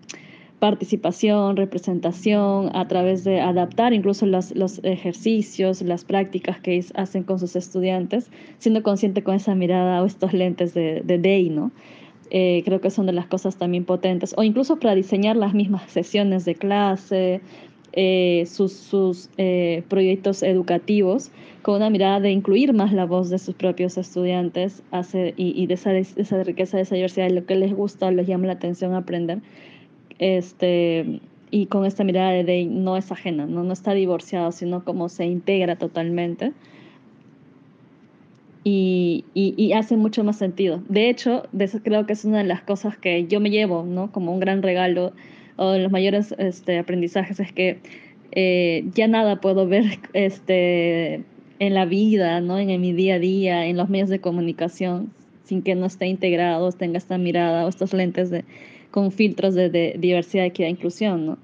participación, 0.60 1.56
representación, 1.56 2.76
a 2.76 2.88
través 2.88 3.24
de 3.24 3.42
adaptar 3.42 3.94
incluso 3.94 4.26
los, 4.26 4.56
los 4.56 4.80
ejercicios, 4.84 5.82
las 5.82 6.04
prácticas 6.04 6.60
que 6.60 6.84
hacen 6.96 7.24
con 7.24 7.40
sus 7.40 7.56
estudiantes, 7.56 8.32
siendo 8.58 8.82
consciente 8.82 9.24
con 9.24 9.36
esa 9.36 9.54
mirada 9.54 10.02
o 10.02 10.06
estos 10.06 10.34
lentes 10.34 10.74
de, 10.74 11.02
de 11.04 11.20
Day, 11.20 11.50
¿no? 11.50 11.72
Eh, 12.30 12.62
creo 12.66 12.82
que 12.82 12.90
son 12.90 13.06
de 13.06 13.14
las 13.14 13.28
cosas 13.28 13.56
también 13.56 13.86
potentes, 13.86 14.34
o 14.38 14.44
incluso 14.44 14.78
para 14.80 14.96
diseñar 14.96 15.38
las 15.38 15.54
mismas 15.54 15.90
sesiones 15.90 16.44
de 16.44 16.56
clase, 16.56 17.42
eh, 17.98 18.46
sus, 18.46 19.30
eh, 19.38 19.84
proyectos 19.90 20.44
educativos, 20.44 21.32
con 21.64 21.76
una 21.76 21.90
mirada 21.90 22.22
de 22.22 22.32
incluir 22.32 22.72
más 22.72 22.94
la 22.94 23.06
voz 23.06 23.30
de 23.30 23.40
sus 23.40 23.56
propios 23.56 23.98
estudiantes 23.98 24.84
y, 25.36 25.62
y 25.62 25.68
de 25.68 25.74
esa, 25.74 25.92
riqueza, 26.44 26.78
de 26.78 26.84
esa 26.84 26.96
diversidad, 26.96 27.28
de 27.28 27.34
lo 27.34 27.46
que 27.46 27.56
les 27.56 27.74
gusta, 27.74 28.10
les 28.12 28.28
llama 28.28 28.48
la 28.48 28.54
atención 28.54 28.94
aprender 28.94 29.42
este, 30.20 31.22
y 31.52 31.66
con 31.68 31.86
esta 31.86 32.04
mirada 32.04 32.32
de 32.32 32.66
no 32.66 32.98
es 32.98 33.12
ajena, 33.12 33.46
¿no? 33.46 33.64
no 33.64 33.74
está 33.74 33.94
divorciado, 33.94 34.52
sino 34.52 34.84
como 34.84 35.10
se 35.10 35.26
integra 35.26 35.76
totalmente. 35.76 36.54
Y, 38.70 39.24
hace 39.74 39.96
mucho 39.96 40.26
más 40.26 40.38
sentido. 40.38 40.84
De 40.90 41.10
hecho, 41.10 41.44
de 41.54 41.66
eso 41.66 41.80
creo 41.82 42.06
que 42.06 42.14
es 42.14 42.26
una 42.26 42.40
de 42.40 42.44
las 42.44 42.62
cosas 42.62 42.98
que 42.98 43.26
yo 43.28 43.40
me 43.40 43.50
llevo, 43.50 43.84
¿no? 43.84 44.12
Como 44.12 44.34
un 44.34 44.42
gran 44.42 44.62
regalo 44.62 45.14
o 45.58 45.72
de 45.72 45.80
los 45.80 45.92
mayores 45.92 46.34
este, 46.38 46.80
aprendizajes 46.80 47.40
es 47.40 47.52
que 47.52 47.80
eh, 48.32 48.86
ya 48.94 49.08
nada 49.08 49.42
puedo 49.42 49.68
ver 49.68 50.00
este, 50.14 51.24
en 51.60 51.74
la 51.74 51.86
vida, 51.86 52.40
¿no? 52.42 52.58
En, 52.60 52.80
mi 52.80 52.94
día 52.94 53.16
a 53.16 53.20
día, 53.20 53.66
en 53.66 53.78
los 53.78 53.90
medios 53.90 54.10
de 54.10 54.20
comunicación, 54.20 55.12
sin 55.44 55.62
que 55.62 55.76
no 55.76 55.86
esté 55.86 56.08
integrado, 56.08 56.72
tenga 56.72 56.98
esta 56.98 57.18
mirada 57.18 57.66
o 57.66 57.70
estos 57.70 57.94
lentes 57.94 58.30
de, 58.30 58.46
con 58.92 59.12
filtros 59.12 59.56
de, 59.56 59.70
de 59.70 59.96
diversidad, 59.98 60.46
equidad 60.46 60.68
e 60.68 60.72
inclusión, 60.72 61.26
¿no? 61.26 61.38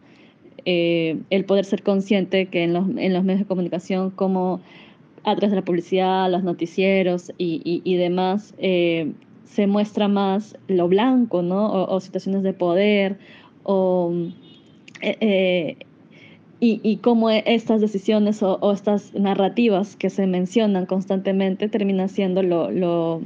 Eh, 0.65 1.17
el 1.29 1.43
poder 1.45 1.65
ser 1.65 1.83
consciente 1.83 2.45
que 2.45 2.63
en 2.63 2.73
los, 2.73 2.87
en 2.97 3.13
los 3.13 3.23
medios 3.23 3.41
de 3.41 3.47
comunicación, 3.47 4.11
como 4.11 4.61
a 5.23 5.35
través 5.35 5.51
de 5.51 5.57
la 5.57 5.65
publicidad, 5.65 6.29
los 6.29 6.43
noticieros 6.43 7.31
y, 7.37 7.61
y, 7.63 7.81
y 7.83 7.97
demás, 7.97 8.53
eh, 8.59 9.11
se 9.45 9.67
muestra 9.67 10.07
más 10.07 10.57
lo 10.67 10.87
blanco, 10.87 11.41
¿no? 11.41 11.67
O, 11.67 11.95
o 11.95 11.99
situaciones 11.99 12.43
de 12.43 12.53
poder, 12.53 13.17
o, 13.63 14.13
eh, 15.01 15.17
eh 15.21 15.77
y, 16.59 16.79
y, 16.81 16.97
cómo 16.97 17.29
estas 17.29 17.81
decisiones 17.81 18.41
o, 18.41 18.57
o, 18.61 18.71
estas 18.71 19.13
narrativas 19.13 19.97
que 19.97 20.09
se 20.09 20.27
mencionan 20.27 20.85
constantemente 20.85 21.67
terminan 21.67 22.07
siendo 22.07 22.41
lo, 22.41 22.71
lo, 22.71 23.21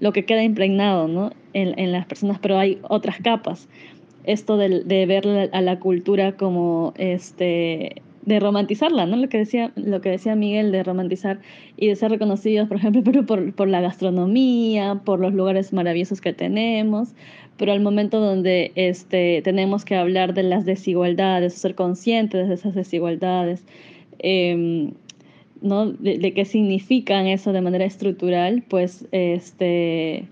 lo 0.00 0.12
que 0.12 0.24
queda 0.24 0.42
impregnado, 0.42 1.06
¿no? 1.06 1.30
en, 1.52 1.78
en 1.78 1.92
las 1.92 2.06
personas, 2.06 2.38
pero 2.40 2.58
hay 2.58 2.78
otras 2.82 3.18
capas. 3.18 3.68
Esto 4.24 4.56
de, 4.56 4.84
de 4.84 5.06
ver 5.06 5.50
a 5.52 5.60
la 5.60 5.78
cultura 5.78 6.32
como 6.32 6.92
este 6.96 8.02
de 8.22 8.40
romantizarla, 8.40 9.06
¿no? 9.06 9.16
Lo 9.16 9.28
que 9.30 9.38
decía, 9.38 9.72
lo 9.74 10.02
que 10.02 10.10
decía 10.10 10.36
Miguel 10.36 10.70
de 10.70 10.82
romantizar 10.82 11.40
y 11.78 11.88
de 11.88 11.96
ser 11.96 12.10
reconocidos, 12.10 12.68
por 12.68 12.76
ejemplo, 12.76 13.02
pero 13.04 13.24
por, 13.24 13.54
por 13.54 13.68
la 13.68 13.80
gastronomía, 13.80 15.00
por 15.02 15.18
los 15.18 15.32
lugares 15.32 15.72
maravillosos 15.72 16.20
que 16.20 16.34
tenemos, 16.34 17.14
pero 17.58 17.72
al 17.72 17.80
momento 17.80 18.20
donde 18.20 18.72
este, 18.76 19.42
tenemos 19.42 19.84
que 19.84 19.96
hablar 19.96 20.32
de 20.32 20.44
las 20.44 20.64
desigualdades, 20.64 21.54
ser 21.54 21.74
conscientes 21.74 22.48
de 22.48 22.54
esas 22.54 22.74
desigualdades, 22.74 23.64
eh, 24.20 24.90
¿no? 25.60 25.90
De, 25.90 26.32
qué 26.32 26.44
significan 26.44 27.26
eso 27.26 27.52
de 27.52 27.60
manera 27.60 27.84
estructural, 27.84 28.62
pues 28.68 29.06
este, 29.10 30.24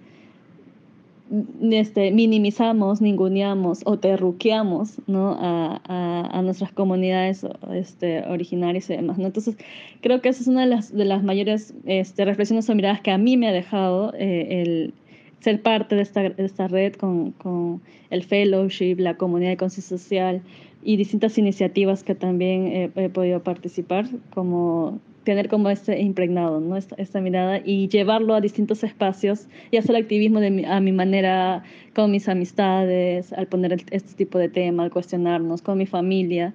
este, 1.70 2.12
minimizamos, 2.12 3.00
ninguneamos 3.00 3.80
o 3.84 3.98
terruqueamos 3.98 5.00
¿no? 5.08 5.36
a, 5.40 5.80
a, 5.84 6.42
nuestras 6.42 6.72
comunidades 6.72 7.44
este, 7.74 8.22
originarias 8.28 8.88
y 8.90 8.96
demás. 8.96 9.18
¿no? 9.18 9.26
Entonces, 9.26 9.56
creo 10.00 10.20
que 10.20 10.28
esa 10.28 10.42
es 10.42 10.46
una 10.46 10.62
de 10.62 10.68
las, 10.68 10.94
de 10.94 11.04
las 11.04 11.24
mayores 11.24 11.74
este, 11.84 12.24
reflexiones 12.24 12.70
o 12.70 12.74
miradas 12.74 13.00
que 13.00 13.10
a 13.10 13.18
mí 13.18 13.36
me 13.36 13.48
ha 13.48 13.52
dejado 13.52 14.12
eh, 14.14 14.62
el 14.62 14.94
ser 15.40 15.62
parte 15.62 15.94
de 15.94 16.02
esta, 16.02 16.22
de 16.22 16.44
esta 16.44 16.68
red 16.68 16.94
con, 16.94 17.32
con, 17.32 17.80
el 18.10 18.22
fellowship, 18.22 18.96
la 18.98 19.16
comunidad 19.16 19.50
de 19.50 19.56
conciencia 19.56 19.98
social 19.98 20.42
y 20.84 20.96
distintas 20.96 21.36
iniciativas 21.38 22.04
que 22.04 22.14
también 22.14 22.92
he, 22.94 23.08
podido 23.08 23.42
participar, 23.42 24.06
como 24.32 25.00
tener 25.24 25.48
como 25.48 25.68
este 25.70 26.00
impregnado, 26.00 26.60
¿no? 26.60 26.76
Esta, 26.76 26.94
esta, 26.96 27.20
mirada 27.20 27.60
y 27.64 27.88
llevarlo 27.88 28.34
a 28.34 28.40
distintos 28.40 28.84
espacios 28.84 29.48
y 29.72 29.78
hacer 29.78 29.96
activismo 29.96 30.38
de 30.38 30.64
a 30.64 30.78
mi 30.78 30.92
manera 30.92 31.64
con 31.96 32.12
mis 32.12 32.28
amistades, 32.28 33.32
al 33.32 33.48
poner 33.48 33.82
este 33.90 34.14
tipo 34.14 34.38
de 34.38 34.48
tema, 34.48 34.84
al 34.84 34.92
cuestionarnos, 34.92 35.62
con 35.62 35.78
mi 35.78 35.86
familia 35.86 36.54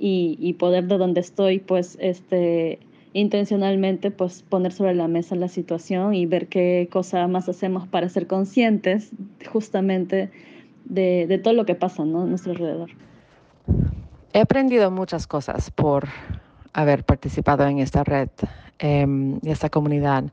y, 0.00 0.36
y, 0.40 0.54
poder 0.54 0.88
de 0.88 0.98
donde 0.98 1.20
estoy, 1.20 1.60
pues, 1.60 1.96
este, 2.00 2.80
intencionalmente, 3.12 4.10
pues, 4.10 4.42
poner 4.42 4.72
sobre 4.72 4.94
la 4.94 5.08
mesa 5.08 5.34
la 5.36 5.48
situación 5.48 6.14
y 6.14 6.26
ver 6.26 6.48
qué 6.48 6.88
cosa 6.90 7.26
más 7.26 7.48
hacemos 7.48 7.86
para 7.88 8.08
ser 8.08 8.26
conscientes 8.26 9.10
justamente 9.50 10.30
de, 10.84 11.26
de 11.26 11.38
todo 11.38 11.54
lo 11.54 11.66
que 11.66 11.74
pasa, 11.74 12.04
¿no? 12.04 12.22
A 12.22 12.26
nuestro 12.26 12.52
alrededor. 12.52 12.90
He 14.32 14.40
aprendido 14.40 14.90
muchas 14.90 15.26
cosas 15.26 15.70
por 15.70 16.08
haber 16.72 17.04
participado 17.04 17.66
en 17.66 17.78
esta 17.78 18.04
red 18.04 18.28
eh, 18.78 19.06
esta 19.44 19.70
comunidad. 19.70 20.24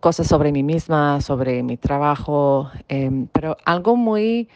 Cosas 0.00 0.26
sobre 0.26 0.52
mí 0.52 0.62
misma, 0.62 1.20
sobre 1.20 1.62
mi 1.62 1.76
trabajo, 1.76 2.70
eh, 2.88 3.10
pero 3.32 3.56
algo 3.64 3.96
muy 3.96 4.48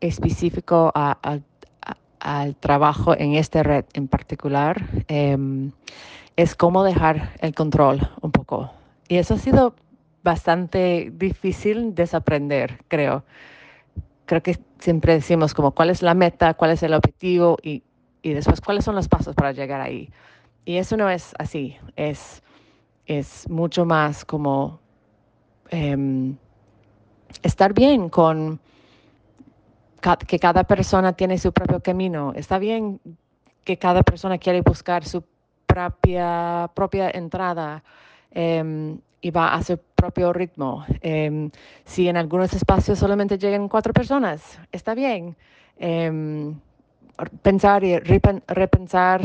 específico 0.00 0.90
a, 0.94 1.18
al 2.20 2.56
trabajo 2.56 3.14
en 3.16 3.34
esta 3.34 3.62
red 3.62 3.84
en 3.94 4.08
particular 4.08 4.82
eh, 5.08 5.36
es 6.40 6.54
cómo 6.54 6.84
dejar 6.84 7.32
el 7.40 7.54
control 7.54 8.10
un 8.22 8.32
poco. 8.32 8.72
Y 9.08 9.16
eso 9.16 9.34
ha 9.34 9.38
sido 9.38 9.74
bastante 10.22 11.12
difícil 11.14 11.94
desaprender, 11.94 12.84
creo. 12.88 13.24
Creo 14.26 14.42
que 14.42 14.58
siempre 14.78 15.14
decimos 15.14 15.54
como 15.54 15.72
cuál 15.72 15.90
es 15.90 16.02
la 16.02 16.14
meta, 16.14 16.54
cuál 16.54 16.70
es 16.70 16.82
el 16.82 16.94
objetivo 16.94 17.58
y, 17.62 17.82
y 18.22 18.32
después 18.32 18.60
cuáles 18.60 18.84
son 18.84 18.94
los 18.94 19.08
pasos 19.08 19.34
para 19.34 19.52
llegar 19.52 19.80
ahí. 19.80 20.10
Y 20.64 20.76
eso 20.76 20.96
no 20.96 21.10
es 21.10 21.34
así, 21.38 21.76
es, 21.96 22.42
es 23.06 23.48
mucho 23.48 23.84
más 23.84 24.24
como 24.24 24.80
eh, 25.70 26.34
estar 27.42 27.74
bien 27.74 28.08
con 28.08 28.60
que 30.26 30.38
cada 30.38 30.64
persona 30.64 31.12
tiene 31.12 31.36
su 31.38 31.52
propio 31.52 31.80
camino. 31.80 32.32
Está 32.34 32.58
bien 32.58 33.00
que 33.64 33.76
cada 33.76 34.02
persona 34.02 34.38
quiere 34.38 34.62
buscar 34.62 35.04
su 35.04 35.22
propia, 35.72 36.70
propia 36.74 37.10
entrada 37.10 37.82
eh, 38.32 38.96
y 39.20 39.30
va 39.30 39.54
a 39.54 39.62
su 39.62 39.78
propio 39.94 40.32
ritmo. 40.32 40.84
Eh, 41.02 41.50
si 41.84 42.08
en 42.08 42.16
algunos 42.16 42.52
espacios 42.52 42.98
solamente 42.98 43.38
llegan 43.38 43.68
cuatro 43.68 43.92
personas, 43.92 44.58
está 44.72 44.94
bien. 44.94 45.36
Eh, 45.78 46.52
pensar 47.42 47.84
y 47.84 47.98
repensar 47.98 49.20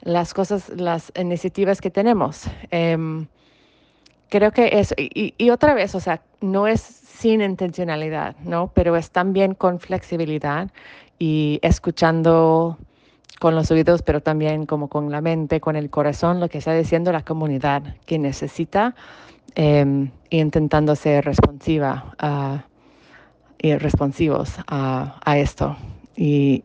las 0.00 0.34
cosas, 0.34 0.68
las 0.70 1.12
iniciativas 1.16 1.80
que 1.80 1.90
tenemos. 1.90 2.50
Creo 4.28 4.50
que 4.50 4.80
es, 4.80 4.94
y, 4.96 5.34
y, 5.36 5.50
otra 5.50 5.74
vez, 5.74 5.94
o 5.94 6.00
sea, 6.00 6.22
no 6.40 6.66
es 6.66 6.80
sin 6.80 7.42
intencionalidad, 7.42 8.34
¿no? 8.38 8.72
Pero 8.74 8.96
es 8.96 9.10
también 9.10 9.54
con 9.54 9.78
flexibilidad 9.78 10.70
y 11.18 11.60
escuchando 11.62 12.78
con 13.42 13.56
los 13.56 13.72
oídos, 13.72 14.02
pero 14.02 14.20
también 14.20 14.66
como 14.66 14.86
con 14.86 15.10
la 15.10 15.20
mente, 15.20 15.60
con 15.60 15.74
el 15.74 15.90
corazón, 15.90 16.38
lo 16.38 16.48
que 16.48 16.58
está 16.58 16.74
diciendo 16.74 17.10
la 17.10 17.24
comunidad 17.24 17.82
que 18.06 18.16
necesita 18.16 18.94
eh, 19.56 20.08
intentando 20.30 20.94
ser 20.94 21.24
responsiva 21.24 22.14
uh, 22.22 22.58
y 23.58 23.74
responsivos 23.74 24.54
a, 24.68 25.38
esto 25.38 25.76
y, 26.16 26.62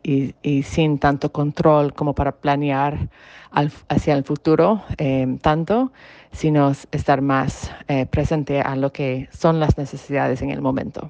sin 0.63 0.99
tanto 0.99 1.31
control 1.31 1.95
como 1.95 2.13
para 2.13 2.31
planear 2.33 3.09
al, 3.49 3.71
hacia 3.89 4.13
el 4.13 4.23
futuro 4.23 4.83
eh, 4.99 5.25
tanto, 5.41 5.91
sino 6.31 6.73
estar 6.91 7.21
más 7.21 7.71
eh, 7.87 8.05
presente 8.05 8.61
a 8.61 8.75
lo 8.75 8.93
que 8.93 9.29
son 9.31 9.59
las 9.59 9.79
necesidades 9.79 10.43
en 10.43 10.51
el 10.51 10.61
momento. 10.61 11.09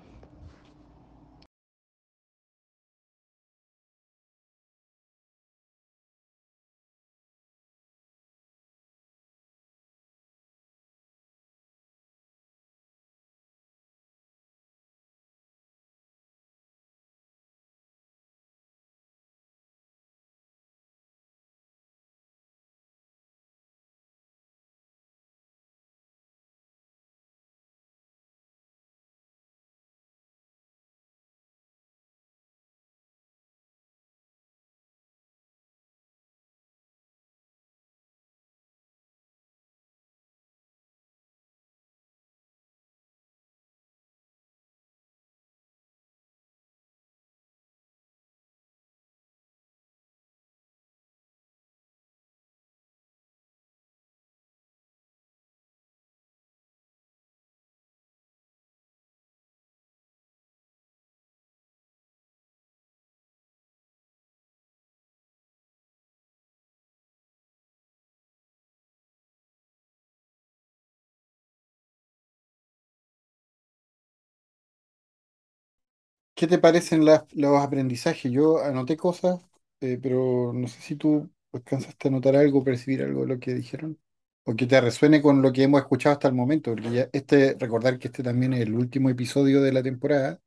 ¿Qué 76.37 76.45
te 76.47 76.59
parecen 76.59 77.03
los 77.05 77.61
aprendizajes? 77.63 78.31
Yo 78.31 78.59
anoté 78.63 78.95
cosas, 78.95 79.41
eh, 79.81 79.99
pero 80.01 80.53
no 80.53 80.67
sé 80.67 80.81
si 80.81 80.95
tú 80.95 81.29
alcanzaste 81.51 82.09
a 82.09 82.11
notar 82.11 82.35
algo, 82.35 82.63
percibir 82.63 83.01
algo 83.03 83.21
de 83.21 83.27
lo 83.27 83.39
que 83.39 83.55
dijeron, 83.55 83.99
o 84.45 84.55
que 84.55 84.67
te 84.67 84.79
resuene 84.79 85.21
con 85.21 85.41
lo 85.41 85.51
que 85.51 85.63
hemos 85.63 85.81
escuchado 85.81 86.13
hasta 86.13 86.27
el 86.27 86.35
momento, 86.35 86.75
porque 86.75 87.09
este, 87.11 87.55
recordar 87.59 87.97
que 87.97 88.09
este 88.09 88.21
también 88.23 88.53
es 88.53 88.61
el 88.61 88.75
último 88.75 89.09
episodio 89.09 89.61
de 89.63 89.73
la 89.73 89.81
temporada, 89.83 90.39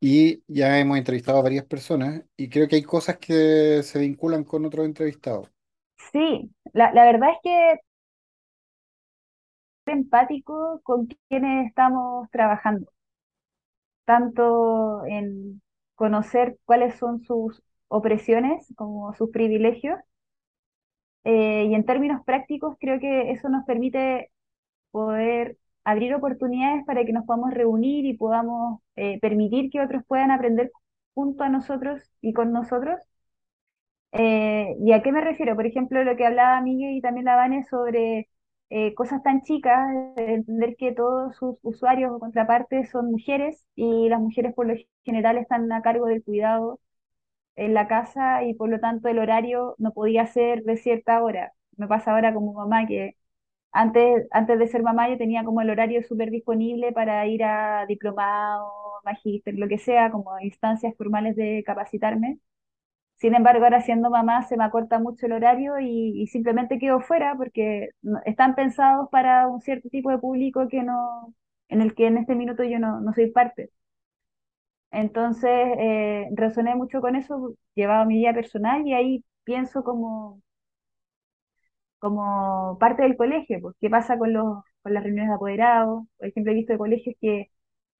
y 0.00 0.42
ya 0.46 0.78
hemos 0.78 0.96
entrevistado 0.98 1.38
a 1.38 1.42
varias 1.42 1.66
personas, 1.66 2.22
y 2.36 2.48
creo 2.48 2.66
que 2.68 2.76
hay 2.76 2.82
cosas 2.82 3.18
que 3.18 3.82
se 3.82 3.98
vinculan 3.98 4.44
con 4.44 4.64
otros 4.64 4.86
entrevistados. 4.86 5.50
Sí, 6.12 6.50
la, 6.72 6.92
la 6.92 7.04
verdad 7.04 7.30
es 7.32 7.38
que 7.42 7.80
empático 9.86 10.80
con 10.84 11.08
quienes 11.28 11.68
estamos 11.68 12.30
trabajando 12.30 12.86
tanto 14.06 15.06
en 15.06 15.62
conocer 15.96 16.58
cuáles 16.66 16.96
son 16.96 17.22
sus 17.24 17.62
opresiones 17.88 18.66
como 18.76 19.14
sus 19.16 19.30
privilegios. 19.30 20.00
Eh, 21.24 21.66
y 21.70 21.74
en 21.74 21.84
términos 21.84 22.22
prácticos, 22.24 22.76
creo 22.80 23.00
que 23.00 23.30
eso 23.32 23.48
nos 23.48 23.64
permite 23.64 24.30
poder 24.92 25.58
abrir 25.84 26.14
oportunidades 26.14 26.84
para 26.86 27.04
que 27.04 27.12
nos 27.12 27.26
podamos 27.26 27.52
reunir 27.54 28.06
y 28.06 28.16
podamos 28.16 28.80
eh, 28.96 29.20
permitir 29.20 29.70
que 29.70 29.80
otros 29.82 30.04
puedan 30.08 30.30
aprender 30.32 30.72
junto 31.14 31.44
a 31.44 31.48
nosotros 31.50 32.02
y 32.22 32.32
con 32.34 32.52
nosotros. 32.52 33.00
Eh, 34.12 34.76
¿Y 34.80 34.92
a 34.92 35.02
qué 35.02 35.12
me 35.12 35.20
refiero? 35.20 35.54
Por 35.56 35.66
ejemplo, 35.66 36.02
lo 36.04 36.16
que 36.16 36.26
hablaba 36.26 36.60
Miguel 36.62 36.96
y 36.96 37.00
también 37.02 37.26
la 37.26 37.36
Vane 37.36 37.64
sobre 37.64 38.28
eh, 38.70 38.94
cosas 38.94 39.22
tan 39.22 39.42
chicas, 39.42 39.88
entender 40.16 40.76
que 40.76 40.92
todos 40.92 41.36
sus 41.36 41.56
usuarios 41.62 42.12
o 42.12 42.18
contrapartes 42.20 42.90
son 42.90 43.10
mujeres 43.10 43.64
y 43.76 44.08
las 44.08 44.20
mujeres 44.20 44.54
por 44.54 44.66
lo 44.66 44.74
general 45.04 45.38
están 45.38 45.70
a 45.72 45.82
cargo 45.82 46.06
del 46.06 46.22
cuidado 46.24 46.80
en 47.56 47.74
la 47.74 47.88
casa 47.88 48.44
y 48.44 48.54
por 48.54 48.68
lo 48.70 48.80
tanto 48.80 49.08
el 49.08 49.18
horario 49.18 49.74
no 49.78 49.92
podía 49.92 50.26
ser 50.26 50.62
de 50.64 50.76
cierta 50.76 51.22
hora. 51.22 51.52
Me 51.76 51.86
pasa 51.88 52.12
ahora 52.12 52.34
como 52.34 52.52
mamá 52.54 52.86
que 52.86 53.16
antes, 53.72 54.26
antes 54.32 54.58
de 54.58 54.68
ser 54.68 54.82
mamá 54.82 55.08
yo 55.10 55.18
tenía 55.18 55.44
como 55.44 55.60
el 55.62 55.70
horario 55.70 56.02
súper 56.04 56.30
disponible 56.30 56.92
para 56.92 57.26
ir 57.28 57.44
a 57.44 57.86
diplomado, 57.88 58.70
magíster, 59.04 59.54
lo 59.56 59.68
que 59.68 59.78
sea, 59.78 60.10
como 60.10 60.38
instancias 60.40 60.96
formales 60.96 61.36
de 61.36 61.62
capacitarme. 61.66 62.38
Sin 63.16 63.34
embargo, 63.34 63.64
ahora 63.64 63.80
siendo 63.82 64.10
mamá 64.10 64.42
se 64.44 64.56
me 64.56 64.64
acorta 64.64 64.98
mucho 64.98 65.26
el 65.26 65.32
horario 65.32 65.78
y, 65.80 66.26
simplemente 66.28 66.78
quedo 66.78 67.00
fuera 67.00 67.34
porque 67.36 67.90
están 68.26 68.54
pensados 68.54 69.08
para 69.10 69.48
un 69.48 69.60
cierto 69.60 69.88
tipo 69.88 70.10
de 70.10 70.18
público 70.18 70.68
que 70.68 70.82
no, 70.82 71.34
en 71.68 71.80
el 71.82 71.94
que 71.94 72.06
en 72.06 72.18
este 72.18 72.34
minuto 72.34 72.62
yo 72.64 72.78
no, 72.78 73.00
no 73.00 73.12
soy 73.14 73.30
parte. 73.30 73.70
Entonces, 74.90 75.50
eh, 75.78 76.28
resoné 76.34 76.74
mucho 76.74 77.00
con 77.00 77.16
eso, 77.16 77.54
llevaba 77.74 78.04
mi 78.04 78.16
vida 78.18 78.32
personal 78.34 78.86
y 78.86 78.94
ahí 78.94 79.24
pienso 79.44 79.84
como, 79.84 80.42
como 81.98 82.78
parte 82.78 83.02
del 83.02 83.16
colegio, 83.16 83.60
pues, 83.60 83.76
qué 83.80 83.90
pasa 83.90 84.18
con, 84.18 84.32
los, 84.32 84.62
con 84.82 84.94
las 84.94 85.02
reuniones 85.02 85.30
de 85.30 85.34
apoderados. 85.36 86.04
Por 86.18 86.28
ejemplo, 86.28 86.52
he 86.52 86.54
visto 86.54 86.78
colegios 86.78 87.16
que 87.20 87.50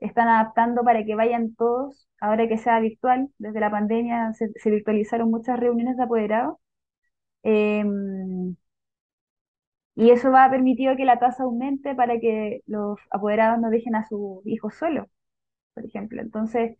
están 0.00 0.28
adaptando 0.28 0.84
para 0.84 1.04
que 1.04 1.14
vayan 1.14 1.54
todos, 1.54 2.08
ahora 2.20 2.48
que 2.48 2.58
sea 2.58 2.80
virtual, 2.80 3.28
desde 3.38 3.60
la 3.60 3.70
pandemia 3.70 4.32
se, 4.34 4.70
virtualizaron 4.70 5.30
muchas 5.30 5.58
reuniones 5.58 5.96
de 5.96 6.02
apoderados. 6.04 6.58
Em, 7.42 8.56
y 9.94 10.10
eso 10.10 10.30
va 10.30 10.44
a 10.44 10.50
permitir 10.50 10.94
que 10.96 11.04
la 11.04 11.18
tasa 11.18 11.44
aumente 11.44 11.94
para 11.94 12.18
que 12.20 12.60
los 12.66 12.98
apoderados 13.10 13.58
no 13.60 13.70
dejen 13.70 13.94
a 13.96 14.06
sus 14.06 14.46
hijos 14.46 14.74
solos, 14.76 15.06
por 15.74 15.84
ejemplo. 15.86 16.22
Entonces, 16.22 16.76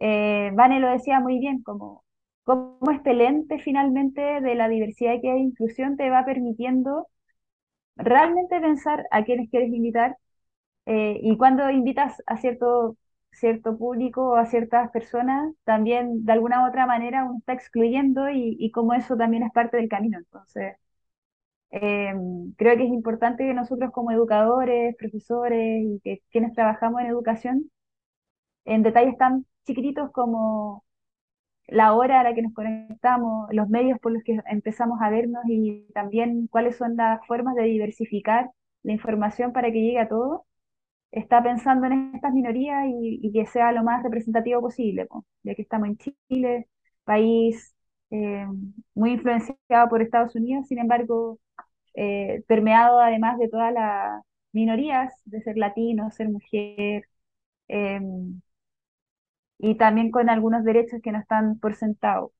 eh, 0.00 0.50
Vane 0.54 0.80
lo 0.80 0.90
decía 0.90 1.20
muy 1.20 1.38
bien, 1.40 1.62
como, 1.62 2.04
como 2.44 2.78
este 2.92 3.14
lente 3.14 3.58
finalmente 3.60 4.40
de 4.42 4.54
la 4.56 4.68
diversidad 4.68 5.20
que 5.22 5.30
hay 5.30 5.40
inclusión 5.42 5.96
te 5.96 6.10
va 6.10 6.24
permitiendo 6.24 7.08
realmente 7.96 8.60
pensar 8.60 9.06
a 9.10 9.24
quiénes 9.24 9.50
quieres 9.50 9.70
invitar 9.72 10.16
eh, 10.90 11.20
y 11.22 11.36
cuando 11.38 11.70
invitas 11.70 12.22
a 12.26 12.36
cierto, 12.38 12.96
público 13.78 14.30
o 14.30 14.36
a 14.36 14.46
ciertas 14.46 14.90
personas, 14.92 15.54
también 15.64 16.24
de 16.24 16.32
alguna 16.32 16.64
u 16.64 16.68
otra 16.68 16.86
manera 16.86 17.24
uno 17.24 17.38
está 17.38 17.52
excluyendo 17.54 18.28
y, 18.30 18.56
y 18.58 18.70
como 18.72 18.94
eso 18.94 19.16
también 19.16 19.44
es 19.44 19.52
parte 19.52 19.76
del 19.78 19.88
camino. 19.88 20.18
Entonces, 20.18 20.76
eh, 21.70 22.12
creo 22.56 22.76
que 22.76 22.84
es 22.84 22.90
importante 22.90 23.44
que 23.46 23.54
nosotros 23.54 23.90
como 23.92 24.10
educadores, 24.12 24.96
profesores 24.96 25.82
y 25.84 26.00
que 26.04 26.22
quienes 26.30 26.52
trabajamos 26.54 27.00
en 27.00 27.06
educación, 27.08 27.70
en 28.64 28.82
detalles 28.82 29.16
tan 29.18 29.46
chiquititos 29.66 30.10
como 30.12 30.84
la 31.68 31.94
hora 31.94 32.20
a 32.20 32.24
la 32.24 32.34
que 32.34 32.42
nos 32.42 32.54
conectamos, 32.54 33.48
los 33.52 33.68
medios 33.68 33.98
por 34.00 34.12
los 34.12 34.22
que 34.24 34.40
empezamos 34.46 35.00
a 35.02 35.10
vernos 35.10 35.42
y 35.48 35.86
también 35.94 36.48
cuáles 36.48 36.76
son 36.76 36.96
las 36.96 37.26
formas 37.26 37.54
de 37.56 37.64
diversificar 37.64 38.50
la 38.82 38.92
información 38.92 39.52
para 39.52 39.72
que 39.72 39.80
llegue 39.82 40.00
a 40.00 40.08
todos, 40.08 40.42
está 41.12 41.42
pensando 41.42 41.86
en 41.86 42.14
estas 42.14 42.32
minorías 42.32 42.84
y, 42.88 43.32
que 43.32 43.46
sea 43.46 43.72
lo 43.72 43.82
más 43.84 44.02
representativo 44.02 44.60
posible, 44.60 45.08
ya 45.42 45.54
que 45.54 45.62
estamos 45.62 45.88
en 45.88 45.98
Chile, 45.98 46.68
país 47.04 47.74
eh, 48.10 48.46
muy 48.94 49.12
influenciado 49.12 49.88
por 49.88 50.02
Estados 50.02 50.34
Unidos, 50.36 50.66
sin 50.68 50.78
embargo, 50.78 51.38
eh, 51.94 52.44
permeado 52.46 53.00
además 53.00 53.38
de 53.38 53.48
todas 53.48 53.72
las 53.72 54.22
minorías, 54.52 55.12
de 55.24 55.42
ser 55.42 55.56
latino, 55.58 56.10
ser 56.10 56.28
mujer, 56.28 57.04
eh, 57.68 58.00
y 59.58 59.76
también 59.76 60.10
con 60.10 60.28
algunos 60.30 60.64
derechos 60.64 61.00
que 61.02 61.12
no 61.12 61.20
están 61.20 61.58
por 61.58 61.76
sentado. 61.76 62.32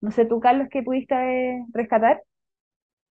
No 0.00 0.10
sé, 0.10 0.24
tú, 0.24 0.40
Carlos, 0.40 0.68
¿qué 0.70 0.82
pudiste 0.82 1.14
eh, 1.14 1.64
rescatar? 1.72 2.22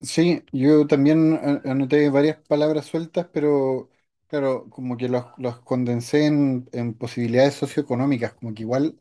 Sí, 0.02 0.44
yo 0.52 0.88
también 0.88 1.40
anoté 1.64 2.10
varias 2.10 2.38
palabras 2.48 2.86
sueltas, 2.86 3.28
pero 3.32 3.90
claro, 4.32 4.70
como 4.70 4.98
que 4.98 5.10
los, 5.10 5.26
condensé 5.62 6.26
en, 6.28 6.68
posibilidades 6.96 7.56
socioeconómicas, 7.56 8.34
como 8.34 8.54
que 8.54 8.64
igual, 8.64 8.98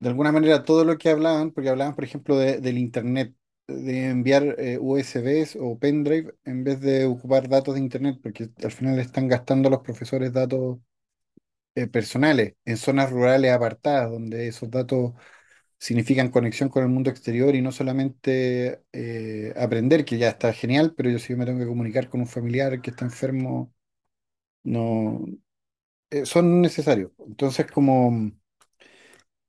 de 0.00 0.08
alguna 0.10 0.32
manera, 0.32 0.64
todo 0.64 0.84
lo 0.84 0.98
que 0.98 1.10
hablaban, 1.10 1.52
porque 1.52 1.70
hablaban, 1.70 1.94
por 1.94 2.04
ejemplo, 2.04 2.36
de- 2.38 2.60
del 2.60 2.78
Internet, 2.78 3.34
de 3.68 4.08
enviar 4.10 4.56
eh, 4.58 4.78
USBs 4.80 5.56
o 5.60 5.78
pendrive 5.78 6.34
en 6.44 6.64
vez 6.64 6.80
de 6.80 7.06
ocupar 7.06 7.48
datos 7.48 7.74
de 7.74 7.80
Internet, 7.80 8.18
porque 8.22 8.50
al 8.64 8.72
final 8.72 8.98
están 9.00 9.28
gastando 9.28 9.70
los 9.70 9.82
profesores 9.82 10.32
datos 10.32 10.78
eh, 11.74 11.86
personales 11.86 12.54
en 12.64 12.76
zonas 12.76 13.10
rurales 13.10 13.52
apartadas, 13.52 14.10
donde 14.10 14.48
esos 14.48 14.70
datos 14.70 15.12
significan 15.78 16.30
conexión 16.30 16.68
con 16.70 16.82
el 16.84 16.88
mundo 16.90 17.10
exterior 17.10 17.54
y 17.54 17.62
no 17.62 17.72
solamente 17.72 18.82
eh, 18.92 19.54
aprender, 19.56 20.04
que 20.04 20.18
ya 20.18 20.28
está 20.30 20.52
genial, 20.52 20.94
pero 20.96 21.10
yo 21.10 21.18
yo 21.18 21.36
me 21.36 21.46
tengo 21.46 21.60
que 21.60 21.66
comunicar 21.66 22.08
con 22.10 22.20
un 22.20 22.26
familiar 22.28 22.80
que 22.82 22.90
está 22.90 23.04
enfermo, 23.06 23.74
no 24.64 25.24
eh, 26.10 26.26
son 26.26 26.62
necesarios. 26.62 27.12
Entonces, 27.26 27.66
como 27.70 28.32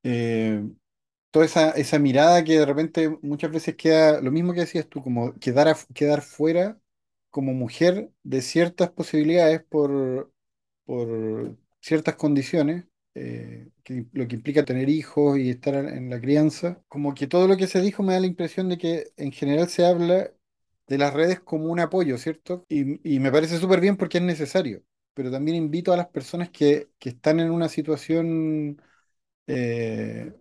eh, 0.04 0.64
toda 1.32 1.46
esa, 1.46 1.72
esa 1.72 2.00
mirada 2.00 2.44
que 2.44 2.60
de 2.60 2.66
repente 2.66 3.10
muchas 3.22 3.52
veces 3.52 3.76
queda, 3.76 4.22
lo 4.22 4.32
mismo 4.32 4.54
que 4.54 4.62
decías 4.62 4.88
tú, 4.90 5.04
como 5.04 5.34
quedar, 5.40 5.76
quedar 5.94 6.22
fuera 6.22 6.80
como 7.30 7.54
mujer 7.54 8.12
de 8.24 8.42
ciertas 8.42 8.92
posibilidades 8.92 9.64
por, 9.64 10.32
por 10.86 11.58
ciertas 11.82 12.16
condiciones, 12.18 12.86
eh, 13.16 13.70
lo 14.14 14.28
que 14.28 14.36
implica 14.36 14.66
tener 14.66 14.90
hijos 14.90 15.38
y 15.40 15.50
estar 15.52 15.76
en 15.76 15.90
en 15.90 16.10
la 16.10 16.20
crianza, 16.22 16.84
como 16.90 17.14
que 17.16 17.28
todo 17.28 17.48
lo 17.48 17.58
que 17.58 17.68
se 17.68 17.82
dijo 17.82 18.04
me 18.04 18.14
da 18.14 18.20
la 18.22 18.28
impresión 18.28 18.70
de 18.70 18.78
que 18.78 19.14
en 19.18 19.32
general 19.32 19.70
se 19.70 19.86
habla 19.86 20.32
de 20.88 20.98
las 20.98 21.14
redes 21.14 21.40
como 21.42 21.68
un 21.72 21.80
apoyo, 21.80 22.18
¿cierto? 22.18 22.66
Y, 22.70 23.16
y 23.16 23.20
me 23.20 23.32
parece 23.32 23.58
súper 23.60 23.82
bien 23.82 23.98
porque 23.98 24.18
es 24.20 24.24
necesario, 24.24 24.84
pero 25.14 25.32
también 25.32 25.58
invito 25.58 25.94
a 25.94 25.98
las 25.98 26.08
personas 26.08 26.50
que, 26.50 26.90
que 27.00 27.10
están 27.10 27.40
en 27.40 27.52
una 27.52 27.70
situación 27.70 28.82
eh, 29.48 30.34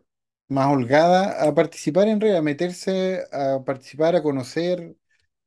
más 0.49 0.69
holgada 0.69 1.43
a 1.49 1.55
participar 1.55 2.09
en 2.09 2.21
red, 2.21 2.37
a 2.37 2.43
meterse, 2.43 3.25
a 3.33 3.63
participar, 3.65 4.17
a 4.17 4.23
conocer. 4.23 4.97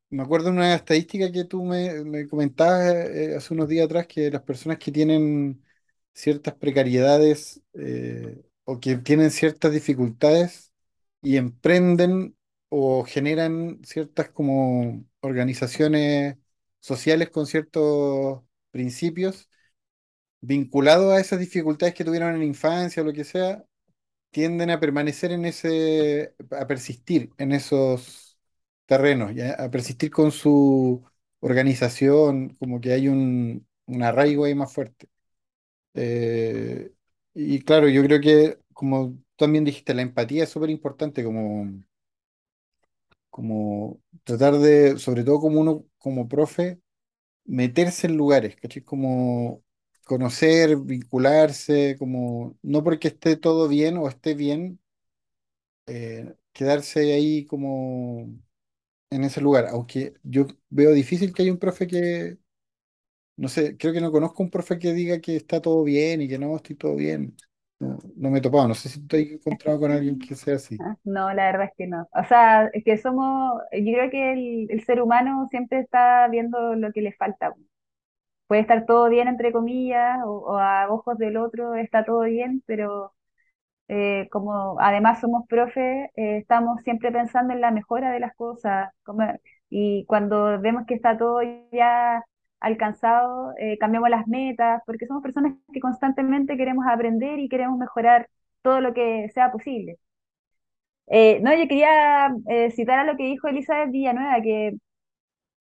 Me 0.10 0.24
acuerdo 0.24 0.46
de 0.48 0.52
una 0.54 0.76
estadística 0.76 1.32
que 1.32 1.46
tú 1.46 1.64
me, 1.66 2.04
me 2.06 2.28
comentabas 2.28 2.86
eh, 2.96 3.36
hace 3.36 3.54
unos 3.54 3.68
días 3.70 3.86
atrás, 3.86 4.08
que 4.08 4.32
las 4.32 4.44
personas 4.44 4.78
que 4.80 4.92
tienen 4.92 5.64
ciertas 6.14 6.54
precariedades 6.56 7.62
eh, 7.74 8.44
o 8.64 8.80
que 8.80 8.96
tienen 8.98 9.32
ciertas 9.32 9.72
dificultades 9.74 10.72
y 11.22 11.38
emprenden 11.38 12.38
o 12.70 13.04
generan 13.04 13.82
ciertas 13.84 14.30
como 14.30 15.06
organizaciones 15.22 16.38
sociales 16.80 17.30
con 17.30 17.46
ciertos 17.48 18.42
principios 18.76 19.50
vinculados 20.42 21.14
a 21.14 21.20
esas 21.20 21.40
dificultades 21.40 21.96
que 21.96 22.06
tuvieron 22.06 22.34
en 22.34 22.40
la 22.40 22.46
infancia 22.46 23.02
o 23.04 23.06
lo 23.06 23.14
que 23.14 23.24
sea, 23.24 23.66
tienden 24.32 24.72
a 24.72 24.80
permanecer 24.80 25.32
en 25.34 25.46
ese, 25.46 26.36
a 26.52 26.68
persistir 26.68 27.32
en 27.38 27.54
esos 27.54 28.38
terrenos, 28.88 29.36
¿ya? 29.36 29.54
A 29.56 29.72
persistir 29.72 30.12
con 30.12 30.32
su 30.32 31.04
organización, 31.42 32.56
como 32.60 32.82
que 32.82 32.94
hay 32.94 33.08
un, 33.10 33.68
un 33.88 34.04
arraigo 34.04 34.46
ahí 34.46 34.56
más 34.56 34.74
fuerte. 34.74 35.10
Eh, 35.94 36.92
y 37.34 37.62
claro, 37.64 37.90
yo 37.90 38.04
creo 38.04 38.22
que, 38.22 38.60
como 38.74 39.18
también 39.38 39.66
dijiste, 39.66 39.94
la 39.94 40.02
empatía 40.04 40.44
es 40.44 40.50
súper 40.50 40.70
importante, 40.70 41.24
como, 41.24 41.84
como 43.30 44.02
tratar 44.24 44.58
de, 44.60 44.98
sobre 45.00 45.24
todo 45.24 45.40
como 45.40 45.60
uno, 45.62 45.86
como 45.98 46.28
profe, 46.28 46.80
meterse 47.46 48.08
en 48.08 48.18
lugares, 48.18 48.56
¿cachai? 48.58 48.84
Como 48.84 49.64
conocer, 50.06 50.78
vincularse, 50.78 51.96
como 52.00 52.58
no 52.62 52.84
porque 52.84 53.10
esté 53.10 53.38
todo 53.38 53.68
bien 53.68 53.98
o 53.98 54.08
esté 54.08 54.34
bien, 54.36 54.80
eh, 55.88 56.36
quedarse 56.54 57.14
ahí 57.14 57.46
como 57.46 58.30
en 59.10 59.24
ese 59.24 59.42
lugar. 59.42 59.68
Aunque 59.70 60.16
yo 60.24 60.48
veo 60.70 60.94
difícil 60.94 61.34
que 61.34 61.44
haya 61.44 61.54
un 61.54 61.60
profe 61.60 61.88
que, 61.88 62.40
no 63.38 63.50
sé, 63.50 63.78
creo 63.78 63.94
que 63.94 64.02
no 64.02 64.12
conozco 64.12 64.44
un 64.44 64.52
profe 64.52 64.80
que 64.80 64.94
diga 64.94 65.22
que 65.22 65.36
está 65.36 65.62
todo 65.62 65.84
bien 65.84 66.22
y 66.22 66.28
que 66.30 66.40
no, 66.40 66.56
estoy 66.56 66.76
todo 66.76 66.96
bien. 66.96 67.36
No, 67.80 67.98
me 68.30 68.40
he 68.40 68.42
topado, 68.42 68.68
no 68.70 68.74
sé 68.74 68.90
si 68.90 69.00
has 69.00 69.14
encontrado 69.14 69.80
con 69.80 69.92
alguien 69.92 70.18
que 70.18 70.36
sea 70.36 70.56
así. 70.56 70.78
No, 71.04 71.34
la 71.34 71.46
verdad 71.52 71.66
es 71.68 71.74
que 71.78 71.88
no. 71.88 72.08
O 72.14 72.24
sea, 72.24 72.68
es 72.74 72.84
que 72.84 72.98
somos, 72.98 73.62
yo 73.72 73.94
creo 73.94 74.10
que 74.10 74.34
el, 74.34 74.68
el 74.72 74.84
ser 74.86 75.02
humano 75.02 75.48
siempre 75.52 75.80
está 75.80 76.28
viendo 76.30 76.76
lo 76.76 76.92
que 76.92 77.02
le 77.02 77.14
falta. 77.14 77.54
Puede 78.48 78.62
estar 78.62 78.86
todo 78.86 79.10
bien, 79.10 79.28
entre 79.28 79.52
comillas, 79.52 80.20
o, 80.26 80.58
a 80.60 80.88
ojos 80.90 81.18
del 81.18 81.38
otro 81.38 81.76
está 81.76 82.06
todo 82.06 82.22
bien, 82.22 82.64
pero 82.68 83.14
eh, 83.90 84.28
como 84.32 84.80
además 84.80 85.22
somos 85.22 85.48
profes, 85.48 86.10
eh, 86.16 86.38
estamos 86.40 86.82
siempre 86.84 87.12
pensando 87.12 87.54
en 87.54 87.62
la 87.62 87.72
mejora 87.72 88.12
de 88.12 88.20
las 88.22 88.36
cosas. 88.36 88.92
y 89.70 90.06
cuando 90.08 90.60
vemos 90.62 90.86
que 90.88 90.96
está 90.96 91.18
todo 91.18 91.42
ya 91.72 92.24
alcanzado, 92.60 93.54
eh, 93.60 93.78
cambiamos 93.80 94.10
las 94.10 94.28
metas, 94.28 94.82
porque 94.86 95.08
somos 95.08 95.24
personas 95.24 95.54
que 95.74 95.80
constantemente 95.80 96.58
queremos 96.58 96.86
aprender 96.88 97.40
y 97.40 97.50
queremos 97.50 97.78
mejorar 97.78 98.30
todo 98.62 98.82
lo 98.82 98.94
que 98.94 99.30
sea 99.34 99.52
posible. 99.52 99.98
Eh, 101.08 101.40
no, 101.42 101.54
yo 101.54 101.68
quería 101.68 102.30
eh, 102.50 102.72
citar 102.72 103.00
a 103.00 103.04
lo 103.06 103.16
que 103.18 103.24
dijo 103.26 103.48
Elizabeth 103.48 103.92
Villanueva, 103.92 104.42
que 104.42 104.74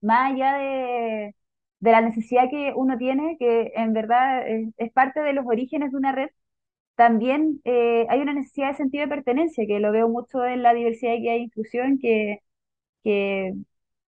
más 0.03 0.33
allá 0.33 0.55
de, 0.59 1.37
de 1.81 1.93
la 1.93 2.01
necesidad 2.03 2.51
que 2.51 2.73
uno 2.77 2.99
tiene, 2.99 3.37
que 3.39 3.73
en 3.77 3.93
verdad 3.95 4.47
es, 4.49 4.93
parte 4.93 5.21
de 5.21 5.33
los 5.35 5.47
orígenes 5.47 5.93
de 5.93 5.99
una 5.99 6.13
red, 6.13 6.29
también 6.97 7.61
eh, 7.65 8.07
hay 8.11 8.21
una 8.21 8.35
necesidad 8.35 8.71
de 8.71 8.77
sentido 8.77 9.05
de 9.05 9.09
pertenencia, 9.11 9.67
que 9.67 9.81
lo 9.81 9.93
veo 9.93 10.09
mucho 10.09 10.45
en 10.47 10.63
la 10.63 10.75
diversidad 10.75 11.15
y 11.15 11.29
hay 11.29 11.43
inclusión, 11.43 11.99
que, 12.01 12.41
que 13.05 13.55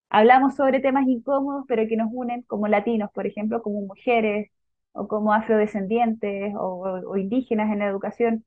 hablamos 0.09 0.55
sobre 0.55 0.79
temas 0.79 1.07
incómodos, 1.07 1.65
pero 1.67 1.87
que 1.87 1.97
nos 1.97 2.09
unen 2.11 2.43
como 2.43 2.67
latinos, 2.67 3.11
por 3.13 3.27
ejemplo, 3.27 3.61
como 3.61 3.81
mujeres 3.81 4.51
o 4.93 5.07
como 5.07 5.33
afrodescendientes 5.33 6.53
o, 6.57 7.17
indígenas 7.17 7.71
en 7.71 7.79
la 7.79 7.87
educación. 7.87 8.45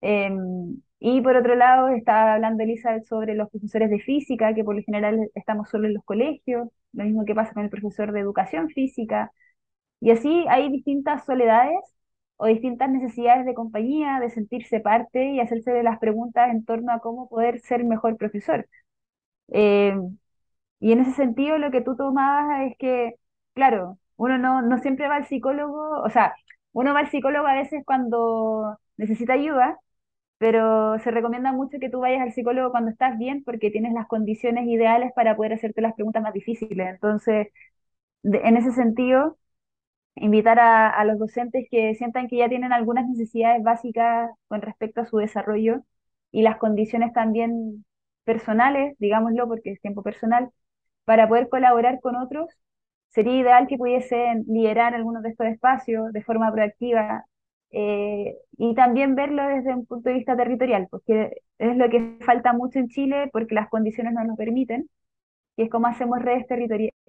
Em, 0.00 0.82
y 0.98 1.20
por 1.22 1.36
otro 1.36 1.54
lado, 1.54 1.88
estaba 1.88 2.34
hablando 2.34 2.62
Elizabeth 2.62 3.04
sobre 3.06 3.34
los 3.34 3.50
profesores 3.50 3.90
de 3.90 4.00
física, 4.00 4.54
que 4.54 4.64
por 4.64 4.76
lo 4.76 4.82
general 4.82 5.30
estamos 5.34 5.68
solo 5.70 5.86
en 5.88 5.94
los 5.94 6.04
colegios, 6.04 6.68
lo 6.92 7.04
mismo 7.04 7.24
que 7.24 7.34
pasa 7.34 7.54
con 7.54 7.64
el 7.64 7.70
profesor 7.70 8.12
de 8.12 8.20
educación 8.20 8.68
física. 8.70 9.32
Y 10.00 10.10
así 10.12 10.46
hay 10.48 10.70
distintas 10.70 11.24
soledades 11.26 11.78
o 12.36 12.46
distintas 12.46 12.90
necesidades 12.90 13.46
de 13.46 13.54
compañía, 13.54 14.18
de 14.20 14.30
sentirse 14.30 14.80
parte 14.80 15.32
y 15.32 15.40
hacerse 15.40 15.82
las 15.82 15.98
preguntas 15.98 16.50
en 16.50 16.64
torno 16.64 16.92
a 16.92 17.00
cómo 17.00 17.28
poder 17.28 17.60
ser 17.60 17.84
mejor 17.84 18.16
profesor. 18.16 18.68
Em, 19.48 20.18
y 20.80 20.92
en 20.92 21.00
ese 21.00 21.12
sentido, 21.12 21.58
lo 21.58 21.70
que 21.70 21.82
tú 21.82 21.96
tomabas 21.96 22.62
es 22.70 22.76
que, 22.78 23.14
claro, 23.54 23.98
uno 24.16 24.38
no, 24.38 24.62
no 24.62 24.78
siempre 24.78 25.08
va 25.08 25.16
al 25.16 25.26
psicólogo, 25.26 26.00
o 26.02 26.10
sea, 26.10 26.34
uno 26.72 26.94
va 26.94 27.00
al 27.00 27.10
psicólogo 27.10 27.46
a 27.46 27.54
veces 27.54 27.82
cuando 27.86 28.78
necesita 28.96 29.34
ayuda, 29.34 29.78
pero 30.38 30.98
se 31.00 31.10
recomienda 31.10 31.52
mucho 31.52 31.78
que 31.80 31.90
tú 31.90 32.00
vayas 32.00 32.22
al 32.22 32.32
psicólogo 32.32 32.70
cuando 32.72 32.90
estás 32.90 33.18
bien 33.18 33.44
porque 33.44 33.70
tienes 33.70 33.92
las 33.94 34.06
condiciones 34.08 34.66
ideales 34.68 35.12
para 35.14 35.36
poder 35.36 35.54
hacerte 35.54 35.82
las 35.82 35.94
preguntas 35.94 36.22
más 36.22 36.34
difíciles. 36.34 36.88
Entonces, 36.88 37.48
en 38.24 38.56
ese 38.56 38.72
sentido, 38.72 39.38
invitar 40.16 40.58
a, 40.60 40.90
a, 40.90 41.04
los 41.04 41.18
docentes 41.18 41.66
que 41.70 41.94
sientan 41.94 42.28
que 42.28 42.38
ya 42.38 42.48
tienen 42.48 42.72
algunas 42.72 43.08
necesidades 43.08 43.62
básicas 43.62 44.30
con 44.48 44.62
respecto 44.62 45.00
a 45.00 45.06
su 45.06 45.18
desarrollo 45.18 45.82
y 46.32 46.42
las 46.42 46.58
condiciones 46.58 47.12
también 47.12 47.84
personales, 48.24 48.96
digámoslo 48.98 49.48
porque 49.48 49.72
es 49.72 49.80
tiempo 49.80 50.02
personal, 50.02 50.50
para 51.04 51.28
poder 51.28 51.48
colaborar 51.48 52.00
con 52.00 52.16
otros, 52.16 52.48
sería 53.08 53.36
ideal 53.36 53.66
que 53.68 53.78
pudiesen 53.78 54.44
liderar 54.48 54.94
algunos 54.94 55.22
de 55.22 55.30
estos 55.30 55.46
espacios 55.48 56.12
de 56.12 56.22
forma 56.22 56.52
proactiva 56.52 57.24
eh, 57.72 58.36
y 58.58 58.74
también 58.74 59.14
verlo 59.14 59.46
desde 59.46 59.74
un 59.74 59.86
punto 59.86 60.08
de 60.08 60.16
vista 60.16 60.36
territorial, 60.36 60.88
porque 60.90 61.42
es 61.58 61.76
lo 61.76 61.88
que 61.90 62.18
falta 62.24 62.52
mucho 62.52 62.78
en 62.78 62.88
Chile 62.88 63.28
porque 63.32 63.54
las 63.54 63.68
condiciones 63.68 64.12
no 64.14 64.24
nos 64.24 64.36
permiten, 64.36 64.88
y 65.56 65.64
es 65.64 65.70
como 65.70 65.86
hacemos 65.88 66.20
redes 66.22 66.46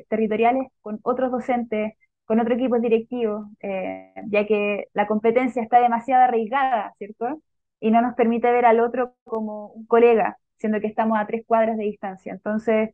territoriales 0.10 0.68
con 0.82 1.00
otros 1.04 1.32
docentes, 1.32 1.94
con 2.26 2.40
otros 2.40 2.58
equipos 2.58 2.82
directivos, 2.82 3.48
eh, 3.62 4.14
ya 4.28 4.46
que 4.46 4.86
la 4.94 5.08
competencia 5.08 5.62
está 5.64 5.80
demasiado 5.80 6.24
arraigada, 6.24 6.94
¿cierto? 6.98 7.42
Y 7.80 7.92
no 7.92 8.02
nos 8.02 8.16
permite 8.16 8.52
ver 8.52 8.66
al 8.66 8.80
otro 8.80 9.16
como 9.24 9.68
un 9.70 9.86
colega, 9.86 10.38
siendo 10.58 10.80
que 10.80 10.88
estamos 10.88 11.20
a 11.20 11.28
tres 11.28 11.44
cuadras 11.46 11.78
de 11.78 11.86
distancia. 11.86 12.34
Entonces, 12.34 12.92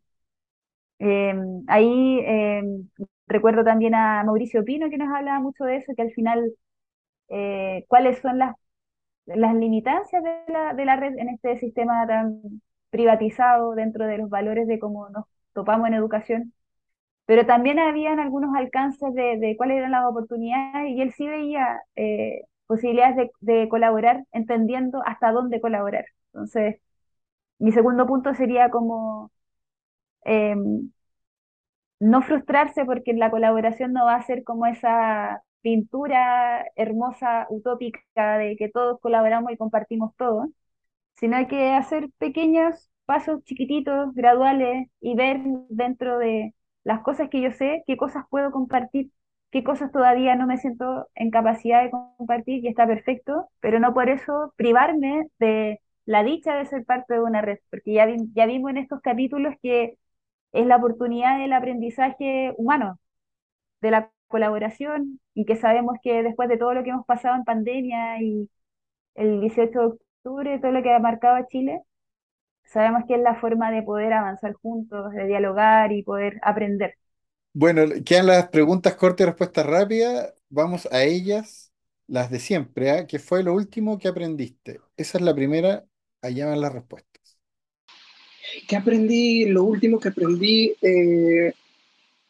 Em, 1.00 1.64
ahí 1.68 2.20
em, 2.26 2.90
recuerdo 3.28 3.64
también 3.64 3.94
a 3.96 4.24
Mauricio 4.24 4.64
Pino 4.66 4.90
que 4.90 4.98
nos 4.98 5.14
hablaba 5.14 5.40
mucho 5.40 5.66
de 5.66 5.78
eso, 5.78 5.94
que 5.96 6.02
al 6.02 6.12
final, 6.12 6.54
eh, 7.30 7.86
cuáles 7.88 8.20
son 8.20 8.40
las, 8.40 8.56
las 9.28 9.56
limitancias 9.56 10.24
de 10.24 10.54
la, 10.54 10.74
de 10.74 10.86
la 10.86 10.96
red 10.98 11.18
en 11.18 11.30
este 11.30 11.60
sistema 11.60 12.08
tan 12.08 12.42
privatizado 12.92 13.76
dentro 13.76 14.06
de 14.08 14.18
los 14.20 14.30
valores 14.30 14.68
de 14.68 14.80
cómo 14.80 15.10
nos 15.10 15.26
topamos 15.54 15.88
en 15.88 15.96
educación. 15.96 16.54
Pero 17.26 17.46
también 17.46 17.80
habían 17.80 18.20
algunos 18.20 18.56
alcances 18.56 19.14
de, 19.16 19.56
cuáles 19.58 19.78
eran 19.78 19.92
las 19.92 20.06
oportunidades 20.06 20.92
y 20.92 21.02
él 21.02 21.14
sí 21.14 21.28
veía 21.28 21.82
eh, 21.96 22.44
posibilidades 22.68 23.18
de, 23.18 23.32
de 23.42 23.70
colaborar, 23.70 24.26
entendiendo 24.32 25.02
hasta 25.06 25.32
dónde 25.32 25.62
colaborar. 25.62 26.06
Entonces, 26.34 26.80
mi 27.60 27.72
segundo 27.72 28.06
punto 28.08 28.34
sería 28.36 28.70
como 28.70 29.32
Em, 30.28 30.92
no 32.00 32.22
frustrarse 32.22 32.86
porque 32.86 33.14
la 33.14 33.32
colaboración 33.32 33.94
no 33.94 34.06
va 34.06 34.16
a 34.16 34.24
ser 34.24 34.44
como 34.44 34.66
esa 34.68 35.42
pintura 35.62 36.66
hermosa, 36.76 37.48
utópica 37.50 38.38
de 38.38 38.56
que 38.58 38.70
todos 38.70 39.00
colaboramos 39.02 39.52
y 39.52 39.58
compartimos 39.58 40.16
todo, 40.16 40.48
sino 41.18 41.38
hay 41.38 41.48
que 41.48 41.72
hacer 41.74 42.10
pequeños 42.20 42.90
pasos 43.06 43.44
chiquititos, 43.46 44.14
graduales 44.16 44.90
y 45.02 45.16
ver 45.16 45.42
dentro 45.70 46.20
de 46.20 46.56
las 46.84 47.02
cosas 47.04 47.30
que 47.30 47.42
yo 47.42 47.52
sé, 47.52 47.84
qué 47.88 47.98
cosas 47.98 48.26
puedo 48.30 48.52
compartir, 48.52 49.12
qué 49.52 49.64
cosas 49.64 49.92
todavía 49.92 50.36
no 50.36 50.48
me 50.48 50.58
siento 50.58 51.10
en 51.16 51.32
capacidad 51.32 51.84
de 51.84 51.92
compartir 51.92 52.64
y 52.66 52.68
está 52.70 52.88
perfecto, 52.88 53.50
pero 53.62 53.80
no 53.80 53.94
por 53.94 54.10
eso 54.10 54.54
privarme 54.58 55.28
de 55.40 55.82
la 56.06 56.24
dicha 56.24 56.56
de 56.56 56.66
ser 56.66 56.86
parte 56.86 57.16
de 57.16 57.22
una 57.22 57.42
red, 57.42 57.60
porque 57.70 57.94
ya, 57.94 58.08
ya 58.36 58.46
vimos 58.46 58.72
en 58.72 58.78
estos 58.78 59.02
capítulos 59.02 59.56
que 59.62 59.98
es 60.54 60.66
la 60.66 60.78
oportunidad 60.78 61.40
del 61.40 61.54
aprendizaje 61.54 62.54
humano, 62.58 63.00
de 63.82 63.92
la 63.92 64.12
colaboración, 64.28 65.20
y 65.34 65.46
que 65.46 65.56
sabemos 65.56 65.98
que 66.04 66.24
después 66.24 66.50
de 66.50 66.58
todo 66.58 66.74
lo 66.74 66.84
que 66.84 66.92
hemos 66.92 67.06
pasado 67.06 67.36
en 67.36 67.44
pandemia 67.46 68.22
y 68.22 68.50
el 69.16 69.42
18 69.42 69.80
de 69.80 69.86
octubre, 69.88 70.60
todo 70.60 70.72
lo 70.72 70.84
que 70.84 70.94
ha 70.94 71.00
marcado 71.00 71.36
a 71.38 71.48
Chile, 71.48 71.82
sabemos 72.66 73.04
que 73.08 73.16
es 73.16 73.22
la 73.22 73.36
forma 73.36 73.72
de 73.72 73.84
poder 73.84 74.14
avanzar 74.14 74.54
juntos, 74.54 75.12
de 75.14 75.26
dialogar 75.26 75.92
y 75.92 76.04
poder 76.04 76.40
aprender. 76.44 76.96
Bueno, 77.54 77.82
quedan 78.06 78.28
las 78.28 78.50
preguntas 78.50 78.96
cortas 78.96 79.22
y 79.26 79.30
respuestas 79.30 79.66
rápidas. 79.66 80.34
Vamos 80.50 80.88
a 80.92 81.04
ellas, 81.04 81.72
las 82.08 82.30
de 82.30 82.40
siempre. 82.40 82.92
¿ah? 82.92 83.08
¿Qué 83.08 83.20
fue 83.20 83.44
lo 83.44 83.54
último 83.54 83.98
que 83.98 84.08
aprendiste? 84.08 84.80
Esa 84.96 85.18
es 85.18 85.24
la 85.24 85.34
primera, 85.34 85.86
allá 86.22 86.48
van 86.48 86.62
las 86.62 86.74
respuestas. 86.74 87.17
¿Qué 88.68 88.76
aprendí? 88.76 89.46
Lo 89.46 89.64
último 89.64 90.00
que 90.00 90.10
aprendí, 90.10 90.74
eh, 90.82 91.54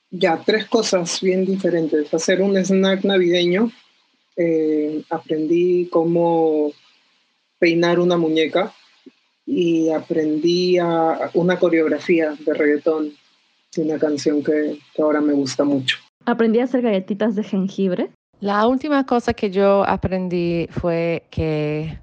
ya, 0.10 0.42
tres 0.46 0.66
cosas 0.66 1.20
bien 1.22 1.46
diferentes. 1.46 2.14
Hacer 2.14 2.42
un 2.42 2.58
snack 2.58 3.04
navideño. 3.04 3.72
Eh, 4.36 5.04
aprendí 5.10 5.88
cómo 5.92 6.72
peinar 7.58 8.00
una 8.00 8.18
muñeca 8.18 8.72
y 9.46 9.90
aprendí 9.90 10.78
a, 10.78 11.32
una 11.34 11.58
coreografía 11.58 12.36
de 12.40 12.54
reggaetón 12.54 13.14
de 13.76 13.82
una 13.82 13.98
canción 13.98 14.44
que, 14.44 14.80
que 14.94 15.02
ahora 15.02 15.22
me 15.22 15.34
gusta 15.34 15.64
mucho. 15.64 15.98
Aprendí 16.26 16.60
a 16.60 16.66
hacer 16.66 16.82
galletitas 16.82 17.36
de 17.36 17.44
jengibre. 17.44 18.12
La 18.40 18.68
última 18.68 19.06
cosa 19.06 19.34
que 19.34 19.50
yo 19.50 19.84
aprendí 19.88 20.68
fue 20.70 21.24
que 21.32 21.98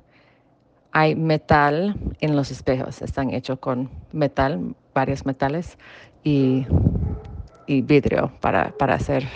hay 0.94 1.16
metal 1.16 1.96
en 2.20 2.36
los 2.36 2.52
espejos, 2.52 3.02
están 3.02 3.34
hechos 3.34 3.58
con 3.58 3.90
metal, 4.12 4.76
varios 4.94 5.26
metales 5.26 5.76
y, 6.22 6.64
vidrio 7.66 8.32
para, 8.40 8.72
hacer 8.78 9.26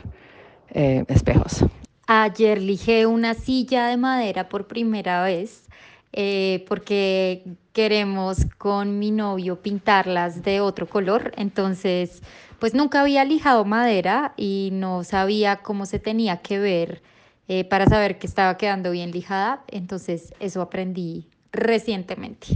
eh, 0.70 1.04
espejos. 1.08 1.64
Ayer 2.06 2.62
lijé 2.62 3.06
una 3.06 3.34
silla 3.34 3.88
de 3.88 3.96
madera 3.96 4.48
por 4.48 4.68
primera 4.68 5.24
vez 5.24 5.68
eh, 6.12 6.64
porque 6.68 7.42
queremos 7.72 8.46
con 8.56 9.00
mi 9.00 9.10
novio 9.10 9.60
pintarlas 9.60 10.42
de 10.44 10.60
otro 10.60 10.86
color, 10.86 11.32
entonces 11.36 12.22
pues 12.60 12.72
nunca 12.72 13.00
había 13.00 13.24
lijado 13.24 13.64
madera 13.64 14.32
y 14.36 14.70
no 14.72 15.02
sabía 15.02 15.56
cómo 15.56 15.86
se 15.86 15.98
tenía 15.98 16.36
que 16.36 16.60
ver 16.60 17.02
eh, 17.48 17.64
para 17.64 17.86
saber 17.86 18.18
que 18.18 18.28
estaba 18.28 18.56
quedando 18.56 18.92
bien 18.92 19.10
lijada, 19.10 19.64
entonces 19.68 20.34
eso 20.38 20.62
aprendí 20.62 21.27
recientemente? 21.52 22.46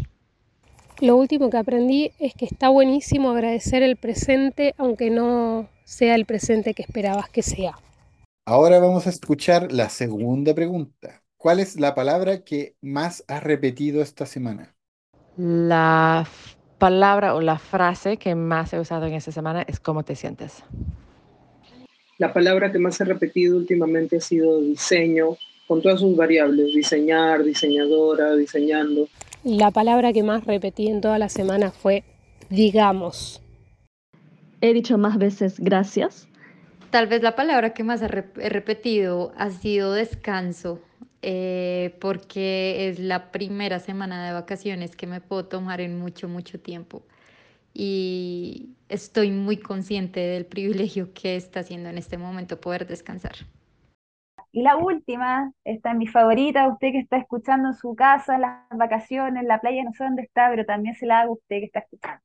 Lo 1.01 1.17
último 1.17 1.51
que 1.51 1.57
aprendí 1.57 2.13
es 2.19 2.35
que 2.35 2.45
está 2.45 2.69
buenísimo 2.69 3.31
agradecer 3.31 3.83
el 3.83 3.97
presente, 3.97 4.75
aunque 4.79 5.11
no 5.11 5.69
sea 5.85 6.15
el 6.15 6.27
presente 6.27 6.75
que 6.75 6.83
esperabas 6.83 7.29
que 7.29 7.43
sea. 7.43 7.79
Ahora 8.45 8.79
vamos 8.79 9.07
a 9.07 9.11
escuchar 9.11 9.73
la 9.73 9.89
segunda 9.89 10.55
pregunta. 10.55 11.23
¿Cuál 11.37 11.59
es 11.59 11.79
la 11.79 11.95
palabra 11.95 12.45
que 12.45 12.77
más 12.81 13.25
has 13.27 13.43
repetido 13.43 14.01
esta 14.01 14.27
semana? 14.27 14.75
La 15.37 16.27
palabra 16.79 17.35
o 17.35 17.41
la 17.41 17.59
frase 17.59 18.17
que 18.17 18.35
más 18.35 18.73
he 18.73 18.79
usado 18.79 19.07
en 19.07 19.15
esta 19.15 19.33
semana 19.33 19.63
es 19.63 19.81
¿cómo 19.81 20.05
te 20.05 20.15
sientes? 20.15 20.63
La 22.19 22.33
palabra 22.33 22.71
que 22.71 22.79
más 22.79 23.01
he 23.01 23.05
repetido 23.05 23.57
últimamente 23.57 24.19
ha 24.19 24.21
sido 24.21 24.61
diseño, 24.61 25.37
con 25.73 25.81
todas 25.81 26.01
sus 26.01 26.15
variables, 26.15 26.75
diseñar, 26.75 27.45
diseñadora, 27.45 28.35
diseñando. 28.35 29.09
La 29.43 29.71
palabra 29.71 30.13
que 30.13 30.23
más 30.23 30.45
repetí 30.45 30.89
en 30.89 31.01
toda 31.01 31.19
la 31.19 31.31
semana 31.31 31.71
fue 31.71 32.05
digamos. 32.51 33.41
He 34.61 34.75
dicho 34.75 34.99
más 34.99 35.17
veces 35.17 35.59
gracias. 35.59 36.29
Tal 36.91 37.07
vez 37.07 37.23
la 37.23 37.37
palabra 37.37 37.73
que 37.73 37.85
más 37.85 38.03
he, 38.03 38.09
repetido 38.09 39.33
ha 39.39 39.51
sido 39.51 39.95
descanso, 39.95 40.79
eh, 41.23 41.97
porque 42.03 42.91
es 42.91 42.99
la 42.99 43.33
primera 43.33 43.81
semana 43.81 44.27
de 44.27 44.35
vacaciones 44.35 44.95
que 44.95 45.07
me 45.07 45.23
puedo 45.23 45.47
tomar 45.47 45.81
en 45.81 45.99
mucho, 45.99 46.29
mucho 46.29 46.61
tiempo. 46.61 47.03
y 47.73 48.69
estoy 48.91 49.31
muy 49.31 49.57
consciente 49.57 50.21
del 50.21 50.45
privilegio 50.45 51.15
que 51.15 51.37
está 51.37 51.61
haciendo 51.61 51.89
en 51.89 51.97
este 51.97 52.19
momento 52.19 52.61
poder 52.61 52.87
descansar. 52.87 53.37
Y 54.55 54.61
la 54.61 54.77
última, 54.77 55.51
esta 55.65 55.93
es 55.93 55.97
mi 55.97 56.07
favorita, 56.07 56.69
usted 56.69 56.93
que 56.93 56.99
está 56.99 57.17
escuchando 57.17 57.69
en 57.69 57.75
su 57.75 57.95
casa, 57.95 58.35
en 58.35 58.43
las 58.43 58.69
vacaciones, 58.71 59.41
en 59.41 59.49
la 59.49 59.59
playa, 59.59 59.83
no 59.83 59.95
sé 59.95 60.05
dónde 60.05 60.23
está, 60.23 60.51
pero 60.51 60.67
también 60.67 60.95
se 60.95 61.07
la 61.07 61.21
hago 61.21 61.31
a 61.31 61.37
usted 61.37 61.61
que 61.61 61.65
está 61.65 61.81
escuchando. 61.81 62.21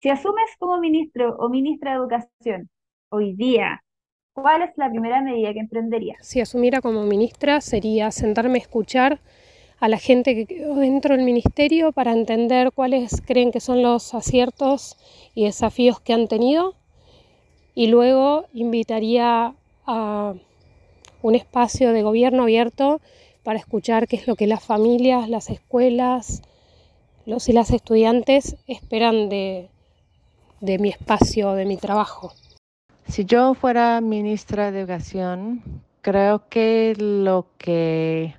Si 0.00 0.08
asumes 0.08 0.50
como 0.58 0.78
ministro 0.78 1.36
o 1.36 1.50
ministra 1.50 1.90
de 1.90 1.96
Educación 1.98 2.70
hoy 3.10 3.34
día, 3.34 3.82
¿cuál 4.32 4.62
es 4.62 4.70
la 4.76 4.88
primera 4.88 5.20
medida 5.20 5.52
que 5.52 5.60
emprendería? 5.60 6.16
Si 6.20 6.40
asumiera 6.40 6.80
como 6.80 7.02
ministra 7.02 7.60
sería 7.60 8.10
sentarme 8.10 8.58
a 8.58 8.62
escuchar 8.62 9.20
a 9.80 9.88
la 9.88 9.98
gente 9.98 10.34
que 10.34 10.46
quedó 10.46 10.76
dentro 10.76 11.14
del 11.14 11.26
ministerio 11.26 11.92
para 11.92 12.12
entender 12.12 12.72
cuáles 12.72 13.20
creen 13.20 13.52
que 13.52 13.60
son 13.60 13.82
los 13.82 14.14
aciertos 14.14 14.96
y 15.34 15.44
desafíos 15.44 16.00
que 16.00 16.14
han 16.14 16.26
tenido 16.26 16.74
y 17.74 17.88
luego 17.88 18.46
invitaría 18.54 19.54
a 19.86 20.34
un 21.28 21.34
espacio 21.34 21.92
de 21.92 22.02
gobierno 22.02 22.44
abierto 22.44 23.00
para 23.44 23.58
escuchar 23.58 24.08
qué 24.08 24.16
es 24.16 24.26
lo 24.26 24.34
que 24.34 24.46
las 24.46 24.64
familias, 24.64 25.28
las 25.28 25.50
escuelas, 25.50 26.42
los 27.26 27.48
y 27.48 27.52
las 27.52 27.70
estudiantes 27.70 28.56
esperan 28.66 29.28
de, 29.28 29.68
de 30.60 30.78
mi 30.78 30.88
espacio, 30.88 31.52
de 31.52 31.66
mi 31.66 31.76
trabajo. 31.76 32.32
Si 33.06 33.24
yo 33.24 33.54
fuera 33.54 34.00
ministra 34.00 34.70
de 34.70 34.80
Educación, 34.80 35.62
creo 36.00 36.48
que 36.48 36.94
lo 36.98 37.46
que 37.58 38.34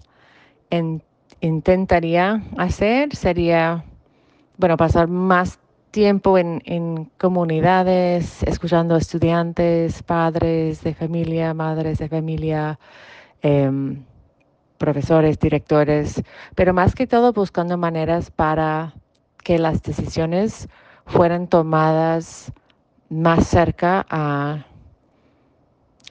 intentaría 1.42 2.44
hacer 2.58 3.16
sería, 3.16 3.84
bueno, 4.58 4.78
pasar 4.78 5.08
más 5.08 5.60
tiempo 5.92 6.38
en, 6.38 6.62
en, 6.66 7.06
comunidades, 7.18 8.44
escuchando 8.44 8.96
estudiantes, 8.96 10.04
padres 10.04 10.84
de 10.84 10.94
familia, 10.94 11.54
madres 11.54 11.98
de 12.00 12.08
familia, 12.08 12.80
em, 13.42 14.04
profesores, 14.78 15.40
directores, 15.40 16.24
pero 16.56 16.74
más 16.74 16.96
que 16.96 17.08
todo 17.08 17.34
buscando 17.34 17.78
maneras 17.78 18.32
para 18.32 18.94
que 19.44 19.58
las 19.58 19.82
decisiones 19.84 20.70
fueran 21.06 21.48
tomadas 21.48 22.52
más 23.10 23.48
cerca 23.48 24.06
a, 24.10 24.66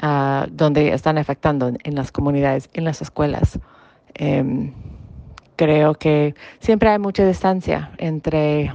a 0.02 0.46
donde 0.50 0.92
están 0.92 1.18
afectando 1.18 1.72
en 1.82 1.94
las 1.94 2.10
comunidades, 2.12 2.68
en 2.74 2.84
las 2.84 3.00
escuelas. 3.00 3.59
Em, 4.14 4.72
creo 5.56 5.94
que 5.94 6.34
siempre 6.60 6.88
hay 6.90 6.98
mucha 6.98 7.24
distancia 7.26 7.92
entre 7.98 8.72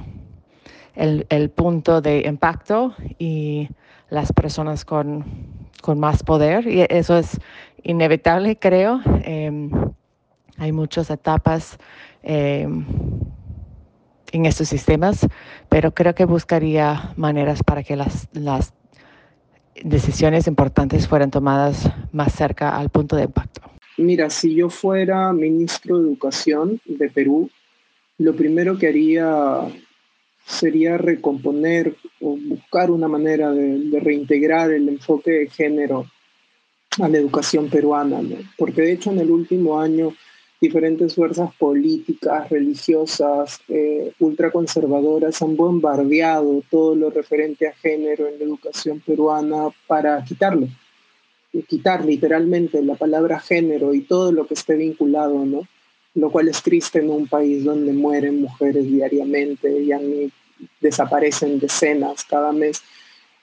el, 0.94 1.26
el 1.28 1.50
punto 1.50 2.00
de 2.00 2.24
impacto 2.26 2.94
y 3.18 3.68
las 4.10 4.32
personas 4.32 4.84
con, 4.84 5.24
con, 5.82 5.98
más 5.98 6.22
poder 6.22 6.66
y 6.66 6.86
eso 6.88 7.16
es 7.16 7.40
inevitable, 7.82 8.58
creo. 8.58 9.00
Eh, 9.24 9.70
hay 10.56 10.72
muchas 10.72 11.10
etapas 11.10 11.78
eh, 12.22 12.68
en 14.32 14.46
estos 14.46 14.68
sistemas, 14.68 15.26
pero 15.68 15.92
creo 15.92 16.14
que 16.14 16.24
buscaría 16.24 17.12
maneras 17.16 17.62
para 17.62 17.82
que 17.82 17.96
las, 17.96 18.28
las 18.32 18.72
decisiones 19.82 20.46
importantes 20.46 21.08
fueran 21.08 21.30
tomadas 21.30 21.90
más 22.12 22.32
cerca 22.32 22.76
al 22.76 22.90
punto 22.90 23.16
de 23.16 23.24
impacto. 23.24 23.62
Mira, 23.96 24.28
si 24.30 24.54
yo 24.54 24.70
fuera 24.70 25.32
ministro 25.32 25.98
de 25.98 26.08
Educación 26.08 26.80
de 26.84 27.08
Perú, 27.10 27.50
lo 28.18 28.34
primero 28.34 28.76
que 28.76 28.88
haría 28.88 29.60
sería 30.46 30.98
recomponer 30.98 31.96
o 32.20 32.36
buscar 32.36 32.90
una 32.90 33.08
manera 33.08 33.50
de, 33.50 34.00
reintegrar 34.00 34.70
el 34.70 34.88
enfoque 34.88 35.30
de 35.30 35.48
género 35.48 36.06
a 37.00 37.08
la 37.08 37.18
educación 37.18 37.68
peruana, 37.68 38.20
porque 38.56 38.82
de 38.82 38.92
hecho 38.92 39.10
en 39.10 39.20
el 39.20 39.30
último 39.30 39.80
año 39.80 40.14
diferentes 40.60 41.14
fuerzas 41.14 41.52
políticas, 41.56 42.48
religiosas, 42.48 43.60
eh, 43.68 44.12
ultraconservadoras 44.20 45.42
han 45.42 45.56
bombardeado 45.56 46.62
todo 46.70 46.94
lo 46.94 47.10
referente 47.10 47.66
a 47.66 47.74
género 47.74 48.28
en 48.28 48.38
la 48.38 48.44
educación 48.44 49.00
peruana 49.00 49.68
para 49.86 50.22
quitarlo, 50.24 50.68
y 51.52 51.62
quitar 51.62 52.04
literalmente 52.04 52.82
la 52.82 52.94
palabra 52.94 53.40
género 53.40 53.94
y 53.94 54.02
todo 54.02 54.32
lo 54.32 54.46
que 54.46 54.54
esté 54.54 54.76
vinculado, 54.76 55.44
¿no? 55.44 55.66
Lo 56.14 56.30
cual 56.30 56.48
es 56.48 56.62
triste 56.62 57.00
en 57.00 57.10
un 57.10 57.26
país 57.26 57.64
donde 57.64 57.92
mueren 57.92 58.40
mujeres 58.40 58.84
diariamente 58.84 59.70
y 59.70 60.30
desaparecen 60.80 61.58
decenas 61.58 62.24
cada 62.24 62.52
mes. 62.52 62.82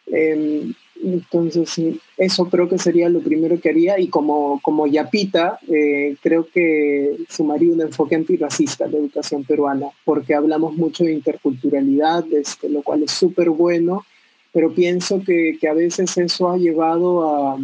Em, 0.07 0.73
entonces, 1.03 1.79
eso 2.17 2.45
creo 2.45 2.69
que 2.69 2.77
sería 2.77 3.09
lo 3.09 3.21
primero 3.21 3.59
que 3.59 3.69
haría 3.69 3.99
y 3.99 4.07
como, 4.07 4.59
como 4.61 4.87
Yapita, 4.87 5.59
eh, 5.67 6.15
creo 6.21 6.47
que 6.53 7.17
sumaría 7.27 7.73
un 7.73 7.81
enfoque 7.81 8.15
antirracista 8.15 8.85
a 8.85 8.87
la 8.87 8.97
educación 8.97 9.43
peruana, 9.43 9.87
porque 10.05 10.35
hablamos 10.35 10.75
mucho 10.75 11.03
de 11.03 11.13
interculturalidad, 11.13 12.25
este, 12.31 12.69
lo 12.69 12.83
cual 12.83 13.03
es 13.03 13.11
súper 13.11 13.49
bueno, 13.49 14.05
pero 14.53 14.73
pienso 14.73 15.21
que, 15.25 15.57
que, 15.59 15.67
a 15.67 15.73
veces 15.73 16.15
eso 16.17 16.49
ha 16.49 16.57
llevado 16.57 17.27
a, 17.27 17.57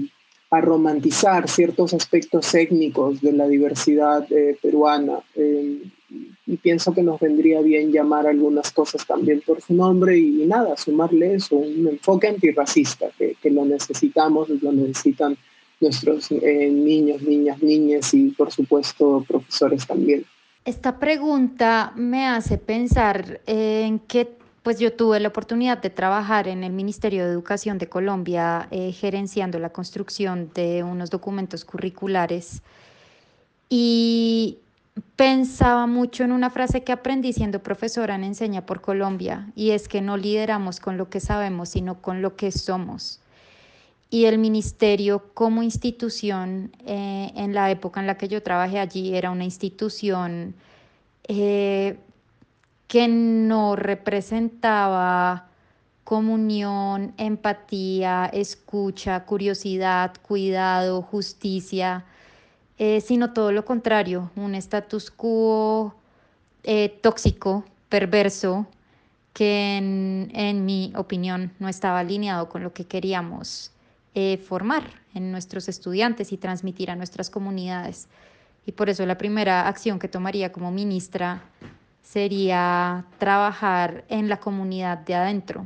a 0.50 0.62
romantizar 0.62 1.50
ciertos 1.50 1.94
aspectos 1.94 2.54
étnicos 2.56 3.22
de 3.22 3.34
la 3.34 3.48
diversidad 3.48 4.26
eh, 4.32 4.58
peruana. 4.62 5.20
Eh, 5.36 5.84
y 6.46 6.56
pienso 6.56 6.94
que 6.94 7.04
nos 7.04 7.20
vendría 7.20 7.60
bien 7.62 7.92
llamar 7.92 8.28
algunas 8.28 8.72
cosas 8.72 9.06
también 9.06 9.42
por 9.46 9.62
su 9.62 9.74
nombre 9.74 10.18
y, 10.18 10.46
nada, 10.46 10.78
sumarle 10.78 11.36
eso, 11.36 11.58
un 11.58 11.88
enfoque 11.88 12.28
antirracista, 12.28 13.08
que, 13.18 13.36
que 13.42 13.50
lo 13.50 13.66
necesitamos, 13.66 14.50
lo 14.50 14.72
necesitan 14.72 15.38
nuestros 15.80 16.32
eh, 16.32 16.70
niños, 16.72 17.22
niñas, 17.22 17.62
niñas 17.62 18.14
y 18.14 18.30
por 18.30 18.52
supuesto 18.52 19.24
profesores 19.28 19.86
también. 19.86 20.26
Esta 20.66 21.00
pregunta 21.00 21.94
me 21.96 22.28
hace 22.28 22.58
pensar 22.58 23.42
en 23.46 24.00
qué 24.00 24.28
pues 24.68 24.80
yo 24.80 24.92
tuve 24.92 25.22
la 25.22 25.30
oportunidad 25.30 25.82
de 25.82 25.90
trabajar 25.90 26.50
en 26.50 26.62
el 26.66 26.74
Ministerio 26.74 27.24
de 27.24 27.32
Educación 27.32 27.78
de 27.78 27.88
Colombia 27.88 28.68
eh, 28.70 28.92
gerenciando 28.92 29.60
la 29.60 29.70
construcción 29.70 30.52
de 30.54 30.84
unos 30.84 31.10
documentos 31.10 31.64
curriculares 31.64 32.62
y 33.70 34.58
pensaba 35.16 35.88
mucho 35.88 36.26
en 36.26 36.34
una 36.34 36.50
frase 36.50 36.84
que 36.84 36.92
aprendí 36.92 37.32
siendo 37.32 37.64
profesora 37.64 38.16
en 38.16 38.26
Enseña 38.26 38.66
por 38.66 38.82
Colombia 38.82 39.48
y 39.56 39.70
es 39.70 39.88
que 39.88 40.02
no 40.02 40.18
lideramos 40.18 40.82
con 40.82 40.98
lo 40.98 41.10
que 41.10 41.22
sabemos, 41.22 41.70
sino 41.70 42.02
con 42.02 42.22
lo 42.22 42.36
que 42.36 42.52
somos. 42.52 43.22
Y 44.10 44.26
el 44.26 44.38
ministerio 44.38 45.30
como 45.34 45.64
institución, 45.64 46.76
eh, 46.86 47.32
en 47.38 47.54
la 47.54 47.72
época 47.72 48.02
en 48.02 48.08
la 48.08 48.18
que 48.18 48.28
yo 48.28 48.44
trabajé 48.44 48.80
allí, 48.80 49.16
era 49.16 49.32
una 49.32 49.46
institución 49.46 50.56
eh, 51.30 51.98
que 52.88 53.08
no 53.08 53.76
representaba 53.76 55.48
comunión, 56.04 57.14
empatía, 57.18 58.28
escucha, 58.32 59.26
curiosidad, 59.26 60.14
cuidado, 60.22 61.02
justicia, 61.02 62.06
eh, 62.78 63.02
sino 63.02 63.34
todo 63.34 63.52
lo 63.52 63.66
contrario, 63.66 64.32
un 64.38 64.56
status 64.56 65.12
quo 65.12 65.96
eh, 66.64 66.98
tóxico, 67.02 67.66
perverso, 67.90 68.68
que 69.34 69.78
en, 69.78 70.66
mi 70.66 70.94
opinión 70.96 71.52
no 71.60 71.68
estaba 71.68 72.00
alineado 72.00 72.50
con 72.50 72.64
lo 72.64 72.74
que 72.74 72.86
queríamos 72.86 73.72
eh, 74.16 74.38
formar 74.38 74.84
en 75.14 75.32
nuestros 75.32 75.68
estudiantes 75.68 76.32
y 76.32 76.38
transmitir 76.38 76.90
a 76.90 76.96
nuestras 76.96 77.30
comunidades. 77.30 78.08
Y 78.66 78.72
por 78.72 78.90
eso 78.90 79.06
la 79.06 79.18
primera 79.18 79.68
acción 79.68 80.00
que 80.00 80.08
tomaría 80.08 80.52
como 80.52 80.72
ministra 80.72 81.44
sería 82.12 83.06
trabajar 83.18 84.06
en 84.08 84.30
la 84.30 84.38
comunidad 84.38 85.00
de 85.00 85.16
adentro, 85.16 85.66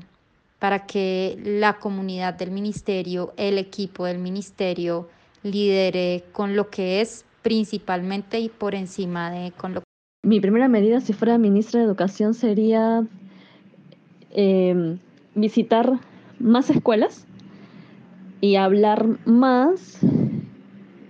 para 0.58 0.88
que 0.88 1.40
la 1.44 1.78
comunidad 1.78 2.34
del 2.34 2.50
ministerio, 2.50 3.32
el 3.38 3.60
equipo 3.60 4.06
del 4.06 4.18
ministerio, 4.18 5.08
lidere 5.44 6.24
con 6.32 6.56
lo 6.56 6.70
que 6.72 7.02
es 7.02 7.26
principalmente 7.44 8.40
y 8.40 8.50
por 8.50 8.74
encima 8.74 9.30
de 9.30 9.52
con 9.52 9.76
lo 9.76 9.84
Mi 10.24 10.40
primera 10.40 10.68
medida 10.68 11.00
si 11.00 11.14
fuera 11.14 11.38
ministra 11.38 11.80
de 11.80 11.86
Educación 11.86 12.34
sería 12.34 13.06
em, 14.32 14.98
visitar 15.36 16.00
más 16.40 16.70
escuelas 16.72 17.28
y 18.40 18.56
hablar 18.56 19.06
más 19.26 20.00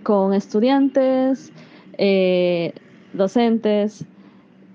con 0.02 0.34
estudiantes, 0.34 1.52
eh, 1.96 2.74
docentes, 3.14 4.04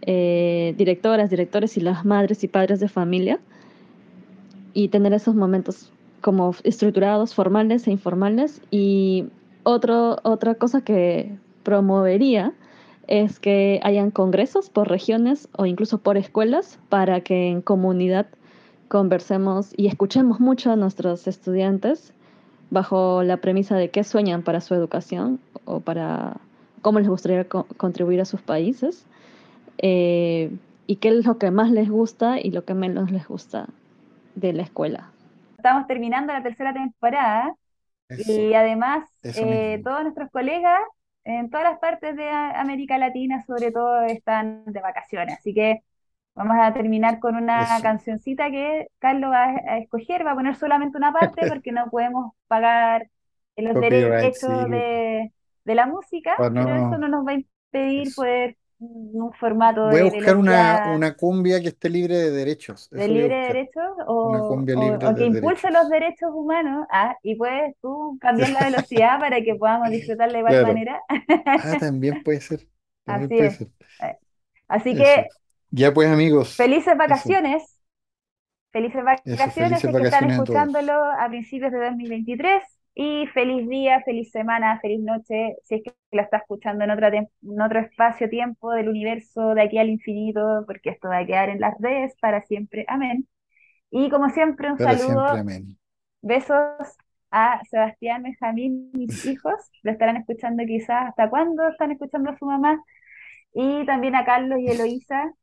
eh, 0.10 0.74
directoras, 0.78 1.30
directores 1.30 1.76
y 1.76 1.82
las 1.82 2.06
madres 2.06 2.42
y 2.46 2.48
padres 2.48 2.80
de 2.80 2.88
familia 2.88 3.42
y 4.74 4.88
tener 4.88 5.12
esos 5.12 5.36
momentos 5.36 5.92
como 6.22 6.56
estructurados, 6.64 7.36
formales 7.36 7.86
e 7.88 7.92
informales. 7.92 8.62
Y 8.72 9.26
otra 9.64 10.56
cosa 10.58 10.80
que 10.80 11.36
promovería 11.64 12.54
es 13.08 13.40
que 13.40 13.82
hayan 13.84 14.10
congresos 14.12 14.70
por 14.70 14.88
regiones 14.88 15.50
o 15.58 15.66
incluso 15.66 15.98
por 15.98 16.16
escuelas 16.16 16.80
para 16.88 17.20
que 17.20 17.50
en 17.50 17.62
comunidad 17.62 18.28
conversemos 18.88 19.74
y 19.76 19.88
escuchemos 19.88 20.40
mucho 20.40 20.72
a 20.72 20.78
nuestros 20.78 21.28
estudiantes 21.28 22.14
bajo 22.70 23.24
la 23.24 23.38
premisa 23.38 23.76
de 23.76 23.90
qué 23.90 24.06
sueñan 24.06 24.42
para 24.42 24.62
su 24.62 24.74
educación 24.74 25.42
o 25.66 25.82
para 25.82 26.38
cómo 26.82 27.00
les 27.00 27.10
gustaría 27.10 27.46
contribuir 27.46 28.22
a 28.22 28.26
sus 28.26 28.42
países 28.42 29.06
eh, 29.78 30.52
y 30.86 30.96
qué 30.98 31.10
es 31.10 31.26
lo 31.26 31.38
que 31.38 31.52
más 31.52 31.72
les 31.72 31.90
gusta 31.90 32.40
y 32.40 32.52
lo 32.52 32.66
que 32.66 32.74
menos 32.74 33.12
les 33.12 33.28
gusta 33.28 33.68
de 34.36 34.54
la 34.54 34.64
escuela. 34.64 35.12
Estamos 35.58 35.88
terminando 35.88 36.34
la 36.34 36.44
tercera 36.44 36.74
temporada 36.74 37.54
y 38.10 38.54
además 38.54 39.10
eh, 39.24 39.82
todos 39.84 40.04
nuestros 40.04 40.30
colegas 40.32 40.82
en 41.26 41.50
todas 41.50 41.70
las 41.70 41.80
partes 41.80 42.16
de 42.16 42.30
América 42.30 42.98
Latina 42.98 43.44
sobre 43.46 43.72
todo 43.72 44.02
están 44.04 44.64
de 44.66 44.80
vacaciones, 44.80 45.40
así 45.40 45.54
que 45.54 45.82
Vamos 46.38 46.56
a 46.60 46.72
terminar 46.72 47.20
con 47.20 47.36
una 47.36 47.66
cancioncita 47.82 48.52
que 48.52 48.90
Carlos 49.00 49.32
va 49.32 49.46
a 49.46 49.80
escoger, 49.80 50.24
va 50.24 50.34
a 50.34 50.36
poner 50.36 50.56
solamente 50.56 50.96
una 50.96 51.12
parte 51.12 51.42
porque 51.50 51.72
no 51.72 51.90
podemos 51.90 52.32
pagar 52.48 53.10
los 53.56 53.74
derechos 53.74 54.70
de, 54.70 55.32
la 55.66 55.88
música, 55.88 56.36
pero 56.38 56.76
eso 56.76 56.98
no 57.00 57.08
nos 57.08 57.26
va 57.26 57.32
a 57.32 57.34
impedir 57.34 58.14
poder 58.16 58.56
un 58.80 59.34
formato 59.34 59.90
Voy 59.90 60.02
a 60.02 60.04
buscar 60.04 60.38
una, 60.38 60.94
una 60.96 61.16
cumbia 61.16 61.60
que 61.60 61.70
esté 61.70 61.90
libre 61.90 62.16
de 62.16 62.32
derechos. 62.32 62.90
De 62.92 63.08
libre 63.08 63.36
de 63.36 63.48
derechos 63.48 63.92
o, 64.06 64.64
que 64.66 65.26
impulse 65.26 65.72
los 65.72 65.90
derechos 65.90 66.30
humanos. 66.34 66.86
Ah, 66.92 67.16
y 67.24 67.36
puedes 67.36 67.76
tú 67.82 68.18
cambiar 68.22 68.52
la 68.52 68.60
velocidad 68.70 69.20
para 69.20 69.42
que 69.42 69.56
podamos 69.56 69.90
disfrutar 69.92 70.32
de 70.32 70.40
igual 70.40 70.64
manera. 70.64 71.02
ah, 71.46 71.78
también 71.80 72.22
puede 72.24 72.42
ser. 72.42 72.68
Así 73.06 73.38
es. 73.38 73.62
Eh, 73.62 74.18
así 74.68 74.94
que 74.94 75.28
ya 75.72 75.94
pues 75.94 76.10
amigos. 76.10 76.56
Felices 76.56 76.98
vacaciones. 76.98 77.80
Felices 78.72 79.02
vacaciones 79.04 79.82
que 79.82 79.90
están 79.90 80.30
escuchándolo 80.30 80.94
a, 80.94 81.28
principios 81.30 81.72
de 81.72 81.80
2023. 81.80 82.64
Y 83.00 83.28
feliz 83.28 83.70
día, 83.70 84.02
feliz 84.02 84.32
semana, 84.32 84.80
feliz 84.80 85.00
noche, 85.02 85.56
si 85.62 85.76
es 85.76 85.84
que 85.84 85.94
lo 86.12 86.24
está 86.24 86.38
escuchando 86.38 86.84
en, 86.84 86.90
otra 86.90 87.10
en 87.10 87.62
otro 87.62 87.80
espacio-tiempo 87.80 88.72
del 88.72 88.90
universo, 88.90 89.54
de 89.54 89.62
aquí 89.62 89.78
al 89.78 89.90
infinito, 89.90 90.64
porque 90.66 90.90
esto 90.90 91.08
va 91.08 91.20
a 91.20 91.26
quedar 91.28 91.50
en 91.50 91.60
las 91.60 91.76
redes 91.80 92.16
para 92.20 92.42
siempre. 92.42 92.86
Amén. 92.88 93.28
Y 93.92 94.10
como 94.10 94.30
siempre, 94.30 94.72
un 94.72 94.80
saludo. 94.80 95.44
Besos 96.24 96.98
a 97.30 97.62
Sebastián, 97.70 98.24
Benjamín, 98.24 98.90
mis 98.94 99.26
hijos. 99.28 99.54
Lo 99.84 99.92
estarán 99.92 100.18
escuchando 100.18 100.64
quizás 100.66 101.10
hasta 101.10 101.30
cuándo 101.30 101.68
están 101.68 101.92
escuchando 101.92 102.32
a 102.32 102.38
su 102.40 102.46
mamá. 102.48 102.84
Y 103.54 103.86
también 103.86 104.16
a 104.16 104.26
Carlos 104.26 104.58
y 104.60 104.72
Eloísa, 104.72 105.34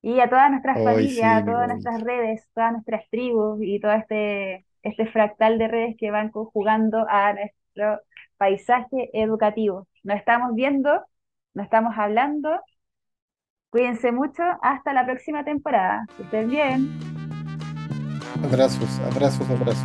y 0.00 0.20
a 0.20 0.30
todas 0.30 0.50
nuestras 0.50 0.82
familias, 0.82 1.42
a 1.42 1.44
todas 1.44 1.68
nuestras 1.68 2.00
redes, 2.02 2.48
todas 2.54 2.72
nuestras 2.72 3.10
tribus 3.10 3.58
y 3.60 3.78
todo 3.78 3.92
este, 3.92 4.64
este 4.82 5.06
fractal 5.06 5.58
de 5.58 5.68
redes 5.68 5.96
que 5.98 6.10
van 6.10 6.30
conjugando 6.30 7.06
a 7.08 7.32
nuestro 7.32 8.00
paisaje 8.36 9.10
educativo. 9.12 9.88
Nos 10.02 10.16
estamos 10.16 10.54
viendo, 10.54 10.90
nos 11.54 11.64
estamos 11.64 11.94
hablando. 11.96 12.60
Cuídense 13.70 14.12
mucho. 14.12 14.42
Hasta 14.62 14.92
la 14.92 15.06
próxima 15.06 15.44
temporada. 15.44 16.04
Que 16.16 16.24
estén 16.24 16.50
bien. 16.50 16.98
Abrazos, 18.44 18.98
abrazos, 19.00 19.48
abrazos. 19.48 19.84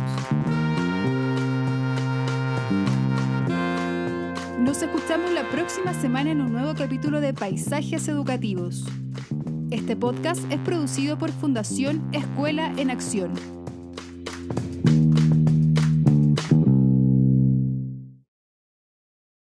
Nos 4.58 4.82
escuchamos 4.82 5.30
la 5.30 5.44
próxima 5.44 5.94
semana 5.94 6.32
en 6.32 6.42
un 6.42 6.52
nuevo 6.52 6.74
capítulo 6.76 7.20
de 7.20 7.32
Paisajes 7.32 8.08
Educativos. 8.08 8.84
Este 9.70 9.96
podcast 9.96 10.40
es 10.52 10.58
producido 10.58 11.16
por 11.16 11.30
Fundación 11.30 12.10
Escuela 12.12 12.72
en 12.76 12.90
Acción 12.90 13.57
Thank 14.50 14.88
you. 14.88 14.97